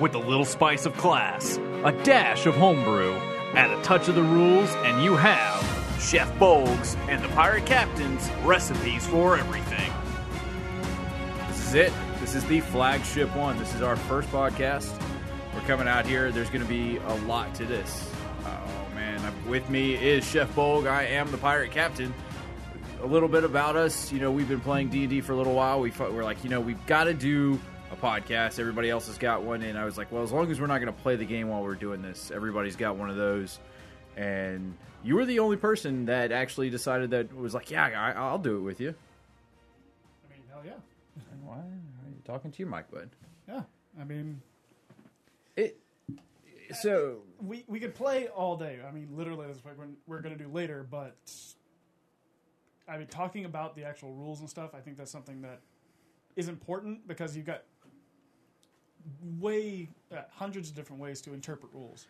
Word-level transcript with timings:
with 0.00 0.14
a 0.14 0.18
little 0.18 0.44
spice 0.44 0.86
of 0.86 0.96
class, 0.96 1.56
a 1.84 1.92
dash 2.02 2.46
of 2.46 2.54
homebrew, 2.54 3.12
and 3.54 3.72
a 3.72 3.82
touch 3.82 4.08
of 4.08 4.14
the 4.14 4.22
rules, 4.22 4.70
and 4.76 5.02
you 5.02 5.14
have 5.16 5.62
Chef 6.00 6.30
Bolg's 6.38 6.96
and 7.08 7.22
the 7.22 7.28
Pirate 7.28 7.64
Captain's 7.66 8.28
recipes 8.42 9.06
for 9.06 9.38
everything. 9.38 9.92
This 11.48 11.68
is 11.68 11.74
it. 11.74 11.92
This 12.20 12.34
is 12.34 12.44
the 12.46 12.60
flagship 12.60 13.34
one. 13.36 13.58
This 13.58 13.74
is 13.74 13.82
our 13.82 13.96
first 13.96 14.28
podcast. 14.30 14.90
We're 15.54 15.60
coming 15.62 15.86
out 15.86 16.06
here. 16.06 16.32
There's 16.32 16.50
going 16.50 16.62
to 16.62 16.68
be 16.68 16.96
a 16.96 17.14
lot 17.26 17.54
to 17.56 17.64
this. 17.64 18.10
Oh 18.44 18.94
man, 18.94 19.20
with 19.48 19.68
me 19.70 19.94
is 19.94 20.28
Chef 20.28 20.52
Bolg. 20.54 20.88
I 20.88 21.04
am 21.04 21.30
the 21.30 21.38
pirate 21.38 21.70
captain. 21.70 22.12
A 23.02 23.06
little 23.06 23.28
bit 23.28 23.44
about 23.44 23.76
us. 23.76 24.10
You 24.10 24.18
know, 24.18 24.32
we've 24.32 24.48
been 24.48 24.60
playing 24.60 24.88
D 24.88 25.02
and 25.02 25.10
D 25.10 25.20
for 25.20 25.32
a 25.32 25.36
little 25.36 25.54
while. 25.54 25.80
We 25.80 25.92
we're 25.98 26.24
like, 26.24 26.42
you 26.42 26.50
know, 26.50 26.60
we've 26.60 26.84
got 26.86 27.04
to 27.04 27.14
do 27.14 27.60
a 27.94 28.06
podcast. 28.06 28.58
Everybody 28.58 28.90
else 28.90 29.06
has 29.06 29.18
got 29.18 29.42
one, 29.42 29.62
and 29.62 29.78
I 29.78 29.84
was 29.84 29.96
like, 29.96 30.10
well, 30.12 30.22
as 30.22 30.32
long 30.32 30.50
as 30.50 30.60
we're 30.60 30.66
not 30.66 30.80
going 30.80 30.92
to 30.92 31.00
play 31.02 31.16
the 31.16 31.24
game 31.24 31.48
while 31.48 31.62
we're 31.62 31.74
doing 31.74 32.02
this, 32.02 32.30
everybody's 32.34 32.76
got 32.76 32.96
one 32.96 33.10
of 33.10 33.16
those. 33.16 33.58
And 34.16 34.74
you 35.02 35.16
were 35.16 35.24
the 35.24 35.38
only 35.38 35.56
person 35.56 36.06
that 36.06 36.32
actually 36.32 36.70
decided 36.70 37.10
that 37.10 37.34
was 37.34 37.54
like, 37.54 37.70
yeah, 37.70 37.84
I, 37.84 38.12
I'll 38.12 38.38
do 38.38 38.56
it 38.56 38.60
with 38.60 38.80
you. 38.80 38.94
I 40.24 40.32
mean, 40.32 40.42
hell 40.50 40.62
yeah. 40.64 40.72
Why 41.44 41.56
are 41.56 42.08
you 42.08 42.22
talking 42.24 42.50
to 42.50 42.58
your 42.58 42.68
mic, 42.68 42.90
bud? 42.90 43.10
Yeah. 43.48 43.62
I 44.00 44.04
mean, 44.04 44.40
It. 45.56 45.78
So 46.80 47.18
we 47.40 47.64
we 47.68 47.78
could 47.78 47.94
play 47.94 48.28
all 48.28 48.56
day. 48.56 48.78
I 48.86 48.90
mean, 48.90 49.08
literally, 49.12 49.46
that's 49.46 49.64
what 49.64 49.76
we're, 49.76 49.86
we're 50.06 50.20
going 50.20 50.36
to 50.36 50.42
do 50.42 50.50
later. 50.50 50.86
But 50.90 51.16
I 52.88 52.96
mean, 52.98 53.06
talking 53.06 53.44
about 53.44 53.76
the 53.76 53.84
actual 53.84 54.12
rules 54.14 54.40
and 54.40 54.48
stuff, 54.48 54.74
I 54.74 54.80
think 54.80 54.96
that's 54.96 55.12
something 55.12 55.42
that 55.42 55.60
is 56.36 56.48
important 56.48 57.06
because 57.06 57.36
you've 57.36 57.46
got 57.46 57.62
way 59.40 59.88
uh, 60.12 60.22
hundreds 60.30 60.70
of 60.70 60.74
different 60.76 61.00
ways 61.00 61.20
to 61.22 61.34
interpret 61.34 61.72
rules. 61.72 62.06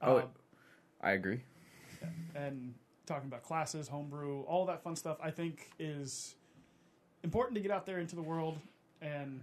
Oh, 0.00 0.18
Um, 0.18 0.22
I 1.00 1.12
agree. 1.12 1.40
and 2.34 2.74
talking 3.06 3.28
about 3.28 3.42
classes, 3.42 3.88
homebrew, 3.88 4.42
all 4.42 4.66
that 4.66 4.82
fun 4.82 4.96
stuff, 4.96 5.18
I 5.22 5.30
think 5.30 5.70
is 5.78 6.34
important 7.22 7.54
to 7.56 7.60
get 7.60 7.70
out 7.70 7.86
there 7.86 7.98
into 7.98 8.16
the 8.16 8.22
world, 8.22 8.58
and 9.00 9.40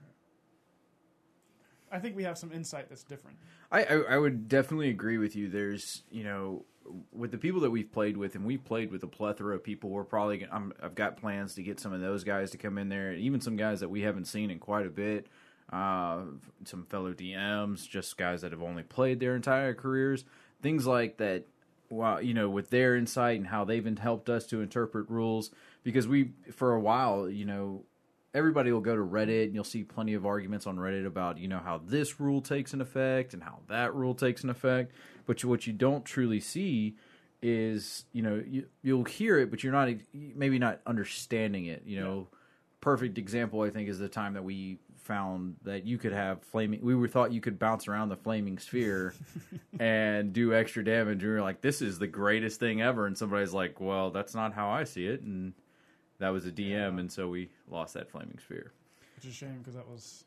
I 1.92 2.00
think 2.00 2.16
we 2.16 2.24
have 2.24 2.38
some 2.38 2.52
insight 2.52 2.90
that's 2.90 3.04
different. 3.04 3.38
I, 3.72 3.84
I 3.84 3.96
I 4.12 4.18
would 4.18 4.48
definitely 4.48 4.90
agree 4.90 5.18
with 5.18 5.36
you. 5.36 5.50
There's 5.50 6.04
you 6.12 6.24
know 6.24 6.66
with 7.14 7.32
the 7.32 7.38
people 7.38 7.62
that 7.62 7.70
we've 7.70 7.92
played 7.92 8.18
with, 8.18 8.36
and 8.36 8.44
we've 8.46 8.64
played 8.64 8.92
with 8.92 9.04
a 9.04 9.08
plethora 9.08 9.56
of 9.56 9.64
people. 9.64 9.90
We're 9.90 10.04
probably 10.04 10.40
gonna, 10.40 10.52
I'm, 10.54 10.74
I've 10.82 10.96
got 10.96 11.18
plans 11.18 11.54
to 11.56 11.64
get 11.64 11.80
some 11.80 11.94
of 11.94 12.02
those 12.02 12.24
guys 12.24 12.52
to 12.52 12.58
come 12.58 12.78
in 12.78 12.90
there, 12.90 13.14
even 13.14 13.42
some 13.42 13.56
guys 13.58 13.80
that 13.82 13.90
we 13.90 14.02
haven't 14.02 14.26
seen 14.26 14.50
in 14.50 14.60
quite 14.60 14.86
a 14.88 14.90
bit. 14.90 15.28
Uh, 15.72 16.22
some 16.66 16.86
fellow 16.86 17.14
DMs, 17.14 17.88
just 17.88 18.18
guys 18.18 18.42
that 18.42 18.52
have 18.52 18.64
only 18.64 18.82
played 18.82 19.20
their 19.20 19.36
entire 19.36 19.74
careers, 19.74 20.26
things 20.62 20.88
like 20.88 21.18
that. 21.18 21.46
Well, 21.92 22.22
you 22.22 22.36
know, 22.36 22.50
with 22.50 22.70
their 22.70 22.96
insight 22.96 23.38
and 23.38 23.48
how 23.48 23.66
they've 23.66 23.98
helped 23.98 24.30
us 24.30 24.46
to 24.48 24.62
interpret 24.62 25.10
rules, 25.10 25.50
because 25.84 26.08
we 26.08 26.32
for 26.52 26.74
a 26.74 26.80
while, 26.80 27.30
you 27.30 27.46
know, 27.46 27.84
everybody 28.34 28.72
will 28.72 28.82
go 28.82 28.96
to 28.96 29.02
Reddit 29.02 29.46
and 29.46 29.56
you'll 29.56 29.64
see 29.64 29.84
plenty 29.84 30.14
of 30.14 30.26
arguments 30.26 30.68
on 30.68 30.78
Reddit 30.78 31.06
about 31.06 31.38
you 31.38 31.48
know 31.48 31.60
how 31.60 31.82
this 31.84 32.20
rule 32.20 32.42
takes 32.42 32.74
an 32.74 32.82
effect 32.82 33.34
and 33.34 33.44
how 33.44 33.60
that 33.68 33.94
rule 33.96 34.14
takes 34.14 34.44
an 34.44 34.50
effect. 34.50 34.94
But 35.26 35.44
what 35.44 35.68
you 35.68 35.74
don't 35.74 36.06
truly 36.06 36.40
see 36.40 36.96
is 37.42 38.06
you 38.12 38.22
know 38.22 38.44
you, 38.46 38.66
you'll 38.82 39.06
hear 39.06 39.40
it, 39.40 39.50
but 39.50 39.64
you're 39.64 39.74
not 39.74 39.90
maybe 40.14 40.60
not 40.60 40.82
understanding 40.86 41.66
it. 41.66 41.84
You 41.86 42.02
know, 42.02 42.28
perfect 42.82 43.18
example 43.18 43.62
I 43.62 43.70
think 43.70 43.90
is 43.90 44.00
the 44.00 44.10
time 44.10 44.34
that 44.34 44.44
we 44.44 44.78
found 45.10 45.56
that 45.64 45.86
you 45.86 45.98
could 45.98 46.14
have 46.14 46.42
flaming. 46.44 46.80
We 46.82 46.96
were 46.96 47.08
thought 47.10 47.34
you 47.34 47.42
could 47.42 47.60
bounce 47.60 47.88
around 47.90 48.10
the 48.10 48.16
flaming 48.16 48.60
sphere 48.60 49.14
and 49.80 50.32
do 50.32 50.54
extra 50.54 50.84
damage. 50.86 51.24
And 51.24 51.32
we 51.32 51.36
were 51.38 51.42
like, 51.42 51.60
this 51.62 51.82
is 51.82 52.00
the 52.00 52.08
greatest 52.08 52.60
thing 52.60 52.82
ever. 52.82 53.06
And 53.08 53.18
somebody's 53.18 53.52
like, 53.54 53.82
well, 53.82 54.12
that's 54.12 54.34
not 54.36 54.54
how 54.54 54.70
I 54.70 54.84
see 54.86 55.06
it. 55.08 55.22
And 55.22 55.54
that 56.20 56.30
was 56.30 56.46
a 56.46 56.52
DM, 56.52 57.00
and 57.00 57.12
so 57.12 57.28
we 57.30 57.50
lost 57.70 57.96
that 57.96 58.10
flaming 58.12 58.38
sphere. 58.46 58.72
Which 59.16 59.26
is 59.26 59.32
a 59.32 59.36
shame 59.36 59.58
because 59.60 59.74
that 59.76 59.88
was 59.90 60.24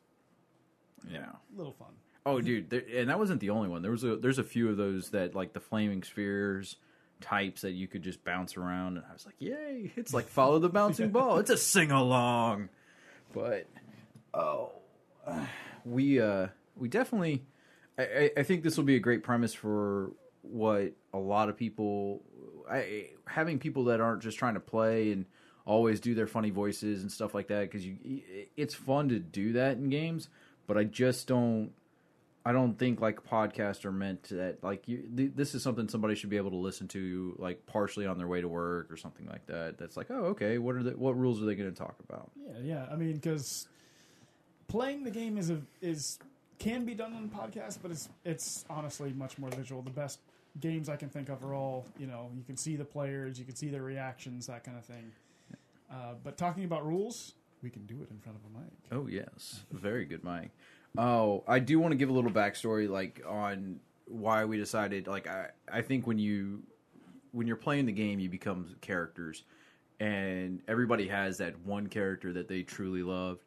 Yeah. 1.10 1.26
a 1.30 1.56
little 1.56 1.72
fun. 1.74 1.88
Oh, 2.24 2.40
dude, 2.40 2.70
there, 2.70 2.82
and 2.94 3.08
that 3.10 3.18
wasn't 3.18 3.40
the 3.40 3.50
only 3.50 3.68
one. 3.68 3.82
There 3.82 3.90
was 3.90 4.04
a 4.04 4.16
there's 4.16 4.38
a 4.38 4.44
few 4.44 4.68
of 4.70 4.76
those 4.76 5.10
that 5.10 5.34
like 5.34 5.52
the 5.52 5.60
flaming 5.60 6.02
spheres 6.02 6.76
types 7.20 7.60
that 7.62 7.72
you 7.72 7.86
could 7.88 8.02
just 8.02 8.24
bounce 8.24 8.56
around, 8.56 8.96
and 8.96 9.04
I 9.08 9.12
was 9.12 9.26
like, 9.26 9.34
yay! 9.38 9.92
It's 9.96 10.14
like 10.14 10.28
follow 10.28 10.58
the 10.58 10.68
bouncing 10.68 11.10
ball. 11.12 11.38
It's 11.38 11.50
a 11.50 11.56
sing 11.56 11.90
along. 11.90 12.68
But 13.34 13.66
oh, 14.34 14.70
we 15.84 16.20
uh 16.20 16.48
we 16.76 16.88
definitely. 16.88 17.44
I, 17.98 18.30
I- 18.38 18.42
think 18.42 18.62
this 18.62 18.76
will 18.78 18.84
be 18.84 18.96
a 18.96 19.00
great 19.00 19.22
premise 19.22 19.52
for 19.52 20.12
what 20.40 20.92
a 21.12 21.18
lot 21.18 21.48
of 21.48 21.56
people. 21.56 22.22
I, 22.70 23.10
having 23.26 23.58
people 23.58 23.84
that 23.84 24.00
aren't 24.00 24.22
just 24.22 24.38
trying 24.38 24.54
to 24.54 24.60
play 24.60 25.12
and 25.12 25.26
always 25.66 26.00
do 26.00 26.14
their 26.14 26.26
funny 26.26 26.50
voices 26.50 27.02
and 27.02 27.12
stuff 27.12 27.34
like 27.34 27.48
that 27.48 27.62
because 27.62 27.86
you 27.86 27.96
it's 28.56 28.74
fun 28.74 29.08
to 29.08 29.18
do 29.20 29.52
that 29.52 29.76
in 29.76 29.88
games 29.90 30.28
but 30.66 30.76
i 30.76 30.82
just 30.82 31.28
don't 31.28 31.70
i 32.44 32.50
don't 32.50 32.76
think 32.80 33.00
like 33.00 33.22
podcasts 33.24 33.84
are 33.84 33.92
meant 33.92 34.20
to 34.24 34.34
that 34.34 34.58
like 34.64 34.88
you 34.88 35.04
th- 35.16 35.30
this 35.36 35.54
is 35.54 35.62
something 35.62 35.88
somebody 35.88 36.16
should 36.16 36.30
be 36.30 36.36
able 36.36 36.50
to 36.50 36.56
listen 36.56 36.88
to 36.88 37.36
like 37.38 37.64
partially 37.66 38.06
on 38.06 38.18
their 38.18 38.26
way 38.26 38.40
to 38.40 38.48
work 38.48 38.90
or 38.90 38.96
something 38.96 39.26
like 39.26 39.46
that 39.46 39.78
that's 39.78 39.96
like 39.96 40.06
oh 40.10 40.24
okay 40.26 40.58
what 40.58 40.74
are 40.74 40.82
the 40.82 40.90
what 40.92 41.16
rules 41.16 41.40
are 41.40 41.44
they 41.46 41.54
going 41.54 41.70
to 41.70 41.76
talk 41.78 41.94
about 42.08 42.30
Yeah, 42.36 42.58
yeah. 42.62 42.86
I 42.90 42.96
mean, 42.96 43.14
because 43.14 43.68
playing 44.72 45.04
the 45.04 45.10
game 45.10 45.36
is 45.36 45.50
a 45.50 45.60
is 45.82 46.18
can 46.58 46.84
be 46.86 46.94
done 46.94 47.12
on 47.12 47.28
podcast, 47.28 47.78
but 47.82 47.90
it's 47.90 48.08
it's 48.24 48.64
honestly 48.70 49.12
much 49.12 49.38
more 49.38 49.50
visual. 49.50 49.82
The 49.82 49.90
best 49.90 50.18
games 50.60 50.88
I 50.88 50.96
can 50.96 51.10
think 51.10 51.28
of 51.28 51.44
are 51.44 51.54
all 51.54 51.84
you 51.98 52.06
know 52.06 52.30
you 52.34 52.42
can 52.42 52.56
see 52.56 52.74
the 52.76 52.84
players, 52.84 53.38
you 53.38 53.44
can 53.44 53.54
see 53.54 53.68
their 53.68 53.82
reactions, 53.82 54.46
that 54.46 54.64
kind 54.64 54.78
of 54.78 54.84
thing. 54.84 55.12
Uh, 55.90 56.14
but 56.24 56.38
talking 56.38 56.64
about 56.64 56.86
rules, 56.86 57.34
we 57.62 57.68
can 57.68 57.84
do 57.84 57.96
it 58.02 58.10
in 58.10 58.18
front 58.18 58.38
of 58.38 58.44
a 58.50 58.58
mic. 58.58 58.72
Oh 58.90 59.06
yes, 59.06 59.62
very 59.70 60.06
good, 60.06 60.24
mic. 60.24 60.50
Oh, 60.96 61.44
I 61.46 61.58
do 61.58 61.78
want 61.78 61.92
to 61.92 61.96
give 61.96 62.08
a 62.08 62.12
little 62.12 62.30
backstory, 62.30 62.88
like 62.88 63.22
on 63.28 63.78
why 64.06 64.46
we 64.46 64.56
decided. 64.56 65.06
Like, 65.06 65.26
I 65.26 65.50
I 65.70 65.82
think 65.82 66.06
when 66.06 66.18
you 66.18 66.62
when 67.32 67.46
you're 67.46 67.56
playing 67.56 67.84
the 67.84 67.92
game, 67.92 68.20
you 68.20 68.30
become 68.30 68.74
characters, 68.80 69.44
and 70.00 70.62
everybody 70.66 71.08
has 71.08 71.36
that 71.38 71.58
one 71.60 71.88
character 71.88 72.32
that 72.32 72.48
they 72.48 72.62
truly 72.62 73.02
love. 73.02 73.38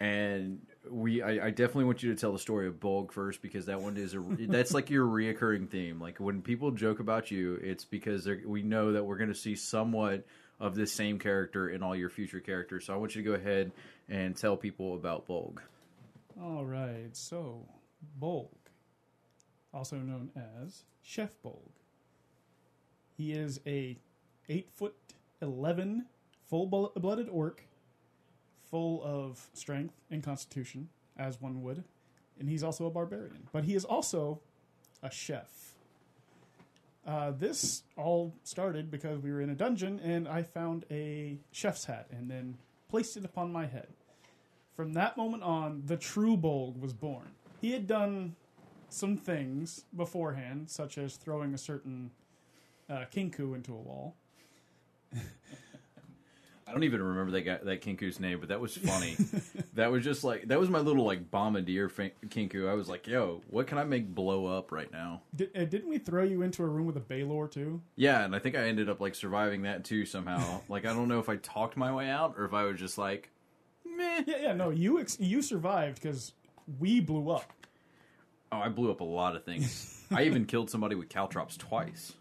And 0.00 0.60
we, 0.88 1.22
I, 1.22 1.46
I 1.46 1.50
definitely 1.50 1.84
want 1.84 2.02
you 2.04 2.14
to 2.14 2.20
tell 2.20 2.32
the 2.32 2.38
story 2.38 2.68
of 2.68 2.74
Bolg 2.74 3.10
first 3.10 3.42
because 3.42 3.66
that 3.66 3.80
one 3.80 3.96
is 3.96 4.14
a 4.14 4.24
that's 4.46 4.72
like 4.72 4.90
your 4.90 5.06
reoccurring 5.06 5.68
theme. 5.68 6.00
Like 6.00 6.20
when 6.20 6.40
people 6.40 6.70
joke 6.70 7.00
about 7.00 7.30
you, 7.30 7.54
it's 7.56 7.84
because 7.84 8.28
we 8.46 8.62
know 8.62 8.92
that 8.92 9.04
we're 9.04 9.18
going 9.18 9.28
to 9.30 9.34
see 9.34 9.56
somewhat 9.56 10.24
of 10.60 10.74
this 10.74 10.92
same 10.92 11.18
character 11.18 11.68
in 11.68 11.82
all 11.82 11.96
your 11.96 12.10
future 12.10 12.40
characters. 12.40 12.86
So 12.86 12.94
I 12.94 12.96
want 12.96 13.16
you 13.16 13.22
to 13.22 13.28
go 13.28 13.34
ahead 13.34 13.72
and 14.08 14.36
tell 14.36 14.56
people 14.56 14.94
about 14.94 15.26
Bolg. 15.26 15.58
All 16.40 16.64
right, 16.64 17.10
so 17.12 17.66
Bolg, 18.20 18.48
also 19.74 19.96
known 19.96 20.30
as 20.64 20.84
Chef 21.02 21.30
Bolg. 21.44 21.70
He 23.16 23.32
is 23.32 23.60
a 23.66 23.98
eight 24.48 24.70
foot 24.72 24.94
eleven 25.42 26.06
full 26.48 26.66
blooded 26.66 27.28
orc, 27.28 27.64
full 28.70 29.02
of 29.04 29.48
strength 29.54 29.94
and 30.10 30.22
constitution, 30.22 30.88
as 31.16 31.40
one 31.40 31.62
would, 31.62 31.84
and 32.38 32.48
he's 32.48 32.62
also 32.62 32.86
a 32.86 32.90
barbarian. 32.90 33.48
But 33.52 33.64
he 33.64 33.74
is 33.74 33.84
also 33.84 34.40
a 35.02 35.10
chef. 35.10 35.74
Uh, 37.06 37.30
this 37.30 37.84
all 37.96 38.34
started 38.44 38.90
because 38.90 39.18
we 39.20 39.32
were 39.32 39.40
in 39.40 39.48
a 39.48 39.54
dungeon 39.54 39.98
and 40.00 40.28
I 40.28 40.42
found 40.42 40.84
a 40.90 41.38
chef's 41.52 41.86
hat 41.86 42.06
and 42.10 42.30
then 42.30 42.58
placed 42.90 43.16
it 43.16 43.24
upon 43.24 43.50
my 43.50 43.66
head. 43.66 43.88
From 44.74 44.92
that 44.92 45.16
moment 45.16 45.42
on, 45.42 45.82
the 45.86 45.96
true 45.96 46.36
Bolg 46.36 46.78
was 46.78 46.92
born. 46.92 47.30
He 47.60 47.72
had 47.72 47.86
done 47.86 48.36
some 48.90 49.16
things 49.16 49.84
beforehand, 49.96 50.70
such 50.70 50.98
as 50.98 51.16
throwing 51.16 51.54
a 51.54 51.58
certain 51.58 52.10
uh, 52.88 53.04
kenku 53.12 53.54
into 53.54 53.72
a 53.72 53.76
wall. 53.76 54.14
I 56.68 56.72
don't 56.72 56.84
even 56.84 57.02
remember 57.02 57.32
that 57.32 57.42
guy, 57.42 57.58
that 57.62 57.80
Kenku's 57.80 58.20
name, 58.20 58.40
but 58.40 58.50
that 58.50 58.60
was 58.60 58.76
funny. 58.76 59.16
that 59.74 59.90
was 59.90 60.04
just 60.04 60.22
like 60.22 60.48
that 60.48 60.60
was 60.60 60.68
my 60.68 60.80
little 60.80 61.04
like 61.04 61.30
bombardier 61.30 61.88
Kenku. 61.88 62.68
I 62.68 62.74
was 62.74 62.88
like, 62.88 63.06
"Yo, 63.06 63.40
what 63.48 63.66
can 63.66 63.78
I 63.78 63.84
make 63.84 64.14
blow 64.14 64.46
up 64.46 64.70
right 64.70 64.90
now?" 64.92 65.22
Did, 65.34 65.56
uh, 65.56 65.64
didn't 65.64 65.88
we 65.88 65.98
throw 65.98 66.24
you 66.24 66.42
into 66.42 66.62
a 66.62 66.66
room 66.66 66.86
with 66.86 66.96
a 66.96 67.00
Balor 67.00 67.48
too? 67.48 67.80
Yeah, 67.96 68.22
and 68.24 68.36
I 68.36 68.38
think 68.38 68.54
I 68.54 68.64
ended 68.68 68.88
up 68.90 69.00
like 69.00 69.14
surviving 69.14 69.62
that 69.62 69.84
too 69.84 70.04
somehow. 70.04 70.60
like 70.68 70.84
I 70.84 70.92
don't 70.92 71.08
know 71.08 71.20
if 71.20 71.28
I 71.30 71.36
talked 71.36 71.76
my 71.76 71.92
way 71.92 72.10
out 72.10 72.34
or 72.36 72.44
if 72.44 72.52
I 72.52 72.64
was 72.64 72.78
just 72.78 72.98
like, 72.98 73.30
meh. 73.86 74.24
Yeah, 74.26 74.36
yeah. 74.40 74.52
No, 74.52 74.68
you 74.70 75.00
ex- 75.00 75.18
you 75.18 75.40
survived 75.40 76.02
because 76.02 76.32
we 76.78 77.00
blew 77.00 77.30
up. 77.30 77.50
Oh, 78.52 78.58
I 78.58 78.68
blew 78.68 78.90
up 78.90 79.00
a 79.00 79.04
lot 79.04 79.36
of 79.36 79.44
things. 79.44 80.04
I 80.10 80.24
even 80.24 80.44
killed 80.44 80.70
somebody 80.70 80.94
with 80.94 81.08
caltrops 81.08 81.56
twice. 81.56 82.12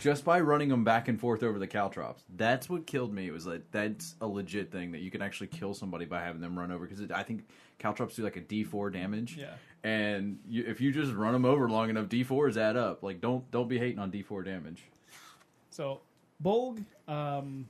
Just 0.00 0.24
by 0.24 0.40
running 0.40 0.68
them 0.68 0.84
back 0.84 1.08
and 1.08 1.20
forth 1.20 1.42
over 1.42 1.58
the 1.58 1.66
caltrops. 1.66 2.22
That's 2.36 2.68
what 2.68 2.86
killed 2.86 3.12
me. 3.12 3.26
It 3.26 3.32
was 3.32 3.46
like 3.46 3.62
that's 3.70 4.14
a 4.20 4.26
legit 4.26 4.70
thing 4.70 4.92
that 4.92 5.00
you 5.00 5.10
can 5.10 5.22
actually 5.22 5.48
kill 5.48 5.74
somebody 5.74 6.04
by 6.04 6.20
having 6.22 6.40
them 6.40 6.58
run 6.58 6.70
over 6.70 6.86
because 6.86 7.10
I 7.10 7.22
think 7.22 7.46
caltrops 7.78 8.16
do 8.16 8.22
like 8.22 8.36
a 8.36 8.40
D 8.40 8.64
four 8.64 8.90
damage. 8.90 9.36
Yeah. 9.36 9.54
and 9.82 10.38
you, 10.48 10.64
if 10.66 10.80
you 10.80 10.92
just 10.92 11.12
run 11.12 11.32
them 11.32 11.44
over 11.44 11.68
long 11.68 11.90
enough, 11.90 12.08
D 12.08 12.22
fours 12.22 12.56
add 12.56 12.76
up. 12.76 13.02
Like 13.02 13.20
don't 13.20 13.48
don't 13.50 13.68
be 13.68 13.78
hating 13.78 13.98
on 13.98 14.10
D 14.10 14.22
four 14.22 14.42
damage. 14.42 14.82
So, 15.70 16.00
Bolg, 16.42 16.84
um, 17.08 17.66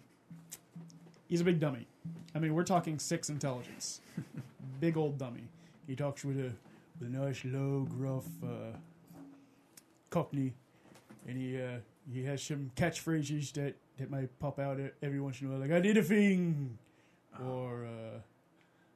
he's 1.29 1.41
a 1.41 1.45
big 1.45 1.59
dummy. 1.59 1.87
I 2.35 2.39
mean, 2.39 2.55
we're 2.55 2.65
talking 2.65 2.99
six 2.99 3.31
intelligence. 3.31 4.01
big 4.81 4.97
old 4.97 5.17
dummy. 5.19 5.45
He 5.87 5.97
talks 5.97 6.25
with 6.25 6.39
a 6.39 6.53
with 7.01 7.09
a 7.09 7.11
nice, 7.11 7.45
low, 7.45 7.87
gruff 7.99 8.27
uh, 8.43 8.77
Cockney, 10.11 10.53
and 11.27 11.37
he 11.39 11.61
uh, 11.61 11.79
he 12.13 12.25
has 12.25 12.43
some 12.43 12.71
catchphrases 12.77 13.53
that 13.53 13.77
that 13.99 14.11
might 14.11 14.39
pop 14.41 14.59
out 14.59 14.79
every 15.03 15.21
once 15.21 15.41
in 15.41 15.47
a 15.47 15.51
while, 15.51 15.61
like 15.61 15.71
"I 15.71 15.81
did 15.81 15.97
a 15.97 16.03
thing," 16.03 16.79
or 17.43 17.85
uh, 17.85 18.19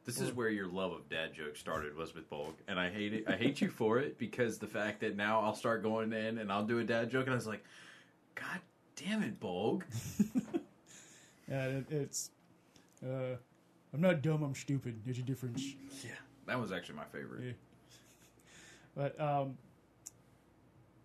This 0.05 0.21
is 0.21 0.33
where 0.33 0.49
your 0.49 0.67
love 0.67 0.93
of 0.93 1.09
dad 1.09 1.35
jokes 1.35 1.61
started 1.61 1.97
was 1.97 2.15
with 2.15 2.29
Bolg, 2.31 2.55
and 2.67 2.79
I 2.79 2.91
hate 2.91 3.13
it. 3.13 3.25
I 3.29 3.37
hate 3.37 3.61
you 3.61 3.69
for 3.69 3.99
it 3.99 4.19
because 4.19 4.59
the 4.59 4.67
fact 4.67 5.01
that 5.01 5.17
now 5.17 5.41
I'll 5.41 5.55
start 5.55 5.83
going 5.83 6.13
in 6.13 6.39
and 6.39 6.51
I'll 6.51 6.65
do 6.65 6.79
a 6.79 6.85
dad 6.85 7.11
joke, 7.11 7.25
and 7.25 7.33
I 7.33 7.37
was 7.37 7.47
like, 7.47 7.65
God 8.35 8.61
damn 8.97 9.23
it, 9.23 9.39
Bolg. 9.41 9.83
yeah, 11.49 11.65
it, 11.67 11.87
it's. 11.91 12.31
Uh, 13.05 13.37
I'm 13.95 14.01
not 14.01 14.23
dumb. 14.23 14.43
I'm 14.43 14.55
stupid. 14.55 15.01
There's 15.05 15.19
a 15.19 15.23
difference. 15.23 15.65
Yeah, 16.05 16.11
that 16.47 16.61
was 16.61 16.73
actually 16.73 16.97
my 16.97 17.05
favorite. 17.05 17.45
Yeah. 17.45 17.53
But 18.95 19.21
um, 19.21 19.57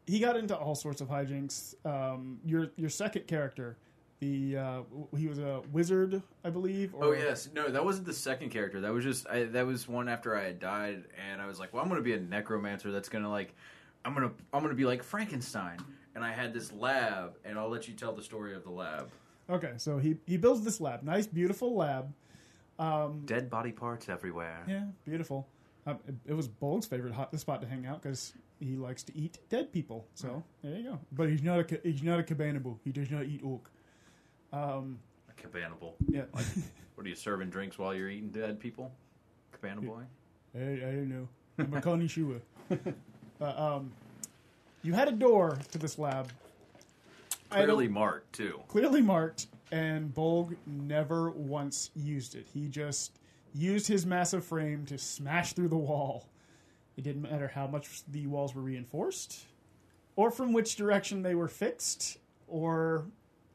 he 0.06 0.20
got 0.20 0.36
into 0.38 0.56
all 0.56 0.76
sorts 0.76 1.02
of 1.02 1.08
hijinks. 1.08 1.76
Um, 1.86 2.40
your 2.46 2.70
your 2.76 2.90
second 2.90 3.28
character, 3.28 3.78
the 4.20 4.58
uh, 4.58 4.82
he 5.18 5.28
was 5.28 5.40
a 5.40 5.62
wizard, 5.72 6.22
I 6.44 6.50
believe. 6.50 6.94
Or, 6.94 7.06
Oh 7.06 7.12
yes, 7.14 7.50
no, 7.54 7.70
that 7.70 7.84
wasn't 7.84 8.06
the 8.06 8.14
second 8.14 8.50
character. 8.50 8.82
That 8.82 8.94
was 8.94 9.04
just 9.04 9.28
I, 9.28 9.44
that 9.46 9.66
was 9.66 9.88
one 9.88 10.08
after 10.10 10.36
I 10.36 10.44
had 10.44 10.60
died, 10.60 11.04
and 11.30 11.42
I 11.42 11.48
was 11.48 11.60
like, 11.60 11.74
well, 11.74 11.84
I'm 11.84 11.90
gonna 11.90 12.02
be 12.02 12.14
a 12.14 12.20
necromancer. 12.20 12.92
That's 12.92 13.10
gonna 13.10 13.30
like, 13.30 13.54
I'm 14.06 14.14
gonna 14.14 14.32
I'm 14.54 14.62
gonna 14.62 14.74
be 14.76 14.86
like 14.86 15.04
Frankenstein. 15.04 15.78
And 16.16 16.24
I 16.24 16.32
had 16.32 16.54
this 16.54 16.72
lab, 16.72 17.38
and 17.44 17.58
I'll 17.58 17.70
let 17.70 17.88
you 17.88 17.96
tell 17.96 18.14
the 18.14 18.22
story 18.22 18.54
of 18.54 18.64
the 18.64 18.70
lab. 18.70 19.10
Okay, 19.50 19.74
so 19.78 19.98
he 19.98 20.18
he 20.28 20.38
builds 20.38 20.64
this 20.64 20.80
lab, 20.80 21.02
nice, 21.02 21.26
beautiful 21.26 21.76
lab. 21.76 22.14
Dead 23.26 23.50
body 23.50 23.72
parts 23.72 24.10
everywhere. 24.10 24.64
Yeah, 24.68 24.86
beautiful. 25.06 25.48
Um, 25.86 26.00
it, 26.08 26.16
it 26.28 26.34
was 26.34 26.48
Bolg's 26.48 26.86
favorite 26.86 27.14
hot 27.14 27.38
spot 27.40 27.62
to 27.62 27.68
hang 27.68 27.86
out 27.86 28.02
because 28.02 28.34
he 28.60 28.76
likes 28.76 29.04
to 29.04 29.18
eat 29.18 29.40
dead 29.50 29.72
people. 29.74 30.08
So 30.16 30.44
there 30.64 30.78
you 30.78 30.84
go. 30.92 31.00
But 31.12 31.30
he's 31.30 31.44
not 31.44 31.60
a 31.60 31.64
ca- 31.64 31.82
he's 31.84 32.04
not 32.04 32.20
a 32.20 32.24
cabanable. 32.24 32.78
He 32.84 32.92
does 32.92 33.12
not 33.12 33.26
eat 33.26 33.42
orc. 33.44 33.70
Um, 34.54 35.00
A 35.30 35.48
cabanable. 35.48 35.94
yeah. 36.10 36.24
What 36.96 37.08
are 37.08 37.10
you 37.10 37.16
serving 37.16 37.50
drinks 37.50 37.80
while 37.80 37.96
you're 37.96 38.08
eating 38.10 38.30
dead 38.30 38.60
people? 38.60 38.92
Cabana 39.52 39.82
boy. 39.82 40.04
I, 40.56 40.60
I 40.60 40.78
don't 40.92 41.10
know. 41.10 41.28
I'm 41.58 41.74
a 41.74 41.82
connoisseur. 41.82 42.40
but, 43.40 43.60
um, 43.60 43.92
you 44.84 44.94
had 44.94 45.08
a 45.08 45.12
door 45.12 45.58
to 45.72 45.80
this 45.80 45.98
lab. 45.98 46.30
Clearly 47.50 47.88
marked 47.88 48.32
too. 48.34 48.60
clearly 48.68 49.02
marked, 49.02 49.48
and 49.72 50.14
Bolg 50.14 50.56
never 50.68 51.32
once 51.32 51.90
used 51.96 52.36
it. 52.36 52.46
He 52.54 52.68
just 52.68 53.20
used 53.54 53.88
his 53.88 54.06
massive 54.06 54.44
frame 54.46 54.86
to 54.88 54.98
smash 54.98 55.54
through 55.54 55.70
the 55.70 55.78
wall. 55.78 56.30
It 56.98 57.04
didn't 57.04 57.22
matter 57.24 57.48
how 57.54 57.68
much 57.68 58.04
the 58.08 58.28
walls 58.28 58.54
were 58.56 58.62
reinforced, 58.62 59.46
or 60.16 60.30
from 60.32 60.54
which 60.54 60.76
direction 60.76 61.22
they 61.24 61.36
were 61.36 61.48
fixed, 61.48 62.18
or 62.48 63.06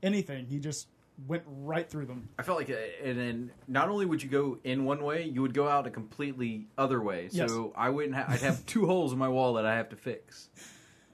anything. 0.03 0.47
He 0.47 0.59
just 0.59 0.89
went 1.27 1.43
right 1.47 1.89
through 1.89 2.07
them. 2.07 2.29
I 2.39 2.43
felt 2.43 2.59
like, 2.59 2.71
uh, 2.71 2.75
and 3.05 3.19
then 3.19 3.51
not 3.67 3.89
only 3.89 4.07
would 4.07 4.23
you 4.23 4.29
go 4.29 4.59
in 4.65 4.85
one 4.85 5.03
way, 5.03 5.25
you 5.25 5.43
would 5.43 5.55
go 5.55 5.69
out 5.69 5.87
a 5.87 5.91
completely 5.91 6.67
other 6.77 7.01
way. 7.03 7.29
So 7.29 7.37
Yes. 7.37 7.73
I 7.77 7.91
wouldn't. 7.91 8.15
Ha- 8.15 8.27
I'd 8.29 8.41
have 8.41 8.65
two 8.67 8.87
holes 8.87 9.13
in 9.13 9.19
my 9.19 9.29
wall 9.29 9.55
that 9.55 9.67
I 9.67 9.75
have 9.77 9.89
to 9.91 9.97
fix. 9.97 10.49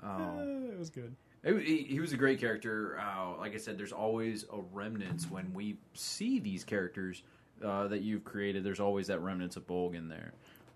Uh, 0.03 0.07
Oh, 0.39 0.69
it 0.71 0.79
was 0.79 0.91
good. 0.91 1.15
It- 1.43 1.87
he 1.89 2.01
was 2.01 2.13
a 2.13 2.17
great 2.19 2.39
character. 2.41 2.99
Uh, 3.01 3.37
like 3.39 3.55
I 3.55 3.59
said, 3.59 3.77
there's 3.79 3.93
always 3.93 4.45
a 4.53 4.61
remnants 4.73 5.31
when 5.31 5.53
we 5.55 5.77
see 5.95 6.39
these 6.39 6.65
characters 6.65 7.23
uh, 7.62 7.89
that 7.89 8.03
you've 8.03 8.25
created. 8.25 8.65
There's 8.65 8.81
always 8.81 9.09
that 9.09 9.21
remnants 9.21 9.56
of 9.56 9.67
Bolg 9.67 9.95
in 9.95 10.09
there. 10.09 10.33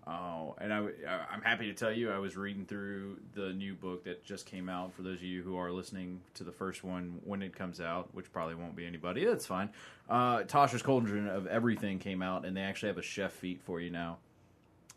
Uh, 0.09 0.53
and 0.59 0.73
I, 0.73 0.79
am 1.31 1.41
happy 1.43 1.67
to 1.67 1.73
tell 1.73 1.91
you, 1.91 2.09
I 2.09 2.17
was 2.17 2.35
reading 2.35 2.65
through 2.65 3.17
the 3.35 3.53
new 3.53 3.75
book 3.75 4.05
that 4.05 4.23
just 4.23 4.47
came 4.47 4.67
out. 4.67 4.91
For 4.93 5.03
those 5.03 5.17
of 5.17 5.23
you 5.23 5.43
who 5.43 5.55
are 5.55 5.71
listening 5.71 6.21
to 6.33 6.43
the 6.43 6.51
first 6.51 6.83
one 6.83 7.19
when 7.25 7.43
it 7.43 7.55
comes 7.55 7.79
out, 7.79 8.09
which 8.13 8.31
probably 8.33 8.55
won't 8.55 8.75
be 8.75 8.87
anybody, 8.87 9.23
that's 9.23 9.45
fine. 9.45 9.69
Uh, 10.09 10.39
Tasha's 10.39 10.81
Cauldron 10.81 11.27
of 11.27 11.45
Everything 11.45 11.99
came 11.99 12.23
out, 12.23 12.43
and 12.43 12.57
they 12.57 12.61
actually 12.61 12.89
have 12.89 12.97
a 12.97 13.03
chef 13.03 13.33
feat 13.33 13.61
for 13.61 13.79
you 13.79 13.91
now. 13.91 14.17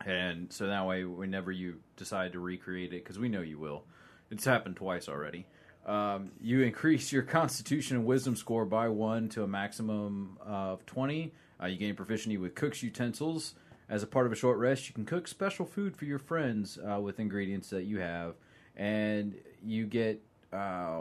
And 0.07 0.51
so 0.51 0.67
that 0.69 0.87
way, 0.87 1.05
whenever 1.05 1.53
you 1.53 1.81
decide 1.97 2.33
to 2.33 2.41
recreate 2.41 2.95
it, 2.95 3.05
because 3.05 3.19
we 3.19 3.29
know 3.29 3.43
you 3.43 3.59
will, 3.59 3.85
it's 4.31 4.47
happened 4.47 4.77
twice 4.77 5.11
already. 5.11 5.47
Um, 5.85 6.31
you 6.41 6.63
increase 6.63 7.13
your 7.13 7.23
Constitution 7.39 7.99
and 7.99 8.07
Wisdom 8.07 8.35
score 8.35 8.65
by 8.65 8.89
one 8.89 9.29
to 9.31 9.43
a 9.43 9.49
maximum 9.49 10.39
of 10.41 10.87
twenty. 10.87 11.33
Uh, 11.63 11.67
you 11.67 11.77
gain 11.77 11.95
proficiency 11.95 12.37
with 12.37 12.55
cook's 12.55 12.83
utensils. 12.83 13.55
As 13.89 14.03
a 14.03 14.07
part 14.07 14.27
of 14.27 14.33
a 14.33 14.37
short 14.37 14.59
rest, 14.59 14.89
you 14.89 14.95
can 14.95 15.05
cook 15.05 15.29
special 15.29 15.67
food 15.67 15.97
for 15.97 16.07
your 16.07 16.19
friends 16.19 16.79
uh, 16.79 17.01
with 17.01 17.21
ingredients 17.21 17.69
that 17.71 17.85
you 17.85 18.01
have, 18.01 18.35
and 18.77 19.35
you 19.63 19.87
get 19.87 20.23
uh, 20.53 21.01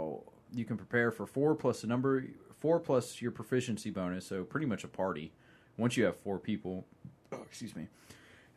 you 0.54 0.66
can 0.66 0.78
prepare 0.78 1.12
for 1.12 1.26
four 1.26 1.56
plus 1.56 1.82
the 1.82 1.88
number 1.88 2.26
four 2.60 2.80
plus 2.80 3.22
your 3.22 3.32
proficiency 3.32 3.90
bonus. 3.90 4.26
So 4.28 4.44
pretty 4.44 4.66
much 4.66 4.84
a 4.84 4.88
party. 4.88 5.32
Once 5.78 5.96
you 5.96 6.04
have 6.04 6.18
four 6.18 6.38
people, 6.38 6.86
oh, 7.32 7.42
excuse 7.44 7.76
me. 7.76 7.88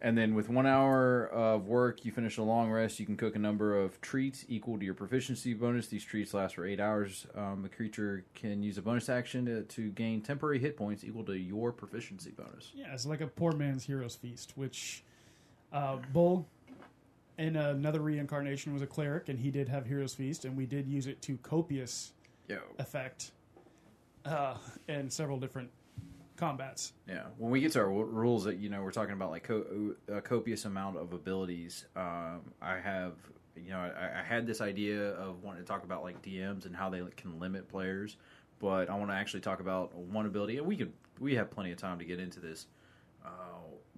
And 0.05 0.19
then 0.19 0.35
with 0.35 0.51
one 0.51 0.67
hour 0.67 1.29
of 1.29 1.67
work, 1.67 2.05
you 2.05 2.13
finish 2.13 2.37
a 2.37 2.43
long 2.43 2.71
rest. 2.71 3.01
You 3.01 3.07
can 3.07 3.17
cook 3.17 3.37
a 3.37 3.39
number 3.39 3.81
of 3.81 3.99
treats 4.03 4.45
equal 4.49 4.79
to 4.79 4.85
your 4.85 4.93
proficiency 4.93 5.55
bonus. 5.55 5.87
These 5.87 6.05
treats 6.05 6.35
last 6.35 6.57
for 6.57 6.67
eight 6.67 6.79
hours. 6.79 7.27
Um, 7.35 7.63
the 7.63 7.71
creature 7.71 8.23
can 8.35 8.63
use 8.63 8.77
a 8.77 8.83
bonus 8.83 9.09
action 9.09 9.47
to, 9.47 9.63
to 9.63 9.89
gain 9.93 10.21
temporary 10.21 10.59
hit 10.59 10.77
points 10.77 11.05
equal 11.05 11.25
to 11.25 11.33
your 11.33 11.73
proficiency 11.73 12.33
bonus. 12.33 12.71
Yeah, 12.75 12.93
it's 12.93 13.07
like 13.07 13.23
a 13.23 13.27
poor 13.27 13.53
man's 13.53 13.83
hero's 13.83 14.15
feast, 14.15 14.53
which 14.57 15.03
uh, 15.73 15.97
Bolg 16.13 16.45
in 17.39 17.57
another 17.57 18.01
reincarnation 18.01 18.75
was 18.75 18.83
a 18.83 18.87
cleric, 18.87 19.31
and 19.31 19.39
he 19.39 19.51
did 19.51 19.71
have 19.71 19.87
hero's 19.87 20.13
feast, 20.13 20.45
and 20.45 20.55
we 20.55 20.67
did 20.67 20.87
use 20.87 21.07
it 21.07 21.23
to 21.23 21.39
copious 21.39 22.13
Yo. 22.47 22.59
effect 22.79 23.31
uh, 24.27 24.59
in 24.87 25.09
several 25.09 25.41
different 25.41 25.71
combats. 26.49 26.93
Yeah. 27.09 27.25
When 27.39 27.51
we 27.51 27.61
get 27.61 27.73
to 27.73 27.81
our 27.81 27.87
w- 27.87 28.05
rules, 28.07 28.45
that 28.45 28.57
you 28.59 28.69
know, 28.69 28.83
we're 28.83 28.91
talking 28.93 29.15
about 29.15 29.31
like 29.31 29.45
co- 29.45 29.95
a 30.09 30.21
copious 30.21 30.65
amount 30.65 30.97
of 30.99 31.13
abilities. 31.13 31.87
Um, 31.97 32.41
I 32.61 32.79
have, 32.79 33.15
you 33.57 33.71
know, 33.71 33.79
I, 33.79 34.21
I 34.21 34.23
had 34.23 34.47
this 34.47 34.61
idea 34.61 35.11
of 35.13 35.43
wanting 35.43 35.63
to 35.63 35.67
talk 35.67 35.85
about 35.85 36.03
like 36.03 36.23
DMs 36.23 36.67
and 36.67 36.75
how 36.75 36.91
they 36.91 37.03
can 37.17 37.39
limit 37.41 37.69
players, 37.69 38.17
but 38.59 38.89
I 38.91 38.95
want 38.97 39.11
to 39.11 39.15
actually 39.15 39.41
talk 39.41 39.61
about 39.61 39.95
one 39.95 40.27
ability. 40.27 40.59
And 40.59 40.67
we 40.67 40.77
could, 40.77 40.93
we 41.21 41.35
have 41.37 41.51
plenty 41.51 41.73
of 41.73 41.79
time 41.79 41.99
to 41.99 42.05
get 42.05 42.19
into 42.21 42.41
this, 42.41 42.67
uh, 43.25 43.29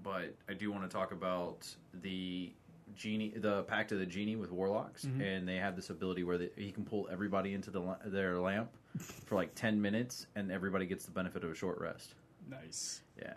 but 0.02 0.34
I 0.48 0.54
do 0.54 0.70
want 0.70 0.84
to 0.84 0.94
talk 0.94 1.12
about 1.12 1.66
the 2.02 2.52
genie, 2.94 3.32
the 3.36 3.62
pact 3.64 3.92
of 3.92 3.98
the 3.98 4.06
genie 4.06 4.36
with 4.36 4.50
warlocks, 4.52 5.04
and 5.20 5.46
they 5.48 5.56
have 5.56 5.74
this 5.76 5.90
ability 5.90 6.22
where 6.24 6.38
they, 6.38 6.50
he 6.56 6.70
can 6.70 6.84
pull 6.84 7.08
everybody 7.10 7.52
into 7.54 7.70
the 7.70 7.96
their 8.06 8.38
lamp 8.40 8.70
for 9.24 9.34
like 9.34 9.54
ten 9.54 9.80
minutes, 9.80 10.26
and 10.36 10.52
everybody 10.52 10.86
gets 10.86 11.04
the 11.04 11.10
benefit 11.10 11.42
of 11.44 11.50
a 11.50 11.54
short 11.54 11.78
rest. 11.80 12.14
Nice. 12.48 13.02
Yeah. 13.18 13.34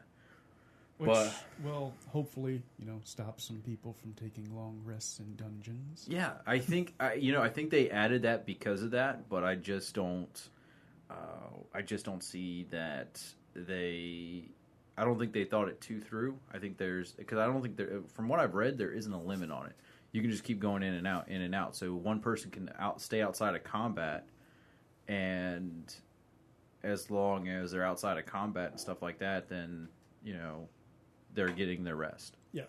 Which 0.98 1.08
But- 1.10 1.46
will 1.63 1.94
hopefully, 2.10 2.62
you 2.78 2.86
know, 2.86 3.00
stop 3.06 3.39
some 3.39 3.62
people 3.62 3.94
from 3.94 4.13
taking 4.13 4.54
long 4.54 4.82
rests 4.84 5.20
in 5.20 5.36
dungeons. 5.38 6.06
Yeah, 6.10 6.34
I 6.46 6.60
think 6.60 6.94
I, 7.00 7.13
you 7.13 7.32
know 7.32 7.42
I 7.42 7.50
think 7.50 7.70
they 7.70 7.89
added 7.89 8.24
that 8.24 8.46
because 8.46 8.84
of 8.84 8.92
that, 8.92 9.30
but 9.30 9.44
I 9.44 9.56
just 9.56 9.94
don't. 9.96 10.50
Uh, 11.10 11.16
I 11.74 11.82
just 11.82 12.06
don't 12.06 12.24
see 12.24 12.66
that 12.72 13.24
they. 13.56 14.50
I 14.98 15.06
don't 15.06 15.18
think 15.18 15.32
they 15.32 15.46
thought 15.46 15.70
it 15.70 15.80
too 15.80 16.01
through. 16.01 16.38
I 16.54 16.60
think 16.60 16.78
there's 16.78 17.13
because 17.13 17.38
I 17.38 17.46
don't 17.46 17.62
think 17.62 17.78
there. 17.78 18.01
From 18.13 18.28
what 18.28 18.42
I've 18.42 18.54
read, 18.54 18.78
there 18.78 18.92
isn't 18.92 19.13
a 19.13 19.22
limit 19.22 19.50
on 19.51 19.68
it. 19.68 19.75
You 20.12 20.22
can 20.22 20.30
just 20.30 20.44
keep 20.44 20.60
going 20.60 20.84
in 20.84 20.96
and 20.96 21.08
out, 21.08 21.30
in 21.30 21.42
and 21.42 21.56
out. 21.56 21.78
So 21.78 21.94
one 21.96 22.20
person 22.20 22.51
can 22.51 22.70
out 22.78 23.00
stay 23.01 23.22
outside 23.22 23.56
of 23.56 23.63
combat, 23.63 24.28
and 25.08 25.94
as 26.84 27.10
long 27.12 27.48
as 27.48 27.72
they're 27.72 27.86
outside 27.86 28.18
of 28.18 28.26
combat 28.26 28.72
and 28.72 28.80
stuff 28.80 29.02
like 29.02 29.20
that, 29.20 29.50
then 29.50 29.88
you 30.24 30.34
know 30.34 30.68
they're 31.34 31.50
getting 31.50 31.84
their 31.84 31.96
rest. 31.96 32.38
Yeah. 32.54 32.64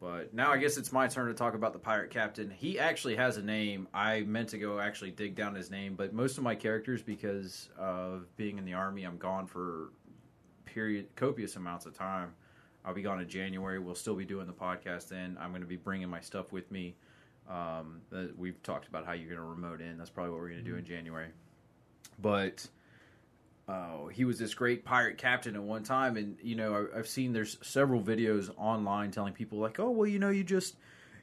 But 0.00 0.32
now 0.32 0.50
I 0.50 0.56
guess 0.56 0.76
it's 0.78 0.92
my 0.92 1.06
turn 1.08 1.28
to 1.28 1.34
talk 1.34 1.54
about 1.54 1.72
the 1.72 1.78
pirate 1.78 2.10
captain. 2.10 2.50
He 2.50 2.78
actually 2.78 3.16
has 3.16 3.36
a 3.36 3.42
name. 3.42 3.86
I 3.92 4.22
meant 4.22 4.48
to 4.50 4.58
go 4.58 4.80
actually 4.80 5.10
dig 5.10 5.34
down 5.34 5.54
his 5.54 5.70
name, 5.70 5.94
but 5.94 6.12
most 6.14 6.38
of 6.38 6.44
my 6.44 6.54
characters, 6.54 7.02
because 7.02 7.68
of 7.78 8.34
being 8.36 8.56
in 8.58 8.64
the 8.64 8.72
army, 8.72 9.04
I'm 9.04 9.18
gone 9.18 9.46
for 9.46 9.92
period 10.64 11.08
copious 11.16 11.56
amounts 11.56 11.84
of 11.86 11.94
time. 11.94 12.32
I'll 12.84 12.94
be 12.94 13.02
gone 13.02 13.20
in 13.20 13.28
January. 13.28 13.78
We'll 13.78 13.94
still 13.94 14.14
be 14.14 14.24
doing 14.24 14.46
the 14.46 14.54
podcast 14.54 15.08
then. 15.08 15.36
I'm 15.38 15.50
going 15.50 15.60
to 15.60 15.68
be 15.68 15.76
bringing 15.76 16.08
my 16.08 16.20
stuff 16.20 16.50
with 16.50 16.70
me 16.70 16.94
Um, 17.48 18.02
we've 18.36 18.62
talked 18.62 18.86
about 18.86 19.04
how 19.04 19.12
you're 19.12 19.28
going 19.28 19.40
to 19.40 19.42
remote 19.42 19.80
in. 19.80 19.98
That's 19.98 20.10
probably 20.10 20.30
what 20.30 20.40
we're 20.40 20.50
going 20.50 20.64
to 20.64 20.70
do 20.70 20.76
in 20.76 20.84
January. 20.84 21.28
But 22.20 22.66
uh, 23.68 24.06
he 24.06 24.24
was 24.24 24.38
this 24.38 24.54
great 24.54 24.84
pirate 24.84 25.18
captain 25.18 25.54
at 25.54 25.62
one 25.62 25.82
time, 25.82 26.16
and 26.16 26.36
you 26.42 26.56
know 26.56 26.88
I, 26.94 26.98
I've 26.98 27.08
seen 27.08 27.32
there's 27.32 27.58
several 27.62 28.02
videos 28.02 28.50
online 28.56 29.10
telling 29.10 29.32
people 29.32 29.58
like, 29.58 29.78
oh 29.78 29.90
well, 29.90 30.08
you 30.08 30.18
know 30.18 30.30
you 30.30 30.44
just 30.44 30.76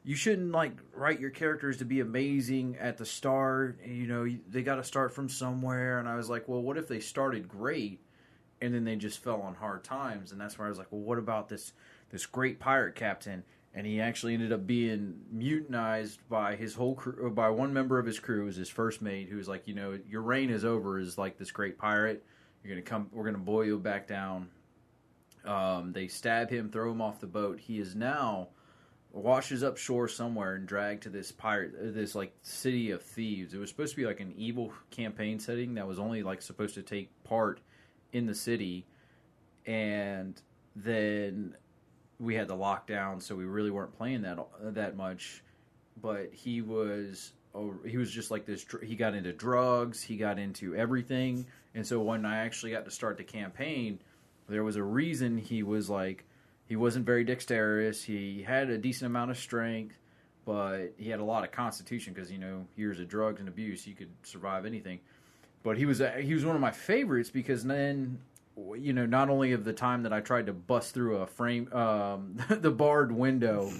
you 0.03 0.15
shouldn't 0.15 0.51
like 0.51 0.71
write 0.93 1.19
your 1.19 1.29
characters 1.29 1.77
to 1.77 1.85
be 1.85 1.99
amazing 1.99 2.77
at 2.79 2.97
the 2.97 3.05
start. 3.05 3.79
You 3.85 4.07
know 4.07 4.27
they 4.49 4.63
got 4.63 4.75
to 4.75 4.83
start 4.83 5.13
from 5.13 5.27
somewhere. 5.27 5.99
And 5.99 6.07
I 6.07 6.15
was 6.15 6.29
like, 6.29 6.47
well, 6.47 6.61
what 6.61 6.77
if 6.77 6.87
they 6.87 7.01
started 7.01 7.47
great 7.49 8.01
and 8.61 8.73
then 8.73 8.85
they 8.85 8.95
just 8.95 9.21
fell 9.21 9.41
on 9.41 9.55
hard 9.55 9.83
times? 9.83 10.31
And 10.31 10.39
that's 10.39 10.57
where 10.57 10.65
I 10.65 10.69
was 10.69 10.79
like, 10.79 10.87
well, 10.91 11.01
what 11.01 11.17
about 11.17 11.49
this 11.49 11.73
this 12.09 12.25
great 12.25 12.59
pirate 12.59 12.95
captain? 12.95 13.43
And 13.77 13.85
he 13.85 14.01
actually 14.01 14.33
ended 14.33 14.51
up 14.51 14.65
being 14.65 15.19
mutinized 15.31 16.17
by 16.27 16.55
his 16.55 16.73
whole 16.73 16.95
crew, 16.95 17.29
by 17.29 17.51
one 17.51 17.71
member 17.71 17.99
of 17.99 18.07
his 18.07 18.17
crew, 18.17 18.45
was 18.45 18.55
his 18.55 18.69
first 18.69 19.03
mate, 19.03 19.29
who 19.29 19.37
was 19.37 19.47
like, 19.47 19.67
you 19.67 19.75
know, 19.75 19.99
your 20.09 20.23
reign 20.23 20.49
is 20.49 20.65
over. 20.65 20.97
Is 20.97 21.15
like 21.15 21.37
this 21.37 21.51
great 21.51 21.77
pirate. 21.77 22.25
You're 22.63 22.73
gonna 22.73 22.81
come. 22.81 23.07
We're 23.13 23.25
gonna 23.25 23.37
boil 23.37 23.65
you 23.65 23.77
back 23.77 24.07
down. 24.07 24.49
Um, 25.45 25.93
they 25.93 26.07
stab 26.07 26.49
him, 26.49 26.71
throw 26.71 26.91
him 26.91 27.01
off 27.01 27.19
the 27.19 27.27
boat. 27.27 27.59
He 27.59 27.77
is 27.77 27.95
now 27.95 28.47
washes 29.11 29.63
up 29.63 29.77
shore 29.77 30.07
somewhere 30.07 30.55
and 30.55 30.67
dragged 30.67 31.03
to 31.03 31.09
this 31.09 31.31
pirate, 31.31 31.73
uh, 31.75 31.91
this 31.91 32.15
like 32.15 32.33
city 32.41 32.91
of 32.91 33.01
thieves. 33.01 33.53
It 33.53 33.59
was 33.59 33.69
supposed 33.69 33.93
to 33.93 33.97
be 33.97 34.05
like 34.05 34.19
an 34.19 34.33
evil 34.35 34.73
campaign 34.91 35.39
setting 35.39 35.75
that 35.75 35.87
was 35.87 35.99
only 35.99 36.23
like 36.23 36.41
supposed 36.41 36.75
to 36.75 36.81
take 36.81 37.11
part 37.23 37.61
in 38.11 38.25
the 38.25 38.35
city, 38.35 38.85
and 39.65 40.41
then 40.75 41.55
we 42.19 42.35
had 42.35 42.47
the 42.47 42.55
lockdown, 42.55 43.21
so 43.21 43.35
we 43.35 43.45
really 43.45 43.71
weren't 43.71 43.95
playing 43.97 44.21
that 44.23 44.39
that 44.61 44.95
much. 44.95 45.43
But 46.01 46.33
he 46.33 46.61
was 46.61 47.33
he 47.85 47.97
was 47.97 48.11
just 48.11 48.31
like 48.31 48.45
this. 48.45 48.65
He 48.83 48.95
got 48.95 49.13
into 49.13 49.33
drugs. 49.33 50.01
He 50.01 50.17
got 50.17 50.39
into 50.39 50.75
everything, 50.75 51.45
and 51.75 51.85
so 51.85 51.99
when 52.01 52.25
I 52.25 52.37
actually 52.37 52.71
got 52.71 52.85
to 52.85 52.91
start 52.91 53.17
the 53.17 53.23
campaign, 53.23 53.99
there 54.47 54.63
was 54.63 54.75
a 54.75 54.83
reason 54.83 55.37
he 55.37 55.63
was 55.63 55.89
like 55.89 56.25
he 56.67 56.75
wasn't 56.75 57.05
very 57.05 57.23
dexterous. 57.23 58.03
He 58.03 58.43
had 58.43 58.69
a 58.69 58.77
decent 58.77 59.07
amount 59.07 59.31
of 59.31 59.37
strength, 59.37 59.95
but 60.45 60.93
he 60.97 61.09
had 61.09 61.19
a 61.19 61.23
lot 61.23 61.43
of 61.43 61.51
constitution 61.51 62.13
because 62.13 62.31
you 62.31 62.39
know 62.39 62.65
years 62.75 62.99
of 62.99 63.07
drugs 63.07 63.39
and 63.39 63.49
abuse, 63.49 63.83
he 63.83 63.93
could 63.93 64.09
survive 64.23 64.65
anything. 64.65 64.99
But 65.63 65.77
he 65.77 65.85
was 65.85 66.01
he 66.19 66.33
was 66.33 66.45
one 66.45 66.55
of 66.55 66.61
my 66.61 66.71
favorites 66.71 67.29
because 67.29 67.63
then 67.63 68.19
you 68.77 68.93
know 68.93 69.05
not 69.05 69.29
only 69.29 69.51
of 69.53 69.63
the 69.63 69.73
time 69.73 70.03
that 70.03 70.13
I 70.13 70.19
tried 70.21 70.47
to 70.47 70.53
bust 70.53 70.93
through 70.93 71.17
a 71.17 71.27
frame 71.27 71.71
um, 71.73 72.37
the 72.49 72.71
barred 72.71 73.11
window, 73.11 73.71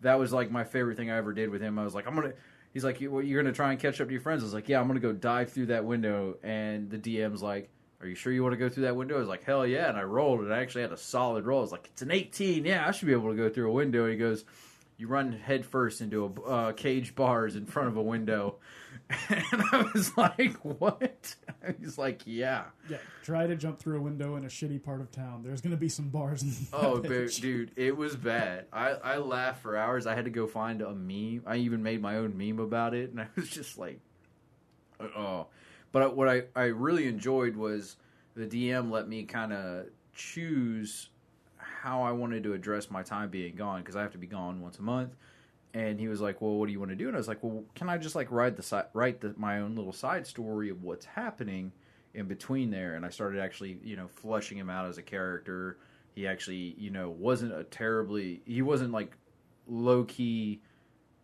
that 0.00 0.18
was 0.18 0.32
like 0.32 0.50
my 0.50 0.64
favorite 0.64 0.96
thing 0.96 1.10
I 1.10 1.16
ever 1.16 1.32
did 1.32 1.50
with 1.50 1.60
him. 1.60 1.78
I 1.78 1.84
was 1.84 1.94
like 1.94 2.06
I'm 2.06 2.14
gonna. 2.14 2.32
He's 2.72 2.82
like, 2.84 3.00
"You- 3.00 3.20
"You're 3.20 3.40
gonna 3.42 3.54
try 3.54 3.70
and 3.70 3.80
catch 3.80 4.00
up 4.00 4.08
to 4.08 4.12
your 4.12 4.20
friends." 4.20 4.42
I 4.42 4.46
was 4.46 4.54
like, 4.54 4.68
"Yeah, 4.68 4.80
I'm 4.80 4.88
gonna 4.88 4.98
go 5.00 5.12
dive 5.12 5.52
through 5.52 5.66
that 5.66 5.84
window." 5.84 6.36
And 6.42 6.90
the 6.90 6.98
DM's 6.98 7.40
like, 7.42 7.70
"Are 8.00 8.06
you 8.08 8.16
sure 8.16 8.32
you 8.32 8.42
want 8.42 8.52
to 8.54 8.56
go 8.58 8.68
through 8.68 8.82
that 8.84 8.96
window?" 8.96 9.14
I 9.16 9.20
was 9.20 9.28
like, 9.28 9.44
"Hell 9.44 9.64
yeah!" 9.66 9.88
And 9.88 9.96
I 9.96 10.02
rolled, 10.02 10.40
and 10.40 10.52
I 10.52 10.58
actually 10.60 10.82
had 10.82 10.90
a 10.92 10.96
solid 10.96 11.44
roll. 11.46 11.58
I 11.58 11.62
was 11.62 11.70
like, 11.72 11.88
"It's 11.92 12.02
an 12.02 12.10
18. 12.10 12.64
Yeah, 12.64 12.84
I 12.86 12.90
should 12.90 13.06
be 13.06 13.12
able 13.12 13.30
to 13.30 13.36
go 13.36 13.48
through 13.48 13.68
a 13.70 13.72
window." 13.72 14.02
And 14.02 14.12
he 14.12 14.18
goes, 14.18 14.44
"You 14.96 15.06
run 15.06 15.30
headfirst 15.32 16.00
into 16.00 16.24
a 16.24 16.48
uh, 16.50 16.72
cage 16.72 17.14
bars 17.14 17.54
in 17.54 17.64
front 17.66 17.88
of 17.88 17.96
a 17.96 18.02
window," 18.02 18.56
and 19.28 19.62
I 19.72 19.90
was 19.94 20.16
like, 20.16 20.54
"What?" 20.62 21.34
He's 21.80 21.98
like, 21.98 22.22
"Yeah." 22.24 22.64
Yeah, 22.88 22.98
try 23.22 23.46
to 23.46 23.56
jump 23.56 23.78
through 23.78 23.98
a 23.98 24.00
window 24.00 24.36
in 24.36 24.44
a 24.44 24.48
shitty 24.48 24.82
part 24.82 25.00
of 25.00 25.10
town. 25.10 25.42
There's 25.44 25.60
going 25.60 25.70
to 25.72 25.76
be 25.76 25.88
some 25.88 26.08
bars. 26.08 26.42
In 26.42 26.50
Oh, 26.72 26.98
bitch. 27.04 27.40
dude, 27.40 27.70
it 27.76 27.96
was 27.96 28.16
bad. 28.16 28.66
I, 28.72 28.90
I 28.90 29.16
laughed 29.18 29.62
for 29.62 29.76
hours. 29.76 30.06
I 30.06 30.14
had 30.14 30.24
to 30.24 30.30
go 30.30 30.46
find 30.46 30.80
a 30.82 30.94
meme. 30.94 31.42
I 31.46 31.56
even 31.56 31.82
made 31.82 32.00
my 32.02 32.16
own 32.16 32.36
meme 32.36 32.58
about 32.58 32.94
it, 32.94 33.10
and 33.10 33.20
I 33.20 33.28
was 33.36 33.48
just 33.48 33.78
like, 33.78 34.00
uh, 35.00 35.04
oh. 35.16 35.46
But 35.92 36.16
what 36.16 36.28
I, 36.28 36.42
I 36.56 36.64
really 36.64 37.06
enjoyed 37.06 37.56
was 37.56 37.96
the 38.34 38.46
DM 38.46 38.90
let 38.90 39.08
me 39.08 39.22
kind 39.24 39.52
of 39.52 39.86
choose 40.14 41.08
how 41.56 42.02
I 42.02 42.12
wanted 42.12 42.42
to 42.44 42.52
address 42.52 42.90
my 42.90 43.02
time 43.02 43.28
being 43.30 43.54
gone 43.54 43.80
because 43.80 43.94
I 43.96 44.02
have 44.02 44.12
to 44.12 44.18
be 44.18 44.26
gone 44.26 44.60
once 44.60 44.78
a 44.78 44.82
month. 44.82 45.14
And 45.74 45.98
he 45.98 46.06
was 46.06 46.20
like, 46.20 46.40
"Well, 46.40 46.52
what 46.54 46.66
do 46.66 46.72
you 46.72 46.78
want 46.78 46.92
to 46.92 46.96
do?" 46.96 47.08
And 47.08 47.16
I 47.16 47.18
was 47.18 47.26
like, 47.26 47.42
"Well, 47.42 47.64
can 47.74 47.88
I 47.88 47.98
just 47.98 48.14
like 48.14 48.30
write 48.30 48.56
the 48.56 48.62
si- 48.62 48.88
write 48.92 49.20
the, 49.20 49.34
my 49.36 49.58
own 49.58 49.74
little 49.74 49.92
side 49.92 50.26
story 50.26 50.70
of 50.70 50.82
what's 50.84 51.04
happening 51.04 51.72
in 52.14 52.26
between 52.26 52.70
there?" 52.70 52.94
And 52.94 53.04
I 53.04 53.10
started 53.10 53.40
actually, 53.40 53.78
you 53.82 53.96
know, 53.96 54.06
flushing 54.06 54.56
him 54.56 54.70
out 54.70 54.86
as 54.86 54.98
a 54.98 55.02
character. 55.02 55.78
He 56.14 56.28
actually, 56.28 56.76
you 56.78 56.90
know, 56.90 57.10
wasn't 57.10 57.52
a 57.52 57.64
terribly 57.64 58.40
he 58.46 58.62
wasn't 58.62 58.92
like 58.92 59.16
low 59.66 60.04
key. 60.04 60.60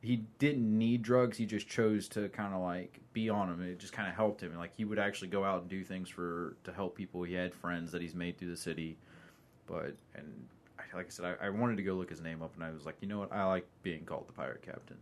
He 0.02 0.25
didn't 0.38 0.78
need 0.78 1.02
drugs. 1.02 1.37
He 1.37 1.47
just 1.47 1.69
chose 1.69 2.09
to 2.09 2.28
kind 2.30 2.52
of 2.52 2.61
like 2.61 3.00
be 3.12 3.28
on 3.28 3.49
them. 3.49 3.62
It 3.62 3.78
just 3.78 3.92
kind 3.92 4.09
of 4.09 4.16
helped 4.16 4.42
him. 4.42 4.57
Like 4.57 4.75
he 4.75 4.85
would 4.85 4.99
actually 4.99 5.28
go 5.28 5.45
out 5.45 5.61
and 5.61 5.71
do 5.71 5.85
things 5.85 6.09
for 6.09 6.57
to 6.64 6.73
help 6.73 6.97
people. 6.97 7.23
He 7.23 7.35
had 7.35 7.54
friends 7.54 7.92
that 7.92 8.02
he's 8.02 8.16
made 8.16 8.37
through 8.37 8.50
the 8.50 8.57
city, 8.57 8.97
but 9.66 9.95
and 10.16 10.49
like 10.94 11.06
I 11.06 11.11
said, 11.11 11.37
I, 11.40 11.47
I 11.47 11.50
wanted 11.50 11.76
to 11.76 11.82
go 11.82 11.94
look 11.94 12.11
his 12.11 12.20
name 12.20 12.42
up, 12.42 12.54
and 12.54 12.64
I 12.64 12.70
was 12.70 12.85
like, 12.85 12.97
you 13.00 13.09
know 13.09 13.18
what? 13.18 13.32
I 13.32 13.44
like 13.44 13.66
being 13.82 14.04
called 14.04 14.28
the 14.28 14.32
Pirate 14.32 14.62
Captain, 14.62 14.97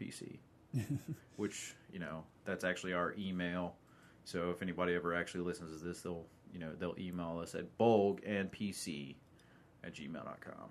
PC, 0.00 0.38
which 1.36 1.74
you 1.92 1.98
know 1.98 2.24
that's 2.44 2.64
actually 2.64 2.92
our 2.92 3.14
email. 3.18 3.74
So 4.24 4.50
if 4.50 4.62
anybody 4.62 4.94
ever 4.94 5.14
actually 5.14 5.44
listens 5.44 5.80
to 5.80 5.86
this, 5.86 6.02
they'll 6.02 6.26
you 6.52 6.58
know 6.58 6.72
they'll 6.78 6.96
email 6.98 7.40
us 7.42 7.54
at 7.54 7.78
bulg 7.78 8.20
and 8.26 8.50
pc 8.50 9.16
at 9.84 9.94
gmail.com. 9.94 10.70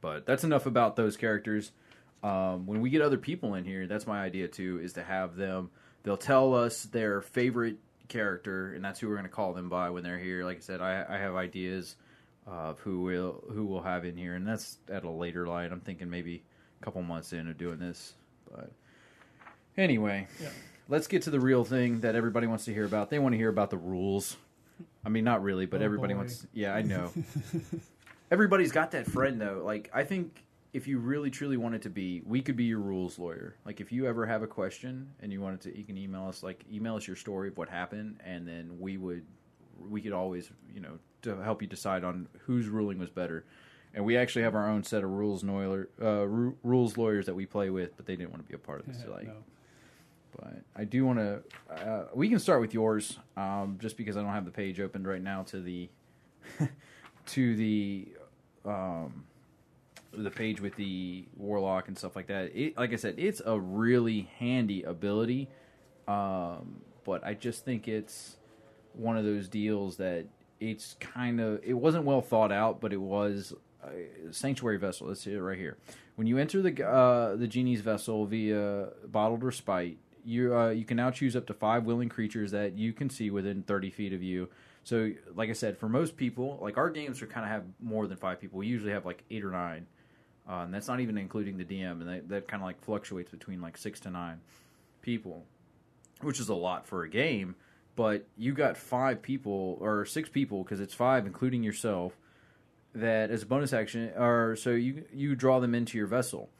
But 0.00 0.26
that's 0.26 0.44
enough 0.44 0.66
about 0.66 0.96
those 0.96 1.16
characters. 1.16 1.72
Um, 2.22 2.66
when 2.66 2.80
we 2.80 2.90
get 2.90 3.02
other 3.02 3.18
people 3.18 3.54
in 3.54 3.64
here, 3.64 3.86
that's 3.86 4.06
my 4.06 4.22
idea 4.22 4.48
too, 4.48 4.80
is 4.82 4.94
to 4.94 5.02
have 5.02 5.36
them. 5.36 5.70
They'll 6.02 6.16
tell 6.16 6.54
us 6.54 6.84
their 6.84 7.20
favorite 7.20 7.78
character, 8.08 8.72
and 8.74 8.84
that's 8.84 9.00
who 9.00 9.08
we're 9.08 9.14
going 9.14 9.24
to 9.24 9.30
call 9.30 9.52
them 9.52 9.68
by 9.68 9.90
when 9.90 10.02
they're 10.02 10.18
here. 10.18 10.44
Like 10.44 10.58
I 10.58 10.60
said, 10.60 10.80
I, 10.80 11.04
I 11.08 11.18
have 11.18 11.34
ideas 11.34 11.96
of 12.46 12.78
who 12.80 13.02
will 13.02 13.44
who 13.52 13.64
we'll 13.64 13.82
have 13.82 14.04
in 14.04 14.16
here, 14.16 14.34
and 14.34 14.46
that's 14.46 14.78
at 14.90 15.04
a 15.04 15.10
later 15.10 15.46
line. 15.46 15.72
I'm 15.72 15.80
thinking 15.80 16.10
maybe 16.10 16.42
a 16.80 16.84
couple 16.84 17.02
months 17.02 17.32
in 17.32 17.48
of 17.48 17.56
doing 17.58 17.78
this, 17.78 18.14
but 18.50 18.70
anyway, 19.76 20.26
Yeah. 20.40 20.48
let's 20.88 21.06
get 21.06 21.22
to 21.22 21.30
the 21.30 21.40
real 21.40 21.64
thing 21.64 22.00
that 22.00 22.14
everybody 22.14 22.46
wants 22.46 22.64
to 22.66 22.74
hear 22.74 22.84
about. 22.84 23.10
They 23.10 23.18
want 23.18 23.32
to 23.34 23.36
hear 23.38 23.48
about 23.48 23.70
the 23.70 23.78
rules. 23.78 24.36
I 25.04 25.08
mean, 25.08 25.24
not 25.24 25.42
really, 25.42 25.66
but 25.66 25.80
Oh, 25.82 25.84
everybody 25.84 26.14
boy. 26.14 26.18
wants. 26.18 26.46
Yeah, 26.52 26.74
I 26.74 26.82
know. 26.82 27.12
Everybody's 28.30 28.72
got 28.72 28.92
that 28.92 29.06
friend 29.06 29.40
though. 29.40 29.62
Like 29.64 29.90
I 29.92 30.04
think 30.04 30.44
if 30.72 30.86
you 30.88 30.98
really 30.98 31.30
truly 31.30 31.56
want 31.58 31.74
it 31.74 31.82
to 31.82 31.90
be, 31.90 32.22
we 32.24 32.40
could 32.40 32.56
be 32.56 32.64
your 32.64 32.78
rules 32.78 33.18
lawyer. 33.18 33.56
Like 33.66 33.80
if 33.80 33.92
you 33.92 34.06
ever 34.06 34.24
have 34.24 34.42
a 34.42 34.46
question 34.46 35.10
and 35.20 35.30
you 35.30 35.40
wanted 35.40 35.60
to, 35.62 35.76
you 35.76 35.84
can 35.84 35.98
email 35.98 36.26
us. 36.28 36.42
Like 36.42 36.64
email 36.72 36.96
us 36.96 37.06
your 37.06 37.16
story 37.16 37.48
of 37.48 37.58
what 37.58 37.68
happened, 37.68 38.20
and 38.24 38.48
then 38.48 38.78
we 38.80 38.96
would, 38.96 39.24
we 39.90 40.00
could 40.00 40.12
always, 40.12 40.50
you 40.74 40.80
know, 40.80 40.98
to 41.22 41.36
help 41.42 41.62
you 41.62 41.68
decide 41.68 42.04
on 42.04 42.28
whose 42.46 42.68
ruling 42.68 42.98
was 42.98 43.10
better. 43.10 43.44
And 43.94 44.04
we 44.04 44.16
actually 44.16 44.42
have 44.42 44.54
our 44.54 44.68
own 44.68 44.84
set 44.84 45.04
of 45.04 45.10
rules 45.10 45.44
lawyer, 45.44 45.88
uh, 46.00 46.26
ru- 46.26 46.56
rules 46.62 46.96
lawyers 46.96 47.26
that 47.26 47.34
we 47.34 47.46
play 47.46 47.70
with, 47.70 47.96
but 47.96 48.06
they 48.06 48.16
didn't 48.16 48.30
want 48.30 48.42
to 48.42 48.48
be 48.48 48.54
a 48.54 48.58
part 48.58 48.80
of 48.80 48.86
this. 48.86 49.04
like, 49.06 49.26
no. 49.26 49.34
but 50.34 50.62
I 50.74 50.84
do 50.84 51.04
want 51.04 51.18
to. 51.18 51.42
Uh, 51.70 52.06
we 52.14 52.28
can 52.28 52.38
start 52.38 52.60
with 52.60 52.72
yours, 52.72 53.18
um, 53.36 53.78
just 53.80 53.96
because 53.96 54.16
I 54.16 54.22
don't 54.22 54.32
have 54.32 54.46
the 54.46 54.50
page 54.50 54.80
opened 54.80 55.06
right 55.06 55.22
now 55.22 55.42
to 55.44 55.60
the 55.60 55.90
to 57.26 57.56
the 57.56 58.08
um, 58.64 59.24
the 60.12 60.30
page 60.30 60.60
with 60.60 60.74
the 60.76 61.24
warlock 61.36 61.88
and 61.88 61.96
stuff 61.96 62.16
like 62.16 62.28
that. 62.28 62.56
It, 62.56 62.76
like 62.76 62.92
I 62.92 62.96
said, 62.96 63.16
it's 63.18 63.42
a 63.44 63.58
really 63.58 64.30
handy 64.38 64.82
ability, 64.84 65.48
um, 66.08 66.80
but 67.04 67.24
I 67.24 67.34
just 67.34 67.64
think 67.64 67.88
it's 67.88 68.36
one 68.94 69.16
of 69.16 69.24
those 69.24 69.48
deals 69.48 69.96
that 69.96 70.26
it's 70.62 70.94
kind 71.00 71.40
of 71.40 71.60
it 71.64 71.74
wasn't 71.74 72.04
well 72.04 72.22
thought 72.22 72.52
out, 72.52 72.80
but 72.80 72.92
it 72.92 73.00
was 73.00 73.52
uh, 73.82 73.88
sanctuary 74.30 74.78
vessel. 74.78 75.08
Let's 75.08 75.22
see 75.22 75.32
it 75.32 75.38
right 75.38 75.58
here. 75.58 75.76
When 76.14 76.26
you 76.26 76.38
enter 76.38 76.62
the 76.62 76.86
uh, 76.86 77.36
the 77.36 77.46
genie's 77.46 77.80
vessel 77.80 78.26
via 78.26 78.88
bottled 79.06 79.42
respite, 79.42 79.98
you 80.24 80.56
uh, 80.56 80.70
you 80.70 80.84
can 80.84 80.96
now 80.96 81.10
choose 81.10 81.34
up 81.34 81.46
to 81.46 81.54
five 81.54 81.84
willing 81.84 82.08
creatures 82.08 82.52
that 82.52 82.78
you 82.78 82.92
can 82.92 83.10
see 83.10 83.30
within 83.30 83.62
thirty 83.62 83.90
feet 83.90 84.12
of 84.12 84.22
you. 84.22 84.48
So, 84.84 85.12
like 85.34 85.48
I 85.50 85.52
said, 85.52 85.78
for 85.78 85.88
most 85.88 86.16
people, 86.16 86.58
like 86.60 86.76
our 86.76 86.90
games 86.90 87.22
are 87.22 87.26
kind 87.26 87.44
of 87.44 87.52
have 87.52 87.64
more 87.80 88.06
than 88.06 88.16
five 88.16 88.40
people. 88.40 88.58
We 88.58 88.66
usually 88.66 88.92
have 88.92 89.04
like 89.04 89.24
eight 89.30 89.44
or 89.44 89.50
nine, 89.50 89.86
uh, 90.48 90.62
and 90.64 90.74
that's 90.74 90.88
not 90.88 91.00
even 91.00 91.18
including 91.18 91.56
the 91.56 91.64
DM, 91.64 92.00
and 92.00 92.08
that, 92.08 92.28
that 92.28 92.48
kind 92.48 92.62
of 92.62 92.66
like 92.66 92.80
fluctuates 92.82 93.30
between 93.30 93.60
like 93.60 93.76
six 93.76 94.00
to 94.00 94.10
nine 94.10 94.40
people, 95.00 95.44
which 96.20 96.40
is 96.40 96.48
a 96.48 96.54
lot 96.54 96.86
for 96.86 97.04
a 97.04 97.08
game. 97.08 97.54
But 97.94 98.26
you 98.36 98.54
got 98.54 98.76
five 98.76 99.20
people 99.20 99.76
or 99.80 100.04
six 100.04 100.28
people 100.28 100.62
because 100.62 100.80
it's 100.80 100.94
five, 100.94 101.26
including 101.26 101.62
yourself. 101.62 102.16
That 102.94 103.30
as 103.30 103.42
a 103.42 103.46
bonus 103.46 103.72
action, 103.72 104.12
or 104.16 104.54
so 104.56 104.70
you 104.70 105.04
you 105.12 105.34
draw 105.34 105.60
them 105.60 105.74
into 105.74 105.96
your 105.96 106.06
vessel. 106.06 106.50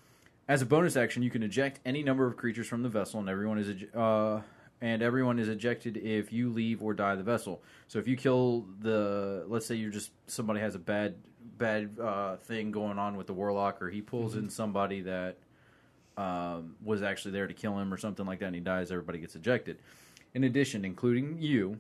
As 0.49 0.63
a 0.63 0.67
bonus 0.67 0.97
action, 0.97 1.23
you 1.23 1.31
can 1.31 1.43
eject 1.43 1.81
any 1.85 2.03
number 2.03 2.27
of 2.27 2.37
creatures 2.37 2.67
from 2.67 2.83
the 2.83 2.89
vessel, 2.89 3.21
and 3.21 3.29
everyone 3.29 3.59
is 3.59 3.85
uh, 3.95 4.41
and 4.81 5.01
everyone 5.01 5.39
is 5.39 5.49
ejected 5.49 5.97
if 5.97 6.33
you 6.33 6.51
leave 6.51 6.83
or 6.83 6.93
die 6.93 7.15
the 7.15 7.23
vessel. 7.23 7.63
So 7.87 7.99
if 8.01 8.09
you 8.09 8.17
kill 8.17 8.67
the, 8.81 9.45
let's 9.47 9.65
say 9.65 9.77
you're 9.77 9.93
just 9.93 10.11
somebody 10.27 10.61
has 10.61 10.75
a 10.75 10.79
bad 10.79 11.15
bad 11.57 11.99
uh, 12.01 12.37
thing 12.37 12.73
going 12.73 12.99
on 12.99 13.17
with 13.17 13.29
the 13.29 13.33
warlock, 13.33 13.81
or 13.81 13.91
he 13.91 14.03
pulls 14.03 14.35
in 14.35 14.51
somebody 14.51 15.03
that 15.03 15.37
um, 16.17 16.75
was 16.83 17.03
actually 17.03 17.31
there 17.31 17.47
to 17.47 17.55
kill 17.55 17.79
him 17.79 17.95
or 17.95 17.97
something 17.97 18.27
like 18.27 18.41
that, 18.41 18.47
and 18.47 18.55
he 18.55 18.61
dies, 18.61 18.91
everybody 18.91 19.19
gets 19.19 19.37
ejected. 19.37 19.79
In 20.35 20.45
addition, 20.45 20.85
including 20.85 21.37
you, 21.39 21.79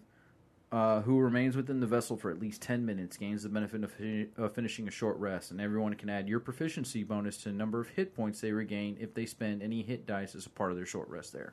uh, 0.71 1.03
who 1.03 1.19
remains 1.19 1.55
within 1.55 1.81
the 1.81 1.87
vessel 1.87 2.17
for 2.17 2.31
at 2.31 2.39
least 2.41 2.63
10 2.63 2.85
minutes 2.85 3.17
gains 3.17 3.43
the 3.43 3.49
benefit 3.49 3.85
of, 3.85 3.93
fi- 3.93 4.29
of 4.37 4.55
finishing 4.55 4.89
a 4.89 4.91
short 4.91 5.19
rest, 5.19 5.51
and 5.51 5.61
everyone 5.61 5.95
can 5.95 6.09
add 6.09 6.29
your 6.29 6.41
proficiency 6.41 7.05
bonus 7.05 7.37
to 7.37 7.51
the 7.51 7.55
number 7.55 7.81
of 7.81 7.89
hit 7.91 8.15
points 8.15 8.41
they 8.41 8.53
regain 8.53 8.97
if 8.99 9.13
they 9.15 9.27
spend 9.27 9.63
any 9.63 9.83
hit 9.83 10.07
dice 10.07 10.35
as 10.35 10.47
a 10.47 10.51
part 10.51 10.71
of 10.71 10.77
their 10.77 10.87
short 10.87 11.09
rest 11.09 11.33
there. 11.33 11.53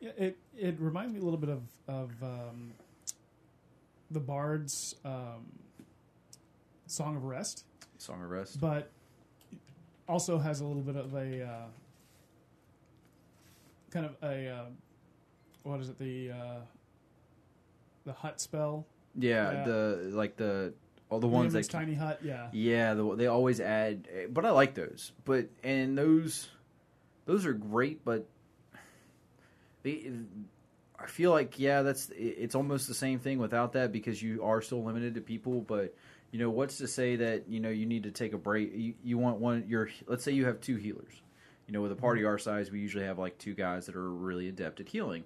Yeah, 0.00 0.10
it 0.16 0.38
it 0.56 0.76
reminds 0.80 1.12
me 1.12 1.20
a 1.20 1.22
little 1.22 1.38
bit 1.38 1.50
of 1.50 1.62
of 1.86 2.10
um, 2.22 2.72
the 4.10 4.18
Bard's 4.20 4.96
um, 5.04 5.46
Song 6.86 7.16
of 7.16 7.24
Rest, 7.24 7.64
Song 7.98 8.22
of 8.22 8.30
Rest. 8.30 8.60
but 8.60 8.90
also 10.08 10.38
has 10.38 10.60
a 10.60 10.64
little 10.64 10.82
bit 10.82 10.96
of 10.96 11.14
a 11.14 11.44
uh, 11.44 11.66
kind 13.90 14.06
of 14.06 14.16
a 14.22 14.48
uh, 14.48 14.64
what 15.62 15.80
is 15.80 15.88
it 15.88 15.98
the 15.98 16.30
uh, 16.32 16.60
the 18.04 18.12
hut 18.12 18.40
spell. 18.40 18.86
Yeah, 19.18 19.52
Yeah. 19.52 19.64
the 19.64 20.10
like 20.12 20.36
the 20.36 20.72
all 21.08 21.20
the 21.20 21.28
ones 21.28 21.52
that 21.52 21.68
tiny 21.68 21.94
hut. 21.94 22.20
Yeah, 22.24 22.48
Yeah, 22.52 22.94
the, 22.94 23.14
they 23.16 23.26
always 23.26 23.60
add, 23.60 24.08
but 24.30 24.46
I 24.46 24.50
like 24.50 24.74
those. 24.74 25.12
But 25.26 25.48
and 25.62 25.96
those, 25.96 26.48
those 27.26 27.44
are 27.44 27.52
great. 27.52 28.02
But 28.02 28.26
they, 29.82 30.10
I 30.98 31.06
feel 31.06 31.30
like 31.30 31.58
yeah, 31.58 31.82
that's 31.82 32.10
it's 32.16 32.54
almost 32.54 32.88
the 32.88 32.94
same 32.94 33.18
thing 33.18 33.38
without 33.38 33.72
that 33.74 33.92
because 33.92 34.22
you 34.22 34.42
are 34.42 34.62
still 34.62 34.82
limited 34.82 35.14
to 35.16 35.20
people. 35.20 35.60
But 35.60 35.94
you 36.30 36.38
know, 36.38 36.48
what's 36.48 36.78
to 36.78 36.88
say 36.88 37.16
that 37.16 37.48
you 37.48 37.60
know 37.60 37.68
you 37.68 37.84
need 37.86 38.04
to 38.04 38.10
take 38.10 38.32
a 38.32 38.38
break? 38.38 38.72
You, 38.74 38.94
you 39.04 39.18
want 39.18 39.38
one. 39.38 39.64
Your 39.68 39.90
let's 40.06 40.24
say 40.24 40.32
you 40.32 40.46
have 40.46 40.60
two 40.60 40.76
healers. 40.76 41.12
You 41.66 41.74
know, 41.74 41.82
with 41.82 41.92
a 41.92 41.96
party 41.96 42.24
our 42.24 42.38
size, 42.38 42.70
we 42.70 42.80
usually 42.80 43.04
have 43.04 43.18
like 43.18 43.38
two 43.38 43.54
guys 43.54 43.86
that 43.86 43.96
are 43.96 44.10
really 44.10 44.48
adept 44.48 44.80
at 44.80 44.88
healing. 44.88 45.24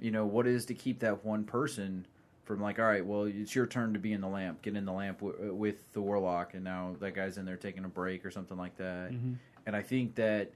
You 0.00 0.10
know, 0.10 0.26
what 0.26 0.46
is 0.46 0.66
to 0.66 0.74
keep 0.74 1.00
that 1.00 1.24
one 1.24 1.44
person 1.44 2.06
from 2.44 2.60
like, 2.60 2.78
all 2.78 2.84
right, 2.84 3.04
well, 3.04 3.24
it's 3.24 3.54
your 3.54 3.66
turn 3.66 3.92
to 3.94 3.98
be 3.98 4.12
in 4.12 4.20
the 4.20 4.28
lamp. 4.28 4.62
Get 4.62 4.76
in 4.76 4.84
the 4.84 4.92
lamp 4.92 5.20
w- 5.20 5.50
uh, 5.50 5.54
with 5.54 5.92
the 5.92 6.00
warlock, 6.00 6.54
and 6.54 6.62
now 6.62 6.94
that 7.00 7.14
guy's 7.14 7.38
in 7.38 7.44
there 7.44 7.56
taking 7.56 7.84
a 7.84 7.88
break 7.88 8.24
or 8.24 8.30
something 8.30 8.56
like 8.58 8.76
that. 8.76 9.12
Mm-hmm. 9.12 9.34
And 9.66 9.74
I 9.74 9.82
think 9.82 10.14
that 10.16 10.50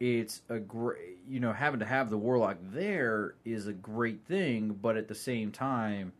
it's 0.00 0.42
a 0.48 0.58
great, 0.58 1.18
you 1.28 1.40
know, 1.40 1.52
having 1.52 1.80
to 1.80 1.86
have 1.86 2.10
the 2.10 2.16
warlock 2.16 2.56
there 2.72 3.34
is 3.44 3.66
a 3.66 3.72
great 3.72 4.24
thing, 4.26 4.78
but 4.80 4.96
at 4.96 5.06
the 5.06 5.14
same 5.14 5.52
time, 5.52 6.12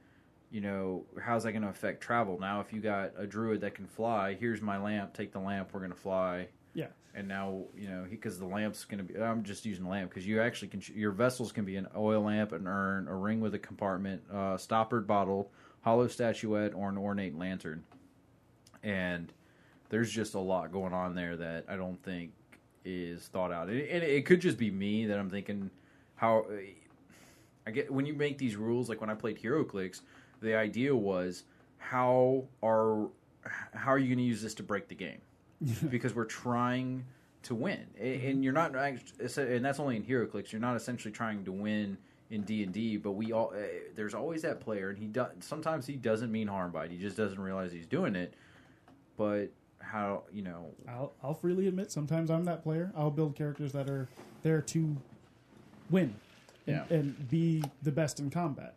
you 0.51 0.61
know, 0.61 1.05
how's 1.21 1.45
that 1.45 1.53
going 1.53 1.63
to 1.63 1.69
affect 1.69 2.01
travel? 2.01 2.39
Now, 2.39 2.61
if 2.61 2.73
you 2.73 2.81
got 2.81 3.13
a 3.17 3.27
druid 3.27 3.61
that 3.63 3.75
can 3.75 3.87
fly, 3.87 4.35
here's 4.35 4.61
my 4.61 4.79
lamp. 4.79 5.15
Take 5.15 5.33
the 5.33 5.41
lamp. 5.41 5.71
We're 5.73 5.81
going 5.81 5.91
to 5.93 5.99
fly 5.99 6.49
yeah. 6.75 6.89
and 7.15 7.27
now 7.27 7.63
you 7.77 7.89
know 7.89 8.05
because 8.11 8.39
the 8.39 8.47
lamp's 8.47 8.85
going 8.85 8.99
to 8.99 9.05
be 9.05 9.21
i'm 9.21 9.43
just 9.43 9.65
using 9.65 9.89
lamp 9.89 10.11
because 10.11 10.27
you 10.27 10.41
actually 10.41 10.69
can 10.69 10.83
your 10.95 11.13
vessels 11.13 11.53
can 11.53 11.65
be 11.65 11.77
an 11.77 11.87
oil 11.97 12.23
lamp 12.23 12.53
an 12.53 12.67
urn 12.67 13.09
a 13.09 13.15
ring 13.15 13.41
with 13.41 13.55
a 13.55 13.59
compartment 13.59 14.23
a 14.33 14.59
stoppered 14.59 15.07
bottle 15.07 15.51
hollow 15.85 16.09
statuette 16.09 16.75
or 16.75 16.89
an 16.89 16.97
ornate 16.97 17.37
lantern. 17.37 17.85
And 18.83 19.31
there's 19.91 20.11
just 20.11 20.35
a 20.35 20.41
lot 20.41 20.73
going 20.73 20.93
on 20.93 21.15
there 21.15 21.37
that 21.37 21.67
i 21.69 21.77
don't 21.77 22.03
think 22.03 22.33
is 22.85 23.29
thought 23.29 23.53
out. 23.53 23.69
And 23.69 23.79
it, 23.79 24.03
it 24.03 24.27
could 24.27 24.41
just 24.41 24.59
be 24.59 24.71
me 24.71 25.07
that 25.07 25.19
i'm 25.19 25.31
thinking 25.31 25.71
how 26.17 26.47
i 27.67 27.71
get 27.71 27.91
when 27.91 28.07
you 28.07 28.15
make 28.15 28.39
these 28.39 28.57
rules 28.57 28.89
like 28.89 29.01
when 29.01 29.11
i 29.11 29.15
played 29.15 29.41
HeroClix 29.41 30.01
the 30.41 30.55
idea 30.55 30.95
was 30.95 31.45
how 31.79 32.45
are 32.63 33.09
how 33.75 33.93
are 33.93 33.99
you 33.99 34.09
going 34.09 34.19
to 34.19 34.25
use 34.25 34.43
this 34.43 34.55
to 34.55 34.63
break 34.63 34.89
the 34.89 34.95
game 34.95 35.21
because 35.91 36.15
we're 36.15 36.25
trying 36.25 37.05
to 37.45 37.55
win, 37.55 37.87
A- 38.01 38.31
and 38.31 38.43
you're 38.43 38.53
not. 38.53 38.75
And 38.75 39.65
that's 39.65 39.79
only 39.81 39.97
in 39.97 40.05
HeroClix. 40.05 40.53
You're 40.53 40.61
not 40.61 40.77
essentially 40.77 41.13
trying 41.13 41.45
to 41.45 41.53
win 41.53 41.99
in 42.31 42.43
D 42.43 42.63
and 42.63 42.73
D, 42.73 42.97
but 42.97 43.13
we 43.13 43.33
all. 43.33 43.53
eh, 43.57 43.67
There's 43.95 44.15
always 44.15 44.43
that 44.43 44.61
player, 44.61 44.91
and 44.91 44.99
he 44.99 45.07
does. 45.07 45.31
Sometimes 45.41 45.87
he 45.87 45.95
doesn't 45.97 46.33
mean 46.33 46.49
harm 46.49 46.71
by 46.71 46.87
it. 46.87 46.91
He 46.91 46.99
just 46.99 47.17
doesn't 47.17 47.39
realize 47.41 47.71
he's 47.73 47.87
doing 47.87 48.15
it. 48.17 48.35
But 49.17 49.51
how 49.79 50.25
you 50.33 50.43
know? 50.43 50.71
I'll 50.89 51.13
I'll 51.23 51.35
freely 51.35 51.69
admit 51.69 51.93
sometimes 51.93 52.31
I'm 52.31 52.45
that 52.47 52.63
player. 52.63 52.91
I'll 52.97 53.11
build 53.11 53.37
characters 53.37 53.73
that 53.73 53.89
are 53.91 54.09
there 54.43 54.61
to 54.63 54.97
win 55.91 56.15
and, 56.67 56.77
Yeah. 56.91 56.97
and 56.97 57.29
be 57.29 57.63
the 57.83 57.93
best 57.93 58.19
in 58.21 58.31
combat. 58.31 58.75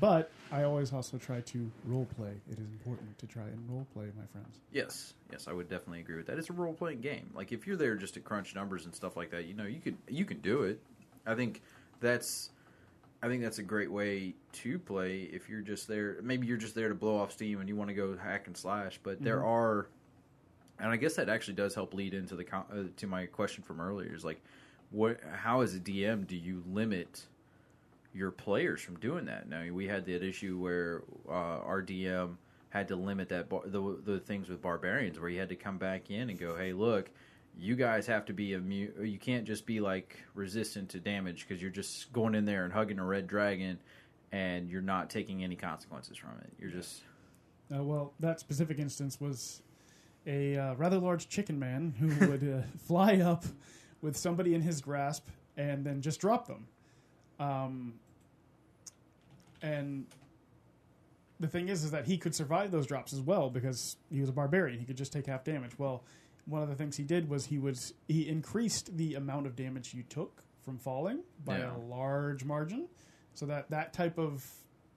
But 0.00 0.30
I 0.50 0.64
always 0.64 0.92
also 0.92 1.18
try 1.18 1.40
to 1.40 1.70
role 1.86 2.06
play. 2.16 2.32
It 2.50 2.58
is 2.58 2.66
important 2.66 3.16
to 3.18 3.26
try 3.26 3.44
and 3.44 3.58
role 3.70 3.86
play, 3.94 4.06
my 4.16 4.26
friends. 4.32 4.60
Yes, 4.72 5.14
yes, 5.30 5.46
I 5.48 5.52
would 5.52 5.68
definitely 5.68 6.00
agree 6.00 6.16
with 6.16 6.26
that. 6.26 6.38
It's 6.38 6.50
a 6.50 6.52
role 6.52 6.72
playing 6.72 7.00
game. 7.00 7.30
Like 7.34 7.52
if 7.52 7.66
you're 7.66 7.76
there 7.76 7.94
just 7.96 8.14
to 8.14 8.20
crunch 8.20 8.54
numbers 8.54 8.84
and 8.86 8.94
stuff 8.94 9.16
like 9.16 9.30
that, 9.30 9.44
you 9.44 9.54
know, 9.54 9.64
you 9.64 9.80
could 9.80 9.96
you 10.08 10.24
can 10.24 10.40
do 10.40 10.64
it. 10.64 10.80
I 11.26 11.34
think 11.34 11.62
that's 12.00 12.50
I 13.24 13.28
think 13.28 13.42
that's 13.42 13.58
a 13.58 13.62
great 13.62 13.90
way 13.90 14.34
to 14.52 14.78
play 14.78 15.30
if 15.32 15.48
you're 15.48 15.62
just 15.62 15.88
there. 15.88 16.18
Maybe 16.22 16.46
you're 16.46 16.58
just 16.58 16.74
there 16.74 16.90
to 16.90 16.94
blow 16.94 17.16
off 17.16 17.32
steam 17.32 17.58
and 17.60 17.68
you 17.68 17.74
want 17.74 17.88
to 17.88 17.94
go 17.94 18.14
hack 18.16 18.48
and 18.48 18.56
slash. 18.56 19.00
But 19.02 19.22
there 19.22 19.42
are, 19.42 19.86
and 20.78 20.90
I 20.90 20.96
guess 20.96 21.14
that 21.14 21.30
actually 21.30 21.54
does 21.54 21.74
help 21.74 21.94
lead 21.94 22.12
into 22.12 22.36
the 22.36 22.44
uh, 22.54 22.84
to 22.98 23.06
my 23.06 23.24
question 23.24 23.62
from 23.62 23.80
earlier. 23.80 24.14
Is 24.14 24.26
like, 24.26 24.42
what? 24.90 25.20
How 25.32 25.62
as 25.62 25.74
a 25.74 25.80
DM 25.80 26.26
do 26.26 26.36
you 26.36 26.62
limit? 26.70 27.22
Your 28.14 28.30
players 28.30 28.80
from 28.80 28.98
doing 29.00 29.24
that. 29.26 29.48
Now 29.48 29.64
we 29.72 29.86
had 29.86 30.06
that 30.06 30.22
issue 30.22 30.58
where 30.58 31.02
uh, 31.28 31.60
had 32.70 32.88
to 32.88 32.96
limit 32.96 33.28
that 33.28 33.48
bar- 33.48 33.62
the 33.66 33.98
the 34.04 34.18
things 34.20 34.48
with 34.48 34.62
barbarians, 34.62 35.18
where 35.20 35.30
he 35.30 35.36
had 35.36 35.48
to 35.48 35.56
come 35.56 35.78
back 35.78 36.10
in 36.10 36.30
and 36.30 36.38
go, 36.38 36.56
"Hey, 36.56 36.72
look, 36.72 37.10
you 37.58 37.76
guys 37.76 38.06
have 38.06 38.24
to 38.26 38.32
be 38.32 38.52
immune. 38.54 38.92
You 39.02 39.18
can't 39.18 39.44
just 39.44 39.66
be 39.66 39.80
like 39.80 40.18
resistant 40.34 40.88
to 40.90 41.00
damage 41.00 41.46
because 41.46 41.60
you're 41.62 41.70
just 41.70 42.12
going 42.12 42.34
in 42.34 42.44
there 42.44 42.64
and 42.64 42.72
hugging 42.72 42.98
a 42.98 43.04
red 43.04 43.26
dragon, 43.26 43.78
and 44.32 44.68
you're 44.70 44.82
not 44.82 45.10
taking 45.10 45.44
any 45.44 45.56
consequences 45.56 46.16
from 46.16 46.30
it. 46.40 46.52
You're 46.58 46.70
just 46.70 47.02
Uh, 47.74 47.82
well, 47.82 48.12
that 48.20 48.40
specific 48.40 48.78
instance 48.78 49.20
was 49.20 49.62
a 50.26 50.56
uh, 50.56 50.74
rather 50.74 50.98
large 50.98 51.28
chicken 51.28 51.58
man 51.58 51.94
who 51.98 52.26
would 52.30 52.42
uh, 52.42 52.62
fly 52.86 53.16
up 53.18 53.44
with 54.02 54.16
somebody 54.16 54.54
in 54.54 54.60
his 54.60 54.80
grasp 54.80 55.28
and 55.56 55.84
then 55.84 56.00
just 56.00 56.20
drop 56.20 56.46
them. 56.46 56.66
Um, 57.38 57.94
and 59.64 60.06
the 61.40 61.48
thing 61.48 61.68
is, 61.68 61.82
is 61.84 61.90
that 61.90 62.06
he 62.06 62.16
could 62.18 62.34
survive 62.34 62.70
those 62.70 62.86
drops 62.86 63.12
as 63.12 63.20
well 63.20 63.50
because 63.50 63.96
he 64.10 64.20
was 64.20 64.28
a 64.28 64.32
barbarian. 64.32 64.78
He 64.78 64.84
could 64.86 64.96
just 64.96 65.12
take 65.12 65.26
half 65.26 65.42
damage. 65.44 65.72
Well, 65.78 66.04
one 66.46 66.62
of 66.62 66.68
the 66.68 66.74
things 66.74 66.96
he 66.96 67.02
did 67.04 67.28
was 67.28 67.46
he 67.46 67.58
was 67.58 67.94
he 68.06 68.28
increased 68.28 68.96
the 68.96 69.14
amount 69.14 69.46
of 69.46 69.56
damage 69.56 69.94
you 69.94 70.02
took 70.04 70.42
from 70.64 70.78
falling 70.78 71.20
by 71.44 71.58
Yeah. 71.58 71.76
a 71.76 71.78
large 71.78 72.44
margin, 72.44 72.88
so 73.34 73.46
that 73.46 73.70
that 73.70 73.92
type 73.92 74.18
of 74.18 74.46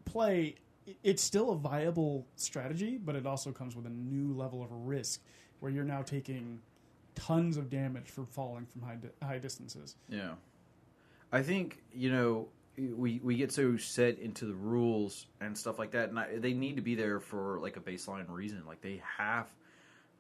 play 0.06 0.56
it's 1.04 1.22
still 1.22 1.52
a 1.52 1.56
viable 1.58 2.26
strategy, 2.38 2.98
but 2.98 3.16
it 3.16 3.26
also 3.26 3.52
comes 3.52 3.76
with 3.76 3.86
a 3.86 3.90
new 3.90 4.34
level 4.34 4.64
of 4.64 4.72
risk 4.72 5.22
where 5.60 5.70
you're 5.72 5.84
now 5.84 6.02
taking 6.02 6.62
tons 7.16 7.58
of 7.58 7.70
damage 7.70 8.10
from 8.10 8.26
falling 8.28 8.66
from 8.66 8.84
high 8.84 8.96
di- 8.96 9.26
high 9.26 9.40
distances. 9.40 9.96
Yeah, 10.08 10.36
I 11.32 11.42
think 11.42 11.82
you 11.94 12.12
know 12.12 12.48
we 12.78 13.20
we 13.24 13.36
get 13.36 13.52
so 13.52 13.76
set 13.78 14.20
into 14.20 14.46
the 14.46 14.54
rules 14.54 15.26
and 15.42 15.58
stuff 15.58 15.80
like 15.80 15.92
that, 15.92 16.10
and 16.10 16.20
I, 16.20 16.38
they 16.38 16.54
need 16.54 16.76
to 16.76 16.82
be 16.82 16.96
there 16.96 17.20
for 17.20 17.60
like 17.60 17.78
a 17.78 17.80
baseline 17.80 18.26
reason. 18.30 18.64
Like 18.68 18.82
they 18.82 19.02
have 19.18 19.48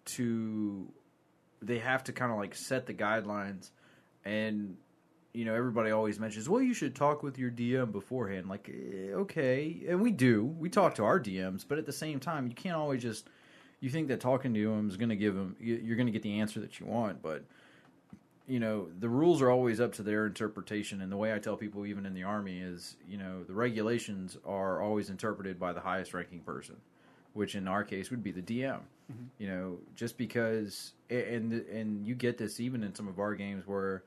to, 0.05 0.87
they 1.61 1.77
have 1.79 2.03
to 2.05 2.13
kind 2.13 2.31
of 2.31 2.37
like 2.37 2.55
set 2.55 2.87
the 2.87 2.93
guidelines, 2.93 3.69
and 4.25 4.75
you 5.33 5.45
know 5.45 5.53
everybody 5.53 5.91
always 5.91 6.19
mentions, 6.19 6.49
well, 6.49 6.61
you 6.61 6.73
should 6.73 6.95
talk 6.95 7.21
with 7.21 7.37
your 7.37 7.51
DM 7.51 7.91
beforehand. 7.91 8.49
Like 8.49 8.69
eh, 8.69 9.13
okay, 9.13 9.83
and 9.87 10.01
we 10.01 10.11
do, 10.11 10.43
we 10.43 10.69
talk 10.69 10.95
to 10.95 11.03
our 11.03 11.19
DMs, 11.19 11.63
but 11.67 11.77
at 11.77 11.85
the 11.85 11.93
same 11.93 12.19
time, 12.19 12.47
you 12.47 12.55
can't 12.55 12.75
always 12.75 13.01
just. 13.01 13.29
You 13.79 13.91
think 13.91 14.07
that 14.07 14.19
talking 14.19 14.55
to 14.55 14.75
them 14.75 14.89
is 14.89 14.97
going 14.97 15.09
to 15.09 15.15
give 15.15 15.35
them, 15.35 15.55
you're 15.59 15.95
going 15.95 16.07
to 16.07 16.11
get 16.11 16.23
the 16.23 16.39
answer 16.39 16.59
that 16.61 16.79
you 16.79 16.87
want, 16.87 17.21
but 17.21 17.43
you 18.47 18.59
know 18.59 18.87
the 18.99 19.09
rules 19.09 19.41
are 19.41 19.51
always 19.51 19.79
up 19.79 19.93
to 19.93 20.03
their 20.03 20.25
interpretation 20.25 21.01
and 21.01 21.11
the 21.11 21.17
way 21.17 21.33
i 21.33 21.37
tell 21.37 21.57
people 21.57 21.85
even 21.85 22.05
in 22.05 22.13
the 22.13 22.23
army 22.23 22.59
is 22.59 22.95
you 23.07 23.17
know 23.17 23.43
the 23.43 23.53
regulations 23.53 24.37
are 24.45 24.81
always 24.81 25.09
interpreted 25.09 25.59
by 25.59 25.73
the 25.73 25.81
highest 25.81 26.13
ranking 26.13 26.39
person 26.39 26.75
which 27.33 27.55
in 27.55 27.67
our 27.67 27.83
case 27.83 28.09
would 28.09 28.23
be 28.23 28.31
the 28.31 28.41
dm 28.41 28.79
you 29.37 29.47
know 29.47 29.77
just 29.95 30.17
because 30.17 30.93
and 31.09 31.53
and 31.53 32.05
you 32.05 32.15
get 32.15 32.37
this 32.37 32.59
even 32.59 32.83
in 32.83 32.95
some 32.95 33.07
of 33.07 33.19
our 33.19 33.35
games 33.35 33.67
where 33.67 34.03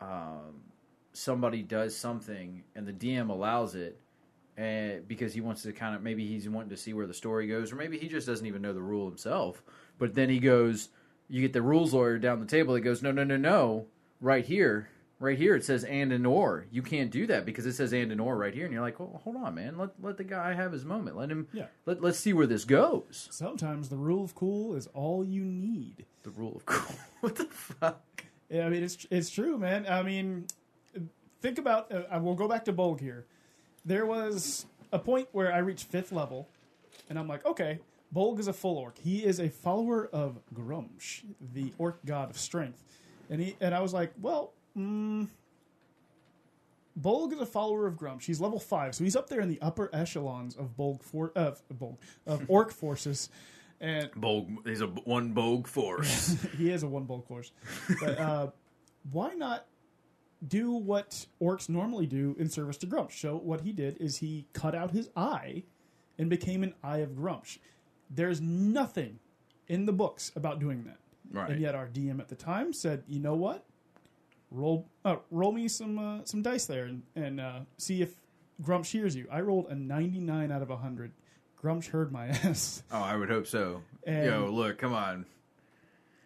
um, 0.00 0.60
somebody 1.12 1.62
does 1.62 1.96
something 1.96 2.62
and 2.74 2.86
the 2.86 2.92
dm 2.92 3.30
allows 3.30 3.74
it 3.74 3.98
and 4.56 5.06
because 5.06 5.32
he 5.32 5.40
wants 5.40 5.62
to 5.62 5.72
kind 5.72 5.94
of 5.94 6.02
maybe 6.02 6.26
he's 6.26 6.48
wanting 6.48 6.70
to 6.70 6.76
see 6.76 6.92
where 6.92 7.06
the 7.06 7.14
story 7.14 7.46
goes 7.46 7.72
or 7.72 7.76
maybe 7.76 7.96
he 7.98 8.08
just 8.08 8.26
doesn't 8.26 8.46
even 8.46 8.60
know 8.60 8.72
the 8.72 8.82
rule 8.82 9.08
himself 9.08 9.62
but 9.98 10.14
then 10.14 10.28
he 10.28 10.38
goes 10.38 10.88
you 11.28 11.40
get 11.40 11.52
the 11.52 11.62
rules 11.62 11.92
lawyer 11.94 12.18
down 12.18 12.40
the 12.40 12.46
table 12.46 12.74
that 12.74 12.80
goes 12.80 13.02
no 13.02 13.12
no 13.12 13.24
no 13.24 13.36
no 13.36 13.86
right 14.20 14.44
here 14.46 14.88
right 15.20 15.36
here 15.38 15.54
it 15.56 15.64
says 15.64 15.84
and 15.84 16.12
and 16.12 16.26
or 16.26 16.66
you 16.70 16.80
can't 16.82 17.10
do 17.10 17.26
that 17.26 17.44
because 17.44 17.66
it 17.66 17.72
says 17.74 17.92
and 17.92 18.10
and 18.12 18.20
or 18.20 18.36
right 18.36 18.54
here 18.54 18.64
and 18.64 18.72
you're 18.72 18.82
like 18.82 18.98
well 19.00 19.20
hold 19.24 19.36
on 19.36 19.54
man 19.54 19.76
let 19.76 19.90
let 20.00 20.16
the 20.16 20.24
guy 20.24 20.52
have 20.54 20.70
his 20.72 20.84
moment 20.84 21.16
let 21.16 21.30
him 21.30 21.46
Yeah. 21.52 21.66
let, 21.86 22.00
let's 22.00 22.18
see 22.18 22.32
where 22.32 22.46
this 22.46 22.64
goes 22.64 23.28
Sometimes 23.30 23.88
the 23.88 23.96
rule 23.96 24.24
of 24.24 24.34
cool 24.34 24.74
is 24.74 24.86
all 24.88 25.24
you 25.24 25.44
need. 25.44 26.06
the 26.22 26.30
rule 26.30 26.56
of 26.56 26.66
cool 26.66 26.96
what 27.20 27.34
the 27.36 27.44
fuck 27.46 28.22
Yeah, 28.48 28.64
I 28.66 28.70
mean, 28.70 28.82
it's 28.82 29.06
it's 29.10 29.28
true, 29.28 29.58
man. 29.58 29.86
I 29.86 30.02
mean, 30.02 30.46
think 31.42 31.58
about. 31.58 31.92
Uh, 31.92 32.04
I 32.10 32.16
will 32.16 32.34
go 32.34 32.48
back 32.48 32.64
to 32.64 32.72
Bolg 32.72 32.98
here. 33.00 33.26
There 33.84 34.06
was 34.06 34.64
a 34.90 34.98
point 34.98 35.28
where 35.32 35.52
I 35.52 35.58
reached 35.58 35.86
fifth 35.90 36.12
level, 36.12 36.48
and 37.10 37.18
I'm 37.18 37.28
like, 37.28 37.44
okay, 37.44 37.78
Bolg 38.14 38.38
is 38.38 38.48
a 38.48 38.52
full 38.52 38.78
orc. 38.78 38.98
He 38.98 39.24
is 39.24 39.38
a 39.38 39.48
follower 39.48 40.08
of 40.12 40.38
Gruumsh, 40.54 41.24
the 41.52 41.72
orc 41.78 42.04
god 42.06 42.30
of 42.30 42.38
strength, 42.38 42.82
and 43.28 43.40
he 43.40 43.56
and 43.60 43.74
I 43.74 43.80
was 43.80 43.92
like, 43.92 44.12
well, 44.20 44.52
mm, 44.76 45.28
Bolg 47.00 47.32
is 47.32 47.40
a 47.40 47.46
follower 47.46 47.86
of 47.86 47.94
Gruumsh. 47.94 48.24
He's 48.24 48.40
level 48.40 48.58
five, 48.58 48.94
so 48.94 49.04
he's 49.04 49.16
up 49.16 49.28
there 49.28 49.40
in 49.40 49.48
the 49.48 49.60
upper 49.60 49.90
echelons 49.92 50.56
of 50.56 50.76
Bolg 50.76 51.02
for 51.02 51.32
of 51.36 51.62
Bolg 51.72 51.96
of 52.26 52.44
orc 52.48 52.72
forces. 52.72 53.28
And 53.80 54.10
Bogue, 54.16 54.48
he's 54.66 54.80
a 54.80 54.86
one 54.86 55.32
Bogue 55.32 55.68
force. 55.68 56.36
he 56.56 56.70
is 56.70 56.82
a 56.82 56.88
one 56.88 57.04
bulk 57.04 57.28
force. 57.28 57.52
But 58.00 58.18
uh, 58.18 58.48
why 59.12 59.34
not 59.34 59.66
do 60.46 60.72
what 60.72 61.26
orcs 61.40 61.68
normally 61.68 62.06
do 62.06 62.34
in 62.40 62.48
service 62.48 62.76
to 62.78 62.86
Gruumsh? 62.88 63.20
So 63.20 63.36
what 63.36 63.60
he 63.60 63.72
did 63.72 63.96
is 63.98 64.16
he 64.16 64.46
cut 64.52 64.74
out 64.74 64.90
his 64.90 65.10
eye 65.16 65.62
and 66.18 66.28
became 66.28 66.62
an 66.62 66.74
Eye 66.82 66.98
of 66.98 67.10
Gruumsh. 67.10 67.58
There's 68.10 68.40
nothing 68.40 69.18
in 69.66 69.86
the 69.86 69.92
books 69.92 70.32
about 70.34 70.58
doing 70.60 70.84
that. 70.84 70.98
Right. 71.30 71.50
And 71.50 71.60
yet 71.60 71.74
our 71.74 71.86
DM 71.86 72.20
at 72.20 72.28
the 72.28 72.34
time 72.36 72.72
said, 72.72 73.02
you 73.06 73.20
know 73.20 73.34
what? 73.34 73.64
Roll 74.50 74.88
uh, 75.04 75.16
roll 75.30 75.52
me 75.52 75.68
some 75.68 75.98
uh, 75.98 76.24
some 76.24 76.40
dice 76.40 76.64
there 76.64 76.86
and, 76.86 77.02
and 77.14 77.38
uh, 77.38 77.60
see 77.76 78.00
if 78.00 78.14
Gruumsh 78.62 78.86
shears 78.86 79.14
you. 79.14 79.26
I 79.30 79.40
rolled 79.42 79.66
a 79.68 79.74
99 79.74 80.50
out 80.50 80.62
of 80.62 80.70
100. 80.70 81.12
Gruumsh 81.62 81.88
heard 81.90 82.10
my 82.12 82.28
ass. 82.44 82.82
oh, 82.90 82.96
I 83.02 83.14
would 83.16 83.28
hope 83.28 83.46
so. 83.46 83.82
And- 84.06 84.24
Yo, 84.24 84.50
look, 84.50 84.78
come 84.78 84.94
on. 84.94 85.26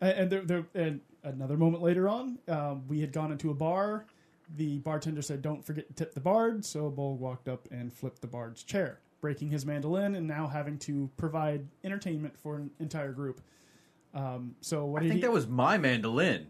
And, 0.00 0.30
there, 0.30 0.42
there, 0.42 0.66
and 0.74 1.00
another 1.22 1.56
moment 1.56 1.82
later 1.82 2.08
on, 2.08 2.38
um, 2.48 2.82
we 2.88 3.00
had 3.00 3.12
gone 3.12 3.30
into 3.30 3.50
a 3.50 3.54
bar. 3.54 4.04
The 4.56 4.78
bartender 4.78 5.22
said, 5.22 5.42
"Don't 5.42 5.64
forget 5.64 5.86
to 5.88 5.94
tip 5.94 6.14
the 6.14 6.20
bard." 6.20 6.64
So 6.64 6.90
Bolg 6.90 7.18
walked 7.18 7.48
up 7.48 7.68
and 7.70 7.92
flipped 7.92 8.20
the 8.20 8.26
bard's 8.26 8.62
chair, 8.64 8.98
breaking 9.22 9.48
his 9.48 9.64
mandolin, 9.64 10.16
and 10.16 10.26
now 10.28 10.46
having 10.46 10.76
to 10.80 11.08
provide 11.16 11.66
entertainment 11.84 12.36
for 12.38 12.56
an 12.56 12.70
entire 12.80 13.12
group. 13.12 13.40
Um, 14.12 14.54
so 14.60 14.84
what 14.84 15.00
I 15.02 15.06
think 15.06 15.14
he, 15.16 15.20
that 15.22 15.32
was 15.32 15.46
my 15.46 15.78
mandolin. 15.78 16.48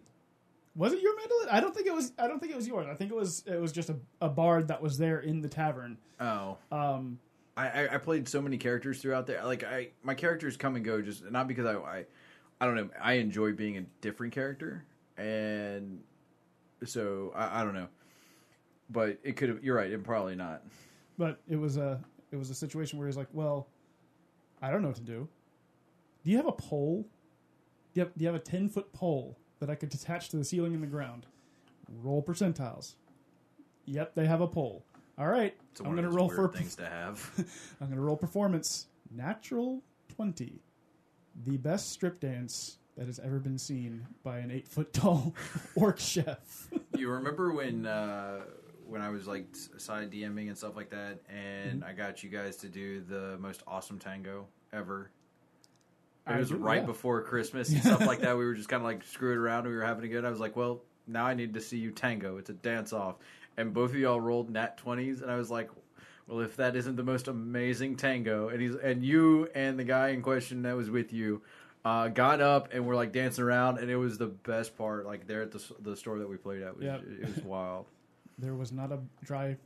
was 0.74 0.92
it 0.92 1.00
your 1.00 1.14
mandolin? 1.16 1.48
I 1.52 1.60
don't 1.60 1.72
think 1.72 1.86
it 1.86 1.94
was. 1.94 2.12
I 2.18 2.26
don't 2.26 2.40
think 2.40 2.50
it 2.50 2.56
was 2.56 2.66
yours. 2.66 2.88
I 2.90 2.94
think 2.94 3.12
it 3.12 3.16
was. 3.16 3.44
It 3.46 3.60
was 3.60 3.70
just 3.70 3.90
a, 3.90 3.96
a 4.20 4.28
bard 4.28 4.66
that 4.68 4.82
was 4.82 4.98
there 4.98 5.20
in 5.20 5.40
the 5.40 5.48
tavern. 5.48 5.96
Oh, 6.18 6.56
Um, 6.72 7.20
I, 7.56 7.68
I, 7.68 7.94
I 7.94 7.98
played 7.98 8.26
so 8.28 8.40
many 8.40 8.56
characters 8.56 9.00
throughout 9.02 9.26
there. 9.26 9.44
Like 9.44 9.62
I, 9.62 9.90
my 10.02 10.14
characters 10.14 10.56
come 10.56 10.74
and 10.74 10.84
go 10.84 11.02
just 11.02 11.30
not 11.30 11.46
because 11.46 11.66
I, 11.66 11.74
I, 11.74 12.04
I 12.60 12.66
don't 12.66 12.74
know. 12.74 12.88
I 13.00 13.14
enjoy 13.14 13.52
being 13.52 13.76
a 13.76 13.82
different 14.00 14.32
character, 14.32 14.84
and 15.18 16.00
so 16.84 17.32
I, 17.36 17.60
I 17.60 17.64
don't 17.64 17.74
know. 17.74 17.88
But 18.90 19.18
it 19.22 19.36
could 19.36 19.50
have. 19.50 19.62
You're 19.62 19.76
right. 19.76 19.90
It 19.90 20.02
probably 20.02 20.34
not. 20.34 20.62
but 21.18 21.38
it 21.48 21.56
was 21.56 21.76
a 21.76 22.00
it 22.32 22.36
was 22.36 22.50
a 22.50 22.54
situation 22.54 22.98
where 22.98 23.06
he's 23.06 23.16
like, 23.16 23.28
"Well, 23.32 23.68
I 24.60 24.70
don't 24.70 24.82
know 24.82 24.88
what 24.88 24.96
to 24.96 25.02
do. 25.02 25.28
Do 26.24 26.30
you 26.30 26.36
have 26.38 26.46
a 26.46 26.52
pole? 26.52 27.06
Do 27.94 28.00
you 28.00 28.04
have, 28.06 28.14
do 28.16 28.24
you 28.24 28.26
have 28.26 28.34
a 28.36 28.42
ten 28.44 28.68
foot 28.68 28.92
pole 28.92 29.38
that 29.60 29.70
I 29.70 29.74
could 29.74 29.94
attach 29.94 30.30
to 30.30 30.36
the 30.36 30.44
ceiling 30.44 30.72
in 30.74 30.80
the 30.80 30.86
ground? 30.86 31.26
Roll 32.02 32.22
percentiles. 32.22 32.94
Yep, 33.84 34.14
they 34.14 34.26
have 34.26 34.40
a 34.40 34.46
pole. 34.46 34.84
All 35.18 35.26
right, 35.28 35.54
It's 35.72 35.80
I'm 35.80 35.92
going 35.92 36.04
to 36.04 36.08
roll 36.10 36.28
for 36.30 36.48
things 36.48 36.74
to 36.76 36.86
have. 36.86 37.30
I'm 37.80 37.88
going 37.88 37.98
to 37.98 38.02
roll 38.02 38.16
performance. 38.16 38.86
Natural 39.14 39.82
twenty, 40.08 40.62
the 41.44 41.58
best 41.58 41.90
strip 41.90 42.18
dance 42.18 42.78
that 42.96 43.06
has 43.06 43.18
ever 43.18 43.38
been 43.38 43.58
seen 43.58 44.06
by 44.22 44.38
an 44.38 44.50
eight 44.50 44.66
foot 44.68 44.92
tall 44.92 45.34
orc 45.74 45.98
chef. 45.98 46.70
you 46.96 47.10
remember 47.10 47.52
when 47.52 47.84
uh, 47.86 48.40
when 48.92 49.00
I 49.00 49.08
was 49.08 49.26
like 49.26 49.46
side 49.78 50.10
DMing 50.12 50.48
and 50.48 50.56
stuff 50.56 50.76
like 50.76 50.90
that, 50.90 51.18
and 51.28 51.82
I 51.82 51.92
got 51.94 52.22
you 52.22 52.28
guys 52.28 52.56
to 52.58 52.68
do 52.68 53.00
the 53.00 53.38
most 53.40 53.62
awesome 53.66 53.98
tango 53.98 54.46
ever. 54.72 55.10
It 56.26 56.32
I 56.32 56.38
was 56.38 56.50
do, 56.50 56.56
right 56.56 56.82
yeah. 56.82 56.86
before 56.86 57.22
Christmas 57.22 57.68
and 57.72 57.82
stuff 57.82 58.06
like 58.06 58.20
that. 58.20 58.36
We 58.36 58.44
were 58.44 58.54
just 58.54 58.68
kind 58.68 58.82
of 58.82 58.84
like 58.84 59.02
screwing 59.04 59.38
around. 59.38 59.66
We 59.66 59.74
were 59.74 59.82
having 59.82 60.04
a 60.04 60.08
good. 60.08 60.24
I 60.24 60.30
was 60.30 60.40
like, 60.40 60.54
well, 60.56 60.82
now 61.06 61.24
I 61.26 61.34
need 61.34 61.54
to 61.54 61.60
see 61.60 61.78
you 61.78 61.90
tango. 61.90 62.36
It's 62.36 62.50
a 62.50 62.54
dance 62.54 62.92
off, 62.92 63.16
and 63.56 63.72
both 63.72 63.90
of 63.90 63.96
y'all 63.96 64.20
rolled 64.20 64.50
nat 64.50 64.76
twenties, 64.76 65.22
and 65.22 65.30
I 65.30 65.36
was 65.36 65.50
like. 65.50 65.70
Well, 66.28 66.38
if 66.40 66.56
that 66.56 66.76
isn't 66.76 66.94
the 66.94 67.02
most 67.02 67.26
amazing 67.26 67.96
tango, 67.96 68.48
and 68.48 68.62
he's 68.62 68.76
and 68.76 69.02
you 69.02 69.48
and 69.56 69.76
the 69.76 69.82
guy 69.84 70.10
in 70.10 70.22
question 70.22 70.62
that 70.62 70.76
was 70.76 70.88
with 70.88 71.12
you, 71.12 71.42
uh, 71.84 72.08
got 72.08 72.40
up 72.40 72.68
and 72.72 72.86
were 72.86 72.94
like 72.94 73.12
dancing 73.12 73.42
around, 73.42 73.78
and 73.78 73.90
it 73.90 73.96
was 73.96 74.18
the 74.18 74.28
best 74.28 74.78
part. 74.78 75.04
Like 75.04 75.26
there 75.26 75.42
at 75.42 75.50
the 75.50 75.60
the 75.80 75.96
store 75.96 76.20
that 76.20 76.28
we 76.28 76.36
played 76.36 76.62
at, 76.62 76.76
was, 76.76 76.84
Yep. 76.84 77.02
it 77.22 77.34
was 77.34 77.44
wild. 77.44 77.86
There 78.42 78.54
was 78.54 78.72
not 78.72 78.90
a 78.90 78.98
dry 79.24 79.56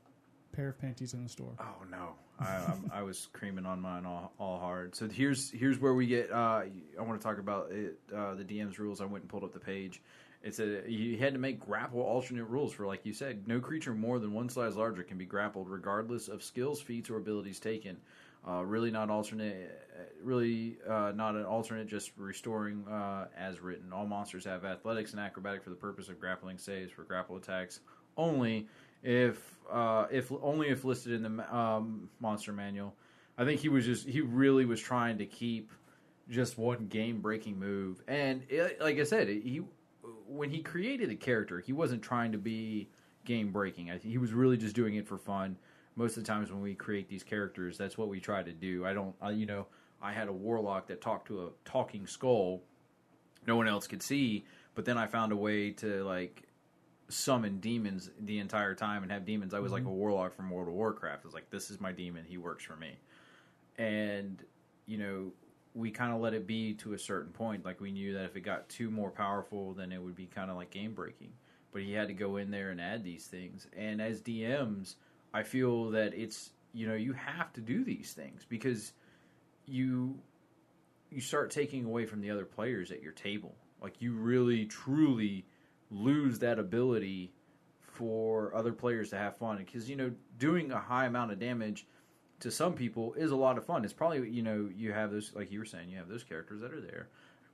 pair 0.53 0.69
of 0.69 0.79
panties 0.79 1.15
in 1.15 1.23
the 1.23 1.29
store. 1.31 1.55
Oh 1.59 1.85
no, 1.91 2.11
I, 2.39 2.57
I'm, 2.57 2.91
I 2.93 3.03
was 3.03 3.29
creaming 3.33 3.65
on 3.65 3.81
mine 3.81 4.05
all, 4.05 4.33
all 4.39 4.59
hard. 4.59 4.95
So 4.95 5.09
here's 5.09 5.51
here's 5.51 5.79
where 5.79 5.95
we 5.95 6.07
get. 6.07 6.31
Uh, 6.31 6.63
I 6.99 7.03
want 7.03 7.19
to 7.21 7.27
talk 7.27 7.39
about 7.39 7.73
it, 7.73 7.99
uh, 8.15 8.35
the 8.35 8.45
DM's 8.45 8.79
rules. 8.79 9.01
I 9.01 9.07
went 9.07 9.23
and 9.23 9.31
pulled 9.31 9.45
up 9.45 9.55
the 9.55 9.61
page. 9.61 10.03
It 10.43 10.55
said 10.55 10.85
you 10.89 11.17
had 11.17 11.33
to 11.33 11.39
make 11.41 11.59
grapple 11.59 12.01
alternate 12.03 12.45
rules 12.45 12.73
for, 12.73 12.87
like 12.87 13.05
you 13.05 13.15
said, 13.15 13.49
no 13.49 13.59
creature 13.59 13.95
more 13.95 14.19
than 14.19 14.33
one 14.33 14.49
size 14.51 14.77
larger 14.77 15.03
can 15.03 15.17
be 15.19 15.25
grappled, 15.25 15.69
regardless 15.69 16.29
of 16.29 16.43
skills, 16.43 16.81
feats, 16.81 17.09
or 17.11 17.17
abilities 17.17 17.59
taken. 17.59 17.97
Uh, 18.47 18.63
really 18.63 18.91
not 18.93 19.11
alternate. 19.11 19.71
uh, 19.99 20.03
Really 20.23 20.77
uh, 20.89 21.13
not 21.17 21.35
an 21.35 21.45
alternate. 21.45 21.89
Just 21.89 22.13
restoring 22.17 22.87
uh, 22.89 23.27
as 23.37 23.61
written. 23.61 23.93
All 23.93 24.07
monsters 24.07 24.45
have 24.45 24.65
athletics 24.65 25.13
and 25.13 25.21
acrobatic 25.21 25.65
for 25.65 25.71
the 25.71 25.77
purpose 25.77 26.09
of 26.09 26.21
grappling 26.21 26.59
saves 26.59 26.93
for 26.93 27.03
grapple 27.05 27.37
attacks 27.37 27.81
only 28.17 28.69
if 29.03 29.39
uh, 29.71 30.07
if 30.11 30.31
only 30.43 30.69
if 30.69 30.85
listed 30.85 31.13
in 31.13 31.37
the 31.37 31.57
um, 31.57 32.09
monster 32.21 32.53
manual. 32.53 32.95
I 33.39 33.45
think 33.45 33.61
he 33.61 33.69
was 33.69 33.85
just 33.85 34.09
he 34.09 34.21
really 34.21 34.65
was 34.65 34.81
trying 34.81 35.19
to 35.19 35.27
keep 35.27 35.71
just 36.29 36.59
one 36.59 36.87
game 36.87 37.21
breaking 37.21 37.59
move, 37.59 38.03
and 38.09 38.43
it, 38.49 38.81
like 38.81 38.99
I 38.99 39.05
said, 39.05 39.29
he 39.29 39.63
when 40.27 40.51
he 40.51 40.63
created 40.63 41.11
a 41.11 41.15
character, 41.15 41.61
he 41.61 41.73
wasn't 41.73 42.03
trying 42.03 42.33
to 42.33 42.39
be 42.39 42.89
game 43.25 43.53
breaking. 43.53 43.91
I 43.91 43.99
think 43.99 44.13
he 44.13 44.19
was 44.19 44.33
really 44.33 44.57
just 44.57 44.75
doing 44.75 44.95
it 44.95 45.07
for 45.07 45.19
fun. 45.19 45.57
Most 45.95 46.17
of 46.17 46.25
the 46.25 46.29
times 46.29 46.51
when 46.51 46.61
we 46.61 46.75
create 46.75 47.09
these 47.09 47.23
characters, 47.23 47.79
that's 47.79 47.97
what 47.97 48.09
we 48.09 48.21
try 48.21 48.43
to 48.43 48.53
do. 48.53 48.85
I 48.85 48.93
don't, 48.93 49.15
you 49.33 49.47
know, 49.47 49.67
I 50.03 50.13
had 50.13 50.29
a 50.29 50.33
warlock 50.33 50.89
that 50.89 51.01
talked 51.01 51.29
to 51.29 51.47
a 51.47 51.51
talking 51.65 52.07
skull, 52.07 52.63
no 53.47 53.57
one 53.57 53.69
else 53.69 53.87
could 53.87 54.03
see, 54.03 54.45
but 54.75 54.85
then 54.85 54.99
I 54.99 55.07
found 55.07 55.33
a 55.33 55.37
way 55.37 55.71
to 55.73 56.05
like 56.05 56.43
summon 57.09 57.61
demons 57.61 58.11
the 58.21 58.39
entire 58.39 58.75
time 58.75 59.03
and 59.03 59.13
have 59.13 59.25
demons. 59.25 59.55
I 59.55 59.61
was 59.61 59.73
like 59.73 59.83
mm-hmm. 59.83 59.91
a 59.91 59.95
warlock 59.95 60.35
from 60.35 60.51
World 60.51 60.69
of 60.69 60.75
Warcraft. 60.75 61.23
I 61.25 61.27
was 61.27 61.35
like, 61.35 61.51
this 61.51 61.71
is 61.71 61.81
my 61.81 61.93
demon. 61.93 62.25
He 62.25 62.39
works 62.39 62.65
for 62.65 62.77
me. 62.77 62.97
And, 63.79 64.43
you 64.87 64.99
know, 64.99 65.33
we 65.75 65.91
kind 65.91 66.13
of 66.13 66.21
let 66.21 66.35
it 66.35 66.47
be 66.47 66.75
to 66.75 66.95
a 66.95 66.99
certain 66.99 67.33
point. 67.33 67.65
Like 67.65 67.81
we 67.81 67.93
knew 67.93 68.15
that 68.15 68.25
if 68.25 68.37
it 68.37 68.41
got 68.41 68.69
too 68.69 68.91
more 68.91 69.11
powerful, 69.11 69.75
then 69.75 69.93
it 69.93 70.03
would 70.03 70.17
be 70.17 70.27
kind 70.27 70.51
of 70.51 70.57
like 70.57 70.71
game 70.71 70.95
breaking. 70.95 71.33
But 71.73 71.83
he 71.83 71.93
had 71.93 72.09
to 72.09 72.15
go 72.15 72.39
in 72.39 72.51
there 72.51 72.71
and 72.71 72.81
add 72.81 73.05
these 73.05 73.27
things. 73.27 73.67
And 73.77 74.01
as 74.01 74.23
DMs, 74.23 74.95
I 75.35 75.43
feel 75.43 75.91
that 75.91 76.15
it's, 76.15 76.51
you 76.73 76.89
know, 76.89 76.95
you 76.95 77.13
have 77.13 77.53
to 77.53 77.61
do 77.61 77.85
these 77.85 78.13
things 78.13 78.47
because 78.49 78.93
you 79.67 80.19
you 81.11 81.21
start 81.21 81.51
taking 81.51 81.85
away 81.85 82.05
from 82.05 82.21
the 82.21 82.31
other 82.31 82.45
players 82.45 82.91
at 82.91 83.03
your 83.03 83.13
table. 83.13 83.55
Like 83.81 84.01
you 84.01 84.15
really 84.15 84.65
truly 84.65 85.45
lose 85.91 86.39
that 86.41 86.59
ability 86.59 87.33
for 87.81 88.55
other 88.55 88.73
players 88.73 89.11
to 89.11 89.17
have 89.17 89.37
fun 89.37 89.57
because 89.59 89.89
you 89.89 89.97
know 89.97 90.13
doing 90.39 90.71
a 90.71 90.79
high 90.79 91.07
amount 91.07 91.33
of 91.33 91.39
damage 91.39 91.87
to 92.41 92.51
some 92.51 92.75
people 92.75 93.15
is 93.15 93.31
a 93.31 93.37
lot 93.37 93.57
of 93.57 93.65
fun. 93.65 93.85
It's 93.85 93.95
probably 93.95 94.29
you 94.29 94.43
know 94.43 94.69
you 94.75 94.93
have 94.93 95.11
those 95.11 95.33
like 95.35 95.51
you 95.51 95.59
were 95.59 95.65
saying 95.65 95.89
you 95.89 95.99
have 95.99 96.09
those 96.09 96.25
characters 96.25 96.61
that 96.61 96.73
are 96.73 96.81
there. 96.81 97.09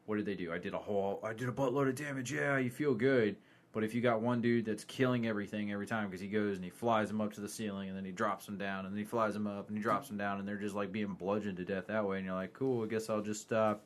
What 0.06 0.16
did 0.16 0.26
they 0.26 0.34
do? 0.34 0.52
I 0.52 0.58
did 0.58 0.74
a 0.74 0.78
whole 0.78 1.20
I 1.22 1.32
did 1.32 1.48
a 1.48 1.52
buttload 1.52 1.88
of 1.88 1.94
damage. 1.94 2.32
Yeah, 2.32 2.58
you 2.58 2.70
feel 2.70 2.94
good. 2.94 3.36
But 3.72 3.84
if 3.84 3.94
you 3.94 4.02
got 4.02 4.20
one 4.20 4.42
dude 4.42 4.66
that's 4.66 4.84
killing 4.84 5.26
everything 5.26 5.72
every 5.72 5.86
time 5.86 6.08
because 6.08 6.20
he 6.20 6.28
goes 6.28 6.56
and 6.56 6.64
he 6.64 6.70
flies 6.70 7.08
them 7.08 7.22
up 7.22 7.32
to 7.32 7.40
the 7.40 7.48
ceiling 7.48 7.88
and 7.88 7.96
then 7.96 8.04
he 8.04 8.12
drops 8.12 8.44
them 8.44 8.58
down 8.58 8.84
and 8.84 8.94
then 8.94 8.98
he 8.98 9.04
flies 9.04 9.32
them 9.32 9.46
up 9.46 9.68
and 9.68 9.78
he 9.78 9.82
drops 9.82 10.08
them 10.08 10.18
down 10.18 10.38
and 10.38 10.46
they're 10.46 10.58
just 10.58 10.74
like 10.74 10.92
being 10.92 11.14
bludgeoned 11.14 11.56
to 11.56 11.64
death 11.64 11.86
that 11.86 12.06
way 12.06 12.18
and 12.18 12.26
you're 12.26 12.34
like, 12.34 12.52
cool, 12.52 12.84
I 12.84 12.86
guess 12.86 13.08
I'll 13.08 13.22
just 13.22 13.50
uh, 13.50 13.76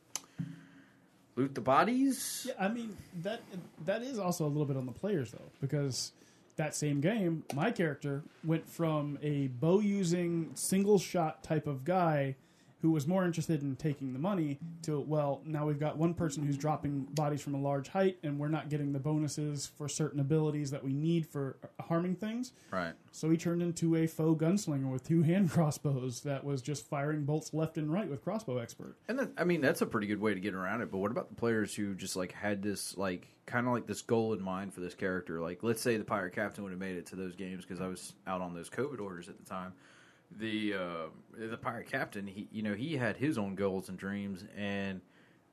loot 1.36 1.54
the 1.54 1.60
bodies. 1.60 2.46
Yeah, 2.48 2.54
I 2.58 2.68
mean 2.68 2.96
that 3.22 3.40
that 3.84 4.02
is 4.02 4.18
also 4.18 4.44
a 4.44 4.48
little 4.48 4.66
bit 4.66 4.76
on 4.76 4.86
the 4.86 4.92
players 4.92 5.30
though, 5.30 5.50
because 5.60 6.12
that 6.56 6.74
same 6.74 7.00
game, 7.00 7.44
my 7.54 7.70
character 7.70 8.22
went 8.42 8.68
from 8.68 9.18
a 9.22 9.48
bow 9.48 9.80
using 9.80 10.50
single 10.54 10.98
shot 10.98 11.42
type 11.42 11.66
of 11.66 11.84
guy 11.84 12.34
who 12.82 12.90
was 12.90 13.06
more 13.06 13.24
interested 13.24 13.62
in 13.62 13.74
taking 13.76 14.12
the 14.12 14.18
money 14.18 14.58
to 14.82 15.00
well 15.00 15.40
now 15.44 15.66
we've 15.66 15.80
got 15.80 15.96
one 15.96 16.12
person 16.14 16.44
who's 16.46 16.56
dropping 16.58 17.02
bodies 17.14 17.40
from 17.40 17.54
a 17.54 17.60
large 17.60 17.88
height 17.88 18.18
and 18.22 18.38
we're 18.38 18.48
not 18.48 18.68
getting 18.68 18.92
the 18.92 18.98
bonuses 18.98 19.66
for 19.78 19.88
certain 19.88 20.20
abilities 20.20 20.70
that 20.70 20.84
we 20.84 20.92
need 20.92 21.26
for 21.26 21.56
uh, 21.64 21.82
harming 21.84 22.14
things 22.16 22.52
Right. 22.70 22.92
so 23.12 23.30
he 23.30 23.36
turned 23.36 23.62
into 23.62 23.96
a 23.96 24.06
faux 24.06 24.40
gunslinger 24.42 24.90
with 24.90 25.06
two 25.06 25.22
hand 25.22 25.50
crossbows 25.56 26.20
that 26.20 26.44
was 26.44 26.62
just 26.62 26.86
firing 26.86 27.24
bolts 27.24 27.52
left 27.54 27.78
and 27.78 27.92
right 27.92 28.08
with 28.08 28.22
crossbow 28.22 28.58
expert 28.58 28.96
And 29.08 29.18
that, 29.18 29.30
I 29.38 29.44
mean, 29.44 29.60
that's 29.60 29.80
a 29.82 29.86
pretty 29.86 30.06
good 30.06 30.20
way 30.20 30.34
to 30.34 30.40
get 30.40 30.54
around 30.54 30.82
it. 30.82 30.90
But 30.90 30.98
what 30.98 31.10
about 31.10 31.28
the 31.28 31.34
players 31.34 31.74
who 31.74 31.94
just 31.94 32.14
like 32.16 32.32
had 32.32 32.62
this 32.62 32.96
like 32.96 33.26
kind 33.46 33.66
of 33.66 33.72
like 33.72 33.86
this 33.86 34.02
goal 34.02 34.32
in 34.34 34.42
mind 34.42 34.74
for 34.74 34.80
this 34.80 34.94
character? 34.94 35.40
Like, 35.40 35.62
let's 35.62 35.80
say 35.80 35.96
the 35.96 36.04
pirate 36.04 36.34
captain 36.34 36.62
would 36.64 36.70
have 36.70 36.80
made 36.80 36.96
it 36.96 37.06
to 37.06 37.16
those 37.16 37.34
games 37.36 37.64
because 37.64 37.80
I 37.80 37.86
was 37.88 38.12
out 38.26 38.40
on 38.40 38.54
those 38.54 38.68
COVID 38.68 39.00
orders 39.00 39.28
at 39.28 39.38
the 39.38 39.44
time. 39.44 39.72
The 40.30 40.74
uh, 40.74 41.48
the 41.48 41.56
pirate 41.56 41.90
captain, 41.90 42.26
he 42.26 42.48
you 42.50 42.62
know 42.62 42.74
he 42.74 42.96
had 42.96 43.16
his 43.16 43.38
own 43.38 43.54
goals 43.54 43.88
and 43.88 43.98
dreams, 43.98 44.44
and 44.56 45.00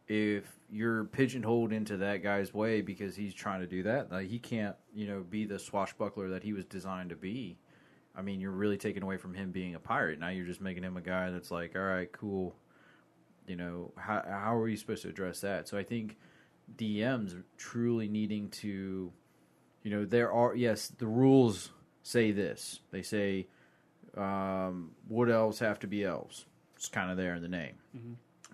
if 0.07 0.43
you're 0.69 1.05
pigeonholed 1.05 1.71
into 1.71 1.97
that 1.97 2.17
guy's 2.17 2.53
way 2.53 2.81
because 2.81 3.15
he's 3.15 3.33
trying 3.33 3.61
to 3.61 3.67
do 3.67 3.83
that, 3.83 4.11
like 4.11 4.27
he 4.27 4.39
can't 4.39 4.75
you 4.93 5.07
know 5.07 5.21
be 5.21 5.45
the 5.45 5.59
swashbuckler 5.59 6.29
that 6.29 6.43
he 6.43 6.53
was 6.53 6.65
designed 6.65 7.09
to 7.09 7.15
be. 7.15 7.57
I 8.15 8.21
mean, 8.21 8.39
you're 8.39 8.51
really 8.51 8.77
taking 8.77 9.01
away 9.01 9.17
from 9.17 9.33
him 9.33 9.51
being 9.51 9.73
a 9.73 9.79
pirate. 9.79 10.19
Now 10.19 10.29
you're 10.29 10.45
just 10.45 10.61
making 10.61 10.83
him 10.83 10.97
a 10.97 11.01
guy 11.01 11.31
that's 11.31 11.49
like, 11.49 11.75
all 11.75 11.81
right, 11.81 12.11
cool 12.11 12.55
you 13.47 13.55
know 13.55 13.91
how 13.97 14.23
how 14.25 14.55
are 14.55 14.67
you 14.67 14.77
supposed 14.77 15.03
to 15.03 15.09
address 15.09 15.41
that 15.41 15.67
so 15.67 15.77
i 15.77 15.83
think 15.83 16.17
dms 16.77 17.41
truly 17.57 18.07
needing 18.07 18.49
to 18.49 19.11
you 19.83 19.91
know 19.91 20.05
there 20.05 20.31
are 20.31 20.55
yes 20.55 20.87
the 20.97 21.07
rules 21.07 21.71
say 22.03 22.31
this 22.31 22.79
they 22.91 23.01
say 23.01 23.47
um, 24.17 24.91
wood 25.07 25.29
elves 25.29 25.59
have 25.59 25.79
to 25.79 25.87
be 25.87 26.03
elves? 26.03 26.45
It's 26.75 26.87
kind 26.89 27.09
of 27.11 27.17
there 27.17 27.35
in 27.35 27.41
the 27.41 27.47
name. 27.47 27.75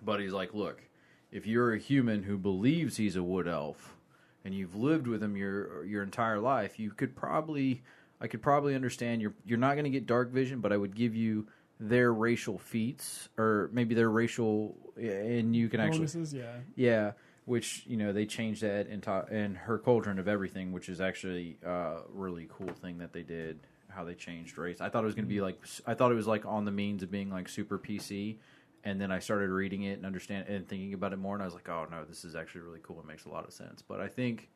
But 0.02 0.20
he's 0.20 0.32
like 0.32 0.54
look 0.54 0.82
if 1.30 1.46
you're 1.46 1.72
a 1.74 1.78
human 1.78 2.22
who 2.24 2.36
believes 2.38 2.96
he's 2.96 3.14
a 3.16 3.22
wood 3.22 3.46
elf 3.46 3.96
and 4.44 4.54
you've 4.54 4.74
lived 4.74 5.06
with 5.06 5.22
him 5.22 5.36
your 5.36 5.84
your 5.84 6.02
entire 6.02 6.38
life 6.40 6.78
you 6.78 6.90
could 6.90 7.14
probably 7.14 7.82
i 8.20 8.26
could 8.26 8.42
probably 8.42 8.74
understand 8.74 9.20
you're 9.22 9.34
you're 9.44 9.58
not 9.58 9.74
going 9.74 9.84
to 9.84 9.90
get 9.90 10.06
dark 10.06 10.30
vision 10.32 10.60
but 10.60 10.72
i 10.72 10.76
would 10.76 10.96
give 10.96 11.14
you 11.14 11.46
their 11.78 12.12
racial 12.12 12.58
feats 12.58 13.28
or 13.38 13.68
maybe 13.72 13.94
their 13.94 14.10
racial 14.10 14.74
and 14.96 15.54
you 15.54 15.68
can 15.68 15.80
actually 15.80 15.98
bonuses 15.98 16.32
yeah. 16.34 16.56
Yeah, 16.74 17.12
which 17.44 17.84
you 17.86 17.96
know 17.96 18.12
they 18.12 18.26
changed 18.26 18.62
that 18.62 18.86
in 18.88 19.00
to- 19.02 19.26
in 19.30 19.54
her 19.54 19.78
cauldron 19.78 20.18
of 20.18 20.26
everything, 20.28 20.72
which 20.72 20.88
is 20.88 21.00
actually 21.00 21.58
a 21.64 21.98
really 22.08 22.48
cool 22.50 22.72
thing 22.72 22.98
that 22.98 23.12
they 23.12 23.22
did. 23.22 23.60
How 23.90 24.04
they 24.04 24.14
changed 24.14 24.56
race. 24.58 24.80
I 24.80 24.88
thought 24.88 25.02
it 25.02 25.06
was 25.06 25.14
going 25.14 25.26
to 25.26 25.28
be 25.28 25.36
mm-hmm. 25.36 25.44
like 25.44 25.58
I 25.86 25.94
thought 25.94 26.12
it 26.12 26.16
was 26.16 26.26
like 26.26 26.46
on 26.46 26.64
the 26.64 26.70
means 26.70 27.02
of 27.02 27.10
being 27.10 27.30
like 27.30 27.48
super 27.48 27.78
PC, 27.78 28.36
and 28.84 29.00
then 29.00 29.10
I 29.10 29.18
started 29.18 29.50
reading 29.50 29.82
it 29.82 29.94
and 29.94 30.06
understand 30.06 30.48
and 30.48 30.68
thinking 30.68 30.94
about 30.94 31.12
it 31.12 31.18
more, 31.18 31.34
and 31.34 31.42
I 31.42 31.46
was 31.46 31.54
like, 31.54 31.68
oh 31.68 31.86
no, 31.90 32.04
this 32.04 32.24
is 32.24 32.34
actually 32.34 32.62
really 32.62 32.80
cool. 32.82 33.00
It 33.00 33.06
makes 33.06 33.24
a 33.24 33.28
lot 33.28 33.46
of 33.46 33.52
sense. 33.52 33.82
But 33.82 34.00
I 34.00 34.08
think 34.08 34.48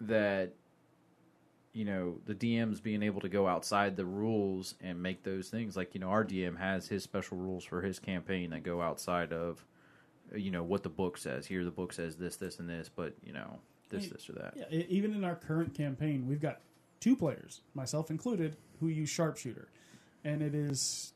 that 0.00 0.52
you 1.72 1.84
know 1.84 2.18
the 2.26 2.34
DMs 2.34 2.82
being 2.82 3.02
able 3.02 3.20
to 3.20 3.28
go 3.28 3.46
outside 3.46 3.96
the 3.96 4.04
rules 4.04 4.74
and 4.80 5.02
make 5.02 5.22
those 5.22 5.48
things 5.48 5.76
like 5.76 5.94
you 5.94 6.00
know 6.00 6.08
our 6.08 6.24
DM 6.24 6.58
has 6.58 6.88
his 6.88 7.02
special 7.02 7.36
rules 7.36 7.64
for 7.64 7.82
his 7.82 7.98
campaign 7.98 8.50
that 8.50 8.62
go 8.62 8.80
outside 8.80 9.32
of 9.32 9.64
you 10.34 10.50
know 10.50 10.62
what 10.62 10.82
the 10.82 10.88
book 10.88 11.18
says. 11.18 11.46
Here 11.46 11.64
the 11.64 11.70
book 11.70 11.92
says 11.92 12.16
this, 12.16 12.36
this, 12.36 12.58
and 12.58 12.68
this, 12.68 12.90
but 12.94 13.14
you 13.24 13.32
know 13.32 13.58
this, 13.90 14.08
this, 14.08 14.28
or 14.28 14.34
that. 14.34 14.54
Yeah, 14.56 14.82
even 14.88 15.14
in 15.14 15.24
our 15.24 15.36
current 15.36 15.74
campaign, 15.74 16.26
we've 16.28 16.40
got 16.40 16.60
two 17.00 17.16
players, 17.16 17.60
myself 17.74 18.10
included, 18.10 18.56
who 18.80 18.88
use 18.88 19.08
sharpshooter, 19.08 19.68
and 20.24 20.42
it 20.42 20.54
is 20.54 21.12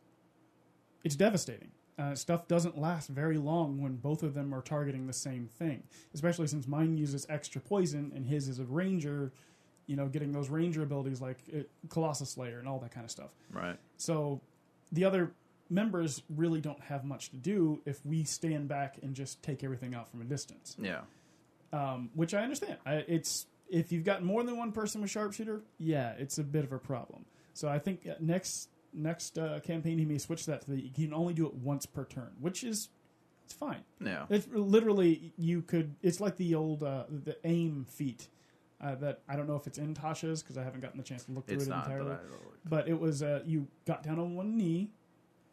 it's 1.04 1.16
devastating. 1.16 1.70
Uh, 1.98 2.14
stuff 2.14 2.48
doesn't 2.48 2.78
last 2.78 3.08
very 3.08 3.36
long 3.36 3.80
when 3.80 3.96
both 3.96 4.22
of 4.22 4.34
them 4.34 4.54
are 4.54 4.62
targeting 4.62 5.06
the 5.06 5.12
same 5.12 5.46
thing, 5.58 5.82
especially 6.14 6.46
since 6.46 6.66
mine 6.66 6.96
uses 6.96 7.26
extra 7.28 7.60
poison 7.60 8.12
and 8.14 8.26
his 8.26 8.48
is 8.48 8.58
a 8.58 8.64
ranger. 8.64 9.32
You 9.86 9.96
know, 9.96 10.06
getting 10.06 10.32
those 10.32 10.48
ranger 10.48 10.82
abilities 10.82 11.20
like 11.20 11.38
uh, 11.54 11.58
Colossus 11.88 12.30
Slayer 12.30 12.60
and 12.60 12.68
all 12.68 12.78
that 12.78 12.92
kind 12.92 13.04
of 13.04 13.10
stuff. 13.10 13.30
Right. 13.50 13.76
So 13.98 14.40
the 14.92 15.04
other 15.04 15.32
members 15.68 16.22
really 16.34 16.60
don't 16.60 16.80
have 16.84 17.04
much 17.04 17.30
to 17.30 17.36
do 17.36 17.80
if 17.84 18.04
we 18.06 18.22
stand 18.24 18.68
back 18.68 18.96
and 19.02 19.12
just 19.14 19.42
take 19.42 19.64
everything 19.64 19.94
out 19.94 20.08
from 20.08 20.20
a 20.20 20.24
distance 20.24 20.76
Yeah. 20.78 21.00
um, 21.72 22.10
which 22.14 22.32
I 22.32 22.42
understand. 22.42 22.76
I, 22.86 22.96
it's 23.08 23.46
if 23.72 23.90
you've 23.90 24.04
got 24.04 24.22
more 24.22 24.44
than 24.44 24.56
one 24.56 24.70
person 24.70 25.00
with 25.00 25.10
sharpshooter, 25.10 25.62
yeah, 25.78 26.12
it's 26.18 26.38
a 26.38 26.44
bit 26.44 26.62
of 26.62 26.72
a 26.72 26.78
problem. 26.78 27.24
So 27.54 27.68
I 27.68 27.78
think 27.78 28.06
uh, 28.06 28.14
next 28.20 28.68
next 28.92 29.38
uh, 29.38 29.58
campaign 29.60 29.98
he 29.98 30.04
may 30.04 30.18
switch 30.18 30.44
that 30.46 30.60
to 30.62 30.70
the 30.70 30.80
you 30.80 30.90
can 30.90 31.14
only 31.14 31.32
do 31.32 31.46
it 31.46 31.54
once 31.54 31.86
per 31.86 32.04
turn, 32.04 32.32
which 32.38 32.62
is 32.62 32.90
it's 33.44 33.54
fine. 33.54 33.82
Yeah. 34.04 34.26
It's 34.28 34.46
literally 34.52 35.32
you 35.38 35.62
could. 35.62 35.94
It's 36.02 36.20
like 36.20 36.36
the 36.36 36.54
old 36.54 36.82
uh, 36.82 37.04
the 37.08 37.36
aim 37.44 37.86
feat 37.88 38.28
uh, 38.80 38.94
that 38.96 39.20
I 39.26 39.36
don't 39.36 39.48
know 39.48 39.56
if 39.56 39.66
it's 39.66 39.78
in 39.78 39.94
Tasha's 39.94 40.42
because 40.42 40.58
I 40.58 40.64
haven't 40.64 40.80
gotten 40.80 40.98
the 40.98 41.04
chance 41.04 41.24
to 41.24 41.32
look 41.32 41.46
through 41.46 41.56
It's 41.56 41.66
it 41.66 41.72
entirely. 41.72 42.16
But 42.68 42.88
it 42.88 43.00
was 43.00 43.22
uh, 43.22 43.42
you 43.46 43.68
got 43.86 44.02
down 44.02 44.18
on 44.18 44.34
one 44.36 44.56
knee 44.56 44.90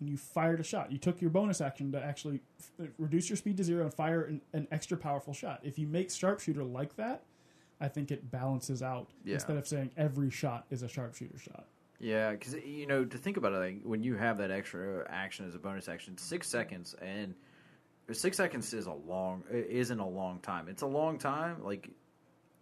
and 0.01 0.10
you 0.10 0.17
fired 0.17 0.60
a 0.60 0.63
shot. 0.63 0.91
You 0.91 0.97
took 0.97 1.21
your 1.21 1.29
bonus 1.29 1.62
action 1.62 1.91
to 1.93 2.03
actually 2.03 2.41
f- 2.60 2.89
reduce 2.97 3.29
your 3.29 3.38
speed 3.38 3.58
to 3.58 3.63
zero 3.63 3.84
and 3.84 3.93
fire 3.93 4.23
an, 4.23 4.41
an 4.51 4.67
extra 4.71 4.97
powerful 4.97 5.34
shot. 5.34 5.62
If 5.63 5.79
you 5.79 5.88
make 5.88 6.12
sharpshooter 6.12 6.63
like 6.63 6.95
that, 6.97 7.23
I 7.82 7.88
think 7.88 8.12
it 8.12 8.30
balances 8.32 8.82
out 8.84 9.10
Yeah. 9.24 9.36
instead 9.36 9.58
of 9.58 9.68
saying 9.68 9.92
every 9.98 10.30
shot 10.30 10.65
is 10.70 10.84
a 10.84 10.88
sharpshooter 10.88 11.38
shot. 11.38 11.65
yeah, 12.00 12.32
because 12.32 12.54
you 12.56 12.88
know 12.88 13.04
to 13.06 13.18
think 13.18 13.38
about 13.38 13.54
it, 13.54 13.58
like 13.58 13.82
when 13.84 14.04
you 14.04 14.15
have 14.15 14.38
that 14.38 14.52
extra 14.52 15.06
action 15.10 15.46
as 15.48 15.56
a 15.56 15.60
bonus 15.60 15.88
action, 15.89 16.18
six 16.18 16.48
seconds 16.48 16.96
and 17.02 17.34
six 18.12 18.38
seconds 18.38 18.74
is 18.74 18.88
a 18.88 18.92
long 18.94 19.44
isn't 19.52 20.00
a 20.00 20.08
long 20.08 20.39
time. 20.39 20.68
It's 20.68 20.82
a 20.82 20.88
long 20.88 21.18
time. 21.18 21.63
Like 21.63 21.89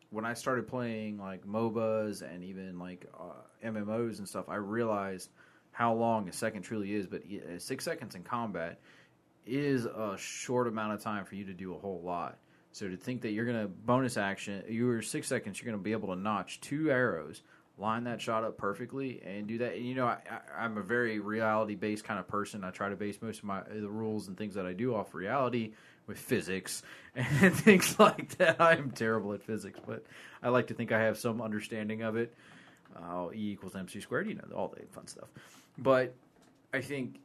when 0.10 0.26
I 0.26 0.34
started 0.34 0.68
playing 0.68 1.18
like 1.20 1.46
MOBAs 1.46 2.22
and 2.22 2.44
even 2.44 2.80
like 2.80 3.06
uh, 3.20 3.34
MMOs 3.66 4.20
and 4.20 4.28
stuff, 4.28 4.50
I 4.50 4.56
realized 4.56 5.30
how 5.72 5.94
long 5.94 6.28
a 6.30 6.34
second 6.34 6.64
truly 6.64 6.94
is. 6.96 7.06
But 7.08 7.24
uh, 7.26 7.60
six 7.60 7.84
seconds 7.86 8.16
in 8.16 8.24
combat 8.24 8.80
is 9.46 9.86
a 9.86 10.16
short 10.18 10.68
amount 10.68 10.94
of 10.94 11.00
time 11.02 11.26
for 11.26 11.36
you 11.36 11.46
to 11.46 11.54
do 11.54 11.74
a 11.76 11.78
whole 11.78 12.02
lot. 12.04 12.38
So 12.72 12.88
to 12.88 12.98
think 12.98 13.22
that 13.22 13.32
you're 13.32 13.46
gonna 13.46 13.68
bonus 13.68 14.18
action, 14.18 14.64
you're 14.70 15.02
six 15.02 15.28
seconds, 15.28 15.60
you're 15.60 15.72
gonna 15.72 15.82
be 15.82 15.94
able 15.94 16.14
to 16.14 16.20
notch 16.20 16.62
two 16.62 16.92
arrows, 16.92 17.42
line 17.78 18.04
that 18.06 18.22
shot 18.22 18.44
up 18.44 18.58
perfectly, 18.58 19.22
and 19.26 19.48
do 19.48 19.58
that. 19.60 19.76
And 19.76 19.86
you 19.86 19.96
know, 19.96 20.06
I, 20.06 20.20
I'm 20.58 20.78
a 20.78 20.84
very 20.84 21.20
reality 21.20 21.76
based 21.76 22.04
kind 22.04 22.20
of 22.20 22.28
person. 22.28 22.64
I 22.64 22.72
try 22.72 22.90
to 22.90 22.96
base 22.96 23.22
most 23.22 23.40
of 23.40 23.46
my 23.46 23.62
the 23.64 23.90
rules 23.90 24.28
and 24.28 24.38
things 24.38 24.56
that 24.56 24.66
I 24.66 24.74
do 24.74 24.96
off 24.96 25.14
reality 25.14 25.74
with 26.08 26.18
physics 26.18 26.84
and 27.16 27.54
things 27.56 28.00
like 28.00 28.38
that. 28.38 28.62
I 28.62 28.74
am 28.74 28.92
terrible 28.92 29.34
at 29.34 29.44
physics, 29.44 29.80
but 29.86 30.06
I 30.42 30.50
like 30.50 30.68
to 30.68 30.74
think 30.74 30.92
I 30.92 31.02
have 31.02 31.18
some 31.18 31.42
understanding 31.42 32.02
of 32.02 32.16
it. 32.16 32.34
Uh, 32.96 33.28
e 33.34 33.52
equals 33.52 33.76
mc 33.76 34.00
squared, 34.02 34.28
you 34.28 34.36
know, 34.36 34.44
all 34.56 34.70
the 34.70 34.86
fun 34.88 35.08
stuff. 35.08 35.28
But 35.78 36.16
I 36.74 36.82
think 36.82 37.20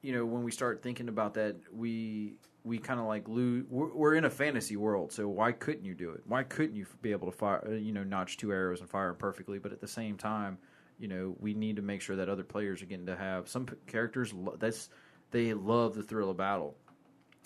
you 0.00 0.12
know 0.12 0.24
when 0.24 0.42
we 0.42 0.50
start 0.50 0.82
thinking 0.82 1.08
about 1.08 1.34
that, 1.34 1.56
we 1.72 2.34
we 2.64 2.78
kind 2.78 3.00
of 3.00 3.06
like 3.06 3.28
lose. 3.28 3.64
We're, 3.68 3.92
we're 3.92 4.14
in 4.14 4.24
a 4.24 4.30
fantasy 4.30 4.76
world, 4.76 5.12
so 5.12 5.28
why 5.28 5.52
couldn't 5.52 5.84
you 5.84 5.94
do 5.94 6.10
it? 6.10 6.22
Why 6.26 6.42
couldn't 6.44 6.76
you 6.76 6.86
be 7.00 7.12
able 7.12 7.30
to 7.30 7.36
fire? 7.36 7.64
uh, 7.66 7.72
You 7.72 7.92
know, 7.92 8.04
notch 8.04 8.36
two 8.36 8.52
arrows 8.52 8.80
and 8.80 8.88
fire 8.88 9.08
them 9.08 9.16
perfectly? 9.16 9.58
But 9.58 9.72
at 9.72 9.80
the 9.80 9.88
same 9.88 10.16
time, 10.16 10.58
you 10.98 11.08
know, 11.08 11.36
we 11.40 11.54
need 11.54 11.76
to 11.76 11.82
make 11.82 12.00
sure 12.00 12.16
that 12.16 12.28
other 12.28 12.44
players 12.44 12.80
are 12.82 12.86
getting 12.86 13.06
to 13.06 13.16
have 13.16 13.48
some 13.48 13.66
characters. 13.86 14.32
That's 14.58 14.90
they 15.30 15.54
love 15.54 15.94
the 15.94 16.02
thrill 16.02 16.30
of 16.30 16.36
battle. 16.36 16.76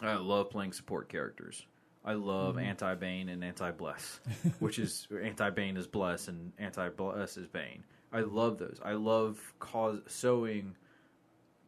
I 0.02 0.14
love 0.16 0.50
playing 0.50 0.72
support 0.74 1.09
characters. 1.09 1.64
I 2.05 2.12
love 2.12 2.59
anti 2.59 2.94
Bane 2.94 3.29
and 3.31 3.42
anti 3.42 3.70
Bless, 3.72 4.20
which 4.61 4.79
is 4.79 5.09
anti 5.22 5.50
Bane 5.50 5.76
is 5.76 5.87
Bless 5.87 6.29
and 6.29 6.52
anti 6.59 6.88
Bless 6.90 7.37
is 7.37 7.48
Bane. 7.48 7.83
I 8.12 8.20
love 8.20 8.59
those. 8.59 8.79
I 8.85 8.92
love 8.92 9.40
cause 9.59 10.00
sowing 10.07 10.76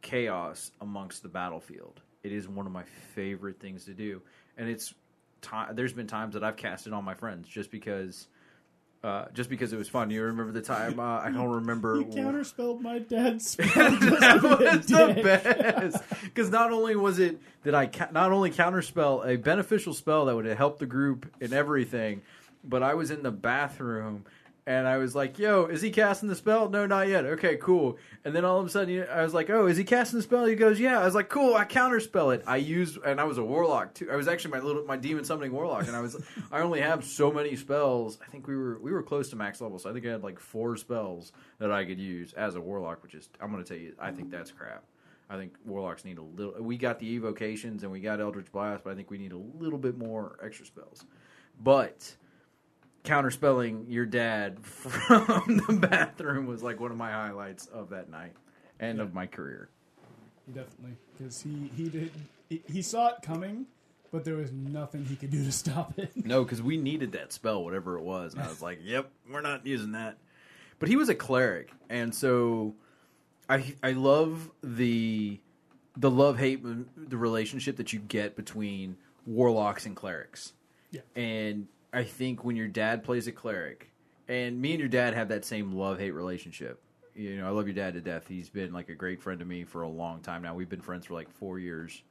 chaos 0.02 0.70
amongst 0.80 1.22
the 1.22 1.28
battlefield. 1.28 2.00
It 2.22 2.32
is 2.32 2.48
one 2.48 2.66
of 2.66 2.72
my 2.72 2.82
favorite 3.14 3.60
things 3.60 3.84
to 3.84 3.94
do, 3.94 4.22
and 4.56 4.68
it's 4.68 4.92
ti 5.40 5.56
There's 5.72 5.92
been 5.92 6.06
times 6.08 6.34
that 6.34 6.42
I've 6.44 6.56
cast 6.56 6.86
it 6.86 6.92
on 6.92 7.04
my 7.04 7.14
friends 7.14 7.48
just 7.48 7.70
because, 7.70 8.26
uh, 9.04 9.26
just 9.32 9.48
because 9.48 9.72
it 9.72 9.76
was 9.76 9.88
fun. 9.88 10.10
You 10.10 10.22
remember 10.24 10.52
the 10.52 10.60
time? 10.60 10.98
Uh, 10.98 11.20
I 11.20 11.30
don't 11.30 11.48
remember. 11.48 11.96
You 11.98 12.04
counterspelled 12.06 12.80
my 12.80 12.98
dad's 12.98 13.50
spell. 13.50 13.68
that 13.68 14.84
just 14.86 14.88
to 14.88 15.14
be 15.14 15.20
a 15.20 15.24
was 15.34 15.94
the 15.94 16.00
best 16.02 16.02
because 16.24 16.50
not 16.50 16.72
only 16.72 16.96
was 16.96 17.18
it 17.20 17.38
that 17.62 17.74
I 17.74 17.86
ca- 17.86 18.08
not 18.12 18.32
only 18.32 18.50
counterspell 18.50 19.26
a 19.26 19.36
beneficial 19.36 19.94
spell 19.94 20.26
that 20.26 20.34
would 20.34 20.46
have 20.46 20.58
helped 20.58 20.80
the 20.80 20.86
group 20.86 21.30
and 21.40 21.52
everything, 21.52 22.22
but 22.64 22.82
I 22.82 22.94
was 22.94 23.10
in 23.12 23.22
the 23.22 23.30
bathroom 23.30 24.24
and 24.68 24.86
I 24.86 24.98
was 24.98 25.14
like, 25.14 25.38
"Yo, 25.38 25.64
is 25.64 25.80
he 25.80 25.90
casting 25.90 26.28
the 26.28 26.34
spell? 26.34 26.68
No, 26.68 26.84
not 26.84 27.08
yet. 27.08 27.24
Okay, 27.24 27.56
cool." 27.56 27.96
And 28.22 28.36
then 28.36 28.44
all 28.44 28.60
of 28.60 28.66
a 28.66 28.68
sudden, 28.68 29.06
I 29.10 29.22
was 29.22 29.32
like, 29.32 29.48
"Oh, 29.48 29.66
is 29.66 29.78
he 29.78 29.82
casting 29.82 30.18
the 30.18 30.22
spell?" 30.22 30.44
He 30.44 30.56
goes, 30.56 30.78
"Yeah." 30.78 31.00
I 31.00 31.06
was 31.06 31.14
like, 31.14 31.30
"Cool." 31.30 31.54
I 31.54 31.64
counterspell 31.64 32.34
it. 32.34 32.44
I 32.46 32.58
used, 32.58 32.98
and 33.02 33.18
I 33.18 33.24
was 33.24 33.38
a 33.38 33.42
warlock 33.42 33.94
too. 33.94 34.10
I 34.12 34.16
was 34.16 34.28
actually 34.28 34.50
my 34.50 34.58
little 34.60 34.84
my 34.84 34.98
demon 34.98 35.24
summoning 35.24 35.52
warlock, 35.52 35.86
and 35.86 35.96
I 35.96 36.02
was 36.02 36.22
I 36.52 36.60
only 36.60 36.82
have 36.82 37.02
so 37.02 37.32
many 37.32 37.56
spells. 37.56 38.18
I 38.20 38.30
think 38.30 38.46
we 38.46 38.56
were 38.56 38.78
we 38.78 38.92
were 38.92 39.02
close 39.02 39.30
to 39.30 39.36
max 39.36 39.62
level, 39.62 39.78
so 39.78 39.88
I 39.88 39.94
think 39.94 40.04
I 40.04 40.10
had 40.10 40.22
like 40.22 40.38
four 40.38 40.76
spells 40.76 41.32
that 41.58 41.72
I 41.72 41.86
could 41.86 41.98
use 41.98 42.34
as 42.34 42.54
a 42.54 42.60
warlock, 42.60 43.02
which 43.02 43.14
is 43.14 43.30
I'm 43.40 43.50
going 43.50 43.64
to 43.64 43.68
tell 43.68 43.78
you, 43.78 43.94
I 43.98 44.10
think 44.10 44.30
that's 44.30 44.52
crap. 44.52 44.84
I 45.30 45.38
think 45.38 45.54
warlocks 45.64 46.04
need 46.04 46.18
a 46.18 46.22
little. 46.22 46.62
We 46.62 46.76
got 46.76 46.98
the 46.98 47.06
evocations 47.06 47.84
and 47.84 47.92
we 47.92 48.00
got 48.00 48.20
Eldritch 48.20 48.52
Blast, 48.52 48.84
but 48.84 48.92
I 48.92 48.96
think 48.96 49.10
we 49.10 49.16
need 49.16 49.32
a 49.32 49.38
little 49.38 49.78
bit 49.78 49.96
more 49.96 50.38
extra 50.42 50.66
spells. 50.66 51.06
But 51.62 52.14
counterspelling 53.04 53.84
your 53.88 54.06
dad 54.06 54.58
from 54.64 55.62
the 55.66 55.86
bathroom 55.88 56.46
was 56.46 56.62
like 56.62 56.80
one 56.80 56.90
of 56.90 56.96
my 56.96 57.10
highlights 57.10 57.66
of 57.66 57.90
that 57.90 58.10
night 58.10 58.32
and 58.80 59.00
of 59.00 59.14
my 59.14 59.26
career. 59.26 59.68
Definitely, 60.46 60.96
because 61.16 61.42
he 61.42 61.70
he 61.76 61.88
did 61.88 62.10
he, 62.48 62.62
he 62.70 62.82
saw 62.82 63.08
it 63.08 63.16
coming, 63.22 63.66
but 64.10 64.24
there 64.24 64.36
was 64.36 64.50
nothing 64.50 65.04
he 65.04 65.16
could 65.16 65.30
do 65.30 65.44
to 65.44 65.52
stop 65.52 65.98
it. 65.98 66.10
No, 66.16 66.42
because 66.42 66.62
we 66.62 66.76
needed 66.76 67.12
that 67.12 67.32
spell, 67.32 67.62
whatever 67.62 67.98
it 67.98 68.02
was, 68.02 68.34
and 68.34 68.42
I 68.42 68.48
was 68.48 68.62
like, 68.62 68.80
"Yep, 68.82 69.10
we're 69.30 69.42
not 69.42 69.66
using 69.66 69.92
that." 69.92 70.16
But 70.78 70.88
he 70.88 70.96
was 70.96 71.08
a 71.08 71.14
cleric, 71.14 71.70
and 71.90 72.14
so 72.14 72.74
I 73.48 73.74
I 73.82 73.92
love 73.92 74.50
the 74.62 75.38
the 75.96 76.10
love 76.10 76.38
hate 76.38 76.62
the 76.62 77.16
relationship 77.16 77.76
that 77.76 77.92
you 77.92 77.98
get 77.98 78.36
between 78.36 78.96
warlocks 79.26 79.84
and 79.84 79.94
clerics. 79.96 80.52
Yeah. 80.90 81.00
And 81.14 81.66
I 81.92 82.04
think 82.04 82.44
when 82.44 82.56
your 82.56 82.68
dad 82.68 83.04
plays 83.04 83.26
a 83.26 83.32
cleric, 83.32 83.90
and 84.28 84.60
me 84.60 84.72
and 84.72 84.80
your 84.80 84.88
dad 84.88 85.14
have 85.14 85.28
that 85.28 85.44
same 85.44 85.72
love 85.72 85.98
hate 85.98 86.10
relationship. 86.10 86.82
You 87.14 87.36
know, 87.38 87.46
I 87.46 87.50
love 87.50 87.66
your 87.66 87.74
dad 87.74 87.94
to 87.94 88.00
death. 88.00 88.28
He's 88.28 88.48
been 88.48 88.72
like 88.72 88.88
a 88.90 88.94
great 88.94 89.20
friend 89.20 89.40
to 89.40 89.44
me 89.44 89.64
for 89.64 89.82
a 89.82 89.88
long 89.88 90.20
time 90.20 90.42
now. 90.42 90.54
We've 90.54 90.68
been 90.68 90.80
friends 90.80 91.06
for 91.06 91.14
like 91.14 91.30
four 91.30 91.58
years. 91.58 92.02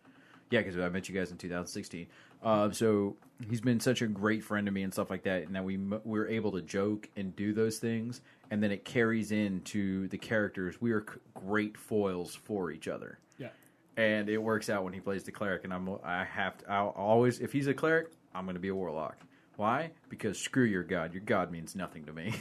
Yeah, 0.49 0.61
because 0.61 0.77
I 0.77 0.89
met 0.89 1.07
you 1.07 1.15
guys 1.15 1.31
in 1.31 1.37
2016. 1.37 2.07
Uh, 2.43 2.71
so 2.71 3.15
he's 3.49 3.61
been 3.61 3.79
such 3.79 4.01
a 4.01 4.07
great 4.07 4.43
friend 4.43 4.65
to 4.65 4.71
me 4.71 4.83
and 4.83 4.93
stuff 4.93 5.09
like 5.09 5.23
that. 5.23 5.43
And 5.43 5.55
that 5.55 5.63
we 5.63 5.77
we're 5.77 6.27
able 6.27 6.51
to 6.53 6.61
joke 6.61 7.09
and 7.15 7.35
do 7.35 7.53
those 7.53 7.77
things, 7.77 8.21
and 8.51 8.61
then 8.61 8.71
it 8.71 8.83
carries 8.85 9.31
into 9.31 10.07
the 10.07 10.17
characters. 10.17 10.79
We 10.81 10.91
are 10.91 11.01
c- 11.01 11.19
great 11.33 11.77
foils 11.77 12.35
for 12.35 12.71
each 12.71 12.87
other 12.87 13.19
Yeah, 13.37 13.49
and 13.97 14.29
it 14.29 14.37
works 14.37 14.69
out 14.69 14.83
when 14.83 14.93
he 14.93 14.99
plays 14.99 15.23
the 15.23 15.31
cleric. 15.31 15.63
And 15.63 15.73
I'm 15.73 15.89
I 16.03 16.23
have 16.23 16.57
to 16.59 16.71
I'll 16.71 16.89
always 16.89 17.39
if 17.39 17.51
he's 17.51 17.67
a 17.67 17.73
cleric, 17.73 18.07
I'm 18.33 18.45
going 18.45 18.55
to 18.55 18.61
be 18.61 18.69
a 18.69 18.75
warlock. 18.75 19.17
Why? 19.57 19.91
Because 20.07 20.39
screw 20.39 20.63
your 20.63 20.83
god. 20.83 21.13
Your 21.13 21.23
god 21.23 21.51
means 21.51 21.75
nothing 21.75 22.05
to 22.05 22.13
me. 22.13 22.33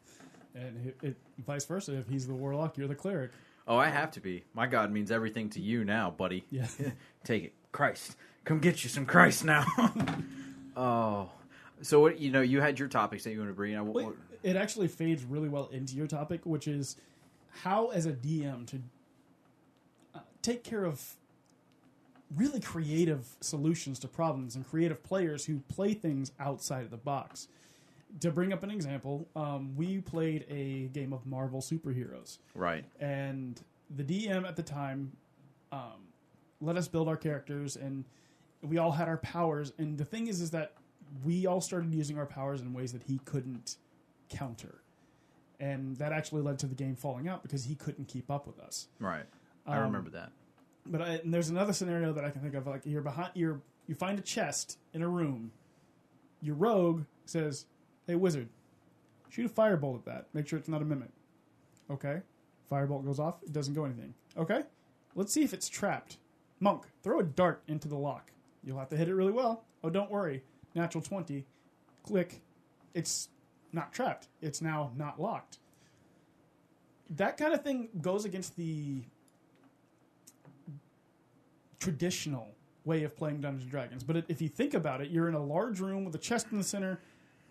and 0.54 0.86
it, 0.86 0.96
it, 1.02 1.16
vice 1.44 1.64
versa. 1.64 1.98
If 1.98 2.08
he's 2.08 2.26
the 2.26 2.34
warlock, 2.34 2.78
you're 2.78 2.88
the 2.88 2.94
cleric. 2.94 3.32
oh, 3.68 3.76
I 3.76 3.88
have 3.88 4.12
to 4.12 4.20
be. 4.20 4.44
My 4.54 4.66
god 4.66 4.90
means 4.92 5.10
everything 5.10 5.50
to 5.50 5.60
you 5.60 5.84
now, 5.84 6.10
buddy. 6.10 6.44
Yeah, 6.50 6.66
Take 7.24 7.44
it, 7.44 7.52
Christ. 7.72 8.16
Come 8.44 8.60
get 8.60 8.82
you 8.84 8.88
some 8.88 9.04
Christ 9.04 9.44
now. 9.44 9.66
oh, 10.76 11.30
so 11.82 12.00
what? 12.00 12.20
You 12.20 12.30
know, 12.30 12.40
you 12.40 12.60
had 12.60 12.78
your 12.78 12.88
topics 12.88 13.24
that 13.24 13.32
you 13.32 13.38
want 13.38 13.50
to 13.50 13.54
bring. 13.54 13.76
I, 13.76 13.82
Well, 13.82 14.14
it 14.42 14.56
actually 14.56 14.88
fades 14.88 15.24
really 15.24 15.48
well 15.48 15.68
into 15.72 15.96
your 15.96 16.06
topic, 16.06 16.46
which 16.46 16.68
is 16.68 16.96
how, 17.62 17.88
as 17.88 18.06
a 18.06 18.12
DM, 18.12 18.64
to 18.68 18.80
uh, 20.14 20.20
take 20.40 20.62
care 20.62 20.84
of 20.84 21.16
really 22.36 22.60
creative 22.60 23.26
solutions 23.40 23.98
to 24.00 24.08
problems 24.08 24.54
and 24.56 24.66
creative 24.68 25.02
players 25.02 25.44
who 25.44 25.60
play 25.68 25.94
things 25.94 26.32
outside 26.38 26.84
of 26.84 26.90
the 26.90 26.96
box. 26.96 27.48
To 28.20 28.30
bring 28.30 28.52
up 28.52 28.62
an 28.62 28.70
example, 28.70 29.28
um, 29.36 29.74
we 29.76 30.00
played 30.00 30.44
a 30.48 30.88
game 30.88 31.12
of 31.12 31.24
Marvel 31.26 31.60
superheroes, 31.60 32.38
right. 32.54 32.84
and 32.98 33.60
the 33.96 34.02
DM 34.02 34.46
at 34.46 34.56
the 34.56 34.62
time 34.64 35.12
um, 35.70 36.08
let 36.60 36.76
us 36.76 36.88
build 36.88 37.06
our 37.08 37.16
characters, 37.16 37.76
and 37.76 38.04
we 38.62 38.78
all 38.78 38.90
had 38.90 39.06
our 39.06 39.18
powers. 39.18 39.72
And 39.78 39.96
the 39.96 40.04
thing 40.04 40.26
is, 40.26 40.40
is 40.40 40.50
that 40.50 40.72
we 41.24 41.46
all 41.46 41.60
started 41.60 41.94
using 41.94 42.18
our 42.18 42.26
powers 42.26 42.60
in 42.60 42.72
ways 42.72 42.92
that 42.92 43.04
he 43.04 43.20
couldn't 43.24 43.76
counter, 44.28 44.82
and 45.60 45.96
that 45.98 46.10
actually 46.10 46.42
led 46.42 46.58
to 46.60 46.66
the 46.66 46.74
game 46.74 46.96
falling 46.96 47.28
out 47.28 47.42
because 47.42 47.64
he 47.64 47.76
couldn't 47.76 48.06
keep 48.08 48.28
up 48.28 48.44
with 48.46 48.58
us. 48.58 48.88
Right. 48.98 49.24
I 49.66 49.76
Um, 49.76 49.84
remember 49.84 50.10
that. 50.10 50.32
But 50.86 51.02
I, 51.02 51.08
and 51.16 51.32
there's 51.32 51.50
another 51.50 51.72
scenario 51.72 52.12
that 52.12 52.24
I 52.24 52.30
can 52.30 52.40
think 52.40 52.54
of. 52.54 52.66
Like 52.66 52.82
you're 52.84 53.02
behind, 53.02 53.30
you're 53.34 53.60
you 53.86 53.94
find 53.94 54.18
a 54.18 54.22
chest 54.22 54.78
in 54.92 55.02
a 55.02 55.08
room. 55.08 55.52
Your 56.40 56.54
rogue 56.54 57.04
says, 57.26 57.66
"Hey, 58.06 58.14
wizard, 58.14 58.48
shoot 59.28 59.46
a 59.46 59.48
firebolt 59.48 59.98
at 59.98 60.04
that. 60.06 60.26
Make 60.32 60.48
sure 60.48 60.58
it's 60.58 60.68
not 60.68 60.82
a 60.82 60.84
mimic." 60.84 61.10
Okay, 61.90 62.22
firebolt 62.70 63.04
goes 63.04 63.20
off. 63.20 63.42
It 63.42 63.52
doesn't 63.52 63.74
go 63.74 63.84
anything. 63.84 64.14
Okay, 64.36 64.62
let's 65.14 65.32
see 65.32 65.42
if 65.42 65.52
it's 65.52 65.68
trapped. 65.68 66.16
Monk, 66.60 66.84
throw 67.02 67.20
a 67.20 67.24
dart 67.24 67.62
into 67.68 67.88
the 67.88 67.96
lock. 67.96 68.32
You'll 68.64 68.78
have 68.78 68.90
to 68.90 68.96
hit 68.96 69.08
it 69.08 69.14
really 69.14 69.32
well. 69.32 69.64
Oh, 69.82 69.90
don't 69.90 70.10
worry. 70.10 70.42
Natural 70.74 71.02
twenty. 71.02 71.46
Click. 72.02 72.40
It's 72.94 73.28
not 73.72 73.92
trapped. 73.92 74.28
It's 74.40 74.60
now 74.60 74.92
not 74.96 75.20
locked. 75.20 75.58
That 77.10 77.36
kind 77.36 77.52
of 77.52 77.62
thing 77.62 77.88
goes 78.00 78.24
against 78.24 78.56
the 78.56 79.02
traditional 81.80 82.48
way 82.84 83.02
of 83.02 83.16
playing 83.16 83.40
Dungeons 83.40 83.62
and 83.64 83.70
Dragons. 83.70 84.04
But 84.04 84.16
it, 84.18 84.24
if 84.28 84.40
you 84.40 84.48
think 84.48 84.74
about 84.74 85.00
it, 85.00 85.10
you're 85.10 85.28
in 85.28 85.34
a 85.34 85.44
large 85.44 85.80
room 85.80 86.04
with 86.04 86.14
a 86.14 86.18
chest 86.18 86.46
in 86.52 86.58
the 86.58 86.64
center. 86.64 87.00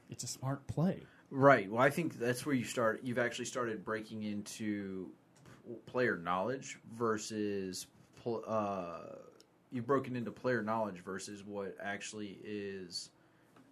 It's 0.10 0.24
a 0.24 0.28
smart 0.28 0.66
play. 0.68 1.02
Right. 1.30 1.70
Well, 1.70 1.82
I 1.82 1.90
think 1.90 2.18
that's 2.18 2.46
where 2.46 2.56
you 2.56 2.64
start. 2.64 3.02
You've 3.04 3.20
actually 3.20 3.46
started 3.46 3.84
breaking 3.86 4.24
into 4.24 5.10
player 5.86 6.18
knowledge 6.18 6.80
versus 6.98 7.86
pl- 8.24 8.44
uh, 8.48 9.16
you've 9.72 9.86
broken 9.86 10.16
into 10.16 10.32
player 10.32 10.64
knowledge 10.64 11.04
versus 11.04 11.44
what 11.46 11.76
actually 11.84 12.40
is 12.44 13.12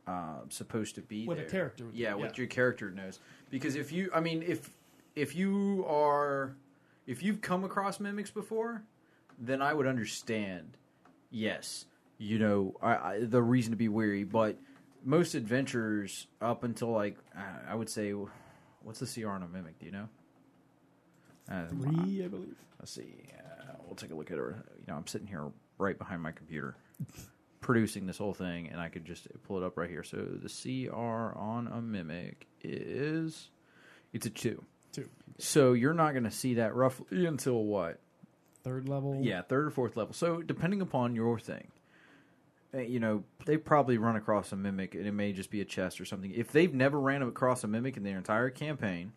um, 0.05 0.45
supposed 0.49 0.93
to 0.95 1.01
be 1.01 1.25
What 1.25 1.37
a 1.37 1.41
there. 1.41 1.49
character 1.49 1.85
would 1.85 1.95
Yeah, 1.95 2.09
yeah. 2.09 2.15
what 2.15 2.37
your 2.37 2.45
character 2.47 2.91
knows. 2.91 3.19
Because 3.49 3.75
if 3.75 3.91
you, 3.91 4.11
I 4.13 4.19
mean, 4.19 4.43
if 4.45 4.69
if 5.15 5.35
you 5.35 5.83
are 5.89 6.55
if 7.07 7.23
you've 7.23 7.41
come 7.41 7.63
across 7.63 7.99
mimics 7.99 8.29
before, 8.29 8.83
then 9.37 9.61
I 9.61 9.73
would 9.73 9.87
understand. 9.87 10.77
Yes, 11.29 11.85
you 12.17 12.39
know 12.39 12.75
I, 12.81 12.95
I, 12.95 13.19
the 13.21 13.41
reason 13.41 13.71
to 13.71 13.77
be 13.77 13.89
weary, 13.89 14.23
but 14.23 14.57
most 15.03 15.35
adventurers 15.35 16.27
up 16.41 16.63
until 16.63 16.91
like 16.91 17.17
I 17.67 17.75
would 17.75 17.89
say, 17.89 18.13
what's 18.83 18.99
the 18.99 19.21
CR 19.21 19.29
on 19.29 19.43
a 19.43 19.47
mimic? 19.47 19.79
Do 19.79 19.85
you 19.85 19.91
know? 19.91 20.09
Uh, 21.49 21.67
Three, 21.67 22.23
I 22.23 22.27
believe. 22.27 22.55
Let's 22.79 22.91
see. 22.91 23.15
Uh, 23.37 23.73
we'll 23.85 23.95
take 23.95 24.11
a 24.11 24.15
look 24.15 24.31
at 24.31 24.37
it. 24.37 24.41
You 24.41 24.83
know, 24.87 24.95
I'm 24.95 25.07
sitting 25.07 25.27
here 25.27 25.45
right 25.77 25.97
behind 25.97 26.21
my 26.21 26.31
computer, 26.31 26.75
producing 27.61 28.05
this 28.05 28.17
whole 28.17 28.33
thing, 28.33 28.69
and 28.69 28.81
I 28.81 28.89
could 28.89 29.05
just 29.05 29.27
pull 29.43 29.57
it 29.57 29.63
up 29.63 29.77
right 29.77 29.89
here. 29.89 30.03
So 30.03 30.17
the 30.17 30.49
CR 30.89 31.37
on 31.37 31.67
a 31.67 31.81
mimic 31.81 32.47
is 32.63 33.49
it's 34.13 34.25
a 34.25 34.29
two. 34.29 34.63
Two. 34.91 35.09
So 35.39 35.73
you're 35.73 35.93
not 35.93 36.11
going 36.11 36.23
to 36.23 36.31
see 36.31 36.55
that 36.55 36.75
roughly 36.75 37.25
until 37.25 37.63
what? 37.63 37.99
Third 38.67 38.89
level. 38.89 39.17
Yeah, 39.21 39.43
third 39.43 39.65
or 39.65 39.69
fourth 39.69 39.95
level. 39.95 40.13
So 40.13 40.41
depending 40.41 40.81
upon 40.81 41.15
your 41.15 41.39
thing, 41.39 41.67
uh, 42.73 42.79
you 42.79 42.99
know, 42.99 43.23
they 43.45 43.55
probably 43.55 43.97
run 43.97 44.17
across 44.17 44.51
a 44.51 44.57
mimic, 44.57 44.93
and 44.93 45.07
it 45.07 45.13
may 45.13 45.31
just 45.31 45.49
be 45.49 45.61
a 45.61 45.65
chest 45.65 46.01
or 46.01 46.05
something. 46.05 46.31
If 46.31 46.51
they've 46.51 46.73
never 46.73 46.99
ran 46.99 47.21
across 47.21 47.63
a 47.63 47.67
mimic 47.67 47.95
in 47.95 48.03
their 48.03 48.17
entire 48.17 48.49
campaign, 48.49 49.13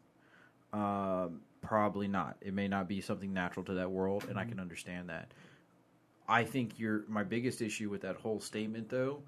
um, 0.73 1.41
probably 1.63 2.07
not. 2.07 2.37
It 2.41 2.55
may 2.55 2.69
not 2.69 2.87
be 2.87 3.01
something 3.01 3.33
natural 3.33 3.65
to 3.65 3.75
that 3.75 3.91
world, 3.91 4.27
and 4.29 4.39
I 4.39 4.45
can 4.45 4.61
understand 4.61 5.09
that. 5.09 5.33
I 6.29 6.45
think 6.45 6.79
your 6.79 7.05
my 7.09 7.25
biggest 7.25 7.61
issue 7.61 7.91
with 7.91 8.03
that 8.03 8.15
whole 8.15 8.39
statement 8.39 8.89
though 8.89 9.21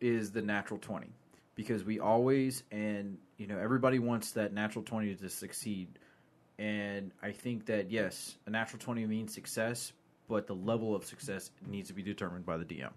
is 0.00 0.30
the 0.30 0.40
natural 0.40 0.80
20 0.80 1.12
because 1.54 1.84
we 1.84 2.00
always 2.00 2.62
and 2.70 3.18
you 3.36 3.46
know 3.46 3.58
everybody 3.58 3.98
wants 3.98 4.30
that 4.32 4.54
natural 4.54 4.82
20 4.82 5.16
to 5.16 5.28
succeed 5.28 5.98
and 6.58 7.12
I 7.22 7.32
think 7.32 7.66
that 7.66 7.90
yes, 7.90 8.36
a 8.46 8.50
natural 8.50 8.80
20 8.80 9.06
means 9.06 9.34
success, 9.34 9.92
but 10.28 10.46
the 10.46 10.54
level 10.54 10.94
of 10.94 11.04
success 11.04 11.50
needs 11.66 11.88
to 11.88 11.94
be 11.94 12.02
determined 12.02 12.46
by 12.46 12.56
the 12.56 12.64
DM. 12.64 12.90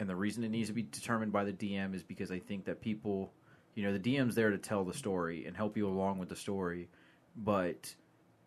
And 0.00 0.08
the 0.08 0.16
reason 0.16 0.44
it 0.44 0.50
needs 0.50 0.68
to 0.68 0.74
be 0.74 0.82
determined 0.82 1.32
by 1.32 1.44
the 1.44 1.52
DM 1.52 1.94
is 1.94 2.02
because 2.02 2.30
I 2.30 2.38
think 2.38 2.64
that 2.66 2.80
people, 2.80 3.32
you 3.74 3.82
know, 3.82 3.92
the 3.92 3.98
DM's 3.98 4.34
there 4.34 4.50
to 4.50 4.58
tell 4.58 4.84
the 4.84 4.94
story 4.94 5.46
and 5.46 5.56
help 5.56 5.76
you 5.76 5.88
along 5.88 6.18
with 6.18 6.28
the 6.28 6.36
story, 6.36 6.88
but 7.36 7.94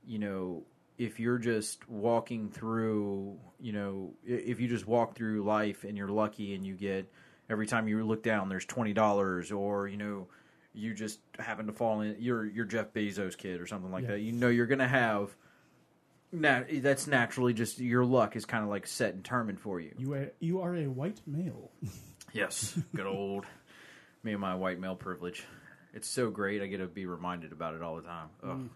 you 0.05 0.17
know, 0.17 0.63
if 0.97 1.19
you're 1.19 1.37
just 1.37 1.87
walking 1.89 2.49
through, 2.49 3.37
you 3.59 3.73
know, 3.73 4.13
if 4.25 4.59
you 4.59 4.67
just 4.67 4.87
walk 4.87 5.15
through 5.15 5.43
life 5.43 5.83
and 5.83 5.97
you're 5.97 6.07
lucky 6.07 6.55
and 6.55 6.65
you 6.65 6.75
get 6.75 7.11
every 7.49 7.67
time 7.67 7.87
you 7.87 8.03
look 8.05 8.23
down 8.23 8.49
there's 8.49 8.65
$20 8.65 9.55
or, 9.55 9.87
you 9.87 9.97
know, 9.97 10.27
you 10.73 10.93
just 10.93 11.19
happen 11.39 11.67
to 11.67 11.73
fall 11.73 12.01
in 12.01 12.15
you're 12.19 12.45
you're 12.45 12.65
Jeff 12.65 12.93
Bezos 12.93 13.37
kid 13.37 13.59
or 13.61 13.67
something 13.67 13.91
like 13.91 14.03
Yeah. 14.03 14.11
that. 14.11 14.19
You 14.21 14.31
know 14.31 14.47
you're 14.49 14.67
going 14.67 14.79
to 14.79 14.87
have 14.87 15.35
nat- 16.31 16.65
that's 16.81 17.07
naturally 17.07 17.53
just 17.53 17.79
your 17.79 18.05
luck 18.05 18.35
is 18.35 18.45
kind 18.45 18.63
of 18.63 18.69
like 18.69 18.87
set 18.87 19.13
and 19.13 19.23
determined 19.23 19.59
for 19.59 19.79
you. 19.79 19.91
You 19.97 20.13
are, 20.13 20.31
you 20.39 20.61
are 20.61 20.75
a 20.75 20.87
white 20.87 21.21
male. 21.27 21.71
Yes, 22.33 22.79
good 22.95 23.07
old 23.07 23.45
me 24.23 24.31
and 24.31 24.39
my 24.39 24.55
white 24.55 24.79
male 24.79 24.95
privilege. 24.95 25.43
It's 25.93 26.07
so 26.07 26.29
great. 26.29 26.61
I 26.61 26.67
get 26.67 26.77
to 26.77 26.87
be 26.87 27.05
reminded 27.05 27.51
about 27.51 27.73
it 27.73 27.81
all 27.81 27.97
the 27.97 28.03
time. 28.03 28.29
Ugh. 28.41 28.49
Mm. 28.51 28.69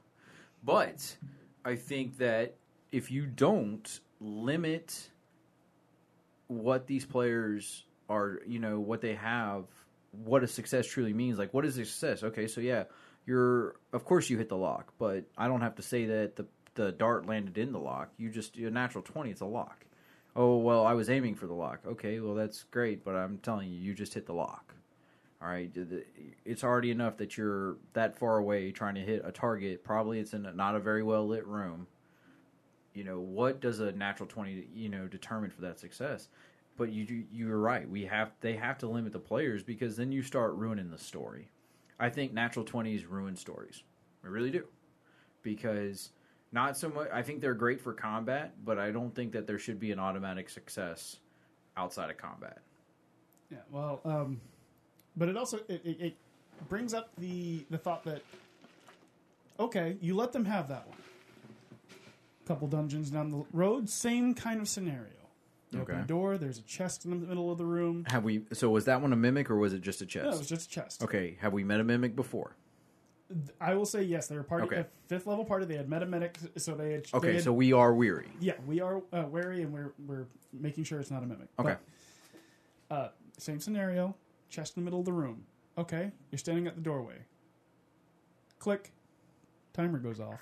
But 0.62 1.16
I 1.64 1.78
think 1.78 2.18
that 2.18 2.56
if 2.92 3.12
you 3.12 3.26
don't 3.26 4.00
limit 4.20 5.10
what 6.48 6.88
these 6.88 7.06
players 7.06 7.86
are, 8.10 8.40
you 8.46 8.60
know, 8.60 8.80
what 8.80 9.00
they 9.00 9.16
have, 9.16 9.64
what 10.24 10.44
a 10.44 10.48
success 10.48 10.88
truly 10.88 11.14
means, 11.14 11.38
like 11.38 11.54
what 11.54 11.66
is 11.66 11.76
success? 11.76 12.24
Okay, 12.24 12.48
so 12.48 12.62
yeah, 12.62 12.86
you're 13.26 13.76
of 13.94 14.06
course 14.06 14.30
you 14.30 14.38
hit 14.38 14.50
the 14.50 14.58
lock, 14.58 14.94
but 14.98 15.26
I 15.38 15.48
don't 15.48 15.62
have 15.62 15.76
to 15.76 15.82
say 15.82 16.06
that 16.06 16.36
the 16.36 16.46
the 16.76 16.92
dart 16.92 17.26
landed 17.26 17.58
in 17.58 17.72
the 17.72 17.80
lock. 17.80 18.10
You 18.18 18.30
just 18.30 18.58
a 18.58 18.70
natural 18.70 19.04
twenty. 19.04 19.32
It's 19.32 19.42
a 19.42 19.46
lock. 19.46 19.86
Oh 20.36 20.58
well, 20.58 20.86
I 20.86 20.94
was 20.94 21.10
aiming 21.10 21.36
for 21.36 21.48
the 21.48 21.54
lock. 21.54 21.80
Okay, 21.88 22.20
well 22.20 22.36
that's 22.36 22.64
great, 22.64 23.04
but 23.04 23.16
I'm 23.16 23.38
telling 23.40 23.70
you, 23.70 23.80
you 23.80 23.94
just 23.94 24.14
hit 24.14 24.26
the 24.26 24.34
lock. 24.34 24.74
All 25.42 25.48
right, 25.50 25.72
it's 26.46 26.64
already 26.64 26.92
enough 26.92 27.18
that 27.18 27.38
you're 27.38 27.78
that 27.94 28.18
far 28.18 28.38
away 28.38 28.72
trying 28.72 28.96
to 28.96 29.02
hit 29.02 29.22
a 29.26 29.32
target. 29.32 29.84
Probably 29.84 30.20
it's 30.20 30.34
in 30.34 30.46
a, 30.46 30.54
not 30.54 30.76
a 30.76 30.80
very 30.80 31.04
well 31.04 31.28
lit 31.28 31.46
room. 31.46 31.88
You 32.94 33.04
know 33.04 33.20
what 33.20 33.60
does 33.60 33.80
a 33.80 33.92
natural 33.92 34.28
twenty 34.28 34.68
you 34.74 34.90
know 34.90 35.08
determine 35.08 35.52
for 35.52 35.62
that 35.62 35.80
success? 35.80 36.30
But 36.78 36.92
you 36.92 37.26
you're 37.32 37.58
right. 37.58 37.90
We 37.90 38.06
have 38.06 38.32
they 38.42 38.54
have 38.56 38.78
to 38.80 38.88
limit 38.88 39.14
the 39.14 39.20
players 39.20 39.64
because 39.64 39.96
then 39.96 40.12
you 40.12 40.22
start 40.22 40.56
ruining 40.56 40.90
the 40.90 40.98
story. 40.98 41.50
I 42.00 42.10
think 42.10 42.34
natural 42.34 42.66
twenties 42.66 43.06
ruin 43.06 43.36
stories. 43.36 43.84
I 44.24 44.28
really 44.28 44.52
do 44.52 44.66
because 45.42 46.12
not 46.52 46.78
so 46.78 46.90
much. 46.90 47.08
I 47.14 47.22
think 47.22 47.42
they're 47.42 47.54
great 47.54 47.80
for 47.80 47.94
combat, 47.94 48.54
but 48.66 48.78
I 48.78 48.92
don't 48.92 49.16
think 49.16 49.32
that 49.34 49.48
there 49.48 49.60
should 49.60 49.80
be 49.80 49.92
an 49.92 50.00
automatic 50.00 50.50
success 50.50 51.18
outside 51.78 52.10
of 52.10 52.18
combat. 52.18 52.60
Yeah, 53.52 53.60
well, 53.72 54.02
um, 54.04 54.42
but 55.16 55.30
it 55.30 55.38
also 55.38 55.58
it, 55.70 55.82
it, 55.86 56.02
it 56.02 56.16
brings 56.68 56.94
up 56.94 57.10
the 57.18 57.66
the 57.70 57.78
thought 57.78 58.04
that 58.04 58.22
okay, 59.60 59.98
you 60.02 60.16
let 60.16 60.34
them 60.34 60.46
have 60.46 60.68
that 60.68 60.88
one. 60.88 60.98
Couple 62.46 62.68
dungeons 62.68 63.10
down 63.10 63.32
the 63.32 63.44
road, 63.54 63.90
same 63.90 64.34
kind 64.34 64.62
of 64.62 64.68
scenario. 64.68 65.15
You 65.76 65.82
open 65.82 65.96
Okay. 65.96 66.04
a 66.04 66.08
door. 66.08 66.38
There's 66.38 66.58
a 66.60 66.64
chest 66.64 67.06
in 67.06 67.12
the 67.12 67.18
middle 67.18 67.52
of 67.52 67.58
the 67.58 67.66
room. 67.66 68.06
Have 68.08 68.24
we? 68.24 68.46
So 68.54 68.70
was 68.70 68.86
that 68.86 69.02
one 69.02 69.14
a 69.14 69.16
mimic 69.16 69.50
or 69.50 69.58
was 69.58 69.74
it 69.74 69.82
just 69.82 70.02
a 70.02 70.06
chest? 70.06 70.26
No, 70.26 70.32
it 70.32 70.38
was 70.38 70.48
just 70.48 70.68
a 70.68 70.70
chest. 70.70 71.04
Okay, 71.04 71.38
have 71.42 71.54
we 71.54 71.64
met 71.64 71.80
a 71.80 71.84
mimic 71.84 72.16
before? 72.16 72.56
I 73.60 73.74
will 73.74 73.86
say 73.88 74.04
yes. 74.04 74.28
They 74.28 74.36
were 74.36 74.44
party 74.44 74.66
Okay. 74.68 74.76
a 74.82 74.88
fifth 75.08 75.26
level 75.28 75.44
party. 75.46 75.66
They 75.66 75.78
had 75.78 75.90
metamedics, 75.90 76.60
so 76.62 76.76
they 76.76 76.94
had. 76.94 77.06
Okay, 77.14 77.28
they 77.30 77.34
had- 77.36 77.44
so 77.44 77.54
we 77.54 77.74
are 77.74 77.94
weary. 77.94 78.30
yeah, 78.40 78.54
we 78.68 78.82
are 78.82 79.02
uh, 79.12 79.26
wary 79.28 79.64
and 79.64 79.74
we're 79.74 79.94
we're 80.06 80.28
making 80.54 80.84
sure 80.84 81.00
it's 81.00 81.12
not 81.12 81.24
a 81.24 81.26
mimic. 81.26 81.48
Okay. 81.60 81.76
But, 82.90 82.96
uh, 82.96 83.10
same 83.38 83.60
scenario. 83.60 84.16
Chest 84.50 84.78
in 84.78 84.84
the 84.84 84.86
middle 84.86 85.00
of 85.00 85.06
the 85.06 85.14
room. 85.14 85.46
Okay, 85.78 86.12
you're 86.32 86.38
standing 86.40 86.68
at 86.68 86.76
the 86.76 86.82
doorway. 86.82 87.18
Click. 88.60 88.94
Timer 89.74 89.98
goes 90.00 90.20
off. 90.20 90.40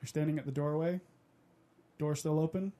You're 0.00 0.06
standing 0.06 0.38
at 0.38 0.44
the 0.46 0.52
doorway. 0.52 1.00
Door 1.98 2.14
still 2.16 2.38
open. 2.38 2.72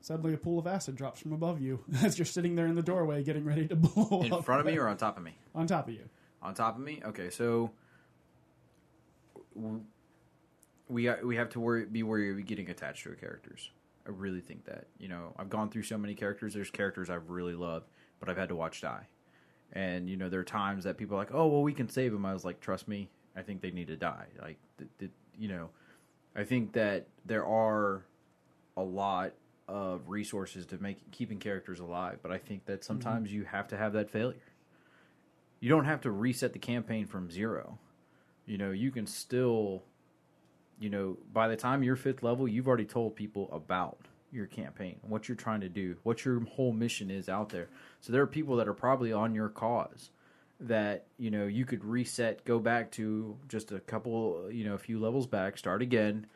Suddenly, 0.00 0.34
a 0.34 0.38
pool 0.38 0.58
of 0.58 0.66
acid 0.66 0.94
drops 0.96 1.20
from 1.20 1.32
above 1.32 1.60
you 1.60 1.80
as 2.02 2.18
you're 2.18 2.26
sitting 2.26 2.54
there 2.54 2.66
in 2.66 2.74
the 2.74 2.82
doorway, 2.82 3.22
getting 3.24 3.44
ready 3.44 3.66
to 3.68 3.76
blow 3.76 4.22
In 4.22 4.32
up 4.32 4.44
front 4.44 4.60
of 4.60 4.66
me 4.66 4.76
or 4.78 4.88
on 4.88 4.96
top 4.96 5.16
of 5.16 5.22
me? 5.22 5.36
on 5.54 5.66
top 5.66 5.88
of 5.88 5.94
you. 5.94 6.08
On 6.42 6.54
top 6.54 6.76
of 6.76 6.82
me. 6.82 7.00
Okay, 7.04 7.30
so 7.30 7.70
w- 9.56 9.82
we 10.88 11.08
uh, 11.08 11.16
we 11.24 11.36
have 11.36 11.50
to 11.50 11.60
worry, 11.60 11.84
be 11.84 12.02
wary 12.02 12.30
of 12.30 12.46
getting 12.46 12.70
attached 12.70 13.02
to 13.04 13.10
our 13.10 13.16
characters. 13.16 13.70
I 14.06 14.10
really 14.10 14.40
think 14.40 14.64
that 14.66 14.86
you 14.98 15.08
know 15.08 15.34
I've 15.38 15.50
gone 15.50 15.68
through 15.70 15.82
so 15.82 15.98
many 15.98 16.14
characters. 16.14 16.54
There's 16.54 16.70
characters 16.70 17.10
I've 17.10 17.28
really 17.28 17.54
loved, 17.54 17.86
but 18.20 18.28
I've 18.28 18.36
had 18.38 18.48
to 18.50 18.54
watch 18.54 18.80
die. 18.80 19.06
And 19.72 20.08
you 20.08 20.16
know 20.16 20.28
there 20.28 20.40
are 20.40 20.44
times 20.44 20.84
that 20.84 20.96
people 20.96 21.16
are 21.16 21.20
like, 21.20 21.34
oh 21.34 21.46
well, 21.48 21.62
we 21.62 21.74
can 21.74 21.88
save 21.88 22.12
them. 22.12 22.24
I 22.24 22.32
was 22.32 22.44
like, 22.44 22.60
trust 22.60 22.88
me, 22.88 23.10
I 23.36 23.42
think 23.42 23.60
they 23.60 23.70
need 23.70 23.88
to 23.88 23.96
die. 23.96 24.26
Like, 24.40 24.58
th- 24.78 24.90
th- 24.98 25.10
you 25.38 25.48
know, 25.48 25.70
I 26.34 26.44
think 26.44 26.72
that 26.74 27.06
there 27.26 27.44
are 27.44 28.04
a 28.76 28.82
lot 28.82 29.32
of 29.68 30.08
resources 30.08 30.66
to 30.66 30.82
make 30.82 31.10
keeping 31.10 31.38
characters 31.38 31.78
alive, 31.78 32.18
but 32.22 32.32
I 32.32 32.38
think 32.38 32.64
that 32.66 32.80
mm-hmm. 32.80 32.86
sometimes 32.86 33.32
you 33.32 33.44
have 33.44 33.68
to 33.68 33.76
have 33.76 33.92
that 33.92 34.10
failure. 34.10 34.36
You 35.60 35.68
don't 35.68 35.84
have 35.84 36.00
to 36.02 36.10
reset 36.10 36.52
the 36.52 36.58
campaign 36.58 37.06
from 37.06 37.30
zero. 37.30 37.78
You 38.46 38.58
know, 38.58 38.70
you 38.70 38.90
can 38.90 39.06
still, 39.06 39.82
you 40.80 40.88
know, 40.88 41.18
by 41.32 41.48
the 41.48 41.56
time 41.56 41.82
you're 41.82 41.96
fifth 41.96 42.22
level, 42.22 42.48
you've 42.48 42.68
already 42.68 42.86
told 42.86 43.14
people 43.14 43.50
about 43.52 43.98
your 44.32 44.46
campaign, 44.46 44.96
what 45.02 45.28
you're 45.28 45.36
trying 45.36 45.60
to 45.60 45.68
do, 45.68 45.96
what 46.02 46.24
your 46.24 46.40
whole 46.44 46.72
mission 46.72 47.10
is 47.10 47.28
out 47.28 47.48
there. 47.50 47.68
So 48.00 48.12
there 48.12 48.22
are 48.22 48.26
people 48.26 48.56
that 48.56 48.68
are 48.68 48.74
probably 48.74 49.12
on 49.12 49.34
your 49.34 49.48
cause 49.48 50.10
that 50.60 51.06
you 51.18 51.30
know 51.30 51.46
you 51.46 51.64
could 51.64 51.84
reset, 51.84 52.44
go 52.44 52.58
back 52.58 52.90
to 52.92 53.36
just 53.48 53.72
a 53.72 53.80
couple, 53.80 54.48
you 54.50 54.64
know, 54.64 54.74
a 54.74 54.78
few 54.78 54.98
levels 54.98 55.26
back, 55.26 55.56
start 55.56 55.82
again. 55.82 56.26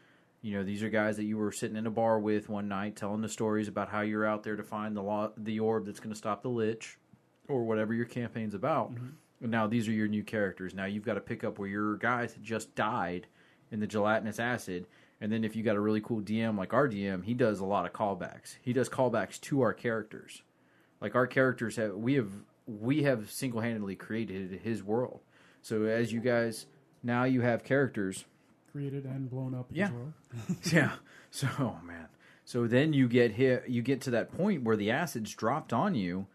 You 0.43 0.57
know, 0.57 0.64
these 0.64 0.82
are 0.82 0.88
guys 0.88 1.16
that 1.16 1.24
you 1.24 1.38
were 1.38 1.53
sitting 1.53 1.76
in 1.76 1.86
a 1.86 1.90
bar 1.90 2.18
with 2.18 2.49
one 2.49 2.68
night, 2.68 2.97
telling 2.97 3.20
the 3.20 3.28
stories 3.28 3.68
about 3.68 3.88
how 3.88 4.01
you're 4.01 4.26
out 4.26 4.43
there 4.43 4.57
to 4.57 4.62
find 4.62 4.97
the 4.97 5.03
law, 5.03 5.30
the 5.36 5.61
orb 5.61 5.86
that's 5.86 6.01
going 6.01 6.12
to 6.12 6.18
stop 6.18 6.43
the 6.43 6.49
lich, 6.49 6.99
or 7.49 7.64
whatever 7.64 7.95
your 7.95 8.07
campaign's 8.07 8.55
about. 8.55 8.93
Mm-hmm. 8.93 9.07
And 9.43 9.51
now 9.51 9.66
these 9.68 9.88
are 9.88 9.93
your 9.93 10.09
new 10.09 10.24
characters. 10.24 10.74
Now 10.74 10.84
you've 10.86 11.05
got 11.05 11.14
to 11.14 11.20
pick 11.20 11.45
up 11.45 11.59
where 11.59 11.68
your 11.68 11.97
guys 11.97 12.34
just 12.43 12.74
died 12.74 13.28
in 13.70 13.78
the 13.80 13.86
gelatinous 13.86 14.40
acid. 14.40 14.86
And 15.20 15.30
then 15.30 15.45
if 15.45 15.55
you 15.55 15.62
got 15.62 15.76
a 15.76 15.80
really 15.80 16.01
cool 16.01 16.20
DM 16.20 16.59
like 16.59 16.72
our 16.72 16.88
DM, 16.88 17.24
he 17.24 17.34
does 17.34 17.61
a 17.61 17.64
lot 17.64 17.86
of 17.86 17.93
callbacks. 17.93 18.57
He 18.62 18.72
does 18.72 18.88
callbacks 18.88 19.40
to 19.43 19.62
our 19.62 19.72
characters. 19.72 20.43
Like 21.01 21.14
our 21.14 21.26
characters 21.26 21.76
have 21.76 21.95
we 21.95 22.14
have 22.14 22.30
we 22.66 23.03
have 23.05 23.30
single 23.30 23.61
handedly 23.61 23.97
created 23.97 24.61
his 24.62 24.82
world. 24.82 25.20
So 25.61 25.84
as 25.84 26.12
you 26.12 26.20
guys 26.20 26.66
now 27.03 27.24
you 27.24 27.40
have 27.40 27.64
characters 27.64 28.24
Created 28.73 29.05
and 29.05 29.31
blown 29.31 29.55
up. 29.55 29.66
Yeah. 29.70 29.87
As 29.87 29.93
well. 29.93 30.57
yeah. 30.73 30.93
So, 31.31 31.49
oh 31.59 31.77
man. 31.85 32.09
So 32.45 32.66
then 32.66 32.93
you 32.93 33.09
get 33.09 33.33
hit. 33.33 33.68
You 33.68 33.83
get 33.83 34.01
to 34.03 34.11
that 34.12 34.33
point 34.33 34.64
where 34.64 34.77
the 34.77 34.91
acid's 34.91 35.35
dropped 35.35 35.73
on 35.73 35.95
you, 35.95 36.27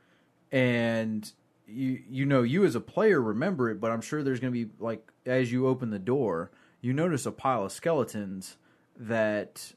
and 0.51 1.29
you 1.67 2.01
you 2.09 2.25
know 2.25 2.43
you 2.43 2.63
as 2.63 2.75
a 2.75 2.79
player 2.79 3.21
remember 3.21 3.69
it, 3.69 3.81
but 3.81 3.91
I'm 3.91 4.01
sure 4.01 4.23
there's 4.23 4.39
going 4.39 4.53
to 4.53 4.65
be 4.65 4.71
like 4.79 5.11
as 5.25 5.51
you 5.51 5.67
open 5.67 5.89
the 5.89 5.99
door, 5.99 6.51
you 6.81 6.93
notice 6.93 7.25
a 7.25 7.31
pile 7.31 7.65
of 7.65 7.71
skeletons 7.71 8.57
that 8.97 9.73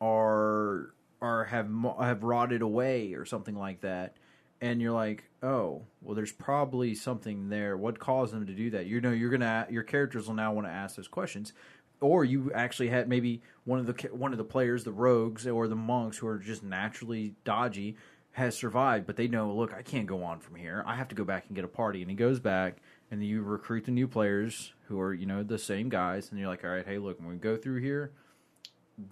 are 0.00 0.94
are 1.20 1.44
have 1.44 1.68
have 1.98 2.22
rotted 2.22 2.62
away 2.62 3.14
or 3.14 3.24
something 3.24 3.56
like 3.56 3.80
that. 3.80 4.16
And 4.58 4.80
you're 4.80 4.92
like, 4.92 5.24
oh, 5.42 5.82
well, 6.00 6.14
there's 6.14 6.32
probably 6.32 6.94
something 6.94 7.50
there. 7.50 7.76
What 7.76 7.98
caused 7.98 8.32
them 8.32 8.46
to 8.46 8.54
do 8.54 8.70
that? 8.70 8.86
You 8.86 9.02
know, 9.02 9.10
you're 9.10 9.30
gonna 9.30 9.66
your 9.70 9.82
characters 9.82 10.28
will 10.28 10.34
now 10.34 10.52
want 10.52 10.66
to 10.66 10.72
ask 10.72 10.96
those 10.96 11.08
questions 11.08 11.52
or 12.00 12.24
you 12.24 12.52
actually 12.52 12.88
had 12.88 13.08
maybe 13.08 13.42
one 13.64 13.78
of 13.78 13.86
the 13.86 14.08
one 14.12 14.32
of 14.32 14.38
the 14.38 14.44
players, 14.44 14.84
the 14.84 14.92
rogues 14.92 15.46
or 15.46 15.68
the 15.68 15.76
monks 15.76 16.18
who 16.18 16.26
are 16.26 16.38
just 16.38 16.62
naturally 16.62 17.34
dodgy, 17.44 17.96
has 18.32 18.54
survived, 18.54 19.06
but 19.06 19.16
they 19.16 19.28
know, 19.28 19.50
look, 19.52 19.72
I 19.72 19.80
can't 19.80 20.06
go 20.06 20.22
on 20.22 20.40
from 20.40 20.56
here. 20.56 20.84
I 20.86 20.94
have 20.96 21.08
to 21.08 21.14
go 21.14 21.24
back 21.24 21.46
and 21.46 21.56
get 21.56 21.64
a 21.64 21.68
party, 21.68 22.02
and 22.02 22.10
he 22.10 22.16
goes 22.16 22.38
back, 22.38 22.76
and 23.10 23.24
you 23.24 23.42
recruit 23.42 23.86
the 23.86 23.92
new 23.92 24.06
players 24.06 24.74
who 24.88 25.00
are 25.00 25.14
you 25.14 25.26
know 25.26 25.42
the 25.42 25.58
same 25.58 25.88
guys, 25.88 26.30
and 26.30 26.38
you're 26.38 26.48
like, 26.48 26.64
all 26.64 26.70
right, 26.70 26.86
hey, 26.86 26.98
look, 26.98 27.18
when 27.18 27.28
we 27.28 27.36
go 27.36 27.56
through 27.56 27.80
here, 27.80 28.12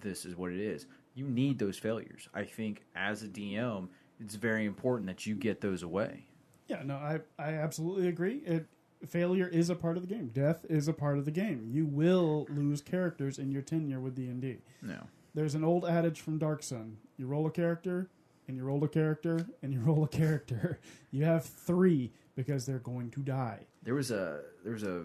this 0.01 0.25
is 0.25 0.35
what 0.35 0.51
it 0.51 0.59
is. 0.59 0.85
You 1.15 1.25
need 1.27 1.57
those 1.57 1.77
failures. 1.77 2.29
I 2.33 2.43
think 2.43 2.83
as 2.95 3.23
a 3.23 3.27
DM, 3.27 3.87
it's 4.19 4.35
very 4.35 4.65
important 4.65 5.07
that 5.07 5.25
you 5.25 5.35
get 5.35 5.61
those 5.61 5.81
away. 5.81 6.25
Yeah, 6.67 6.83
no, 6.83 6.95
I 6.95 7.19
I 7.39 7.53
absolutely 7.53 8.07
agree. 8.07 8.41
It 8.45 8.67
failure 9.07 9.47
is 9.47 9.69
a 9.69 9.75
part 9.75 9.97
of 9.97 10.07
the 10.07 10.13
game. 10.13 10.29
Death 10.33 10.65
is 10.69 10.87
a 10.87 10.93
part 10.93 11.17
of 11.17 11.25
the 11.25 11.31
game. 11.31 11.67
You 11.69 11.85
will 11.85 12.45
lose 12.49 12.81
characters 12.81 13.37
in 13.39 13.51
your 13.51 13.61
tenure 13.61 13.99
with 13.99 14.15
D 14.15 14.27
and 14.27 14.41
D. 14.41 14.57
No. 14.81 15.07
There's 15.33 15.55
an 15.55 15.63
old 15.63 15.85
adage 15.85 16.21
from 16.21 16.37
Dark 16.37 16.63
Sun: 16.63 16.97
you 17.17 17.27
roll 17.27 17.45
a 17.45 17.51
character, 17.51 18.09
and 18.47 18.55
you 18.57 18.63
roll 18.63 18.83
a 18.83 18.87
character, 18.87 19.45
and 19.61 19.73
you 19.73 19.79
roll 19.79 20.03
a 20.03 20.07
character. 20.07 20.79
You 21.11 21.23
have 21.23 21.45
three 21.45 22.11
because 22.35 22.65
they're 22.65 22.77
going 22.79 23.09
to 23.11 23.21
die. 23.21 23.67
There 23.83 23.93
was 23.95 24.11
a 24.11 24.41
there 24.65 24.73
was 24.73 24.83
a 24.83 25.03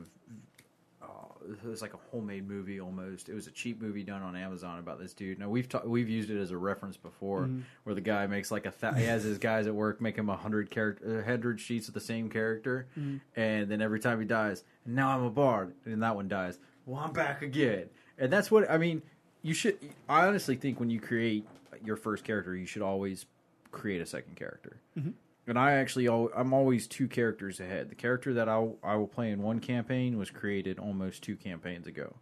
it 1.52 1.68
was 1.68 1.82
like 1.82 1.94
a 1.94 1.98
homemade 2.10 2.48
movie 2.48 2.80
almost. 2.80 3.28
It 3.28 3.34
was 3.34 3.46
a 3.46 3.50
cheap 3.50 3.80
movie 3.80 4.02
done 4.02 4.22
on 4.22 4.36
Amazon 4.36 4.78
about 4.78 4.98
this 4.98 5.12
dude. 5.12 5.38
Now 5.38 5.48
we've 5.48 5.68
ta- 5.68 5.82
we've 5.84 6.08
used 6.08 6.30
it 6.30 6.40
as 6.40 6.50
a 6.50 6.56
reference 6.56 6.96
before, 6.96 7.42
mm-hmm. 7.42 7.60
where 7.84 7.94
the 7.94 8.00
guy 8.00 8.26
makes 8.26 8.50
like 8.50 8.66
a 8.66 8.70
th- 8.70 8.94
he 8.96 9.04
has 9.04 9.22
his 9.22 9.38
guys 9.38 9.66
at 9.66 9.74
work 9.74 10.00
make 10.00 10.16
him 10.16 10.28
a 10.28 10.36
hundred 10.36 10.70
character 10.70 11.20
uh, 11.20 11.28
hundred 11.28 11.60
sheets 11.60 11.88
of 11.88 11.94
the 11.94 12.00
same 12.00 12.28
character, 12.28 12.86
mm-hmm. 12.98 13.18
and 13.40 13.70
then 13.70 13.80
every 13.80 14.00
time 14.00 14.20
he 14.20 14.26
dies, 14.26 14.64
and 14.84 14.94
now 14.94 15.16
I'm 15.16 15.24
a 15.24 15.30
bard, 15.30 15.74
and 15.84 16.02
that 16.02 16.14
one 16.14 16.28
dies. 16.28 16.58
Well, 16.86 17.00
I'm 17.00 17.12
back 17.12 17.42
again, 17.42 17.88
and 18.18 18.32
that's 18.32 18.50
what 18.50 18.70
I 18.70 18.78
mean. 18.78 19.02
You 19.42 19.54
should. 19.54 19.78
I 20.08 20.26
honestly 20.26 20.56
think 20.56 20.80
when 20.80 20.90
you 20.90 21.00
create 21.00 21.46
your 21.84 21.96
first 21.96 22.24
character, 22.24 22.54
you 22.54 22.66
should 22.66 22.82
always 22.82 23.26
create 23.70 24.00
a 24.00 24.06
second 24.06 24.36
character. 24.36 24.80
Mm-hmm. 24.98 25.10
And 25.50 25.58
I 25.58 25.72
actually, 25.72 26.08
I'm 26.08 26.52
always 26.52 26.86
two 26.86 27.08
characters 27.08 27.58
ahead. 27.58 27.88
The 27.90 27.96
character 27.96 28.32
that 28.34 28.48
I 28.48 28.68
I 28.84 28.94
will 28.94 29.08
play 29.08 29.32
in 29.32 29.42
one 29.42 29.58
campaign 29.58 30.16
was 30.16 30.30
created 30.30 30.78
almost 30.78 31.24
two 31.24 31.34
campaigns 31.34 31.88
ago. 31.88 32.14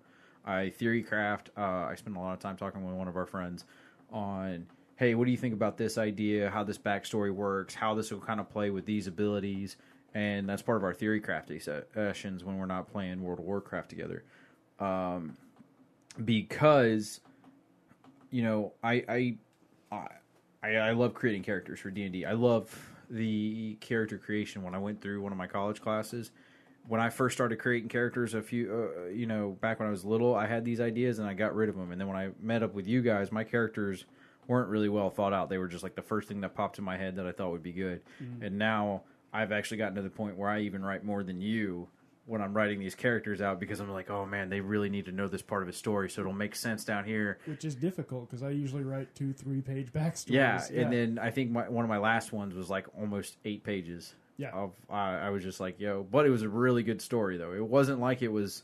I 0.47 0.71
theory 0.71 1.03
craft. 1.03 1.51
Uh, 1.55 1.61
I 1.61 1.95
spent 1.97 2.17
a 2.17 2.21
lot 2.21 2.33
of 2.33 2.39
time 2.39 2.57
talking 2.57 2.87
with 2.87 2.95
one 2.95 3.07
of 3.07 3.19
our 3.19 3.27
friends 3.27 3.67
on, 4.11 4.67
hey, 4.97 5.15
what 5.15 5.27
do 5.27 5.31
you 5.31 5.37
think 5.37 5.53
about 5.53 5.77
this 5.77 5.99
idea? 5.99 6.49
How 6.49 6.65
this 6.65 6.79
backstory 6.79 7.31
works? 7.31 7.75
How 7.75 7.95
this 7.95 8.11
will 8.11 8.21
kind 8.21 8.41
of 8.41 8.49
play 8.49 8.71
with 8.71 8.87
these 8.87 9.07
abilities? 9.07 9.77
And 10.15 10.49
that's 10.49 10.63
part 10.63 10.79
of 10.79 10.85
our 10.85 10.95
theory 10.95 11.21
crafting 11.21 11.63
sessions 11.93 12.45
when 12.45 12.57
we're 12.57 12.65
not 12.65 12.91
playing 12.91 13.23
World 13.23 13.41
of 13.41 13.45
Warcraft 13.45 13.91
together. 13.91 14.25
Um, 14.81 15.37
because 16.25 17.21
you 18.31 18.43
know, 18.43 18.73
I 18.83 19.05
I 19.07 19.37
I, 20.63 20.77
I 20.77 20.93
love 20.93 21.13
creating 21.13 21.43
characters 21.43 21.79
for 21.79 21.91
D 21.91 22.05
and 22.05 22.25
I 22.25 22.33
love 22.33 22.95
the 23.11 23.77
character 23.81 24.19
creation. 24.19 24.63
When 24.63 24.75
I 24.75 24.79
went 24.79 25.01
through 25.01 25.23
one 25.23 25.33
of 25.33 25.39
my 25.39 25.47
college 25.47 25.81
classes, 25.81 26.31
when 26.87 27.01
I 27.01 27.11
first 27.11 27.37
started 27.37 27.59
creating 27.59 27.89
characters, 27.89 28.35
a 28.35 28.43
few, 28.43 28.93
uh, 28.97 29.09
you 29.09 29.27
know, 29.27 29.57
back 29.61 29.79
when 29.79 29.89
I 29.89 29.91
was 29.91 30.05
little, 30.05 30.35
I 30.35 30.47
had 30.47 30.65
these 30.65 30.81
ideas 30.81 31.19
and 31.19 31.29
I 31.29 31.35
got 31.35 31.55
rid 31.55 31.69
of 31.69 31.77
them. 31.77 31.93
And 31.93 32.01
then 32.01 32.09
when 32.09 32.17
I 32.17 32.31
met 32.41 32.63
up 32.63 32.75
with 32.75 32.87
you 32.87 33.03
guys, 33.03 33.31
my 33.31 33.45
characters 33.45 34.07
weren't 34.47 34.71
really 34.71 34.89
well 34.89 35.11
thought 35.11 35.35
out. 35.35 35.51
They 35.51 35.59
were 35.59 35.69
just 35.69 35.83
like 35.83 35.95
the 35.95 36.03
first 36.03 36.29
thing 36.29 36.41
that 36.41 36.55
popped 36.55 36.79
in 36.79 36.85
my 36.85 36.97
head 36.97 37.17
that 37.17 37.27
I 37.27 37.33
thought 37.33 37.53
would 37.53 37.63
be 37.63 37.73
good. 37.73 38.01
And 38.41 38.59
now 38.59 39.03
I've 39.33 39.53
actually 39.53 39.77
gotten 39.77 39.97
to 39.97 40.03
the 40.03 40.09
point 40.09 40.39
where 40.39 40.49
I 40.49 40.61
even 40.61 40.83
write 40.83 41.05
more 41.05 41.23
than 41.23 41.43
you 41.43 41.89
when 42.29 42.43
I'm 42.43 42.53
writing 42.55 42.79
these 42.79 42.95
characters 42.95 43.41
out 43.41 43.59
because 43.59 43.81
I'm 43.81 43.91
like, 43.91 44.11
oh 44.11 44.27
man, 44.27 44.51
they 44.51 44.61
really 44.61 44.91
need 44.91 45.07
to 45.07 45.13
know 45.13 45.29
this 45.29 45.41
part 45.41 45.63
of 45.63 45.67
his 45.67 45.77
story, 45.77 46.11
so 46.11 46.21
it'll 46.21 46.33
make 46.33 46.55
sense 46.55 46.85
down 46.85 47.05
here. 47.05 47.39
which 47.47 47.65
is 47.65 47.75
difficult 47.75 48.29
because 48.29 48.43
I 48.43 48.51
usually 48.51 48.85
write 48.85 49.15
two, 49.15 49.33
three 49.33 49.63
page 49.63 49.93
backstories. 49.93 50.31
Yeah, 50.31 50.63
and 50.75 50.93
then 50.93 51.19
I 51.19 51.31
think 51.31 51.51
my, 51.51 51.69
one 51.69 51.85
of 51.85 51.89
my 51.89 51.99
last 51.99 52.33
ones 52.33 52.55
was 52.55 52.69
like 52.69 52.87
almost 52.99 53.39
eight 53.45 53.65
pages. 53.65 54.15
Yeah. 54.37 54.51
of 54.51 54.73
I, 54.89 55.15
I 55.17 55.31
was 55.31 55.43
just 55.43 55.59
like, 55.59 55.81
yo, 55.81 56.07
but 56.09 56.27
it 56.27 56.31
was 56.31 56.43
a 56.43 56.49
really 56.49 56.83
good 56.83 57.03
story 57.03 57.39
though. 57.39 57.55
It 57.55 57.67
wasn't 57.67 57.99
like 57.99 58.23
it 58.23 58.29
was, 58.31 58.63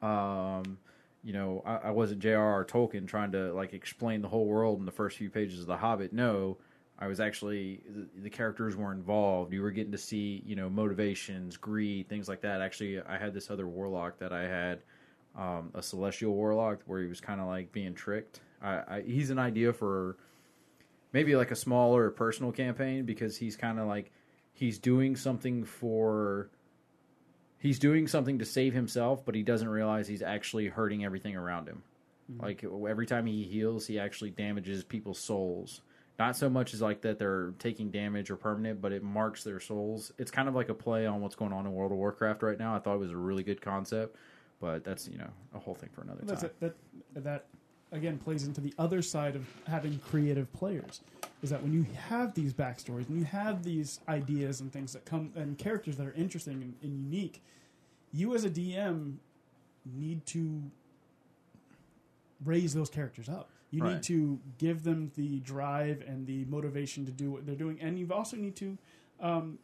um, 0.00 0.78
you 1.22 1.32
know, 1.34 1.62
I, 1.66 1.88
I 1.88 1.90
wasn't 1.90 2.20
J.R.R. 2.20 2.64
Tolkien 2.64 3.06
trying 3.06 3.32
to 3.32 3.52
like 3.52 3.74
explain 3.74 4.22
the 4.22 4.28
whole 4.28 4.46
world 4.46 4.78
in 4.78 4.86
the 4.86 4.92
first 4.92 5.18
few 5.18 5.28
pages 5.28 5.60
of 5.60 5.66
The 5.66 5.76
Hobbit. 5.76 6.12
No, 6.12 6.56
I 7.00 7.06
was 7.06 7.18
actually 7.20 7.80
the, 7.88 8.06
the 8.22 8.30
characters 8.30 8.76
were 8.76 8.92
involved. 8.92 9.52
You 9.52 9.62
were 9.62 9.70
getting 9.70 9.92
to 9.92 9.98
see, 9.98 10.42
you 10.44 10.54
know, 10.54 10.68
motivations, 10.68 11.56
greed, 11.56 12.08
things 12.08 12.28
like 12.28 12.42
that. 12.42 12.60
Actually, 12.60 13.00
I 13.00 13.16
had 13.18 13.32
this 13.32 13.50
other 13.50 13.66
warlock 13.66 14.18
that 14.18 14.32
I 14.32 14.42
had. 14.42 14.82
Um, 15.36 15.70
a 15.74 15.82
celestial 15.82 16.34
warlock 16.34 16.80
where 16.86 17.00
he 17.00 17.06
was 17.06 17.20
kind 17.20 17.40
of 17.40 17.46
like 17.46 17.70
being 17.70 17.94
tricked. 17.94 18.40
I, 18.60 18.72
I, 18.96 19.02
he's 19.06 19.30
an 19.30 19.38
idea 19.38 19.72
for 19.72 20.16
maybe 21.12 21.36
like 21.36 21.50
a 21.50 21.56
smaller 21.56 22.10
personal 22.10 22.52
campaign 22.52 23.04
because 23.04 23.36
he's 23.36 23.56
kind 23.56 23.78
of 23.78 23.86
like 23.86 24.10
he's 24.52 24.78
doing 24.78 25.16
something 25.16 25.64
for 25.64 26.50
he's 27.58 27.78
doing 27.78 28.06
something 28.06 28.38
to 28.38 28.44
save 28.44 28.72
himself 28.74 29.24
but 29.24 29.34
he 29.34 29.42
doesn't 29.42 29.68
realize 29.68 30.06
he's 30.06 30.22
actually 30.22 30.68
hurting 30.68 31.04
everything 31.04 31.36
around 31.36 31.68
him 31.68 31.82
like 32.38 32.64
every 32.88 33.06
time 33.06 33.26
he 33.26 33.42
heals 33.42 33.86
he 33.86 33.98
actually 33.98 34.30
damages 34.30 34.84
people's 34.84 35.18
souls 35.18 35.82
not 36.20 36.36
so 36.36 36.48
much 36.48 36.72
as 36.72 36.80
like 36.80 37.00
that 37.00 37.18
they're 37.18 37.52
taking 37.58 37.90
damage 37.90 38.30
or 38.30 38.36
permanent 38.36 38.80
but 38.80 38.92
it 38.92 39.02
marks 39.02 39.42
their 39.42 39.58
souls 39.58 40.12
it's 40.18 40.30
kind 40.30 40.48
of 40.48 40.54
like 40.54 40.68
a 40.68 40.74
play 40.74 41.06
on 41.06 41.20
what's 41.20 41.34
going 41.34 41.52
on 41.52 41.66
in 41.66 41.72
world 41.72 41.90
of 41.90 41.98
warcraft 41.98 42.42
right 42.42 42.58
now 42.58 42.76
i 42.76 42.78
thought 42.78 42.94
it 42.94 43.00
was 43.00 43.10
a 43.10 43.16
really 43.16 43.42
good 43.42 43.60
concept 43.60 44.16
but 44.60 44.84
that's 44.84 45.08
you 45.08 45.18
know 45.18 45.30
a 45.54 45.58
whole 45.58 45.74
thing 45.74 45.88
for 45.92 46.02
another 46.02 46.20
That's 46.22 46.42
time 46.42 46.50
it. 46.60 46.76
That 47.14 47.24
that 47.24 47.46
again 47.92 48.18
plays 48.18 48.44
into 48.44 48.60
the 48.60 48.72
other 48.78 49.02
side 49.02 49.34
of 49.34 49.46
having 49.66 49.98
creative 49.98 50.52
players. 50.52 51.00
Is 51.42 51.50
that 51.50 51.62
when 51.62 51.72
you 51.72 51.86
have 52.08 52.34
these 52.34 52.52
backstories 52.52 53.08
and 53.08 53.18
you 53.18 53.24
have 53.24 53.62
these 53.62 54.00
ideas 54.08 54.60
and 54.60 54.70
things 54.70 54.92
that 54.92 55.06
come 55.06 55.32
and 55.34 55.56
characters 55.56 55.96
that 55.96 56.06
are 56.06 56.12
interesting 56.12 56.62
and, 56.62 56.74
and 56.82 57.10
unique, 57.10 57.42
you 58.12 58.34
as 58.34 58.44
a 58.44 58.50
DM 58.50 59.14
need 59.86 60.26
to 60.26 60.62
raise 62.44 62.74
those 62.74 62.90
characters 62.90 63.30
up. 63.30 63.48
You 63.70 63.82
need 63.94 64.02
to 64.04 64.40
give 64.58 64.82
them 64.82 65.12
the 65.14 65.38
drive 65.40 66.02
and 66.06 66.26
the 66.26 66.44
motivation 66.46 67.06
to 67.06 67.12
do 67.12 67.30
what 67.30 67.46
they're 67.46 67.54
doing, 67.54 67.78
and 67.80 67.98
you 67.98 68.08
also 68.12 68.36
need 68.36 68.56
to 68.56 68.76
um, 69.20 69.58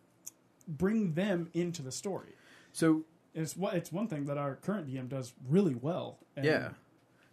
bring 0.69 1.15
them 1.15 1.49
into 1.55 1.83
the 1.83 1.91
story. 1.93 2.35
so 2.73 3.05
It's 3.35 3.57
what 3.57 3.75
it's 3.75 3.91
one 3.93 4.07
thing 4.09 4.27
that 4.27 4.39
our 4.39 4.55
current 4.57 4.87
DM 4.89 5.09
does 5.09 5.35
really 5.49 5.75
well. 5.75 6.19
And, 6.37 6.45
Yeah. 6.47 6.71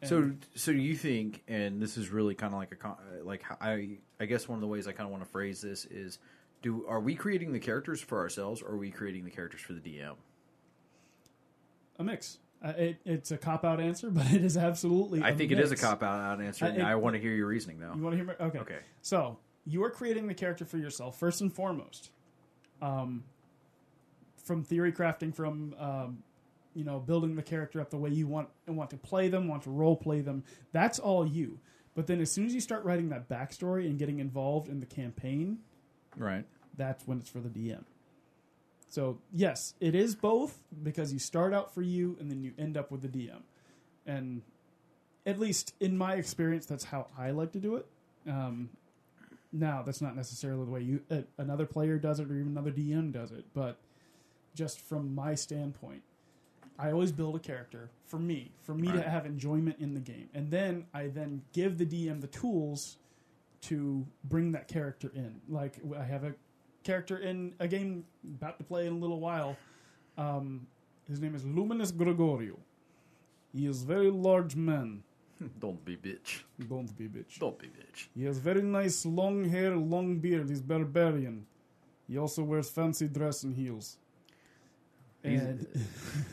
So, 0.03 0.17
and- 0.17 0.45
so 0.55 0.71
you 0.71 0.95
think, 0.97 1.43
and 1.47 1.81
this 1.81 1.95
is 1.97 2.09
really 2.09 2.35
kind 2.35 2.53
of 2.53 2.59
like 2.59 2.71
a 2.71 2.75
con- 2.75 2.97
like 3.23 3.43
I 3.61 3.99
I 4.19 4.25
guess 4.25 4.47
one 4.49 4.57
of 4.57 4.61
the 4.61 4.67
ways 4.67 4.85
I 4.87 4.91
kind 4.91 5.05
of 5.05 5.11
want 5.11 5.23
to 5.23 5.29
phrase 5.29 5.61
this 5.61 5.85
is, 5.85 6.17
do 6.61 6.85
are 6.87 6.99
we 6.99 7.15
creating 7.15 7.53
the 7.53 7.59
characters 7.59 8.01
for 8.01 8.17
ourselves, 8.19 8.61
or 8.61 8.69
are 8.71 8.77
we 8.77 8.89
creating 8.91 9.23
the 9.25 9.31
characters 9.31 9.61
for 9.61 9.73
the 9.73 9.79
DM? 9.79 10.15
a 11.99 12.03
mix. 12.03 12.39
Uh, 12.63 12.69
it, 12.77 12.97
it's 13.05 13.31
a 13.31 13.37
cop 13.37 13.65
out 13.65 13.79
answer, 13.81 14.09
but 14.11 14.25
it 14.31 14.43
is 14.43 14.55
absolutely. 14.57 15.21
I 15.21 15.33
think 15.33 15.51
it 15.51 15.59
is 15.59 15.71
a 15.71 15.75
cop 15.75 16.01
out 16.01 16.41
answer. 16.41 16.65
Uh, 16.65 16.69
and 16.69 16.77
it- 16.77 16.83
I 16.85 16.95
want 16.95 17.15
to 17.15 17.21
hear 17.21 17.33
your 17.33 17.47
reasoning 17.47 17.79
though. 17.79 17.93
You 17.95 18.01
want 18.01 18.13
to 18.13 18.17
hear? 18.17 18.25
Me? 18.25 18.33
Okay. 18.39 18.59
Okay. 18.59 18.79
So 19.01 19.37
you 19.65 19.83
are 19.83 19.89
creating 19.89 20.27
the 20.27 20.33
character 20.33 20.65
for 20.65 20.77
yourself 20.77 21.17
first 21.19 21.41
and 21.41 21.53
foremost. 21.53 22.11
Um, 22.81 23.23
from 24.43 24.63
theory 24.63 24.91
crafting, 24.91 25.33
from 25.33 25.73
um, 25.79 26.23
you 26.73 26.83
know 26.83 26.99
building 26.99 27.35
the 27.35 27.43
character 27.43 27.79
up 27.81 27.89
the 27.89 27.97
way 27.97 28.09
you 28.09 28.27
want 28.27 28.49
and 28.67 28.75
want 28.77 28.89
to 28.91 28.97
play 28.97 29.27
them, 29.29 29.47
want 29.47 29.63
to 29.63 29.69
role 29.69 29.95
play 29.95 30.21
them. 30.21 30.43
That's 30.71 30.99
all 30.99 31.25
you. 31.25 31.59
But 31.95 32.07
then 32.07 32.19
as 32.21 32.31
soon 32.31 32.45
as 32.45 32.53
you 32.55 32.59
start 32.61 32.83
writing 32.85 33.09
that 33.09 33.29
backstory 33.29 33.85
and 33.85 33.99
getting 33.99 34.19
involved 34.19 34.67
in 34.67 34.79
the 34.79 34.85
campaign, 34.87 35.59
Right. 36.17 36.43
that's 36.75 37.05
when 37.07 37.19
it's 37.19 37.29
for 37.29 37.39
the 37.39 37.49
DM. 37.49 37.83
So 38.93 39.17
yes, 39.33 39.73
it 39.79 39.95
is 39.95 40.13
both 40.13 40.59
because 40.83 41.11
you 41.11 41.17
start 41.17 41.51
out 41.51 41.73
for 41.73 41.81
you 41.81 42.15
and 42.19 42.29
then 42.29 42.43
you 42.43 42.53
end 42.59 42.77
up 42.77 42.91
with 42.91 43.01
the 43.01 43.07
DM, 43.07 43.41
and 44.05 44.43
at 45.25 45.39
least 45.39 45.73
in 45.79 45.97
my 45.97 46.13
experience, 46.13 46.67
that's 46.67 46.83
how 46.83 47.07
I 47.17 47.31
like 47.31 47.53
to 47.53 47.59
do 47.59 47.77
it. 47.77 47.87
Um, 48.27 48.69
now 49.51 49.81
that's 49.81 49.99
not 49.99 50.15
necessarily 50.15 50.65
the 50.65 50.71
way 50.71 50.81
you 50.81 51.01
uh, 51.09 51.21
another 51.39 51.65
player 51.65 51.97
does 51.97 52.19
it 52.19 52.29
or 52.29 52.35
even 52.35 52.49
another 52.49 52.69
DM 52.69 53.11
does 53.11 53.31
it, 53.31 53.45
but 53.55 53.77
just 54.53 54.79
from 54.79 55.15
my 55.15 55.33
standpoint, 55.33 56.03
I 56.77 56.91
always 56.91 57.11
build 57.11 57.35
a 57.35 57.39
character 57.39 57.89
for 58.05 58.19
me, 58.19 58.51
for 58.61 58.75
me 58.75 58.91
to 58.91 59.01
have 59.01 59.25
enjoyment 59.25 59.77
in 59.79 59.95
the 59.95 60.01
game, 60.01 60.29
and 60.35 60.51
then 60.51 60.85
I 60.93 61.07
then 61.07 61.41
give 61.51 61.79
the 61.79 61.85
DM 61.87 62.21
the 62.21 62.27
tools 62.27 62.97
to 63.61 64.05
bring 64.23 64.51
that 64.51 64.67
character 64.67 65.11
in. 65.15 65.41
Like 65.49 65.79
I 65.97 66.03
have 66.03 66.25
a 66.25 66.35
character 66.83 67.17
in 67.17 67.53
a 67.59 67.67
game 67.67 68.05
about 68.25 68.57
to 68.57 68.63
play 68.63 68.87
in 68.87 68.93
a 68.93 68.97
little 68.97 69.19
while. 69.19 69.57
Um, 70.17 70.67
his 71.07 71.19
name 71.19 71.35
is 71.35 71.43
Luminous 71.45 71.91
Gregorio. 71.91 72.57
He 73.53 73.67
is 73.67 73.83
very 73.83 74.09
large 74.09 74.55
man. 74.55 75.03
Don't 75.59 75.83
be 75.83 75.95
bitch. 75.95 76.41
Don't 76.69 76.95
be 76.97 77.07
bitch. 77.07 77.39
Don't 77.39 77.57
be 77.57 77.67
bitch. 77.67 78.07
He 78.15 78.25
has 78.25 78.37
very 78.37 78.61
nice 78.61 79.05
long 79.05 79.49
hair, 79.49 79.75
long 79.75 80.17
beard. 80.17 80.49
He's 80.49 80.61
barbarian. 80.61 81.45
He 82.07 82.17
also 82.17 82.43
wears 82.43 82.69
fancy 82.69 83.07
dress 83.07 83.43
and 83.43 83.55
heels. 83.55 83.97
And, 85.23 85.65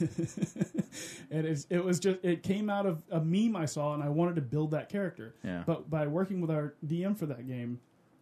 and 1.30 1.46
it's, 1.46 1.66
it 1.70 1.84
was 1.84 2.00
just 2.00 2.18
it 2.24 2.42
came 2.42 2.68
out 2.68 2.86
of 2.86 3.04
a 3.10 3.20
meme 3.20 3.54
I 3.54 3.66
saw, 3.66 3.94
and 3.94 4.02
I 4.02 4.08
wanted 4.08 4.34
to 4.36 4.40
build 4.42 4.72
that 4.72 4.88
character. 4.88 5.34
Yeah. 5.44 5.62
But 5.64 5.88
by 5.88 6.08
working 6.08 6.40
with 6.40 6.50
our 6.50 6.74
DM 6.84 7.16
for 7.16 7.26
that 7.26 7.46
game, 7.46 7.78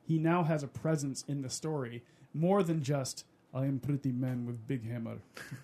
he 0.06 0.18
now 0.18 0.42
has 0.42 0.62
a 0.62 0.68
presence 0.68 1.24
in 1.26 1.40
the 1.40 1.48
story 1.48 2.02
more 2.34 2.62
than 2.62 2.82
just 2.82 3.24
I 3.54 3.64
am 3.64 3.80
pretty 3.80 4.12
man 4.12 4.46
with 4.46 4.66
big 4.66 4.88
hammer. 4.88 5.18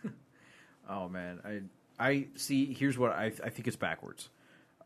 Oh 0.88 1.08
man, 1.08 1.40
I 1.44 1.60
I 1.98 2.26
see. 2.34 2.74
Here's 2.74 2.98
what 2.98 3.12
I 3.12 3.26
I 3.42 3.48
think 3.48 3.66
it's 3.66 3.76
backwards. 3.76 4.28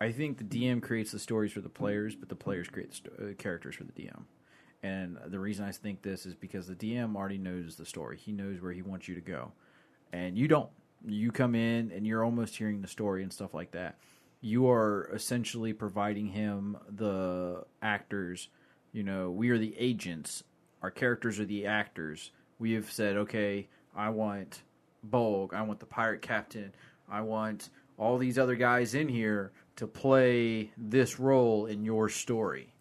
I 0.01 0.13
think 0.13 0.39
the 0.39 0.45
DM 0.45 0.81
creates 0.81 1.11
the 1.11 1.19
stories 1.19 1.51
for 1.53 1.61
the 1.61 1.69
players, 1.69 2.15
but 2.15 2.29
the 2.29 2.37
players 2.37 2.69
create 2.69 2.91
the 2.91 2.97
sto- 2.97 3.11
uh, 3.21 3.35
characters 3.35 3.75
for 3.75 3.83
the 3.85 3.93
DM. 3.93 4.23
And 4.85 5.19
the 5.27 5.41
reason 5.41 5.65
I 5.65 5.73
think 5.73 6.03
this 6.03 6.25
is 6.25 6.37
because 6.37 6.69
the 6.69 6.77
DM 6.77 7.17
already 7.17 7.39
knows 7.39 7.75
the 7.75 7.85
story. 7.85 8.17
He 8.17 8.31
knows 8.31 8.61
where 8.61 8.71
he 8.71 8.83
wants 8.83 9.09
you 9.09 9.17
to 9.17 9.21
go, 9.21 9.53
and 10.13 10.39
you 10.39 10.47
don't. 10.47 10.71
You 11.05 11.31
come 11.33 11.55
in 11.55 11.93
and 11.93 12.07
you're 12.07 12.25
almost 12.25 12.57
hearing 12.57 12.81
the 12.81 12.89
story 12.89 13.23
and 13.23 13.33
stuff 13.33 13.55
like 13.55 13.73
that. 13.73 13.99
You 14.41 14.69
are 14.71 15.11
essentially 15.13 15.73
providing 15.73 16.29
him 16.29 16.77
the 16.89 17.65
actors. 17.83 18.49
You 18.93 19.03
know, 19.03 19.31
we 19.31 19.51
are 19.51 19.59
the 19.59 19.75
agents. 19.79 20.45
Our 20.83 20.91
characters 20.91 21.41
are 21.41 21.45
the 21.45 21.67
actors. 21.67 22.31
We 22.59 22.73
have 22.73 22.91
said, 22.91 23.17
okay, 23.17 23.69
I 23.97 24.11
want 24.11 24.63
Bolg. 25.09 25.55
I 25.55 25.63
want 25.63 25.81
the 25.81 25.87
pirate 25.87 26.23
captain. 26.23 26.73
I 27.09 27.21
want 27.23 27.71
all 27.97 28.19
these 28.19 28.39
other 28.39 28.55
guys 28.55 28.95
in 28.95 29.09
here 29.09 29.53
to 29.77 29.87
play 29.87 30.71
this 30.77 31.19
role 31.19 31.67
in 31.67 31.85
your 31.85 32.09
story. 32.09 32.75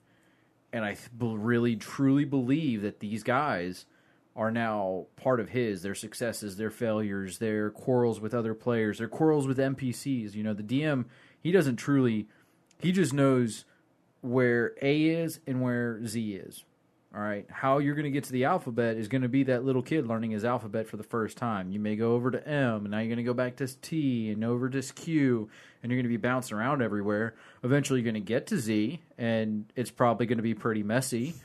And 0.74 0.84
I 0.84 0.93
th- 0.93 1.10
really, 1.20 1.76
truly 1.76 2.26
believe 2.26 2.82
that 2.82 3.00
these 3.00 3.24
guys 3.24 3.86
are 4.36 4.52
now 4.52 5.08
part 5.16 5.39
of 5.39 5.50
his, 5.50 5.82
their 5.82 5.95
successes, 5.95 6.58
their 6.58 6.70
failures, 6.70 7.39
their 7.39 7.72
quarrels 7.72 8.20
with 8.20 8.36
other 8.36 8.54
players, 8.54 9.00
their 9.00 9.08
quarrels 9.08 9.48
with 9.48 9.58
NPCs. 9.58 10.36
You 10.36 10.43
know, 10.43 10.54
the 10.54 10.64
DM, 10.64 11.06
he 11.41 11.52
doesn't 11.52 11.78
truly, 11.78 12.28
he 12.80 12.91
just 12.91 13.14
knows 13.14 13.66
where 14.22 14.74
A 14.82 15.06
is 15.06 15.39
and 15.48 15.62
where 15.62 16.06
Z 16.06 16.36
is. 16.36 16.64
All 17.16 17.22
right. 17.22 17.45
How 17.49 17.78
you're 17.78 17.95
going 17.95 18.05
to 18.05 18.12
get 18.12 18.26
to 18.26 18.32
the 18.32 18.45
alphabet 18.45 18.97
is 18.97 19.08
going 19.08 19.22
to 19.22 19.30
be 19.30 19.43
that 19.43 19.64
little 19.64 19.82
kid 19.82 20.05
learning 20.05 20.32
his 20.32 20.43
alphabet 20.43 20.88
for 20.88 20.97
the 20.97 21.03
first 21.03 21.38
time. 21.38 21.72
You 21.72 21.80
may 21.80 21.95
go 21.95 22.14
over 22.14 22.30
to 22.32 22.47
M, 22.47 22.82
and 22.82 22.91
now 22.91 22.99
you're 22.99 23.08
going 23.08 23.18
to 23.18 23.24
go 23.24 23.34
back 23.34 23.55
to 23.58 23.68
T 23.82 24.30
and 24.30 24.43
over 24.43 24.70
to 24.70 24.82
Q, 24.82 25.49
and 25.82 25.91
you're 25.91 25.97
going 25.97 26.03
to 26.03 26.10
be 26.10 26.18
bouncing 26.18 26.58
around 26.58 26.82
everywhere. 26.82 27.36
Eventually, 27.64 28.01
you're 28.01 28.12
going 28.12 28.22
to 28.22 28.28
get 28.28 28.47
to 28.47 28.58
Z, 28.58 29.01
and 29.18 29.66
it's 29.76 29.89
probably 29.89 30.26
going 30.26 30.38
to 30.38 30.43
be 30.43 30.53
pretty 30.53 30.84
messy 30.84 31.36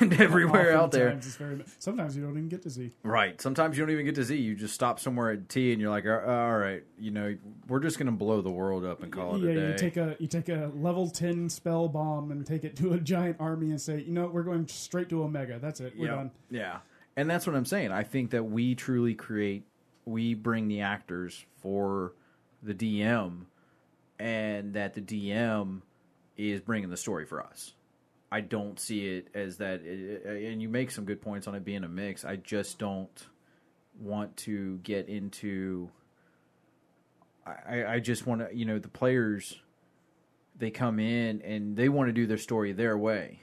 and 0.00 0.12
everywhere 0.20 0.76
out 0.76 0.90
there. 0.92 1.14
Very, 1.14 1.64
sometimes 1.78 2.16
you 2.16 2.22
don't 2.22 2.32
even 2.32 2.48
get 2.48 2.62
to 2.62 2.70
see. 2.70 2.92
Right. 3.02 3.40
Sometimes 3.40 3.76
you 3.76 3.84
don't 3.84 3.92
even 3.92 4.04
get 4.04 4.14
to 4.16 4.24
Z. 4.24 4.36
You 4.36 4.54
just 4.54 4.74
stop 4.74 4.98
somewhere 5.00 5.30
at 5.32 5.48
T, 5.48 5.72
and 5.72 5.80
you're 5.80 5.90
like, 5.90 6.06
"Uh, 6.06 6.22
all 6.26 6.58
right, 6.58 6.82
you 6.98 7.10
know, 7.10 7.36
we're 7.68 7.80
just 7.80 7.98
going 7.98 8.06
to 8.06 8.12
blow 8.12 8.40
the 8.40 8.50
world 8.50 8.84
up 8.84 9.02
and 9.02 9.12
call 9.12 9.36
it 9.36 9.42
yeah, 9.42 9.50
a 9.50 9.54
day. 9.54 9.68
you 9.72 9.78
take 9.78 9.96
a 9.96 10.16
you 10.18 10.26
take 10.26 10.48
a 10.48 10.70
level 10.74 11.08
ten 11.10 11.48
spell 11.48 11.88
bomb 11.88 12.30
and 12.30 12.46
take 12.46 12.64
it 12.64 12.76
to 12.76 12.92
a 12.94 12.98
giant 12.98 13.36
army 13.40 13.70
and 13.70 13.80
say, 13.80 14.00
you 14.02 14.12
know, 14.12 14.26
we're 14.26 14.42
going 14.42 14.66
straight 14.68 15.08
to 15.10 15.22
Omega. 15.22 15.58
That's 15.58 15.80
it. 15.80 15.94
We're 15.98 16.06
Yeah. 16.06 16.14
done. 16.14 16.30
Yeah. 16.50 16.78
And 17.16 17.30
that's 17.30 17.46
what 17.46 17.56
I'm 17.56 17.64
saying. 17.64 17.92
I 17.92 18.02
think 18.02 18.30
that 18.30 18.44
we 18.44 18.74
truly 18.74 19.14
create 19.14 19.64
we 20.04 20.34
bring 20.34 20.68
the 20.68 20.82
actors 20.82 21.44
for 21.56 22.12
the 22.62 22.74
DM, 22.74 23.46
and 24.18 24.74
that 24.74 24.94
the 24.94 25.00
DM 25.00 25.82
is 26.36 26.60
bringing 26.60 26.90
the 26.90 26.96
story 26.96 27.24
for 27.26 27.42
us. 27.42 27.74
I 28.30 28.40
don't 28.40 28.78
see 28.78 29.06
it 29.06 29.28
as 29.34 29.58
that, 29.58 29.82
eh, 29.86 30.28
eh, 30.28 30.30
eh, 30.30 30.50
and 30.50 30.60
you 30.60 30.68
make 30.68 30.90
some 30.90 31.04
good 31.04 31.22
points 31.22 31.46
on 31.46 31.54
it 31.54 31.64
being 31.64 31.84
a 31.84 31.88
mix. 31.88 32.24
I 32.24 32.36
just 32.36 32.78
don't 32.78 33.26
want 34.00 34.36
to 34.38 34.78
get 34.78 35.08
into. 35.08 35.90
I, 37.46 37.84
I 37.84 38.00
just 38.00 38.26
want 38.26 38.40
to, 38.40 38.56
you 38.56 38.64
know, 38.64 38.78
the 38.78 38.88
players. 38.88 39.60
They 40.58 40.70
come 40.70 40.98
in 40.98 41.42
and 41.42 41.76
they 41.76 41.88
want 41.90 42.08
to 42.08 42.14
do 42.14 42.26
their 42.26 42.38
story 42.38 42.72
their 42.72 42.96
way, 42.96 43.40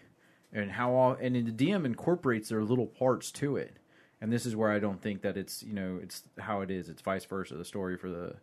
and 0.51 0.71
how 0.71 0.93
all 0.95 1.13
and 1.13 1.36
the 1.36 1.51
DM 1.51 1.86
incorporates 1.86 2.49
their 2.49 2.63
little 2.63 2.88
parts 2.88 3.31
to 3.34 3.55
it. 3.55 3.77
And 4.19 4.34
this 4.34 4.45
is 4.45 4.55
where 4.55 4.71
I 4.71 4.79
don't 4.79 5.01
think 5.01 5.21
that 5.21 5.38
it's 5.38 5.61
you 5.61 5.73
know 5.73 5.99
it's 6.01 6.23
how 6.39 6.61
it 6.61 6.71
is. 6.71 6.89
It's 6.89 7.01
vice 7.01 7.25
versa. 7.25 7.55
The 7.55 7.63
story 7.63 7.97
for 7.97 8.09
the 8.09 8.36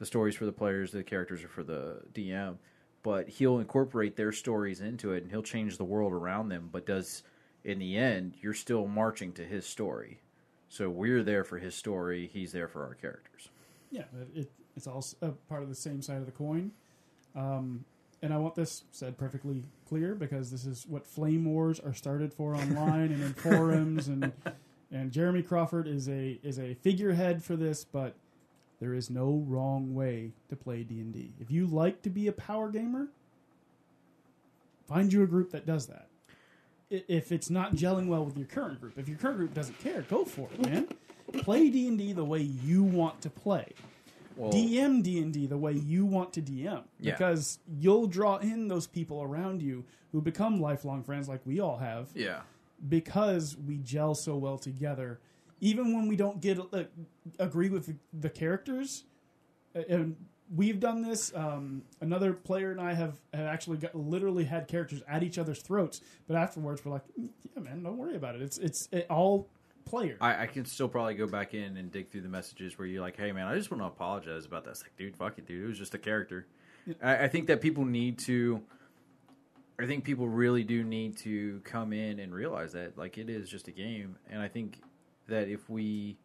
the 0.00 0.06
stories 0.06 0.34
for 0.34 0.46
the 0.46 0.52
players, 0.52 0.90
the 0.90 1.04
characters 1.04 1.44
are 1.44 1.48
for 1.48 1.62
the 1.62 2.02
DM 2.12 2.56
but 3.02 3.28
he'll 3.28 3.58
incorporate 3.58 4.16
their 4.16 4.32
stories 4.32 4.80
into 4.80 5.12
it 5.12 5.22
and 5.22 5.30
he'll 5.30 5.42
change 5.42 5.76
the 5.76 5.84
world 5.84 6.12
around 6.12 6.48
them. 6.48 6.68
But 6.70 6.86
does 6.86 7.22
in 7.64 7.78
the 7.78 7.96
end 7.96 8.34
you're 8.40 8.54
still 8.54 8.86
marching 8.86 9.32
to 9.32 9.44
his 9.44 9.66
story. 9.66 10.20
So 10.68 10.90
we're 10.90 11.22
there 11.22 11.44
for 11.44 11.58
his 11.58 11.74
story. 11.74 12.28
He's 12.32 12.52
there 12.52 12.68
for 12.68 12.84
our 12.84 12.94
characters. 12.94 13.48
Yeah, 13.90 14.04
it, 14.34 14.40
it, 14.40 14.50
it's 14.76 14.86
all 14.86 15.04
part 15.48 15.62
of 15.62 15.68
the 15.68 15.74
same 15.74 16.02
side 16.02 16.18
of 16.18 16.26
the 16.26 16.32
coin. 16.32 16.72
Um, 17.34 17.84
and 18.20 18.34
I 18.34 18.38
want 18.38 18.54
this 18.54 18.84
said 18.90 19.16
perfectly 19.16 19.62
clear 19.88 20.14
because 20.14 20.50
this 20.50 20.66
is 20.66 20.86
what 20.88 21.06
flame 21.06 21.44
wars 21.44 21.80
are 21.80 21.94
started 21.94 22.34
for 22.34 22.54
online 22.56 23.12
and 23.12 23.22
in 23.22 23.34
forums. 23.34 24.08
And 24.08 24.32
and 24.90 25.12
Jeremy 25.12 25.42
Crawford 25.42 25.86
is 25.86 26.08
a 26.08 26.38
is 26.42 26.58
a 26.58 26.74
figurehead 26.74 27.42
for 27.42 27.56
this, 27.56 27.84
but 27.84 28.14
there 28.80 28.94
is 28.94 29.10
no 29.10 29.42
wrong 29.46 29.94
way 29.94 30.32
to 30.48 30.56
play 30.56 30.82
D&D. 30.84 31.32
If 31.40 31.50
you 31.50 31.66
like 31.66 32.02
to 32.02 32.10
be 32.10 32.26
a 32.28 32.32
power 32.32 32.70
gamer, 32.70 33.08
find 34.86 35.12
you 35.12 35.22
a 35.22 35.26
group 35.26 35.50
that 35.52 35.66
does 35.66 35.86
that. 35.86 36.06
If 36.90 37.32
it's 37.32 37.50
not 37.50 37.74
gelling 37.74 38.06
well 38.08 38.24
with 38.24 38.36
your 38.38 38.46
current 38.46 38.80
group, 38.80 38.98
if 38.98 39.08
your 39.08 39.18
current 39.18 39.36
group 39.36 39.52
doesn't 39.54 39.78
care, 39.80 40.02
go 40.02 40.24
for 40.24 40.48
it, 40.54 40.60
man. 40.66 40.88
Play 41.42 41.68
D&D 41.68 42.14
the 42.14 42.24
way 42.24 42.40
you 42.40 42.82
want 42.82 43.20
to 43.22 43.28
play. 43.30 43.72
well, 44.36 44.50
DM 44.52 45.02
D 45.02 45.18
and 45.20 45.32
D 45.32 45.46
the 45.46 45.58
way 45.58 45.72
you 45.72 46.06
want 46.06 46.32
to 46.34 46.40
DM 46.40 46.84
Yeah. 47.00 47.12
because 47.12 47.58
you'll 47.78 48.06
draw 48.06 48.36
in 48.38 48.68
those 48.68 48.86
people 48.86 49.22
around 49.22 49.60
you 49.60 49.84
who 50.12 50.22
become 50.22 50.58
lifelong 50.60 51.02
friends 51.02 51.28
like 51.28 51.40
we 51.44 51.60
all 51.60 51.76
have 51.76 52.08
yeah 52.14 52.40
because 52.88 53.56
we 53.66 53.76
gel 53.78 54.14
so 54.14 54.36
well 54.36 54.56
together. 54.56 55.18
Even 55.60 55.94
when 55.94 56.06
we 56.08 56.16
don't 56.16 56.40
get 56.40 56.58
uh, 56.72 56.84
agree 57.38 57.68
with 57.68 57.94
the, 58.12 58.30
characters, 58.30 59.04
uh, 59.74 59.80
and 59.88 60.16
we've 60.54 60.80
done 60.80 61.02
this. 61.02 61.32
Um, 61.34 61.82
another 62.00 62.32
player 62.32 62.70
and 62.70 62.80
I 62.80 62.94
have, 62.94 63.16
have 63.34 63.46
actually 63.46 63.78
got, 63.78 63.94
literally 63.94 64.44
had 64.44 64.68
characters 64.68 65.02
at 65.08 65.22
each 65.22 65.38
other's 65.38 65.60
throats, 65.60 66.00
but 66.26 66.36
afterwards 66.36 66.84
we're 66.84 66.92
like, 66.92 67.04
"Mm, 67.18 67.28
"Yeah, 67.54 67.62
man, 67.62 67.82
don't 67.82 67.96
worry 67.96 68.16
about 68.16 68.34
it. 68.34 68.42
It's 68.42 68.58
it's 68.58 68.88
it, 68.92 69.06
all 69.10 69.48
player." 69.84 70.16
I, 70.20 70.44
I 70.44 70.46
can 70.46 70.64
still 70.64 70.88
probably 70.88 71.14
go 71.14 71.26
back 71.26 71.54
in 71.54 71.76
and 71.76 71.90
dig 71.90 72.10
through 72.10 72.22
the 72.22 72.28
messages 72.28 72.78
where 72.78 72.86
you're 72.86 73.02
like, 73.02 73.16
"Hey, 73.16 73.32
man, 73.32 73.46
I 73.46 73.54
just 73.56 73.70
want 73.70 73.82
to 73.82 73.86
apologize 73.86 74.46
about 74.46 74.64
that." 74.64 74.70
It's 74.70 74.82
like, 74.82 74.96
dude, 74.96 75.16
fuck 75.16 75.38
it, 75.38 75.46
dude. 75.46 75.64
It 75.64 75.66
was 75.66 75.78
just 75.78 75.94
a 75.94 75.98
character. 75.98 76.46
I, 77.02 77.24
I 77.24 77.28
think 77.28 77.46
that 77.48 77.60
people 77.60 77.84
need 77.84 78.18
to. 78.20 78.62
I 79.80 79.86
think 79.86 80.02
people 80.02 80.28
really 80.28 80.64
do 80.64 80.82
need 80.82 81.16
to 81.18 81.60
come 81.62 81.92
in 81.92 82.18
and 82.18 82.34
realize 82.34 82.72
that, 82.72 82.98
like, 82.98 83.16
it 83.16 83.30
is 83.30 83.48
just 83.48 83.68
a 83.68 83.70
game, 83.70 84.16
and 84.28 84.42
I 84.42 84.48
think 84.48 84.80
that 85.28 85.48
if 85.48 85.68
we, 85.68 86.16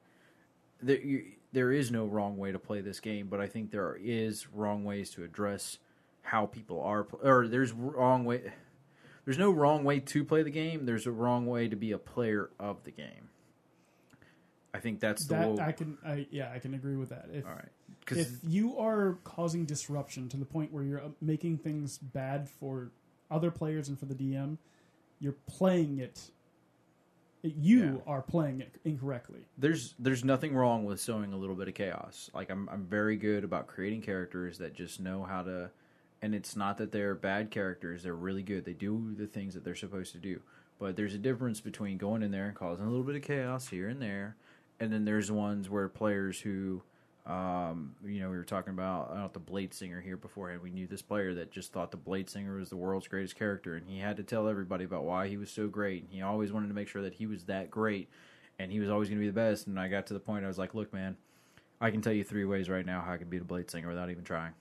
there, 0.82 0.99
you, 0.99 1.26
there 1.51 1.72
is 1.72 1.91
no 1.91 2.06
wrong 2.06 2.38
way 2.38 2.51
to 2.51 2.60
play 2.60 2.82
this 2.82 2.99
game, 2.99 3.28
but 3.28 3.39
I 3.39 3.47
think 3.47 3.72
there 3.72 3.97
is 4.01 4.47
wrong 4.54 4.84
ways 4.84 5.12
to 5.12 5.24
address 5.24 5.78
how 6.22 6.45
people 6.45 6.82
are, 6.82 7.08
or 7.22 7.47
there's 7.47 7.72
wrong 7.72 8.26
way. 8.26 8.54
There's 9.26 9.38
no 9.38 9.51
wrong 9.51 9.84
way 9.86 9.99
to 9.99 10.24
play 10.26 10.43
the 10.43 10.49
game. 10.49 10.86
There's 10.86 11.08
a 11.08 11.12
wrong 11.12 11.45
way 11.45 11.70
to 11.70 11.76
be 11.76 11.91
a 11.93 11.97
player 11.97 12.49
of 12.60 12.84
the 12.84 12.91
game. 12.91 13.30
I 14.74 14.80
think 14.80 14.99
that's 14.99 15.28
the 15.28 15.36
that 15.36 15.49
low- 15.49 15.64
I 15.64 15.72
can, 15.72 15.97
I 16.06 16.28
yeah, 16.32 16.51
I 16.54 16.60
can 16.60 16.74
agree 16.74 16.95
with 16.95 17.10
that. 17.10 17.28
If 17.32 17.45
all 17.45 17.51
right 17.51 17.70
if 18.12 18.38
you 18.43 18.78
are 18.78 19.18
causing 19.24 19.66
disruption 19.66 20.30
to 20.30 20.38
the 20.38 20.45
point 20.45 20.72
where 20.72 20.84
you're 20.84 21.01
uh, 21.01 21.10
making 21.22 21.58
things 21.58 21.97
bad 21.97 22.49
for 22.49 22.91
other 23.32 23.51
players 23.51 23.88
and 23.88 23.97
for 23.97 24.06
the 24.06 24.16
DM, 24.16 24.58
you're 25.20 25.36
playing 25.47 25.99
it. 25.99 26.32
You 27.44 28.02
are 28.08 28.22
playing 28.22 28.62
it 28.62 28.76
incorrectly. 28.86 29.41
there's 29.58 29.96
there's 30.00 30.24
nothing 30.24 30.56
wrong 30.56 30.86
with 30.86 31.02
sowing 31.02 31.34
a 31.34 31.38
little 31.38 31.56
bit 31.56 31.68
of 31.68 31.74
chaos. 31.74 32.30
Like 32.34 32.50
I'm 32.50 32.70
I'm 32.72 32.86
very 32.86 33.18
good 33.18 33.44
about 33.44 33.68
creating 33.68 34.02
characters 34.02 34.58
that 34.60 34.74
just 34.74 35.02
know 35.02 35.24
how 35.24 35.44
to 35.44 35.70
and 36.22 36.34
it's 36.34 36.56
not 36.56 36.78
that 36.78 36.94
they're 36.94 37.16
bad 37.16 37.52
characters, 37.52 38.04
they're 38.04 38.16
really 38.16 38.44
good. 38.44 38.64
They 38.64 38.72
do 38.72 39.14
the 39.18 39.28
things 39.28 39.54
that 39.56 39.66
they're 39.66 39.76
supposed 39.76 40.14
to 40.14 40.20
do. 40.20 40.39
But 40.80 40.96
there's 40.96 41.14
a 41.14 41.20
difference 41.20 41.60
between 41.60 41.98
going 41.98 42.24
in 42.24 42.32
there 42.32 42.46
and 42.46 42.56
causing 42.56 42.86
a 42.86 42.89
little 42.89 43.06
bit 43.06 43.18
of 43.18 43.24
chaos 43.24 43.68
here 43.68 43.89
and 43.89 44.02
there, 44.02 44.38
and 44.80 44.91
then 44.91 45.04
there's 45.04 45.30
ones 45.30 45.70
where 45.70 45.89
players 45.89 46.39
who 46.39 46.82
um, 47.26 47.96
you 48.04 48.20
know, 48.20 48.30
we 48.30 48.36
were 48.36 48.44
talking 48.44 48.74
about 48.74 49.12
uh, 49.12 49.30
the 49.32 49.40
Blade 49.40 49.74
Singer 49.74 50.02
here 50.02 50.18
beforehand. 50.18 50.62
We 50.62 50.72
knew 50.72 50.88
this 50.88 51.02
player 51.02 51.34
that 51.36 51.52
just 51.52 51.72
thought 51.72 51.92
the 51.92 51.98
Blade 51.98 52.30
Singer 52.30 52.58
was 52.58 52.70
the 52.70 52.76
world's 52.76 53.08
greatest 53.08 53.36
character, 53.36 53.76
and 53.76 53.88
he 53.88 54.00
had 54.00 54.18
to 54.18 54.24
tell 54.24 54.50
everybody 54.50 54.84
about 54.84 55.06
why 55.06 55.30
he 55.30 55.38
was 55.38 55.50
so 55.50 55.68
great. 55.68 56.04
And 56.04 56.12
he 56.12 56.22
always 56.22 56.52
wanted 56.52 56.68
to 56.68 56.74
make 56.74 56.90
sure 56.90 57.02
that 57.02 57.14
he 57.14 57.26
was 57.26 57.46
that 57.46 57.72
great, 57.72 58.10
and 58.60 58.72
he 58.72 58.80
was 58.82 58.90
always 58.90 59.08
going 59.08 59.20
to 59.20 59.24
be 59.24 59.30
the 59.30 59.34
best. 59.34 59.68
And 59.68 59.80
I 59.80 59.88
got 59.88 60.06
to 60.08 60.14
the 60.14 60.20
point 60.20 60.44
I 60.44 60.50
was 60.50 60.58
like, 60.58 60.76
"Look, 60.76 60.92
man, 60.94 61.16
I 61.80 61.92
can 61.92 62.02
tell 62.02 62.12
you 62.12 62.26
three 62.26 62.44
ways 62.44 62.70
right 62.70 62.86
now 62.86 63.02
how 63.02 63.14
I 63.14 63.18
can 63.18 63.30
beat 63.30 63.42
a 63.42 63.46
Blade 63.46 63.72
Singer 63.72 63.88
without 63.88 64.10
even 64.10 64.26
trying. 64.26 64.52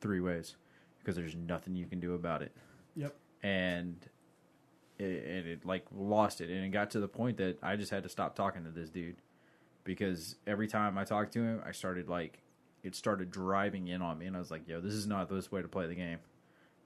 Three 0.00 0.20
ways, 0.20 0.56
because 0.98 1.14
there's 1.14 1.36
nothing 1.36 1.76
you 1.76 1.84
can 1.84 2.00
do 2.00 2.14
about 2.14 2.40
it." 2.40 2.52
Yep. 2.96 3.14
And 3.42 3.96
it, 4.98 5.24
and 5.26 5.46
it 5.46 5.66
like 5.66 5.84
lost 5.94 6.40
it, 6.40 6.48
and 6.48 6.64
it 6.64 6.70
got 6.70 6.90
to 6.92 7.00
the 7.00 7.08
point 7.08 7.36
that 7.36 7.58
I 7.62 7.76
just 7.76 7.90
had 7.90 8.02
to 8.04 8.08
stop 8.08 8.34
talking 8.34 8.64
to 8.64 8.70
this 8.70 8.88
dude 8.88 9.16
because 9.84 10.36
every 10.46 10.68
time 10.68 10.98
I 10.98 11.04
talked 11.04 11.32
to 11.34 11.42
him, 11.42 11.62
I 11.64 11.72
started 11.72 12.08
like 12.08 12.40
it 12.82 12.94
started 12.94 13.30
driving 13.30 13.88
in 13.88 14.02
on 14.02 14.18
me, 14.18 14.26
and 14.26 14.36
I 14.36 14.38
was 14.38 14.50
like, 14.50 14.66
"Yo, 14.68 14.80
this 14.80 14.94
is 14.94 15.06
not 15.06 15.28
the 15.28 15.36
best 15.36 15.52
way 15.52 15.62
to 15.62 15.68
play 15.68 15.86
the 15.86 15.94
game." 15.94 16.18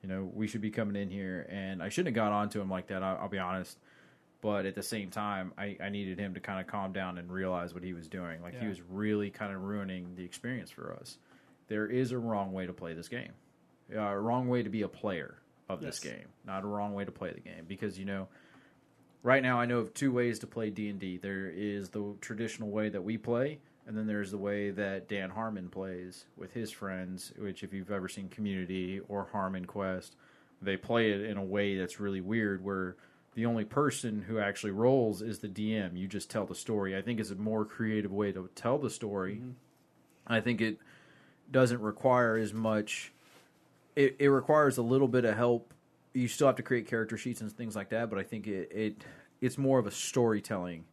You 0.03 0.09
know, 0.09 0.31
we 0.35 0.47
should 0.47 0.61
be 0.61 0.71
coming 0.71 1.01
in 1.01 1.11
here, 1.11 1.47
and 1.49 1.83
I 1.83 1.89
shouldn't 1.89 2.15
have 2.15 2.25
got 2.25 2.33
onto 2.33 2.61
him 2.61 2.71
like 2.71 2.89
that. 2.89 3.03
I'll, 3.03 3.19
I'll 3.23 3.29
be 3.29 3.39
honest, 3.39 3.79
but 4.41 4.67
at 4.67 4.75
the 4.75 4.83
same 4.83 5.11
time, 5.11 5.53
I, 5.57 5.77
I 5.83 5.89
needed 5.89 6.19
him 6.19 6.35
to 6.35 6.41
kind 6.41 6.61
of 6.61 6.67
calm 6.67 6.93
down 6.93 7.19
and 7.19 7.31
realize 7.33 7.75
what 7.75 7.83
he 7.83 7.95
was 7.95 8.07
doing. 8.09 8.43
Like 8.43 8.55
he 8.61 8.67
was 8.69 8.81
really 8.83 9.31
kind 9.31 9.53
of 9.53 9.63
ruining 9.63 10.15
the 10.15 10.25
experience 10.25 10.71
for 10.71 10.97
us. 11.01 11.19
There 11.69 11.87
is 11.87 12.13
a 12.13 12.19
wrong 12.19 12.53
way 12.53 12.67
to 12.67 12.73
play 12.73 12.95
this 12.95 13.09
game, 13.09 13.33
uh, 13.95 14.01
a 14.01 14.21
wrong 14.21 14.49
way 14.49 14.63
to 14.63 14.69
be 14.69 14.83
a 14.83 14.89
player 14.89 15.37
of 15.69 15.81
this 15.81 15.99
game, 15.99 16.29
not 16.47 16.63
a 16.63 16.67
wrong 16.67 16.95
way 16.95 17.05
to 17.05 17.11
play 17.11 17.33
the 17.33 17.41
game. 17.41 17.65
Because 17.67 17.99
you 17.99 18.05
know, 18.05 18.29
right 19.27 19.43
now 19.43 19.59
I 19.59 19.67
know 19.67 19.79
of 19.79 19.93
two 19.93 20.13
ways 20.13 20.39
to 20.39 20.47
play 20.47 20.71
D 20.71 20.89
and 20.89 21.01
D. 21.01 21.19
There 21.19 21.49
is 21.49 21.89
the 21.89 22.15
traditional 22.21 22.71
way 22.71 22.89
that 22.89 23.03
we 23.03 23.19
play, 23.19 23.59
and 23.87 23.99
then 23.99 24.07
there's 24.07 24.31
the 24.31 24.39
way 24.39 24.71
that 24.71 25.09
Dan 25.09 25.31
Harmon 25.31 25.69
plays 25.69 26.27
with 26.37 26.53
his 26.53 26.71
friends. 26.71 27.33
Which, 27.37 27.65
if 27.65 27.75
you've 27.75 27.91
ever 27.91 28.09
seen 28.09 28.29
Community 28.29 29.01
or 29.09 29.29
Harmon 29.33 29.65
Quest, 29.65 30.15
they 30.63 30.77
play 30.77 31.11
it 31.11 31.23
in 31.23 31.37
a 31.37 31.45
way 31.45 31.77
that's 31.77 31.99
really 31.99 32.21
weird, 32.21 32.65
where 32.65 32.97
the 33.35 33.47
only 33.47 33.65
person 33.65 34.23
who 34.23 34.39
actually 34.39 34.71
rolls 34.71 35.21
is 35.23 35.41
the 35.41 35.49
DM. 35.49 35.99
You 35.99 36.07
just 36.07 36.31
tell 36.31 36.47
the 36.47 36.55
story. 36.55 36.97
I 36.97 37.03
think 37.03 37.19
is 37.19 37.33
a 37.33 37.35
more 37.35 37.65
creative 37.65 38.13
way 38.13 38.31
to 38.31 38.49
tell 38.55 38.79
the 38.79 38.91
story. 38.91 39.35
Mm-hmm. 39.35 39.51
I 40.29 40.41
think 40.41 40.61
it 40.61 40.79
doesn't 41.51 41.81
require 41.81 42.37
as 42.37 42.55
much. 42.55 43.13
It, 43.97 44.17
it 44.21 44.29
requires 44.29 44.79
a 44.79 44.83
little 44.83 45.09
bit 45.09 45.25
of 45.25 45.37
help. 45.37 45.75
You 46.17 46.29
still 46.29 46.47
have 46.47 46.57
to 46.57 46.63
create 46.63 46.87
character 46.87 47.17
sheets 47.17 47.41
and 47.41 47.53
things 47.53 47.77
like 47.77 47.91
that, 47.91 48.09
but 48.09 48.19
I 48.19 48.23
think 48.23 48.47
it, 48.47 48.71
it 48.73 49.05
it's 49.41 49.59
more 49.59 49.79
of 49.79 49.87
a 49.87 49.91
storytelling 49.91 50.85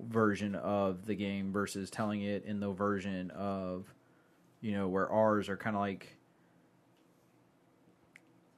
version 0.00 0.54
of 0.54 1.04
the 1.04 1.14
game 1.14 1.52
versus 1.52 1.90
telling 1.90 2.22
it 2.22 2.44
in 2.46 2.60
the 2.60 2.70
version 2.70 3.30
of 3.32 3.92
you 4.60 4.72
know 4.72 4.88
where 4.88 5.10
ours 5.10 5.48
are 5.48 5.56
kind 5.56 5.76
of 5.76 5.80
like 5.80 6.16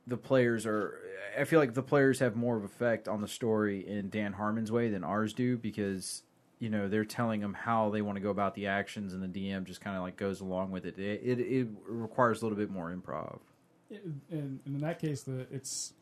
the 0.07 0.17
players 0.17 0.67
are 0.67 1.01
I 1.37 1.45
feel 1.45 1.59
like 1.59 1.75
the 1.75 1.83
players 1.83 2.21
have 2.21 2.37
more 2.37 2.57
of 2.57 2.65
effect 2.65 3.09
on 3.09 3.21
the 3.21 3.29
story 3.29 3.87
in 3.87 4.11
Dan 4.11 4.33
Harmon's 4.35 4.71
way 4.71 4.91
than 4.91 5.03
ours 5.03 5.33
do 5.33 5.57
because 5.57 6.23
you 6.61 6.71
know 6.71 6.89
they're 6.89 7.05
telling 7.05 7.41
them 7.41 7.55
how 7.55 7.91
they 7.91 8.03
want 8.03 8.17
to 8.17 8.23
go 8.23 8.31
about 8.31 8.55
the 8.55 8.69
actions 8.69 9.15
and 9.15 9.23
the 9.23 9.51
DM 9.51 9.65
just 9.65 9.81
kind 9.81 9.97
of 9.97 10.03
like 10.03 10.17
goes 10.17 10.41
along 10.41 10.71
with 10.71 10.87
it. 10.87 10.99
It, 10.99 11.23
it. 11.25 11.41
it 11.41 11.69
requires 11.87 12.43
a 12.43 12.45
little 12.45 12.59
bit 12.59 12.71
more 12.71 12.95
improv. 12.95 13.41
And, 13.91 14.21
and 14.31 14.61
in 14.67 14.79
that 14.79 15.01
case, 15.01 15.23
the 15.23 15.47
it's 15.51 15.93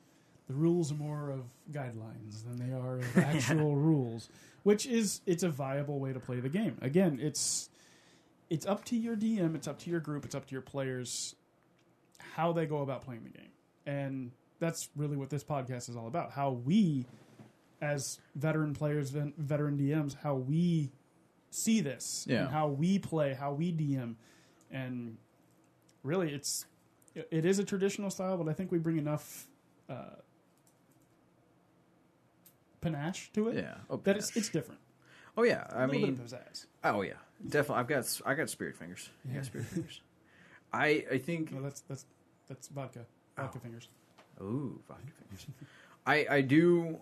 the 0.49 0.55
rules 0.55 0.91
are 0.93 0.97
more 0.97 1.31
of 1.31 1.45
guidelines 1.71 2.45
than 2.45 2.57
they 2.57 2.75
are 2.75 2.99
of 2.99 3.19
actual 3.19 3.77
rules, 3.77 4.29
which 4.65 4.87
is 4.87 5.21
it's 5.27 5.43
a 5.43 5.49
viable 5.49 5.99
way 6.01 6.13
to 6.13 6.21
play 6.21 6.41
the 6.41 6.49
game. 6.49 6.77
Again, 6.83 7.19
it's 7.21 7.69
it's 8.51 8.67
up 8.67 8.85
to 8.87 8.97
your 8.97 9.17
DM, 9.17 9.55
it's 9.55 9.67
up 9.69 9.79
to 9.81 9.91
your 9.91 10.01
group, 10.01 10.25
it's 10.25 10.35
up 10.35 10.47
to 10.47 10.53
your 10.53 10.63
players 10.63 11.35
how 12.35 12.53
they 12.53 12.67
go 12.67 12.79
about 12.83 13.03
playing 13.03 13.25
the 13.25 13.31
game, 13.31 13.51
and 13.87 14.31
that's 14.59 14.89
really 14.97 15.17
what 15.17 15.29
this 15.31 15.43
podcast 15.45 15.89
is 15.89 15.97
all 15.97 16.07
about. 16.07 16.31
How 16.33 16.51
we, 16.53 17.05
as 17.81 18.19
veteran 18.37 18.75
players, 18.75 19.11
veteran 19.11 19.77
DMs, 19.79 20.17
how 20.23 20.35
we 20.37 20.91
see 21.51 21.81
this 21.81 22.25
Yeah. 22.29 22.43
and 22.45 22.51
how 22.51 22.69
we 22.69 22.99
play, 22.99 23.35
how 23.35 23.53
we 23.53 23.73
DM, 23.73 24.15
and 24.71 25.17
really, 26.03 26.33
it's 26.33 26.67
it- 27.15 27.29
it 27.31 27.45
is 27.45 27.59
a 27.59 27.65
traditional 27.65 28.09
style, 28.11 28.39
but 28.39 28.49
I 28.49 28.55
think 28.55 28.71
we 28.73 28.79
bring 28.79 28.97
enough 28.99 29.47
uh, 29.91 30.15
panache 32.83 33.31
to 33.33 33.49
it 33.49 33.57
Yeah. 33.57 33.75
Oh, 33.89 33.97
that 34.05 34.17
it's 34.17 34.31
panache. 34.31 34.37
it's 34.37 34.49
different. 34.51 34.81
Oh 35.37 35.45
yeah. 35.45 35.67
I 35.71 35.85
A 35.85 35.87
little 35.87 36.03
mean, 36.03 36.15
bit 36.17 36.25
of 36.25 36.31
pizzazz. 36.39 36.67
oh 36.85 37.01
yeah, 37.03 37.15
definitely. 37.49 37.81
I've 37.81 37.89
got 37.89 38.21
I 38.27 38.35
got 38.35 38.51
spirit 38.51 38.77
fingers. 38.77 39.09
I 39.31 39.35
got 39.37 39.45
spirit 39.47 39.67
fingers. 39.69 40.01
I 40.73 41.05
I 41.11 41.19
think. 41.19 41.53
No, 41.53 41.63
that's 41.63 41.81
that's 41.83 42.05
that's 42.49 42.69
vodka, 42.69 43.07
vodka 43.37 43.59
fingers. 43.61 43.89
Ooh, 44.41 44.79
vodka 44.89 45.13
fingers. 45.21 45.47
I 46.07 46.27
I 46.31 46.41
do 46.43 46.99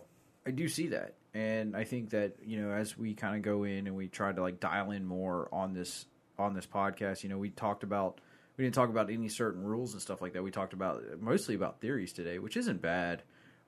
I 0.46 0.50
do 0.52 0.68
see 0.68 0.88
that, 0.88 1.14
and 1.34 1.76
I 1.76 1.84
think 1.84 2.10
that 2.10 2.36
you 2.44 2.60
know 2.60 2.70
as 2.72 2.96
we 2.96 3.14
kind 3.14 3.34
of 3.36 3.42
go 3.42 3.64
in 3.64 3.86
and 3.86 3.96
we 3.96 4.08
try 4.08 4.32
to 4.32 4.40
like 4.40 4.60
dial 4.60 4.90
in 4.92 5.04
more 5.04 5.48
on 5.52 5.72
this 5.74 6.06
on 6.38 6.54
this 6.54 6.66
podcast, 6.66 7.22
you 7.22 7.28
know, 7.28 7.36
we 7.38 7.50
talked 7.50 7.82
about 7.82 8.20
we 8.56 8.64
didn't 8.64 8.74
talk 8.74 8.88
about 8.90 9.10
any 9.10 9.28
certain 9.28 9.62
rules 9.64 9.92
and 9.92 10.00
stuff 10.02 10.20
like 10.22 10.32
that. 10.34 10.42
We 10.42 10.50
talked 10.50 10.72
about 10.72 11.02
mostly 11.20 11.54
about 11.54 11.80
theories 11.80 12.12
today, 12.12 12.38
which 12.38 12.56
isn't 12.56 12.80
bad. 12.82 13.22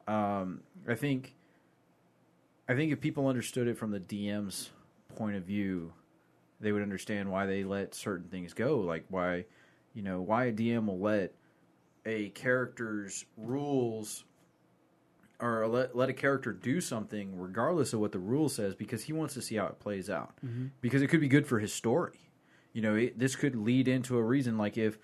Um, 0.06 0.60
I 0.88 0.94
think 0.94 1.34
I 2.68 2.74
think 2.74 2.92
if 2.92 3.00
people 3.00 3.26
understood 3.26 3.68
it 3.68 3.76
from 3.76 3.90
the 3.90 4.00
DM's 4.00 4.70
point 5.16 5.36
of 5.36 5.44
view, 5.44 5.92
they 6.60 6.72
would 6.72 6.82
understand 6.82 7.30
why 7.30 7.46
they 7.46 7.64
let 7.64 7.94
certain 7.94 8.28
things 8.28 8.54
go, 8.54 8.80
like 8.80 9.04
why 9.08 9.44
you 9.94 10.02
know 10.02 10.20
why 10.20 10.44
a 10.44 10.52
DM 10.52 10.86
will 10.86 11.00
let 11.00 11.34
a 12.06 12.30
character's 12.30 13.24
rules 13.36 14.24
or 15.40 15.66
let, 15.66 15.96
let 15.96 16.08
a 16.08 16.12
character 16.12 16.52
do 16.52 16.80
something 16.80 17.36
regardless 17.36 17.92
of 17.92 18.00
what 18.00 18.12
the 18.12 18.18
rule 18.18 18.48
says 18.48 18.74
because 18.74 19.02
he 19.02 19.12
wants 19.12 19.34
to 19.34 19.42
see 19.42 19.56
how 19.56 19.66
it 19.66 19.80
plays 19.80 20.08
out. 20.08 20.32
Mm-hmm. 20.44 20.66
Because 20.80 21.02
it 21.02 21.08
could 21.08 21.20
be 21.20 21.28
good 21.28 21.46
for 21.46 21.58
his 21.58 21.72
story. 21.72 22.30
You 22.72 22.82
know 22.82 22.94
it, 22.94 23.18
this 23.18 23.36
could 23.36 23.56
lead 23.56 23.88
into 23.88 24.16
a 24.16 24.22
reason. 24.22 24.56
Like 24.56 24.78
if 24.78 24.98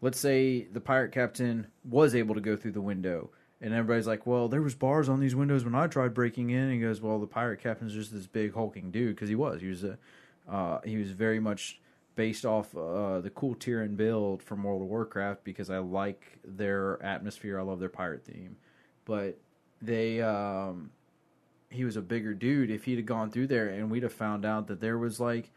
let's 0.00 0.20
say 0.20 0.68
the 0.72 0.80
pirate 0.80 1.12
captain 1.12 1.66
was 1.84 2.14
able 2.14 2.34
to 2.34 2.40
go 2.40 2.56
through 2.56 2.72
the 2.72 2.82
window 2.82 3.30
and 3.60 3.74
everybody's 3.74 4.06
like 4.06 4.26
well 4.26 4.48
there 4.48 4.62
was 4.62 4.74
bars 4.74 5.08
on 5.08 5.20
these 5.20 5.34
windows 5.34 5.64
when 5.64 5.74
i 5.74 5.86
tried 5.86 6.14
breaking 6.14 6.50
in 6.50 6.64
and 6.64 6.72
he 6.72 6.78
goes 6.78 7.00
well 7.00 7.18
the 7.18 7.26
pirate 7.26 7.60
captain's 7.60 7.92
just 7.92 8.12
this 8.12 8.26
big 8.26 8.54
hulking 8.54 8.90
dude 8.90 9.14
because 9.14 9.28
he 9.28 9.34
was 9.34 9.60
he 9.60 9.68
was 9.68 9.84
a 9.84 9.98
uh, 10.48 10.80
he 10.82 10.96
was 10.96 11.10
very 11.10 11.38
much 11.38 11.78
based 12.18 12.44
off 12.44 12.76
uh, 12.76 13.20
the 13.20 13.30
cool 13.30 13.56
and 13.64 13.96
build 13.96 14.42
from 14.42 14.64
World 14.64 14.82
of 14.82 14.88
Warcraft 14.88 15.44
because 15.44 15.70
I 15.70 15.78
like 15.78 16.40
their 16.44 17.00
atmosphere. 17.00 17.60
I 17.60 17.62
love 17.62 17.78
their 17.78 17.88
pirate 17.88 18.24
theme, 18.24 18.56
but 19.04 19.38
they 19.80 20.20
um, 20.20 20.90
he 21.70 21.84
was 21.84 21.96
a 21.96 22.02
bigger 22.02 22.34
dude. 22.34 22.70
If 22.70 22.84
he'd 22.84 22.96
have 22.96 23.06
gone 23.06 23.30
through 23.30 23.46
there 23.46 23.68
and 23.68 23.88
we'd 23.88 24.02
have 24.02 24.12
found 24.12 24.44
out 24.44 24.66
that 24.66 24.80
there 24.80 24.98
was 24.98 25.20
like 25.20 25.52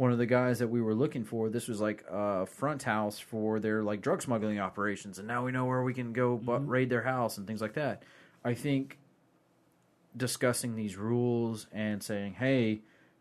one 0.00 0.12
of 0.12 0.16
the 0.16 0.24
guys 0.24 0.60
that 0.60 0.68
we 0.68 0.80
were 0.80 0.94
looking 0.94 1.24
for. 1.24 1.50
This 1.50 1.68
was 1.68 1.78
like 1.78 2.06
a 2.10 2.46
front 2.46 2.84
house 2.84 3.18
for 3.18 3.60
their 3.60 3.82
like 3.82 4.00
drug 4.00 4.22
smuggling 4.22 4.58
operations, 4.58 5.18
and 5.18 5.28
now 5.28 5.44
we 5.44 5.52
know 5.52 5.66
where 5.66 5.82
we 5.82 5.92
can 5.92 6.14
go 6.14 6.38
but 6.38 6.66
raid 6.66 6.88
their 6.88 7.02
house 7.02 7.36
and 7.36 7.46
things 7.46 7.60
like 7.60 7.74
that. 7.74 8.02
I 8.42 8.54
think 8.54 8.98
discussing 10.16 10.74
these 10.74 10.96
rules 10.96 11.66
and 11.70 12.02
saying, 12.02 12.32
"Hey, 12.32 12.80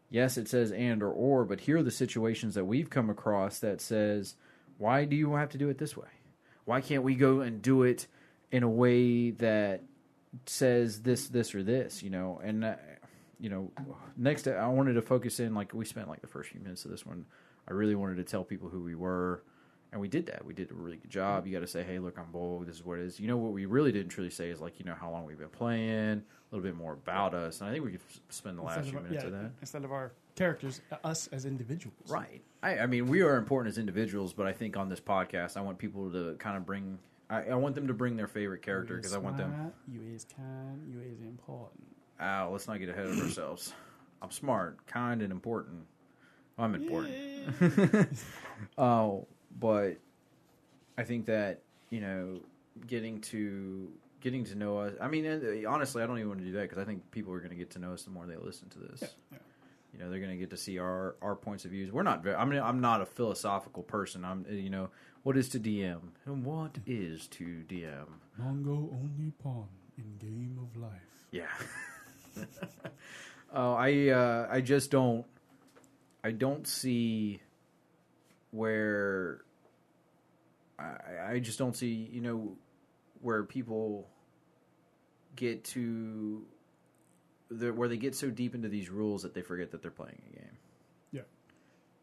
yes, 0.09 0.37
it 0.37 0.47
says 0.47 0.71
and 0.71 1.03
or 1.03 1.11
or, 1.11 1.43
but 1.43 1.59
here 1.59 1.79
are 1.79 1.83
the 1.83 1.91
situations 1.91 2.55
that 2.55 2.63
we've 2.63 2.89
come 2.89 3.09
across 3.09 3.59
that 3.59 3.81
says, 3.81 4.35
why 4.77 5.03
do 5.03 5.17
you 5.17 5.33
have 5.33 5.49
to 5.49 5.57
do 5.57 5.67
it 5.67 5.79
this 5.79 5.97
way? 5.97 6.07
Why 6.63 6.79
can't 6.79 7.03
we 7.03 7.15
go 7.15 7.41
and 7.41 7.61
do 7.61 7.83
it 7.83 8.07
in 8.53 8.63
a 8.63 8.69
way 8.69 9.31
that 9.31 9.81
says 10.45 11.01
this, 11.01 11.27
this, 11.27 11.53
or 11.53 11.61
this? 11.61 12.01
You 12.01 12.09
know, 12.09 12.39
and 12.41 12.63
uh, 12.63 12.75
you 13.39 13.49
know, 13.49 13.71
next 14.17 14.47
I 14.47 14.67
wanted 14.67 14.93
to 14.93 15.01
focus 15.01 15.39
in 15.39 15.53
like 15.55 15.73
we 15.73 15.85
spent 15.85 16.09
like 16.09 16.21
the 16.21 16.27
first 16.27 16.49
few 16.49 16.59
minutes 16.59 16.85
of 16.85 16.91
this 16.91 17.05
one. 17.05 17.25
I 17.67 17.73
really 17.73 17.95
wanted 17.95 18.17
to 18.17 18.23
tell 18.23 18.43
people 18.43 18.69
who 18.69 18.81
we 18.81 18.95
were. 18.95 19.43
And 19.91 19.99
we 19.99 20.07
did 20.07 20.27
that. 20.27 20.45
We 20.45 20.53
did 20.53 20.69
a 20.69 20.75
really 20.75 20.97
good 20.97 21.09
job. 21.09 21.47
You 21.47 21.53
got 21.53 21.61
to 21.61 21.67
say, 21.67 21.81
"Hey, 21.81 21.97
look, 21.97 22.19
I'm 22.19 22.27
Bolg. 22.31 22.67
This 22.67 22.75
is 22.75 22.85
what 22.85 22.99
it 22.99 23.05
is." 23.05 23.19
You 23.19 23.27
know 23.27 23.37
what 23.37 23.53
we 23.53 23.65
really 23.65 23.91
didn't 23.91 24.09
truly 24.09 24.29
say 24.29 24.49
is 24.51 24.61
like, 24.61 24.77
you 24.77 24.85
know, 24.85 24.93
how 24.93 25.09
long 25.09 25.25
we've 25.25 25.39
been 25.39 25.49
playing, 25.49 26.21
a 26.51 26.55
little 26.55 26.61
bit 26.63 26.75
more 26.75 26.93
about 26.93 27.33
us, 27.33 27.59
and 27.59 27.69
I 27.69 27.73
think 27.73 27.83
we 27.83 27.93
could 27.93 28.01
spend 28.29 28.59
the 28.59 28.61
last 28.61 28.77
Instead 28.77 28.91
few 28.91 28.99
of, 28.99 29.03
minutes 29.05 29.23
yeah, 29.23 29.35
of 29.35 29.41
that. 29.41 29.51
instead 29.61 29.83
of 29.83 29.91
our 29.91 30.11
characters, 30.35 30.81
uh, 30.91 30.97
us 31.03 31.27
as 31.31 31.45
individuals. 31.45 31.95
Right. 32.07 32.43
I, 32.61 32.79
I 32.79 32.85
mean, 32.85 33.07
we 33.07 33.21
are 33.21 33.35
important 33.37 33.71
as 33.73 33.79
individuals, 33.79 34.31
but 34.31 34.45
I 34.45 34.53
think 34.53 34.77
on 34.77 34.89
this 34.89 34.99
podcast, 34.99 35.57
I 35.57 35.61
want 35.61 35.79
people 35.79 36.11
to 36.11 36.35
kind 36.35 36.55
of 36.55 36.67
bring. 36.67 36.99
I, 37.31 37.45
I 37.45 37.55
want 37.55 37.73
them 37.73 37.87
to 37.87 37.93
bring 37.95 38.15
their 38.15 38.27
favorite 38.27 38.61
character 38.61 38.95
because 38.95 39.15
I 39.15 39.17
want 39.17 39.37
them. 39.37 39.71
You 39.91 40.01
is 40.13 40.23
kind. 40.35 40.81
You 40.87 41.01
is 41.01 41.19
important. 41.21 41.83
Ow, 42.21 42.51
let's 42.51 42.67
not 42.67 42.79
get 42.79 42.89
ahead 42.89 43.05
of 43.05 43.19
ourselves. 43.19 43.73
I'm 44.21 44.31
smart, 44.31 44.85
kind, 44.87 45.21
and 45.21 45.31
important. 45.31 45.85
I'm 46.57 46.75
important. 46.75 47.13
Oh, 48.77 49.25
but 49.57 49.97
I 50.97 51.03
think 51.03 51.25
that 51.27 51.61
you 51.89 52.01
know, 52.01 52.41
getting 52.87 53.21
to 53.21 53.89
getting 54.19 54.43
to 54.45 54.55
know 54.55 54.77
us. 54.79 54.93
I 54.99 55.07
mean, 55.07 55.25
uh, 55.25 55.69
honestly, 55.69 56.03
I 56.03 56.07
don't 56.07 56.17
even 56.17 56.27
want 56.27 56.39
to 56.41 56.45
do 56.45 56.51
that 56.53 56.63
because 56.63 56.77
I 56.77 56.83
think 56.83 57.09
people 57.11 57.31
are 57.33 57.39
going 57.39 57.51
to 57.51 57.55
get 57.55 57.69
to 57.71 57.79
know 57.79 57.93
us 57.93 58.03
the 58.03 58.09
more 58.11 58.25
they 58.25 58.35
listen 58.35 58.67
to 58.69 58.79
this. 58.79 59.15
Yeah. 59.31 59.37
You 59.93 59.99
know, 59.99 60.09
they're 60.09 60.19
going 60.19 60.31
to 60.31 60.37
get 60.37 60.49
to 60.51 60.57
see 60.57 60.77
our 60.77 61.15
our 61.21 61.35
points 61.35 61.63
of 61.65 61.71
views. 61.71 61.91
We're 61.91 62.03
not. 62.03 62.21
Very, 62.21 62.35
I 62.35 62.43
mean, 62.45 62.59
I'm 62.59 62.81
not 62.81 63.01
a 63.01 63.05
philosophical 63.05 63.83
person. 63.83 64.25
I'm. 64.25 64.45
uh, 64.49 64.53
You 64.53 64.69
know, 64.69 64.89
what 65.23 65.37
is 65.37 65.47
to 65.49 65.59
DM 65.59 65.99
and 66.25 66.43
what 66.45 66.77
is 66.85 67.27
to 67.27 67.63
DM. 67.67 68.07
Mongo 68.39 68.91
only 68.93 69.31
pawn 69.41 69.67
in 69.97 70.17
game 70.17 70.59
of 70.61 70.79
life. 70.79 71.25
Yeah. 71.31 71.47
oh, 73.53 73.73
I 73.73 74.09
uh, 74.09 74.47
I 74.49 74.61
just 74.61 74.91
don't 74.91 75.25
I 76.23 76.31
don't 76.31 76.67
see 76.67 77.41
where 78.51 79.41
I 80.77 81.33
I 81.33 81.39
just 81.39 81.59
don't 81.59 81.75
see 81.75 82.09
you 82.11 82.21
know 82.21 82.57
where 83.21 83.43
people 83.43 84.07
get 85.35 85.63
to 85.63 86.45
the, 87.49 87.73
where 87.73 87.87
they 87.87 87.97
get 87.97 88.15
so 88.15 88.29
deep 88.29 88.55
into 88.55 88.69
these 88.69 88.89
rules 88.89 89.23
that 89.23 89.33
they 89.33 89.41
forget 89.41 89.71
that 89.71 89.81
they're 89.81 89.91
playing 89.91 90.21
a 90.31 90.35
game. 90.35 90.57
Yeah. 91.11 91.21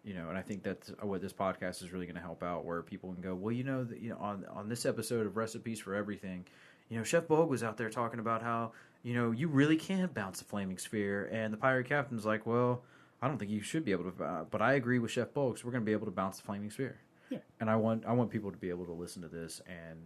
You 0.04 0.14
know, 0.14 0.28
and 0.28 0.38
I 0.38 0.42
think 0.42 0.62
that's 0.62 0.90
what 1.02 1.20
this 1.20 1.32
podcast 1.32 1.82
is 1.82 1.92
really 1.92 2.06
going 2.06 2.16
to 2.16 2.22
help 2.22 2.42
out, 2.42 2.64
where 2.64 2.82
people 2.82 3.12
can 3.12 3.22
go, 3.22 3.34
well, 3.34 3.52
you 3.52 3.64
know, 3.64 3.84
that 3.84 4.00
you 4.00 4.10
know, 4.10 4.16
on 4.18 4.44
on 4.52 4.68
this 4.68 4.86
episode 4.86 5.26
of 5.26 5.36
Recipes 5.36 5.80
for 5.80 5.94
Everything, 5.94 6.44
you 6.88 6.98
know, 6.98 7.04
Chef 7.04 7.26
Bolg 7.26 7.48
was 7.48 7.62
out 7.62 7.76
there 7.76 7.90
talking 7.90 8.20
about 8.20 8.42
how 8.42 8.72
you 9.06 9.14
know 9.14 9.30
you 9.30 9.46
really 9.46 9.76
can't 9.76 10.12
bounce 10.12 10.40
a 10.40 10.44
flaming 10.44 10.78
sphere, 10.78 11.30
and 11.32 11.52
the 11.52 11.56
pirate 11.56 11.88
captain's 11.88 12.26
like, 12.26 12.44
well, 12.44 12.82
I 13.22 13.28
don't 13.28 13.38
think 13.38 13.52
you 13.52 13.60
should 13.60 13.84
be 13.84 13.92
able 13.92 14.10
to, 14.10 14.24
uh, 14.24 14.44
but 14.50 14.60
I 14.60 14.72
agree 14.72 14.98
with 14.98 15.12
Chef 15.12 15.32
Bolg, 15.32 15.58
so 15.58 15.64
we're 15.64 15.70
going 15.70 15.84
to 15.84 15.86
be 15.86 15.92
able 15.92 16.06
to 16.06 16.12
bounce 16.12 16.38
the 16.38 16.42
flaming 16.42 16.72
sphere. 16.72 16.98
Yeah. 17.30 17.38
And 17.60 17.70
I 17.70 17.76
want 17.76 18.04
I 18.04 18.12
want 18.12 18.30
people 18.30 18.50
to 18.50 18.56
be 18.56 18.68
able 18.68 18.84
to 18.84 18.92
listen 18.92 19.22
to 19.22 19.28
this, 19.28 19.62
and 19.68 19.96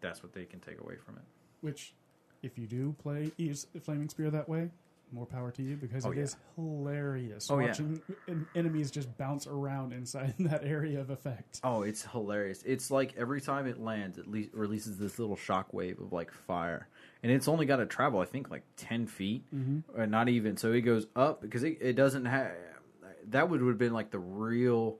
that's 0.00 0.24
what 0.24 0.32
they 0.32 0.44
can 0.44 0.58
take 0.58 0.80
away 0.80 0.96
from 0.96 1.18
it. 1.18 1.22
Which, 1.60 1.94
if 2.42 2.58
you 2.58 2.66
do 2.66 2.96
play 3.00 3.30
use 3.36 3.68
the 3.72 3.78
flaming 3.78 4.08
sphere 4.08 4.30
that 4.30 4.48
way, 4.48 4.70
more 5.12 5.26
power 5.26 5.50
to 5.52 5.62
you 5.62 5.76
because 5.76 6.04
Oh, 6.06 6.10
it 6.12 6.18
is 6.18 6.36
yeah. 6.56 6.64
hilarious 6.64 7.50
Oh, 7.50 7.58
watching 7.58 8.00
en- 8.28 8.46
enemies 8.54 8.90
just 8.90 9.16
bounce 9.18 9.46
around 9.46 9.92
inside 9.92 10.34
that 10.40 10.64
area 10.64 11.00
of 11.00 11.10
effect. 11.10 11.60
Oh, 11.62 11.82
it's 11.82 12.02
hilarious. 12.04 12.62
It's 12.64 12.90
like 12.90 13.14
every 13.16 13.40
time 13.40 13.66
it 13.66 13.80
lands, 13.80 14.18
it 14.18 14.26
le- 14.26 14.46
releases 14.52 14.98
this 14.98 15.18
little 15.18 15.36
shockwave 15.36 16.00
of 16.00 16.12
like 16.12 16.32
fire. 16.32 16.88
And 17.22 17.30
it's 17.30 17.46
only 17.48 17.66
got 17.66 17.76
to 17.76 17.86
travel, 17.86 18.20
I 18.20 18.24
think, 18.24 18.50
like 18.50 18.64
10 18.76 19.06
feet. 19.06 19.44
Or 19.96 20.06
not 20.06 20.28
even. 20.28 20.56
So 20.56 20.72
it 20.72 20.80
goes 20.80 21.06
up 21.14 21.40
because 21.40 21.62
it, 21.62 21.78
it 21.80 21.92
doesn't 21.94 22.24
have. 22.24 22.52
That 23.28 23.48
would 23.48 23.62
would 23.62 23.68
have 23.70 23.78
been 23.78 23.92
like 23.92 24.10
the 24.10 24.18
real. 24.18 24.98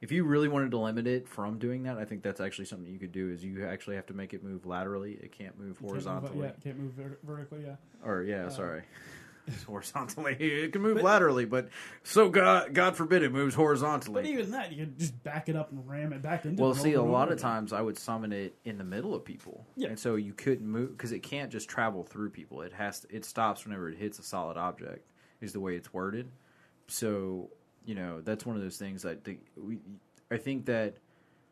If 0.00 0.12
you 0.12 0.24
really 0.24 0.48
wanted 0.48 0.70
to 0.72 0.78
limit 0.78 1.06
it 1.06 1.26
from 1.26 1.58
doing 1.58 1.84
that, 1.84 1.96
I 1.96 2.04
think 2.04 2.22
that's 2.22 2.38
actually 2.40 2.66
something 2.66 2.92
you 2.92 2.98
could 2.98 3.10
do. 3.10 3.30
Is 3.30 3.42
you 3.42 3.64
actually 3.66 3.96
have 3.96 4.06
to 4.06 4.14
make 4.14 4.34
it 4.34 4.44
move 4.44 4.66
laterally. 4.66 5.12
It 5.14 5.32
can't 5.32 5.58
move 5.58 5.78
Can't 5.78 5.82
move- 5.82 5.90
horizontally. 5.90 6.42
yeah, 6.46 6.50
can't 6.62 6.78
move 6.78 6.92
ver- 6.92 7.18
vertically. 7.24 7.62
Yeah, 7.64 7.76
Or 8.04 8.22
yeah, 8.22 8.44
Uh, 8.44 8.50
sorry, 8.50 8.82
horizontally. 9.66 10.34
It 10.38 10.72
can 10.72 10.82
move 10.82 11.00
laterally, 11.02 11.44
but 11.44 11.68
so 12.02 12.28
God, 12.28 12.72
God 12.74 12.96
forbid 12.96 13.22
it 13.22 13.32
moves 13.32 13.54
horizontally. 13.54 14.22
but 14.22 14.26
even 14.30 14.50
that, 14.52 14.72
you 14.72 14.84
can 14.84 14.98
just 14.98 15.22
back 15.22 15.48
it 15.48 15.56
up 15.56 15.70
and 15.72 15.88
ram 15.88 16.12
it 16.12 16.22
back 16.22 16.44
into. 16.44 16.62
Well, 16.62 16.74
see, 16.74 16.94
a 16.94 17.02
lot 17.02 17.30
of 17.32 17.38
times 17.38 17.72
I 17.72 17.80
would 17.80 17.98
summon 17.98 18.32
it 18.32 18.54
in 18.64 18.78
the 18.78 18.84
middle 18.84 19.14
of 19.14 19.24
people, 19.24 19.66
Yeah. 19.76 19.88
and 19.88 19.98
so 19.98 20.14
you 20.16 20.32
couldn't 20.32 20.66
move 20.66 20.96
because 20.96 21.12
it 21.12 21.22
can't 21.22 21.50
just 21.50 21.68
travel 21.68 22.04
through 22.04 22.30
people. 22.30 22.62
It 22.62 22.72
has 22.72 23.00
to, 23.00 23.14
it 23.14 23.24
stops 23.24 23.64
whenever 23.64 23.88
it 23.88 23.98
hits 23.98 24.18
a 24.18 24.22
solid 24.22 24.56
object. 24.56 25.06
Is 25.40 25.52
the 25.52 25.60
way 25.60 25.74
it's 25.76 25.92
worded. 25.92 26.30
So 26.86 27.50
you 27.84 27.94
know 27.94 28.20
that's 28.22 28.46
one 28.46 28.56
of 28.56 28.62
those 28.62 28.76
things 28.78 29.02
that 29.02 29.24
the, 29.24 29.38
we. 29.56 29.78
I 30.30 30.38
think 30.38 30.66
that 30.66 30.96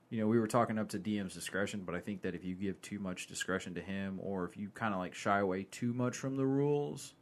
you 0.09 0.21
know 0.21 0.27
we 0.27 0.39
were 0.39 0.47
talking 0.47 0.79
up 0.79 0.89
to 0.91 0.99
DM's 0.99 1.35
discretion, 1.35 1.83
but 1.85 1.95
I 1.95 2.01
think 2.01 2.23
that 2.23 2.35
if 2.35 2.45
you 2.45 2.55
give 2.55 2.81
too 2.81 2.99
much 2.99 3.27
discretion 3.27 3.75
to 3.75 3.83
him, 3.83 4.19
or 4.23 4.45
if 4.47 4.57
you 4.57 4.71
kind 4.71 4.95
of 4.95 5.01
like 5.01 5.15
shy 5.15 5.41
away 5.41 5.65
too 5.71 5.93
much 5.93 6.17
from 6.17 6.37
the 6.37 6.47
rules, 6.47 7.13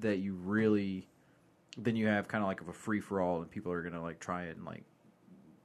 that 0.00 0.18
you 0.18 0.34
really 0.34 1.06
then 1.76 1.94
you 1.94 2.06
have 2.08 2.26
kind 2.26 2.42
of 2.42 2.48
like 2.48 2.60
of 2.60 2.68
a 2.68 2.72
free 2.72 3.00
for 3.00 3.20
all, 3.20 3.40
and 3.40 3.50
people 3.50 3.70
are 3.72 3.82
gonna 3.82 4.02
like 4.02 4.18
try 4.20 4.44
it 4.44 4.56
and 4.56 4.64
like 4.64 4.82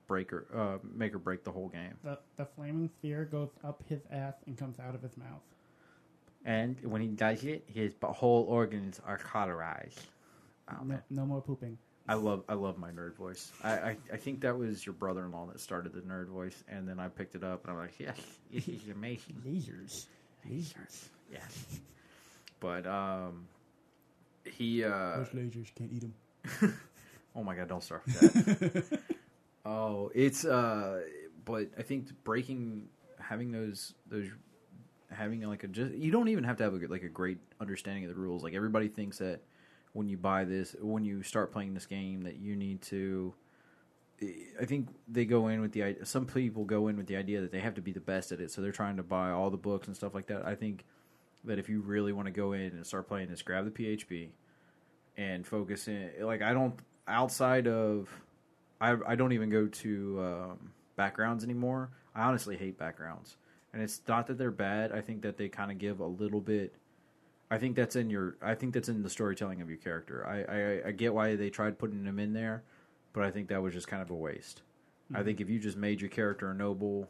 break 0.07 0.31
or 0.31 0.45
uh, 0.55 0.77
make 0.93 1.13
or 1.13 1.19
break 1.19 1.43
the 1.43 1.51
whole 1.51 1.69
game. 1.69 1.95
the 2.03 2.19
the 2.35 2.45
flaming 2.45 2.89
sphere 2.99 3.25
goes 3.25 3.49
up 3.63 3.83
his 3.87 4.01
ass 4.11 4.35
and 4.45 4.57
comes 4.57 4.79
out 4.79 4.95
of 4.95 5.01
his 5.01 5.17
mouth. 5.17 5.41
And 6.45 6.77
when 6.83 7.01
he 7.01 7.07
does 7.07 7.43
it, 7.45 7.63
his 7.67 7.93
whole 8.01 8.43
organs 8.43 8.99
are 9.05 9.17
cauterized. 9.17 10.01
Oh, 10.69 10.83
No, 10.83 10.99
no 11.09 11.25
more 11.25 11.41
pooping. 11.41 11.77
I 12.07 12.15
love 12.15 12.43
I 12.49 12.53
love 12.53 12.77
my 12.77 12.91
nerd 12.91 13.15
voice. 13.15 13.51
I, 13.63 13.71
I, 13.71 13.97
I 14.11 14.17
think 14.17 14.41
that 14.41 14.57
was 14.57 14.85
your 14.85 14.93
brother 14.93 15.23
in 15.25 15.31
law 15.31 15.45
that 15.47 15.59
started 15.61 15.93
the 15.93 16.01
nerd 16.01 16.27
voice, 16.27 16.63
and 16.67 16.87
then 16.87 16.99
I 16.99 17.07
picked 17.07 17.35
it 17.35 17.43
up, 17.45 17.63
and 17.63 17.71
I'm 17.71 17.79
like, 17.79 17.97
yes, 17.97 18.19
this 18.51 18.67
is 18.67 18.89
amazing. 18.89 19.41
Lasers. 19.45 20.05
Lasers. 20.47 21.05
Yes. 21.31 21.79
But 22.59 22.85
um, 22.85 23.47
he 24.45 24.83
uh, 24.83 25.17
Those 25.17 25.29
lasers 25.29 25.75
can't 25.75 25.91
eat 25.91 26.01
them. 26.01 26.77
oh 27.35 27.43
my 27.43 27.55
god, 27.55 27.67
don't 27.67 27.83
start 27.83 28.03
with 28.05 28.19
that. 28.19 28.99
oh, 29.65 30.11
it's 30.13 30.45
uh, 30.45 31.01
but 31.45 31.69
I 31.77 31.81
think 31.81 32.07
breaking 32.23 32.87
having 33.19 33.51
those 33.51 33.93
those 34.07 34.27
having 35.11 35.41
like 35.41 35.63
a 35.63 35.67
just 35.67 35.93
you 35.93 36.11
don't 36.11 36.27
even 36.27 36.43
have 36.43 36.57
to 36.57 36.63
have 36.63 36.73
a, 36.73 36.87
like 36.87 37.03
a 37.03 37.09
great 37.09 37.37
understanding 37.59 38.03
of 38.03 38.09
the 38.09 38.15
rules. 38.15 38.43
Like 38.43 38.53
everybody 38.53 38.87
thinks 38.87 39.17
that 39.19 39.41
when 39.93 40.09
you 40.09 40.17
buy 40.17 40.43
this, 40.43 40.75
when 40.81 41.05
you 41.05 41.23
start 41.23 41.51
playing 41.51 41.73
this 41.73 41.85
game, 41.85 42.23
that 42.23 42.37
you 42.37 42.55
need 42.55 42.81
to. 42.83 43.33
I 44.59 44.65
think 44.65 44.87
they 45.07 45.25
go 45.25 45.47
in 45.47 45.61
with 45.61 45.73
the. 45.73 45.97
Some 46.03 46.25
people 46.25 46.65
go 46.65 46.87
in 46.87 46.97
with 46.97 47.07
the 47.07 47.17
idea 47.17 47.41
that 47.41 47.51
they 47.51 47.59
have 47.59 47.75
to 47.75 47.81
be 47.81 47.91
the 47.91 47.99
best 47.99 48.31
at 48.31 48.39
it, 48.39 48.51
so 48.51 48.61
they're 48.61 48.71
trying 48.71 48.97
to 48.97 49.03
buy 49.03 49.31
all 49.31 49.49
the 49.49 49.57
books 49.57 49.87
and 49.87 49.95
stuff 49.95 50.13
like 50.13 50.27
that. 50.27 50.45
I 50.45 50.55
think 50.55 50.85
that 51.45 51.59
if 51.59 51.69
you 51.69 51.81
really 51.81 52.13
want 52.13 52.27
to 52.27 52.31
go 52.31 52.53
in 52.53 52.71
and 52.71 52.85
start 52.85 53.07
playing 53.07 53.29
this, 53.29 53.41
grab 53.41 53.65
the 53.65 53.71
PHB 53.71 54.29
and 55.17 55.45
focus 55.45 55.87
in. 55.87 56.11
Like 56.21 56.41
I 56.41 56.53
don't 56.53 56.75
outside 57.07 57.67
of, 57.67 58.09
I 58.81 58.95
I 59.07 59.15
don't 59.15 59.33
even 59.33 59.49
go 59.49 59.67
to 59.67 60.19
um, 60.21 60.71
backgrounds 60.95 61.43
anymore. 61.43 61.91
I 62.15 62.23
honestly 62.23 62.57
hate 62.57 62.77
backgrounds, 62.77 63.37
and 63.73 63.81
it's 63.81 64.01
not 64.07 64.27
that 64.27 64.37
they're 64.37 64.51
bad. 64.51 64.91
I 64.91 65.01
think 65.01 65.21
that 65.23 65.37
they 65.37 65.49
kind 65.49 65.71
of 65.71 65.77
give 65.77 65.99
a 65.99 66.05
little 66.05 66.41
bit. 66.41 66.75
I 67.51 67.57
think 67.57 67.75
that's 67.75 67.95
in 67.95 68.09
your. 68.09 68.37
I 68.41 68.55
think 68.55 68.73
that's 68.73 68.89
in 68.89 69.03
the 69.03 69.09
storytelling 69.09 69.61
of 69.61 69.69
your 69.69 69.77
character. 69.77 70.25
I 70.25 70.87
I, 70.87 70.89
I 70.89 70.91
get 70.91 71.13
why 71.13 71.35
they 71.35 71.49
tried 71.49 71.77
putting 71.77 72.03
them 72.03 72.19
in 72.19 72.33
there, 72.33 72.63
but 73.13 73.23
I 73.23 73.31
think 73.31 73.49
that 73.49 73.61
was 73.61 73.73
just 73.73 73.87
kind 73.87 74.01
of 74.01 74.09
a 74.09 74.15
waste. 74.15 74.61
I 75.13 75.23
think 75.23 75.41
if 75.41 75.49
you 75.49 75.59
just 75.59 75.77
made 75.77 76.01
your 76.01 76.09
character 76.09 76.49
a 76.49 76.53
noble, 76.53 77.07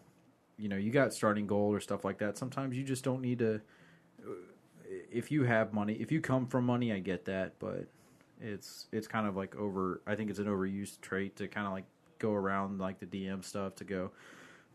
you 0.58 0.68
know, 0.68 0.76
you 0.76 0.92
got 0.92 1.14
starting 1.14 1.48
gold 1.48 1.76
or 1.76 1.80
stuff 1.80 2.04
like 2.04 2.18
that. 2.20 2.38
Sometimes 2.38 2.76
you 2.76 2.84
just 2.84 3.04
don't 3.04 3.22
need 3.22 3.40
to. 3.40 3.62
If 5.12 5.32
you 5.32 5.44
have 5.44 5.74
money, 5.74 5.94
if 5.94 6.12
you 6.12 6.22
come 6.22 6.48
from 6.48 6.66
money, 6.66 6.92
I 6.92 7.00
get 7.00 7.26
that, 7.26 7.54
but 7.60 7.88
it's 8.42 8.88
it's 8.92 9.08
kind 9.08 9.28
of 9.28 9.36
like 9.36 9.56
over. 9.56 10.02
I 10.06 10.16
think 10.16 10.30
it's 10.30 10.40
an 10.40 10.46
overused 10.46 11.02
trait 11.02 11.36
to 11.38 11.48
kind 11.48 11.68
of 11.68 11.74
like 11.74 11.86
go 12.20 12.32
around 12.32 12.80
like 12.80 13.00
the 13.00 13.06
DM 13.06 13.44
stuff 13.44 13.76
to 13.76 13.84
go. 13.84 14.12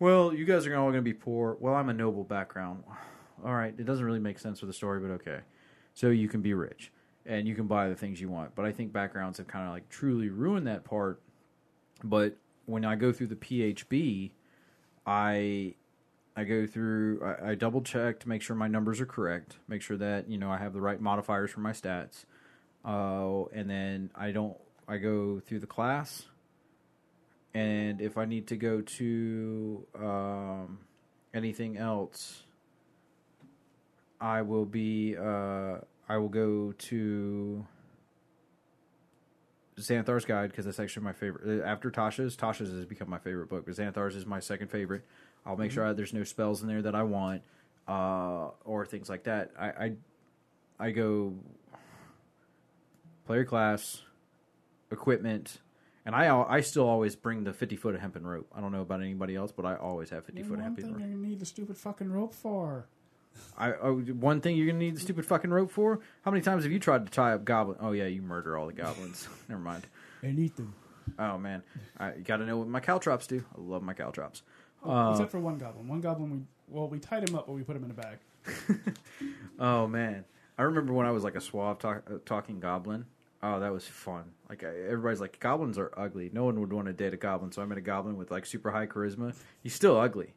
Well, 0.01 0.32
you 0.32 0.44
guys 0.44 0.66
are 0.66 0.76
all 0.76 0.86
going 0.86 0.94
to 0.94 1.03
be 1.03 1.12
poor. 1.12 1.57
Well, 1.61 1.74
I'm 1.74 1.88
a 1.88 1.94
noble 1.94 2.24
background. 2.24 2.84
All 3.44 3.55
right, 3.55 3.74
it 3.76 3.84
doesn't 3.84 4.05
really 4.05 4.18
make 4.18 4.38
sense 4.38 4.61
for 4.61 4.66
the 4.66 4.72
story, 4.72 5.01
but 5.01 5.11
okay. 5.12 5.40
So 5.94 6.11
you 6.11 6.28
can 6.28 6.40
be 6.40 6.55
rich 6.55 6.92
and 7.26 7.46
you 7.46 7.55
can 7.55 7.66
buy 7.66 7.88
the 7.88 7.94
things 7.94 8.20
you 8.20 8.28
want. 8.28 8.55
But 8.55 8.64
I 8.64 8.72
think 8.72 8.92
backgrounds 8.92 9.38
have 9.38 9.46
kind 9.46 9.66
of 9.66 9.72
like 9.72 9.88
truly 9.88 10.28
ruined 10.28 10.66
that 10.66 10.84
part. 10.84 11.20
But 12.05 12.36
when 12.66 12.84
I 12.84 12.94
go 12.94 13.12
through 13.12 13.28
the 13.28 13.36
PHB, 13.36 14.30
I 15.07 15.74
I 16.39 16.45
go 16.45 16.68
through 16.68 17.20
I, 17.24 17.51
I 17.51 17.55
double 17.57 17.82
check 17.82 18.20
to 18.20 18.28
make 18.28 18.43
sure 18.43 18.55
my 18.55 18.68
numbers 18.68 19.01
are 19.01 19.07
correct, 19.07 19.57
make 19.66 19.82
sure 19.82 19.97
that 19.97 20.28
you 20.30 20.39
know 20.39 20.53
I 20.53 20.59
have 20.59 20.72
the 20.72 20.80
right 20.80 21.01
modifiers 21.01 21.51
for 21.51 21.59
my 21.59 21.72
stats. 21.72 22.26
Uh, 22.84 23.47
and 23.53 23.68
then 23.68 24.11
I 24.14 24.30
don't 24.30 24.57
I 24.86 24.99
go 24.99 25.41
through 25.41 25.59
the 25.59 25.66
class, 25.66 26.26
and 27.55 28.01
if 28.01 28.16
I 28.16 28.24
need 28.24 28.47
to 28.47 28.57
go 28.57 28.80
to 28.82 29.84
um, 29.99 30.78
anything 31.34 31.76
else, 31.76 32.45
I 34.20 34.43
will 34.43 34.64
be 34.64 35.16
uh, 35.16 35.78
I 36.09 36.18
will 36.18 36.28
go 36.28 36.70
to 36.70 37.66
Xanathar's 39.76 40.24
Guide 40.24 40.51
because 40.51 40.66
that's 40.66 40.78
actually 40.78 41.03
my 41.03 41.12
favorite. 41.12 41.62
uh, 41.62 41.64
After 41.64 41.91
Tasha's, 41.91 42.36
Tasha's 42.36 42.70
has 42.70 42.84
become 42.84 43.11
my 43.11 43.18
favorite 43.18 43.49
book, 43.49 43.66
but 43.66 43.74
Xanthar's 43.74 44.14
is 44.14 44.24
my 44.24 44.39
second 44.39 44.68
favorite. 44.68 45.05
I'll 45.49 45.57
make 45.57 45.70
sure 45.70 45.92
there's 45.94 46.12
no 46.12 46.24
spells 46.24 46.61
in 46.61 46.68
there 46.68 46.82
that 46.82 46.94
I 46.94 47.03
want, 47.05 47.40
uh, 47.88 48.51
or 48.66 48.84
things 48.84 49.09
like 49.09 49.24
that. 49.24 49.51
I, 49.59 49.66
I, 49.66 49.92
I 50.78 50.90
go 50.90 51.32
player 53.26 53.46
class, 53.46 54.03
equipment, 54.90 55.59
and 56.05 56.14
I 56.14 56.28
I 56.28 56.61
still 56.61 56.86
always 56.86 57.16
bring 57.16 57.44
the 57.44 57.55
fifty 57.55 57.76
foot 57.76 57.94
of 57.94 58.03
hempen 58.03 58.26
rope. 58.26 58.46
I 58.55 58.61
don't 58.61 58.72
know 58.72 58.82
about 58.82 59.01
anybody 59.01 59.34
else, 59.36 59.51
but 59.51 59.64
I 59.64 59.76
always 59.76 60.11
have 60.11 60.26
fifty 60.26 60.42
And 60.42 60.51
foot 60.51 60.61
hempen 60.61 60.92
rope. 60.92 61.03
I 61.03 61.07
need 61.07 61.40
the 61.40 61.46
stupid 61.46 61.78
fucking 61.78 62.12
rope 62.12 62.34
for. 62.34 62.86
I 63.57 63.72
oh, 63.72 63.96
one 64.01 64.42
thing 64.42 64.57
you're 64.57 64.66
gonna 64.66 64.78
need 64.78 64.96
the 64.96 65.01
stupid 65.01 65.24
fucking 65.24 65.51
rope 65.51 65.70
for. 65.70 66.01
How 66.26 66.30
many 66.30 66.42
times 66.42 66.64
have 66.64 66.72
you 66.72 66.78
tried 66.78 67.07
to 67.07 67.12
tie 67.12 67.32
up 67.32 67.46
goblin? 67.46 67.78
Oh 67.80 67.92
yeah, 67.92 68.07
you 68.07 68.20
murder 68.20 68.59
all 68.59 68.66
the 68.66 68.74
goblins. 68.74 69.28
Never 69.49 69.62
mind. 69.62 69.86
I 70.22 70.30
need 70.30 70.57
them. 70.57 70.74
Oh 71.18 71.38
man, 71.38 71.62
I 71.96 72.11
got 72.11 72.36
to 72.38 72.44
know 72.44 72.59
what 72.59 72.68
my 72.68 72.80
caltrops 72.80 73.26
do. 73.26 73.44
I 73.57 73.61
love 73.61 73.82
my 73.82 73.94
caltrops. 73.94 74.42
Oh, 74.85 75.11
except 75.12 75.31
for 75.31 75.39
one 75.41 75.59
goblin. 75.59 75.89
One 75.89 76.01
goblin, 76.01 76.31
we 76.31 76.39
well, 76.68 76.89
we 76.89 76.99
tied 76.99 77.29
him 77.29 77.35
up, 77.35 77.47
but 77.47 77.55
we 77.55 77.62
put 77.62 77.76
him 77.76 77.85
in 77.85 77.91
a 77.91 77.95
bag. 77.95 78.18
Oh 79.61 79.89
man, 79.89 80.24
I 80.57 80.62
remember 80.62 80.93
when 80.93 81.05
I 81.07 81.11
was 81.11 81.24
like 81.24 81.35
a 81.35 81.41
suave 81.41 81.79
talk, 81.81 82.05
uh, 82.09 82.18
talking 82.24 82.61
goblin. 82.61 83.07
Oh, 83.43 83.59
that 83.61 83.72
was 83.72 83.87
fun. 83.87 84.24
Like 84.49 84.62
I, 84.62 84.68
everybody's 84.68 85.20
like, 85.20 85.41
goblins 85.41 85.79
are 85.79 85.93
ugly. 85.97 86.31
No 86.33 86.45
one 86.45 86.61
would 86.61 86.72
want 86.72 86.87
to 86.87 86.93
date 86.93 87.12
a 87.12 87.16
goblin. 87.16 87.51
So 87.53 87.61
I 87.62 87.64
met 87.64 87.76
a 87.79 87.81
goblin 87.81 88.16
with 88.16 88.31
like 88.31 88.47
super 88.47 88.70
high 88.70 88.87
charisma. 88.87 89.35
He's 89.62 89.74
still 89.74 89.99
ugly, 89.99 90.33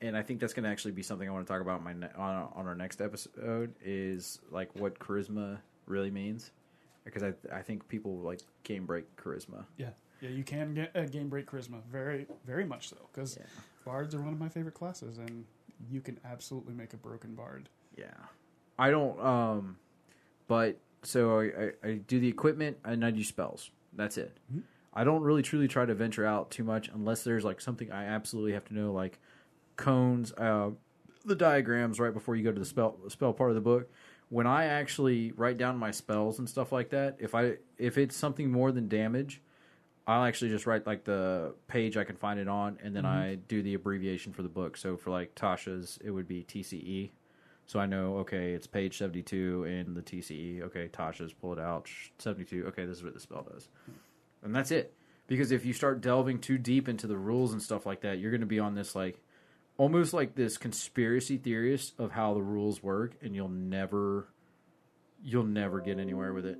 and 0.00 0.16
I 0.16 0.22
think 0.22 0.40
that's 0.40 0.54
going 0.54 0.64
to 0.64 0.70
actually 0.70 0.92
be 0.92 1.02
something 1.02 1.28
I 1.28 1.32
want 1.32 1.46
to 1.46 1.52
talk 1.52 1.60
about 1.60 1.82
my 1.84 1.92
ne- 1.92 2.08
on 2.16 2.48
on 2.54 2.66
our 2.66 2.74
next 2.74 3.02
episode. 3.02 3.74
Is 3.84 4.40
like 4.50 4.70
what 4.74 4.98
charisma 4.98 5.58
really 5.86 6.10
means, 6.10 6.50
because 7.04 7.22
I 7.22 7.34
I 7.52 7.60
think 7.60 7.86
people 7.88 8.16
like 8.20 8.40
game 8.64 8.86
break 8.86 9.04
charisma. 9.16 9.64
Yeah, 9.76 9.90
yeah, 10.20 10.30
you 10.30 10.44
can 10.44 10.74
get 10.74 10.90
a 10.94 11.06
game 11.06 11.28
break 11.28 11.46
charisma, 11.50 11.82
very, 11.90 12.26
very 12.46 12.64
much 12.64 12.88
so, 12.88 12.96
because 13.12 13.36
Yeah. 13.38 13.46
bards 13.84 14.14
are 14.14 14.20
one 14.20 14.32
of 14.32 14.38
my 14.38 14.48
favorite 14.48 14.74
classes, 14.74 15.18
and 15.18 15.44
you 15.90 16.00
can 16.00 16.18
absolutely 16.24 16.74
make 16.74 16.92
a 16.92 16.96
broken 16.96 17.34
bard. 17.34 17.68
Yeah, 17.96 18.12
I 18.78 18.90
don't. 18.90 19.18
Um, 19.20 19.78
but 20.46 20.78
so 21.02 21.40
I, 21.40 21.44
I, 21.44 21.88
I 21.88 21.92
do 21.94 22.20
the 22.20 22.28
equipment 22.28 22.76
and 22.84 23.04
I 23.04 23.10
do 23.10 23.24
spells. 23.24 23.70
That's 23.94 24.18
it. 24.18 24.36
I 24.92 25.04
don't 25.04 25.22
really 25.22 25.42
truly 25.42 25.68
try 25.68 25.86
to 25.86 25.94
venture 25.94 26.26
out 26.26 26.50
too 26.50 26.64
much 26.64 26.88
unless 26.92 27.22
there's 27.24 27.44
like 27.44 27.60
something 27.60 27.90
I 27.90 28.04
absolutely 28.04 28.52
have 28.52 28.64
to 28.66 28.74
know, 28.74 28.92
like 28.92 29.18
cones, 29.76 30.32
uh, 30.32 30.70
the 31.24 31.34
diagrams 31.36 32.00
right 32.00 32.12
before 32.12 32.36
you 32.36 32.42
go 32.44 32.52
to 32.52 32.58
the 32.58 32.64
spell 32.66 32.96
spell 33.08 33.32
part 33.32 33.50
of 33.50 33.54
the 33.54 33.60
book. 33.60 33.90
When 34.28 34.46
I 34.46 34.64
actually 34.66 35.32
write 35.32 35.58
down 35.58 35.76
my 35.76 35.90
spells 35.90 36.38
and 36.38 36.48
stuff 36.48 36.72
like 36.72 36.90
that, 36.90 37.16
if 37.18 37.34
I 37.34 37.56
if 37.78 37.98
it's 37.98 38.16
something 38.16 38.50
more 38.50 38.72
than 38.72 38.88
damage, 38.88 39.40
I'll 40.06 40.24
actually 40.24 40.50
just 40.50 40.66
write 40.66 40.86
like 40.86 41.04
the 41.04 41.54
page 41.68 41.96
I 41.96 42.04
can 42.04 42.16
find 42.16 42.40
it 42.40 42.48
on, 42.48 42.78
and 42.82 42.94
then 42.94 43.04
mm-hmm. 43.04 43.30
I 43.32 43.34
do 43.48 43.62
the 43.62 43.74
abbreviation 43.74 44.32
for 44.32 44.42
the 44.42 44.48
book. 44.48 44.76
So 44.76 44.96
for 44.96 45.10
like 45.10 45.34
Tasha's, 45.34 45.98
it 46.04 46.10
would 46.10 46.26
be 46.26 46.42
TCE. 46.44 47.10
So 47.66 47.78
I 47.78 47.86
know, 47.86 48.18
okay, 48.18 48.52
it's 48.52 48.66
page 48.66 48.98
72 48.98 49.64
in 49.64 49.94
the 49.94 50.02
TCE. 50.02 50.62
Okay, 50.62 50.88
Tasha's 50.88 51.32
pull 51.32 51.52
it 51.52 51.60
out. 51.60 51.88
72. 52.18 52.64
Okay, 52.68 52.84
this 52.84 52.98
is 52.98 53.04
what 53.04 53.14
the 53.14 53.20
spell 53.20 53.46
does. 53.48 53.68
And 54.42 54.52
that's 54.52 54.72
it. 54.72 54.92
Because 55.28 55.52
if 55.52 55.64
you 55.64 55.72
start 55.72 56.00
delving 56.00 56.40
too 56.40 56.58
deep 56.58 56.88
into 56.88 57.06
the 57.06 57.16
rules 57.16 57.52
and 57.52 57.62
stuff 57.62 57.86
like 57.86 58.00
that, 58.00 58.18
you're 58.18 58.32
going 58.32 58.40
to 58.40 58.46
be 58.46 58.58
on 58.58 58.74
this, 58.74 58.96
like, 58.96 59.22
almost 59.76 60.12
like 60.12 60.34
this 60.34 60.58
conspiracy 60.58 61.36
theorist 61.36 61.94
of 61.96 62.10
how 62.10 62.34
the 62.34 62.42
rules 62.42 62.82
work, 62.82 63.14
and 63.22 63.36
you'll 63.36 63.48
never, 63.48 64.26
you'll 65.22 65.44
never 65.44 65.80
get 65.80 66.00
anywhere 66.00 66.32
with 66.32 66.46
it. 66.46 66.58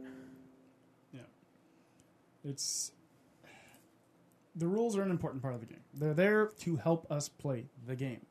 Yeah, 1.12 1.20
it's 2.44 2.92
the 4.60 4.68
rules 4.68 4.96
are 4.96 5.02
an 5.02 5.10
important 5.10 5.42
part 5.42 5.54
of 5.54 5.60
the 5.60 5.66
game. 5.66 5.80
They're 5.94 6.14
there 6.14 6.50
to 6.60 6.76
help 6.76 7.10
us 7.10 7.28
play 7.28 7.64
the 7.86 7.96
game, 7.96 8.24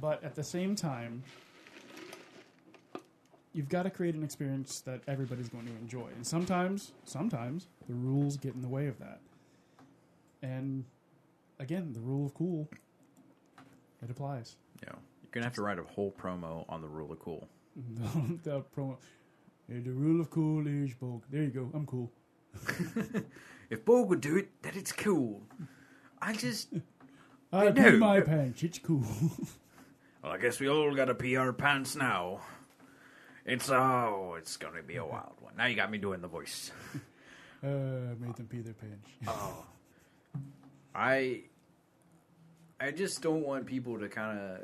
but 0.00 0.24
at 0.24 0.34
the 0.34 0.42
same 0.42 0.74
time, 0.74 1.22
you've 3.52 3.68
got 3.68 3.82
to 3.82 3.90
create 3.90 4.14
an 4.14 4.24
experience 4.24 4.80
that 4.80 5.02
everybody's 5.06 5.50
going 5.50 5.66
to 5.66 5.72
enjoy. 5.72 6.08
And 6.16 6.26
sometimes, 6.26 6.92
sometimes 7.04 7.68
the 7.86 7.94
rules 7.94 8.38
get 8.38 8.54
in 8.54 8.62
the 8.62 8.68
way 8.68 8.86
of 8.86 8.98
that. 9.00 9.20
And 10.42 10.84
again, 11.58 11.92
the 11.92 12.00
rule 12.00 12.24
of 12.24 12.34
cool 12.34 12.68
it 14.02 14.10
applies. 14.10 14.56
Know, 14.86 14.94
you're 15.22 15.30
going 15.30 15.42
to 15.42 15.46
have 15.46 15.54
to 15.56 15.62
write 15.62 15.78
a 15.78 15.82
whole 15.82 16.10
promo 16.10 16.64
on 16.70 16.80
the 16.80 16.88
rule 16.88 17.12
of 17.12 17.18
cool. 17.18 17.46
the 18.44 18.64
promo. 18.74 18.96
The 19.68 19.90
rule 19.90 20.22
of 20.22 20.30
cool 20.30 20.66
is 20.66 20.94
Bolg. 20.94 21.22
There 21.30 21.42
you 21.42 21.50
go. 21.50 21.70
I'm 21.74 21.84
cool. 21.86 22.10
If 23.70 23.84
Bolg 23.84 24.08
would 24.08 24.20
do 24.20 24.36
it, 24.36 24.50
then 24.62 24.72
it's 24.74 24.92
cool. 24.92 25.42
I 26.20 26.34
just. 26.34 26.68
I 27.52 27.70
pee 27.70 27.80
know. 27.80 27.96
my 27.96 28.20
pants. 28.20 28.62
It's 28.62 28.78
cool. 28.78 29.04
Well, 30.22 30.32
I 30.32 30.36
guess 30.36 30.60
we 30.60 30.68
all 30.68 30.94
got 30.94 31.06
to 31.06 31.14
pee 31.14 31.36
our 31.36 31.50
pants 31.50 31.96
now. 31.96 32.40
It's 33.46 33.70
oh, 33.70 34.34
it's 34.36 34.58
gonna 34.58 34.82
be 34.82 34.96
a 34.96 35.04
wild 35.04 35.32
one. 35.40 35.54
Now 35.56 35.64
you 35.64 35.74
got 35.74 35.90
me 35.90 35.96
doing 35.96 36.20
the 36.20 36.28
voice. 36.28 36.70
uh, 37.64 37.66
made 38.18 38.36
them 38.36 38.46
pee 38.46 38.60
their 38.60 38.74
pants. 38.74 39.08
Oh, 39.26 39.64
I, 40.94 41.44
I 42.78 42.90
just 42.90 43.22
don't 43.22 43.42
want 43.42 43.64
people 43.64 43.98
to 43.98 44.08
kind 44.08 44.38
of, 44.38 44.60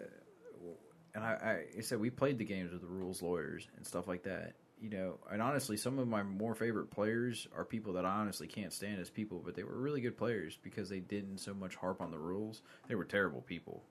and 1.15 1.25
I, 1.25 1.29
I, 1.29 1.79
I 1.79 1.81
said 1.81 2.01
we 2.01 2.11
played 2.11 2.37
the 2.37 2.45
games 2.45 2.73
with 2.73 2.83
the 2.83 2.89
rules 2.89 3.23
lawyers 3.23 3.67
and 3.77 3.87
stuff 3.87 4.07
like 4.07 4.25
that, 4.25 4.53
you 4.81 4.91
know, 4.91 5.19
and 5.31 5.41
honestly, 5.41 5.77
some 5.77 5.99
of 5.99 6.07
my 6.07 6.23
more 6.23 6.55
favorite 6.55 6.91
players 6.91 7.49
are 7.57 7.65
people 7.65 7.93
that 7.95 8.05
I 8.05 8.11
honestly 8.11 8.47
can't 8.47 8.73
stand 8.73 9.01
as 9.01 9.09
people, 9.09 9.41
but 9.45 9.55
they 9.55 9.63
were 9.63 9.77
really 9.77 10.01
good 10.01 10.17
players 10.17 10.59
because 10.63 10.89
they 10.89 11.01
didn't 11.01 11.39
so 11.39 11.55
much 11.55 11.77
harp 11.77 12.01
on 12.01 12.11
the 12.11 12.19
rules. 12.19 12.63
They 12.89 12.95
were 12.95 13.05
terrible 13.05 13.41
people, 13.41 13.83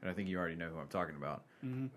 and 0.00 0.10
I 0.10 0.14
think 0.14 0.28
you 0.28 0.38
already 0.38 0.54
know 0.56 0.68
who 0.68 0.78
I'm 0.78 0.88
talking 0.88 1.16
about. 1.16 1.44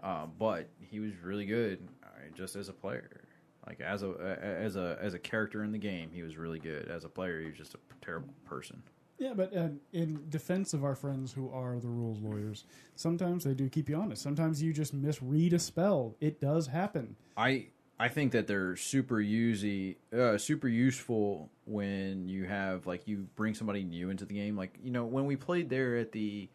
Uh, 0.04 0.26
but 0.38 0.70
he 0.80 1.00
was 1.00 1.12
really 1.24 1.46
good 1.46 1.88
uh, 2.04 2.08
just 2.36 2.56
as 2.56 2.70
a 2.70 2.74
player. 2.74 3.22
Like 3.66 3.82
as 3.82 4.04
a 4.04 4.38
as 4.40 4.76
a 4.76 4.98
as 5.02 5.14
a 5.16 5.20
character 5.20 5.64
in 5.64 5.72
the 5.72 5.80
game, 5.80 6.12
he 6.14 6.22
was 6.22 6.38
really 6.38 6.60
good. 6.60 6.88
As 6.90 7.04
a 7.04 7.10
player, 7.10 7.40
he 7.40 7.48
was 7.48 7.58
just 7.58 7.74
a 7.74 7.80
terrible 8.04 8.34
person. 8.46 8.84
Yeah, 9.18 9.34
but 9.34 9.56
uh, 9.56 9.70
in 9.94 10.26
defense 10.30 10.74
of 10.74 10.84
our 10.84 10.94
friends 10.94 11.32
who 11.32 11.50
are 11.50 11.80
the 11.80 11.88
rules 11.88 12.20
lawyers, 12.20 12.66
sometimes 12.96 13.46
they 13.46 13.54
do 13.54 13.70
keep 13.70 13.88
you 13.88 13.96
honest. 13.96 14.22
Sometimes 14.22 14.62
you 14.62 14.74
just 14.74 14.94
misread 14.94 15.54
a 15.54 15.60
spell. 15.60 16.16
It 16.20 16.42
does 16.42 16.68
happen. 16.68 17.16
I 17.38 17.68
I 17.98 18.10
think 18.10 18.34
that 18.34 18.48
they're 18.48 18.76
super 18.76 19.22
usy, 19.22 19.98
uh, 20.14 20.38
super 20.38 20.68
useful 20.68 21.50
when 21.66 22.28
you 22.28 22.44
have 22.46 22.86
like 22.86 23.08
you 23.08 23.28
bring 23.36 23.54
somebody 23.54 23.84
new 23.84 24.10
into 24.10 24.26
the 24.26 24.34
game. 24.34 24.58
Like 24.58 24.78
you 24.84 24.92
know 24.92 25.06
when 25.06 25.26
we 25.26 25.36
played 25.38 25.70
there 25.70 25.96
at 25.98 26.12
the 26.12 26.50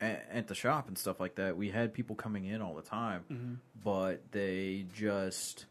at, 0.00 0.26
at 0.30 0.46
the 0.48 0.54
shop 0.54 0.88
and 0.88 0.98
stuff 0.98 1.18
like 1.18 1.36
that, 1.36 1.56
we 1.56 1.70
had 1.70 1.94
people 1.94 2.14
coming 2.14 2.44
in 2.44 2.60
all 2.60 2.74
the 2.74 2.82
time, 2.82 3.60
but 3.82 4.20
they 4.32 4.84
just 4.94 5.64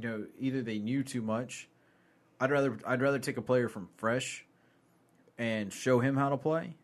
you 0.00 0.08
know 0.08 0.26
either 0.40 0.62
they 0.62 0.78
knew 0.78 1.02
too 1.02 1.22
much. 1.22 1.68
I'd 2.40 2.50
rather 2.50 2.78
I'd 2.86 3.02
rather 3.02 3.18
take 3.18 3.36
a 3.36 3.42
player 3.42 3.68
from 3.68 3.88
fresh 3.96 4.44
and 5.38 5.72
show 5.72 6.00
him 6.00 6.16
how 6.16 6.30
to 6.30 6.36
play 6.36 6.74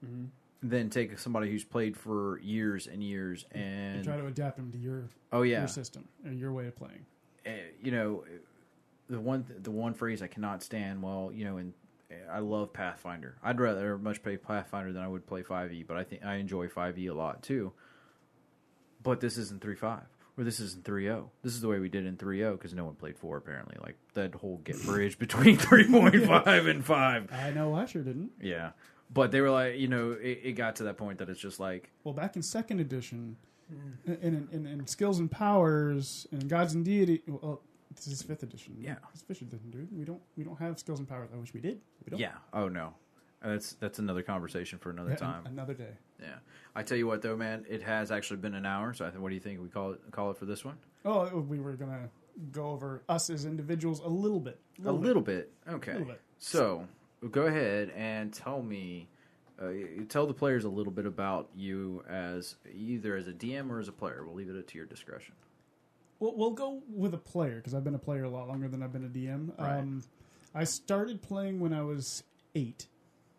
than 0.62 0.90
take 0.90 1.18
somebody 1.18 1.50
who's 1.50 1.64
played 1.64 1.96
for 1.96 2.38
years 2.40 2.86
and 2.86 3.02
years 3.02 3.46
And 3.52 3.96
and 3.96 4.04
try 4.04 4.16
to 4.18 4.26
adapt 4.26 4.56
them 4.56 4.70
to 4.72 4.78
your 4.78 5.04
oh 5.32 5.42
yeah 5.42 5.60
your 5.60 5.68
system 5.68 6.06
or 6.24 6.32
your 6.32 6.52
way 6.52 6.66
of 6.66 6.76
playing. 6.76 7.06
uh, 7.46 7.50
you 7.82 7.90
know, 7.92 8.24
the 9.08 9.18
one 9.20 9.44
the 9.62 9.70
one 9.70 9.94
phrase 9.94 10.22
I 10.22 10.26
cannot 10.26 10.62
stand. 10.62 11.02
Well, 11.02 11.30
you 11.34 11.44
know, 11.44 11.56
and 11.56 11.72
I 12.30 12.40
love 12.40 12.72
Pathfinder. 12.72 13.36
I'd 13.42 13.60
rather 13.60 13.96
much 13.96 14.22
play 14.22 14.36
Pathfinder 14.36 14.92
than 14.92 15.02
I 15.02 15.08
would 15.08 15.26
play 15.26 15.42
Five 15.42 15.72
E, 15.72 15.82
but 15.82 15.96
I 15.96 16.04
think 16.04 16.24
I 16.24 16.36
enjoy 16.36 16.68
Five 16.68 16.98
E 16.98 17.06
a 17.06 17.14
lot 17.14 17.42
too. 17.42 17.72
But 19.02 19.20
this 19.20 19.38
isn't 19.38 19.62
three 19.62 19.76
five, 19.76 20.04
or 20.36 20.44
this 20.44 20.60
isn't 20.60 20.84
three 20.84 21.04
zero. 21.04 21.30
This 21.42 21.54
is 21.54 21.62
the 21.62 21.68
way 21.68 21.78
we 21.78 21.88
did 21.88 22.04
in 22.04 22.16
three 22.18 22.38
zero 22.38 22.52
because 22.52 22.74
no 22.74 22.84
one 22.84 22.94
played 22.96 23.16
four 23.16 23.38
apparently. 23.38 23.76
Like 23.82 23.96
that 24.14 24.34
whole 24.34 24.58
get 24.58 24.82
bridge 24.84 25.18
between 25.18 25.56
three 25.56 25.88
point 25.90 26.26
five 26.26 26.66
and 26.72 26.84
five. 26.84 27.32
I 27.32 27.50
know 27.50 27.74
I 27.74 27.86
sure 27.86 28.02
didn't. 28.02 28.32
Yeah, 28.42 28.70
but 29.12 29.32
they 29.32 29.40
were 29.40 29.50
like, 29.50 29.76
you 29.76 29.88
know, 29.88 30.12
it, 30.12 30.40
it 30.44 30.52
got 30.52 30.76
to 30.76 30.84
that 30.84 30.96
point 30.96 31.18
that 31.18 31.28
it's 31.28 31.40
just 31.40 31.60
like, 31.60 31.90
Well, 32.04 32.14
back 32.14 32.36
in 32.36 32.42
second 32.42 32.80
edition, 32.80 33.36
hmm. 33.68 34.12
in, 34.12 34.18
in, 34.22 34.48
in, 34.52 34.66
in 34.66 34.86
skills 34.86 35.18
and 35.18 35.30
powers 35.30 36.26
and 36.32 36.48
gods 36.48 36.74
and 36.74 36.84
deity. 36.84 37.22
Well, 37.26 37.62
this 37.94 38.06
is 38.06 38.22
fifth 38.22 38.42
edition. 38.42 38.76
Yeah. 38.78 38.96
it's 39.12 39.22
fifth 39.22 39.42
edition, 39.42 39.70
dude. 39.70 39.88
We 39.96 40.04
don't 40.04 40.20
we 40.36 40.44
don't 40.44 40.58
have 40.58 40.78
skills 40.78 41.00
and 41.00 41.08
powers. 41.08 41.30
I 41.34 41.36
wish 41.38 41.52
we 41.52 41.60
did. 41.60 41.80
We 42.04 42.10
don't. 42.10 42.20
yeah, 42.20 42.34
oh 42.52 42.68
no, 42.68 42.94
that's 43.42 43.72
that's 43.74 43.98
another 43.98 44.22
conversation 44.22 44.78
for 44.78 44.90
another 44.90 45.10
Yeah, 45.10 45.16
time. 45.16 45.46
Another 45.46 45.74
day. 45.74 45.94
Yeah, 46.20 46.36
I 46.74 46.82
tell 46.82 46.96
you 46.96 47.06
what 47.06 47.22
though, 47.22 47.36
man, 47.36 47.66
it 47.68 47.82
has 47.82 48.10
actually 48.10 48.36
been 48.38 48.54
an 48.54 48.64
hour. 48.64 48.94
So 48.94 49.04
I 49.06 49.10
think, 49.10 49.22
what 49.22 49.30
do 49.30 49.34
you 49.34 49.40
think 49.40 49.60
we 49.60 49.68
call 49.68 49.92
it? 49.92 50.00
Call 50.12 50.30
it 50.30 50.36
for 50.36 50.46
this 50.46 50.64
one? 50.64 50.76
Oh, 51.04 51.40
we 51.40 51.58
were 51.58 51.72
gonna 51.72 52.08
go 52.52 52.70
over 52.70 53.02
us 53.08 53.28
as 53.28 53.44
individuals 53.44 54.00
a 54.00 54.08
little 54.08 54.40
bit. 54.40 54.60
A 54.84 54.92
little 54.92 55.22
bit. 55.22 55.52
Okay. 55.68 55.92
Little 55.92 56.06
bit. 56.06 56.20
So 56.38 56.86
go 57.28 57.42
ahead 57.42 57.90
and 57.96 58.32
tell 58.32 58.62
me, 58.62 59.08
uh, 59.60 59.68
tell 60.08 60.26
the 60.26 60.34
players 60.34 60.64
a 60.64 60.68
little 60.68 60.92
bit 60.92 61.06
about 61.06 61.48
you 61.54 62.02
as 62.08 62.56
either 62.74 63.16
as 63.16 63.26
a 63.28 63.32
DM 63.32 63.70
or 63.70 63.78
as 63.78 63.88
a 63.88 63.92
player. 63.92 64.22
We'll 64.24 64.34
leave 64.34 64.48
it 64.48 64.68
to 64.68 64.76
your 64.78 64.86
discretion. 64.86 65.34
We'll, 66.18 66.36
we'll 66.36 66.50
go 66.52 66.82
with 66.88 67.14
a 67.14 67.18
player 67.18 67.56
because 67.56 67.74
I've 67.74 67.84
been 67.84 67.94
a 67.94 67.98
player 67.98 68.24
a 68.24 68.30
lot 68.30 68.48
longer 68.48 68.68
than 68.68 68.82
I've 68.82 68.92
been 68.92 69.04
a 69.04 69.08
DM. 69.08 69.58
Right. 69.58 69.78
Um, 69.78 70.02
I 70.54 70.64
started 70.64 71.22
playing 71.22 71.60
when 71.60 71.72
I 71.72 71.82
was 71.82 72.24
eight 72.54 72.86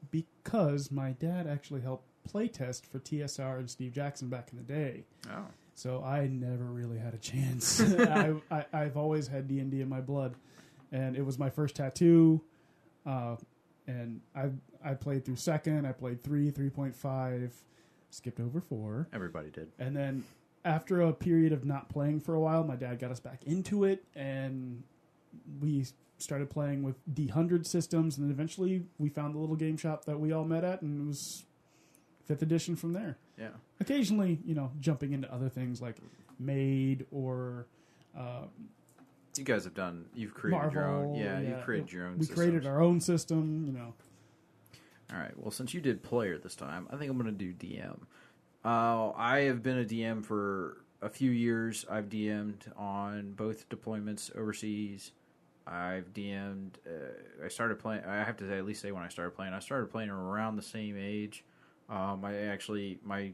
because 0.10 0.92
my 0.92 1.12
dad 1.12 1.48
actually 1.48 1.82
helped 1.82 2.06
play 2.24 2.48
test 2.48 2.86
for 2.86 3.00
TSR 3.00 3.60
and 3.60 3.70
Steve 3.70 3.94
Jackson 3.94 4.30
back 4.30 4.50
in 4.52 4.58
the 4.58 4.64
day. 4.64 5.04
Oh, 5.30 5.46
So 5.76 6.04
I 6.04 6.28
never 6.28 6.64
really 6.64 6.98
had 6.98 7.14
a 7.14 7.18
chance. 7.18 7.82
I, 8.00 8.34
I, 8.50 8.66
I've 8.74 8.98
always 8.98 9.28
had 9.28 9.48
D 9.48 9.60
and 9.60 9.70
D 9.72 9.82
in 9.82 9.90
my 9.90 10.02
blood, 10.02 10.36
and 10.92 11.16
it 11.16 11.26
was 11.26 11.38
my 11.38 11.50
first 11.50 11.76
tattoo. 11.76 12.42
Uh, 13.06 13.36
and 13.92 14.22
I 14.36 14.50
I 14.92 14.94
played 14.96 15.26
through 15.26 15.36
second. 15.38 15.86
I 15.86 15.92
played 15.92 16.24
three, 16.24 16.50
three 16.52 16.70
point 16.70 16.96
five, 16.96 17.54
skipped 18.10 18.40
over 18.40 18.62
four, 18.62 19.08
everybody 19.14 19.50
did. 19.50 19.72
and 19.80 19.96
then 19.96 20.24
after 20.64 21.02
a 21.02 21.12
period 21.12 21.54
of 21.54 21.66
not 21.66 21.90
playing 21.90 22.20
for 22.20 22.36
a 22.36 22.40
while, 22.40 22.64
my 22.64 22.76
dad 22.76 23.00
got 23.00 23.10
us 23.12 23.20
back 23.20 23.44
into 23.46 23.84
it, 23.84 24.04
and 24.16 24.84
we 25.60 25.86
started 26.20 26.50
playing 26.52 26.84
with 26.84 26.96
D 27.14 27.28
hundred 27.28 27.66
systems, 27.66 28.18
and 28.18 28.26
then 28.28 28.32
eventually 28.32 28.84
we 29.00 29.10
found 29.10 29.34
the 29.36 29.40
little 29.40 29.56
game 29.56 29.78
shop 29.78 30.06
that 30.06 30.20
we 30.20 30.32
all 30.32 30.46
met 30.46 30.64
at, 30.64 30.82
and 30.84 31.02
it 31.02 31.08
was 31.08 31.46
fifth 32.26 32.44
edition 32.44 32.76
from 32.76 32.94
there 32.94 33.18
Yeah. 33.40 33.50
occasionally, 33.80 34.40
you 34.46 34.54
know, 34.54 34.72
jumping 34.80 35.12
into 35.14 35.32
other 35.34 35.50
things 35.50 35.82
like 35.82 35.98
Made 36.40 37.06
or 37.12 37.66
uh, 38.18 38.46
You 39.38 39.44
guys 39.46 39.64
have 39.64 39.74
done. 39.74 40.06
You've 40.14 40.34
created 40.34 40.58
Marvel. 40.58 40.74
your 40.74 40.90
own. 40.90 41.16
Yeah, 41.16 41.40
you've 41.40 41.64
created 41.64 41.92
your 41.92 42.08
own. 42.08 42.20
System. 42.20 42.36
We 42.36 42.42
created 42.42 42.68
our 42.68 42.82
own 42.82 43.00
system, 43.00 43.64
you 43.66 43.72
know. 43.72 43.94
All 45.12 45.20
right. 45.20 45.32
Well, 45.38 45.52
since 45.52 45.74
you 45.74 45.82
did 45.82 46.04
player 46.04 46.38
this 46.38 46.56
time, 46.56 46.88
I 46.92 46.98
think 46.98 47.12
I'm 47.12 47.18
going 47.18 47.36
to 47.36 47.54
do 47.54 47.54
DM. 47.54 48.00
Uh, 48.64 49.12
I 49.16 49.42
have 49.42 49.64
been 49.64 49.80
a 49.80 49.86
DM 49.86 50.26
for 50.26 50.84
a 51.02 51.10
few 51.10 51.32
years. 51.32 51.86
I've 51.90 52.10
DM'd 52.10 52.72
on 52.78 53.32
both 53.32 53.70
deployments 53.70 54.36
overseas. 54.36 55.12
I've 55.66 56.14
DM'd. 56.14 56.80
Uh, 56.86 57.46
I 57.46 57.48
started 57.48 57.80
playing. 57.80 58.04
I 58.04 58.24
have 58.24 58.38
to 58.38 58.48
say, 58.48 58.58
at 58.58 58.66
least 58.66 58.82
say 58.82 58.92
when 58.92 59.04
I 59.04 59.10
started 59.10 59.32
playing. 59.32 59.54
I 59.54 59.60
started 59.60 59.90
playing 59.90 60.10
around 60.10 60.58
the 60.58 60.62
same 60.62 60.98
age. 61.00 61.44
Um, 61.90 62.24
I 62.26 62.36
actually 62.36 63.00
my 63.04 63.32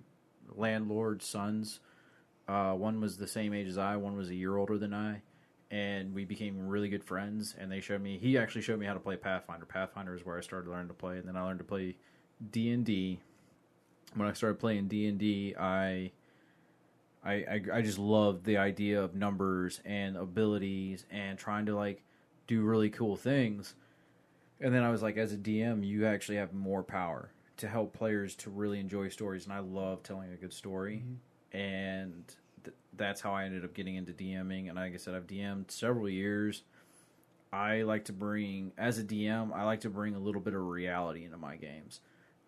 landlord's 0.55 1.25
sons. 1.25 1.79
Uh, 2.47 2.73
one 2.73 3.01
was 3.01 3.17
the 3.17 3.27
same 3.27 3.53
age 3.53 3.67
as 3.67 3.77
I. 3.77 3.97
One 3.97 4.15
was 4.15 4.29
a 4.29 4.35
year 4.35 4.57
older 4.57 4.77
than 4.77 4.93
I 4.93 5.21
and 5.71 6.13
we 6.13 6.25
became 6.25 6.67
really 6.67 6.89
good 6.89 7.03
friends. 7.03 7.55
And 7.57 7.71
they 7.71 7.79
showed 7.79 8.01
me. 8.01 8.17
He 8.17 8.37
actually 8.37 8.61
showed 8.61 8.79
me 8.79 8.85
how 8.85 8.93
to 8.93 8.99
play 8.99 9.17
Pathfinder. 9.17 9.65
Pathfinder 9.65 10.15
is 10.15 10.25
where 10.25 10.37
I 10.37 10.41
started 10.41 10.69
learning 10.69 10.87
to 10.89 10.93
play, 10.93 11.17
and 11.17 11.27
then 11.27 11.35
I 11.35 11.43
learned 11.43 11.59
to 11.59 11.65
play 11.65 11.95
D 12.51 12.71
and 12.71 12.85
D. 12.85 13.19
When 14.15 14.27
I 14.27 14.33
started 14.33 14.59
playing 14.59 14.87
D 14.87 15.07
and 15.07 15.17
D, 15.17 15.55
I, 15.57 16.11
I, 17.23 17.33
I, 17.33 17.61
I 17.73 17.81
just 17.81 17.99
loved 17.99 18.45
the 18.45 18.57
idea 18.57 19.01
of 19.01 19.15
numbers 19.15 19.81
and 19.85 20.15
abilities 20.15 21.05
and 21.11 21.37
trying 21.37 21.65
to 21.65 21.75
like 21.75 22.03
do 22.47 22.61
really 22.61 22.89
cool 22.89 23.15
things. 23.15 23.75
And 24.59 24.73
then 24.73 24.83
I 24.83 24.89
was 24.89 25.03
like, 25.03 25.17
as 25.17 25.33
a 25.33 25.37
DM, 25.37 25.85
you 25.85 26.05
actually 26.05 26.37
have 26.37 26.53
more 26.53 26.81
power 26.81 27.31
to 27.57 27.67
help 27.67 27.93
players 27.93 28.35
to 28.35 28.49
really 28.49 28.79
enjoy 28.79 29.09
stories, 29.09 29.45
and 29.45 29.53
I 29.53 29.59
love 29.59 30.03
telling 30.03 30.31
a 30.31 30.35
good 30.35 30.53
story. 30.53 31.03
Mm-hmm. 31.03 31.57
And 31.57 32.23
th- 32.67 32.75
that's 32.95 33.21
how 33.21 33.33
I 33.33 33.45
ended 33.45 33.63
up 33.63 33.73
getting 33.73 33.95
into 33.95 34.13
DMing. 34.13 34.67
And 34.67 34.75
like 34.75 34.93
I 34.93 34.97
said, 34.97 35.15
I've 35.15 35.27
DM'd 35.27 35.71
several 35.71 36.09
years. 36.09 36.63
I 37.51 37.83
like 37.83 38.05
to 38.05 38.13
bring, 38.13 38.73
as 38.77 38.99
a 38.99 39.03
DM, 39.03 39.53
I 39.53 39.63
like 39.63 39.81
to 39.81 39.89
bring 39.89 40.15
a 40.15 40.19
little 40.19 40.41
bit 40.41 40.53
of 40.53 40.61
reality 40.61 41.23
into 41.23 41.37
my 41.37 41.55
games. 41.55 42.01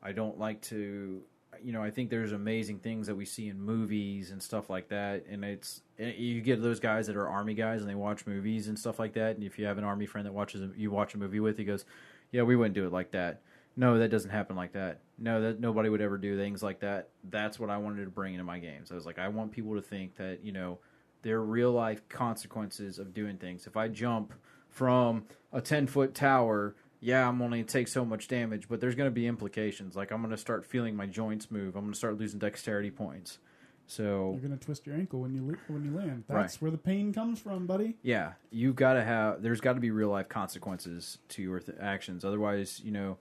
I 0.04 0.12
don't 0.12 0.38
like 0.38 0.62
to, 0.64 1.22
you 1.64 1.72
know, 1.72 1.82
I 1.82 1.90
think 1.90 2.10
there's 2.10 2.34
amazing 2.34 2.80
things 2.80 3.08
that 3.08 3.16
we 3.16 3.26
see 3.26 3.48
in 3.48 3.62
movies 3.62 4.32
and 4.32 4.44
stuff 4.44 4.70
like 4.70 4.90
that. 4.90 5.26
And 5.30 5.46
it's, 5.46 5.82
eh, 6.00 6.14
you 6.18 6.42
get 6.42 6.62
those 6.62 6.80
guys 6.80 7.08
that 7.08 7.16
are 7.16 7.28
army 7.28 7.54
guys 7.54 7.82
and 7.82 7.90
they 7.90 7.96
watch 7.96 8.28
movies 8.28 8.68
and 8.68 8.78
stuff 8.78 9.00
like 9.00 9.14
that. 9.14 9.36
And 9.36 9.44
if 9.44 9.58
you 9.58 9.66
have 9.66 9.78
an 9.78 9.84
army 9.86 10.06
friend 10.06 10.28
that 10.28 10.34
watches, 10.34 10.70
you 10.76 10.92
watch 10.92 11.14
a 11.14 11.18
movie 11.18 11.40
with, 11.40 11.58
he 11.58 11.64
goes, 11.64 11.86
yeah, 12.32 12.44
we 12.44 12.56
wouldn't 12.56 12.76
do 12.76 12.86
it 12.86 12.92
like 12.92 13.12
that. 13.12 13.42
No, 13.78 13.98
that 13.98 14.10
doesn't 14.10 14.32
happen 14.32 14.56
like 14.58 14.74
that. 14.74 15.00
No, 15.22 15.42
that 15.42 15.60
nobody 15.60 15.90
would 15.90 16.02
ever 16.02 16.18
do 16.18 16.38
things 16.38 16.64
like 16.64 16.80
that. 16.80 17.10
That's 17.30 17.60
what 17.60 17.70
I 17.70 17.78
wanted 17.78 18.06
to 18.06 18.10
bring 18.12 18.34
into 18.34 18.44
my 18.46 18.60
games. 18.60 18.92
I 18.92 18.96
was 18.96 19.06
like, 19.06 19.20
I 19.20 19.28
want 19.28 19.52
people 19.52 19.76
to 19.76 19.82
think 19.82 20.16
that 20.16 20.44
you 20.44 20.52
know 20.52 20.80
there 21.24 21.38
are 21.38 21.44
real 21.46 21.72
life 21.72 22.08
consequences 22.10 23.00
of 23.00 23.14
doing 23.14 23.38
things. 23.38 23.68
If 23.68 23.76
I 23.76 23.88
jump 23.90 24.34
from 24.70 25.26
a 25.52 25.60
ten 25.62 25.88
foot 25.88 26.14
tower, 26.16 26.76
yeah, 27.02 27.28
I'm 27.28 27.42
only 27.42 27.64
take 27.64 27.88
so 27.88 28.06
much 28.06 28.28
damage, 28.28 28.68
but 28.70 28.80
there's 28.80 28.96
going 28.96 29.08
to 29.08 29.14
be 29.14 29.28
implications. 29.28 29.96
Like 29.96 30.12
I'm 30.12 30.22
going 30.22 30.32
to 30.32 30.38
start 30.38 30.66
feeling 30.66 30.96
my 30.96 31.06
joints 31.06 31.50
move. 31.52 31.76
I'm 31.76 31.82
going 31.84 31.94
to 31.94 31.98
start 31.98 32.18
losing 32.18 32.40
dexterity 32.40 32.92
points. 32.92 33.40
So 33.88 34.34
You're 34.40 34.48
gonna 34.50 34.58
twist 34.62 34.86
your 34.86 34.96
ankle 34.96 35.22
when 35.22 35.34
you 35.34 35.58
when 35.68 35.84
you 35.84 35.92
land. 35.98 36.26
That's 36.28 36.54
Right. 36.54 36.62
where 36.62 36.70
the 36.72 36.78
pain 36.78 37.12
comes 37.12 37.40
from, 37.40 37.66
buddy. 37.66 37.98
yeah, 38.04 38.34
you've 38.52 38.76
got 38.76 38.94
to 38.94 39.04
have. 39.04 39.42
There's 39.42 39.62
got 39.62 39.74
to 39.74 39.80
be 39.80 39.90
real 39.90 40.10
life 40.10 40.30
consequences 40.30 41.18
to 41.30 41.42
your 41.42 41.60
th- 41.60 41.76
actions. 41.82 42.24
Otherwise, 42.24 42.82
you 42.86 42.92
know, 42.92 43.18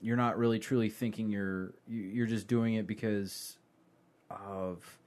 you're 0.00 0.16
not 0.16 0.38
really 0.38 0.58
truly 0.58 0.88
thinking. 0.90 1.30
You're 1.30 1.72
you- 1.88 2.02
you're 2.02 2.26
just 2.26 2.46
doing 2.46 2.74
it 2.74 2.86
because 2.86 3.56
of. 4.30 4.98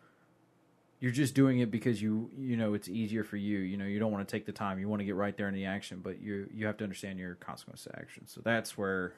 You're 1.00 1.12
just 1.12 1.36
doing 1.36 1.60
it 1.60 1.70
because 1.70 2.02
you 2.02 2.30
you 2.38 2.56
know 2.56 2.74
it's 2.76 2.88
easier 2.88 3.26
for 3.26 3.36
you. 3.36 3.60
You 3.60 3.76
know 3.76 3.84
you 3.86 4.00
don't 4.00 4.12
want 4.12 4.26
to 4.28 4.32
take 4.32 4.46
the 4.46 4.54
time. 4.54 4.80
You 4.80 4.88
want 4.88 5.02
to 5.02 5.06
get 5.06 5.16
right 5.16 5.36
there 5.36 5.50
in 5.50 5.54
the 5.54 5.66
action, 5.66 6.00
but 6.02 6.22
you 6.22 6.48
you 6.54 6.66
have 6.66 6.78
to 6.78 6.84
understand 6.86 7.20
your 7.20 7.36
consequence 7.36 7.84
to 7.84 8.00
action. 8.00 8.26
So 8.28 8.40
that's 8.42 8.78
where, 8.78 9.14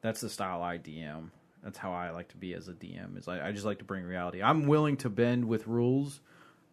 that's 0.00 0.20
the 0.20 0.28
style 0.28 0.62
I 0.62 0.78
DM. 0.78 1.30
That's 1.64 1.76
how 1.76 1.92
I 1.92 2.10
like 2.10 2.28
to 2.28 2.36
be 2.36 2.54
as 2.54 2.68
a 2.68 2.72
DM. 2.72 3.18
Is 3.18 3.26
I, 3.26 3.48
I 3.48 3.52
just 3.52 3.64
like 3.64 3.78
to 3.78 3.84
bring 3.84 4.04
reality. 4.04 4.40
I'm 4.42 4.68
willing 4.68 4.96
to 4.98 5.10
bend 5.10 5.46
with 5.48 5.66
rules 5.66 6.20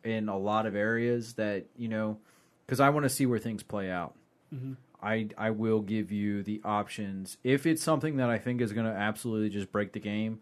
in 0.04 0.30
a 0.30 0.38
lot 0.38 0.68
of 0.68 0.76
areas 0.76 1.34
that 1.34 1.66
you 1.76 1.88
know 1.88 2.20
because 2.68 2.80
I 2.80 2.90
want 2.90 3.06
to 3.06 3.10
see 3.10 3.26
where 3.26 3.40
things 3.40 3.64
play 3.64 3.90
out. 3.90 4.14
Mm-hmm. 4.54 4.74
I 5.02 5.30
I 5.38 5.52
will 5.52 5.82
give 5.82 6.12
you 6.12 6.44
the 6.44 6.62
options 6.64 7.38
if 7.44 7.66
it's 7.66 7.84
something 7.84 8.18
that 8.18 8.30
I 8.30 8.38
think 8.38 8.62
is 8.62 8.74
going 8.74 8.88
to 8.88 8.94
absolutely 8.94 9.50
just 9.50 9.72
break 9.72 9.94
the 9.94 10.00
game. 10.00 10.40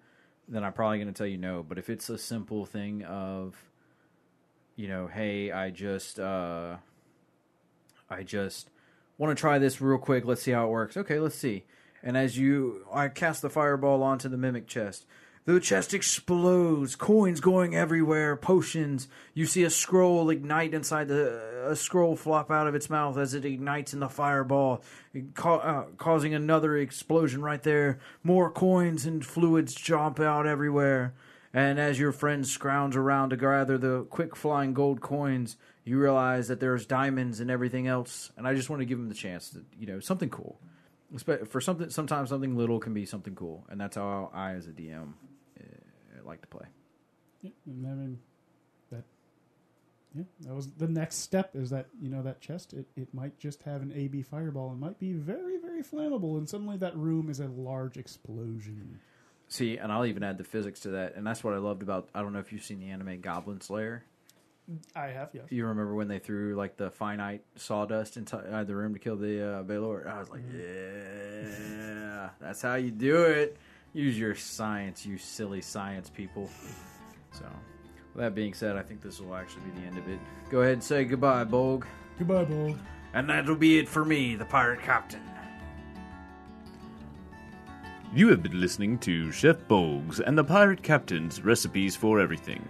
Then 0.48 0.64
I'm 0.64 0.74
probably 0.74 0.98
going 0.98 1.08
to 1.08 1.14
tell 1.14 1.28
you 1.28 1.38
no. 1.38 1.64
But 1.68 1.78
if 1.78 1.90
it's 1.90 2.10
a 2.10 2.18
simple 2.18 2.66
thing 2.66 3.04
of, 3.04 3.56
you 4.76 4.88
know, 4.88 5.08
hey, 5.08 5.52
I 5.52 5.70
just 5.70 6.20
uh, 6.20 6.78
I 8.10 8.24
just 8.24 8.70
want 9.18 9.36
to 9.36 9.40
try 9.40 9.60
this 9.60 9.82
real 9.82 9.98
quick. 9.98 10.26
Let's 10.26 10.42
see 10.42 10.52
how 10.52 10.66
it 10.66 10.70
works. 10.70 10.98
Okay, 10.98 11.20
let's 11.20 11.36
see. 11.36 11.64
And 12.02 12.18
as 12.18 12.38
you, 12.38 12.86
I 12.92 13.08
cast 13.08 13.42
the 13.42 13.50
fireball 13.50 14.04
onto 14.04 14.28
the 14.28 14.38
mimic 14.38 14.68
chest. 14.68 15.06
The 15.46 15.60
chest 15.60 15.94
explodes, 15.94 16.96
coins 16.96 17.42
going 17.42 17.76
everywhere, 17.76 18.38
potions. 18.38 19.10
You 19.34 19.46
see 19.46 19.64
a 19.64 19.70
scroll 19.70 20.30
ignite 20.30 20.74
inside 20.74 21.10
the 21.10 21.54
a 21.70 21.76
scroll 21.76 22.16
flop 22.16 22.52
out 22.52 22.68
of 22.68 22.76
its 22.76 22.90
mouth 22.90 23.18
as 23.18 23.34
it 23.34 23.46
ignites 23.46 23.94
in 23.94 24.00
the 24.00 24.10
fireball, 24.10 24.84
ca- 25.34 25.56
uh, 25.56 25.86
causing 25.98 26.34
another 26.34 26.78
explosion 26.78 27.42
right 27.42 27.62
there. 27.64 28.00
More 28.24 28.50
coins 28.52 29.06
and 29.06 29.26
fluids 29.26 29.74
jump 29.74 30.20
out 30.20 30.46
everywhere. 30.46 31.14
And 31.54 31.80
as 31.80 32.00
your 32.00 32.12
friends 32.12 32.52
scrounge 32.52 32.96
around 32.96 33.30
to 33.30 33.38
gather 33.38 33.78
the 33.78 34.04
quick 34.10 34.36
flying 34.36 34.74
gold 34.74 35.02
coins, 35.02 35.58
you 35.84 36.00
realize 36.00 36.48
that 36.48 36.60
there's 36.60 36.86
diamonds 36.86 37.40
and 37.40 37.52
everything 37.52 37.88
else. 37.88 38.32
And 38.38 38.48
I 38.48 38.56
just 38.56 38.70
want 38.70 38.80
to 38.80 38.86
give 38.86 38.98
them 38.98 39.10
the 39.10 39.16
chance 39.16 39.50
to, 39.52 39.64
you 39.78 39.88
know, 39.88 40.00
something 40.00 40.30
cool. 40.30 40.60
For 41.48 41.62
something, 41.62 41.92
sometimes 41.92 42.30
something 42.30 42.58
little 42.58 42.80
can 42.80 42.96
be 42.96 43.06
something 43.06 43.36
cool, 43.36 43.68
and 43.70 43.80
that's 43.80 43.98
how 43.98 44.32
I, 44.34 44.54
as 44.54 44.66
a 44.66 44.72
DM, 44.72 45.14
like 46.26 46.42
to 46.42 46.48
play. 46.48 46.66
Yeah, 47.42 47.52
and 47.66 47.86
I 47.86 47.90
mean 47.90 48.20
that. 48.92 49.04
Yeah, 50.16 50.24
that 50.42 50.54
was 50.54 50.68
the 50.72 50.88
next 50.88 51.18
step. 51.18 51.56
Is 51.56 51.70
that 51.72 51.88
you 52.02 52.10
know 52.10 52.22
that 52.24 52.42
chest? 52.42 52.74
It 52.74 52.86
it 52.96 53.14
might 53.14 53.38
just 53.40 53.64
have 53.64 53.82
an 53.82 53.92
AB 53.96 54.22
fireball 54.24 54.72
and 54.72 54.80
might 54.80 55.00
be 55.00 55.14
very 55.14 55.58
very 55.58 55.84
flammable, 55.84 56.38
and 56.38 56.48
suddenly 56.48 56.78
that 56.78 56.96
room 56.96 57.30
is 57.30 57.40
a 57.40 57.48
large 57.48 57.98
explosion. 57.98 59.00
See, 59.48 59.78
and 59.78 59.92
I'll 59.92 60.06
even 60.06 60.24
add 60.24 60.38
the 60.38 60.44
physics 60.44 60.80
to 60.82 60.90
that, 60.90 61.16
and 61.16 61.28
that's 61.28 61.44
what 61.44 61.54
I 61.54 61.58
loved 61.58 61.84
about. 61.84 62.10
I 62.16 62.22
don't 62.22 62.34
know 62.34 62.40
if 62.40 62.52
you've 62.52 62.64
seen 62.64 62.80
the 62.80 62.90
anime 62.90 63.22
Goblin 63.22 63.62
Slayer. 63.62 64.04
I 64.96 65.08
have 65.08 65.30
yes. 65.34 65.44
Do 65.50 65.56
you 65.56 65.66
remember 65.66 65.94
when 65.94 66.08
they 66.08 66.20
threw 66.20 66.56
like 66.56 66.78
the 66.78 66.90
finite 66.90 67.44
sawdust 67.56 68.16
inside 68.16 68.66
the 68.66 68.76
room 68.76 68.94
to 68.94 69.00
kill 69.00 69.18
the 69.18 69.58
uh, 69.58 69.64
Balor? 69.64 70.08
I 70.08 70.20
was 70.20 70.30
like, 70.30 70.42
yeah, 70.56 72.30
that's 72.40 72.62
how 72.62 72.76
you 72.76 72.92
do 72.92 73.24
it. 73.24 73.58
Use 73.94 74.18
your 74.18 74.34
science, 74.34 75.06
you 75.06 75.18
silly 75.18 75.62
science 75.62 76.10
people. 76.10 76.50
So, 77.32 77.46
with 78.14 78.24
that 78.24 78.34
being 78.34 78.54
said, 78.54 78.76
I 78.76 78.82
think 78.82 79.02
this 79.02 79.20
will 79.20 79.36
actually 79.36 79.62
be 79.64 79.82
the 79.82 79.88
end 79.88 79.98
of 79.98 80.08
it. 80.10 80.20
Go 80.50 80.62
ahead 80.62 80.74
and 80.74 80.84
say 80.84 81.06
goodbye, 81.06 81.46
Bolg. 81.46 81.86
Goodbye, 82.18 82.46
Bull. 82.46 82.76
And 83.14 83.30
that'll 83.30 83.56
be 83.56 83.78
it 83.78 83.88
for 83.88 84.04
me, 84.04 84.36
the 84.36 84.46
pirate 84.46 84.82
captain. 84.82 85.22
You 88.16 88.30
have 88.30 88.44
been 88.44 88.60
listening 88.60 88.98
to 89.00 89.32
Chef 89.32 89.58
Bolg's 89.68 90.20
and 90.20 90.38
the 90.38 90.44
Pirate 90.44 90.84
Captain's 90.84 91.44
Recipes 91.44 91.96
for 91.96 92.20
Everything. 92.20 92.68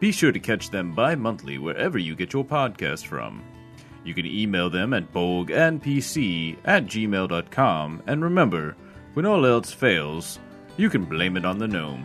Be 0.00 0.12
sure 0.12 0.32
to 0.32 0.38
catch 0.38 0.70
them 0.70 0.94
bi 0.94 1.14
monthly 1.14 1.56
wherever 1.56 1.98
you 1.98 2.14
get 2.14 2.34
your 2.34 2.44
podcast 2.44 3.06
from. 3.06 3.42
You 4.04 4.12
can 4.12 4.26
email 4.26 4.68
them 4.68 4.92
at 4.92 5.12
bolgandpc 5.12 6.58
at 6.66 6.84
gmail.com, 6.84 8.02
and 8.06 8.22
remember, 8.22 8.76
when 9.14 9.24
all 9.24 9.46
else 9.46 9.72
fails, 9.72 10.38
you 10.76 10.90
can 10.90 11.04
blame 11.04 11.36
it 11.36 11.44
on 11.44 11.58
the 11.58 11.68
gnome. 11.68 12.04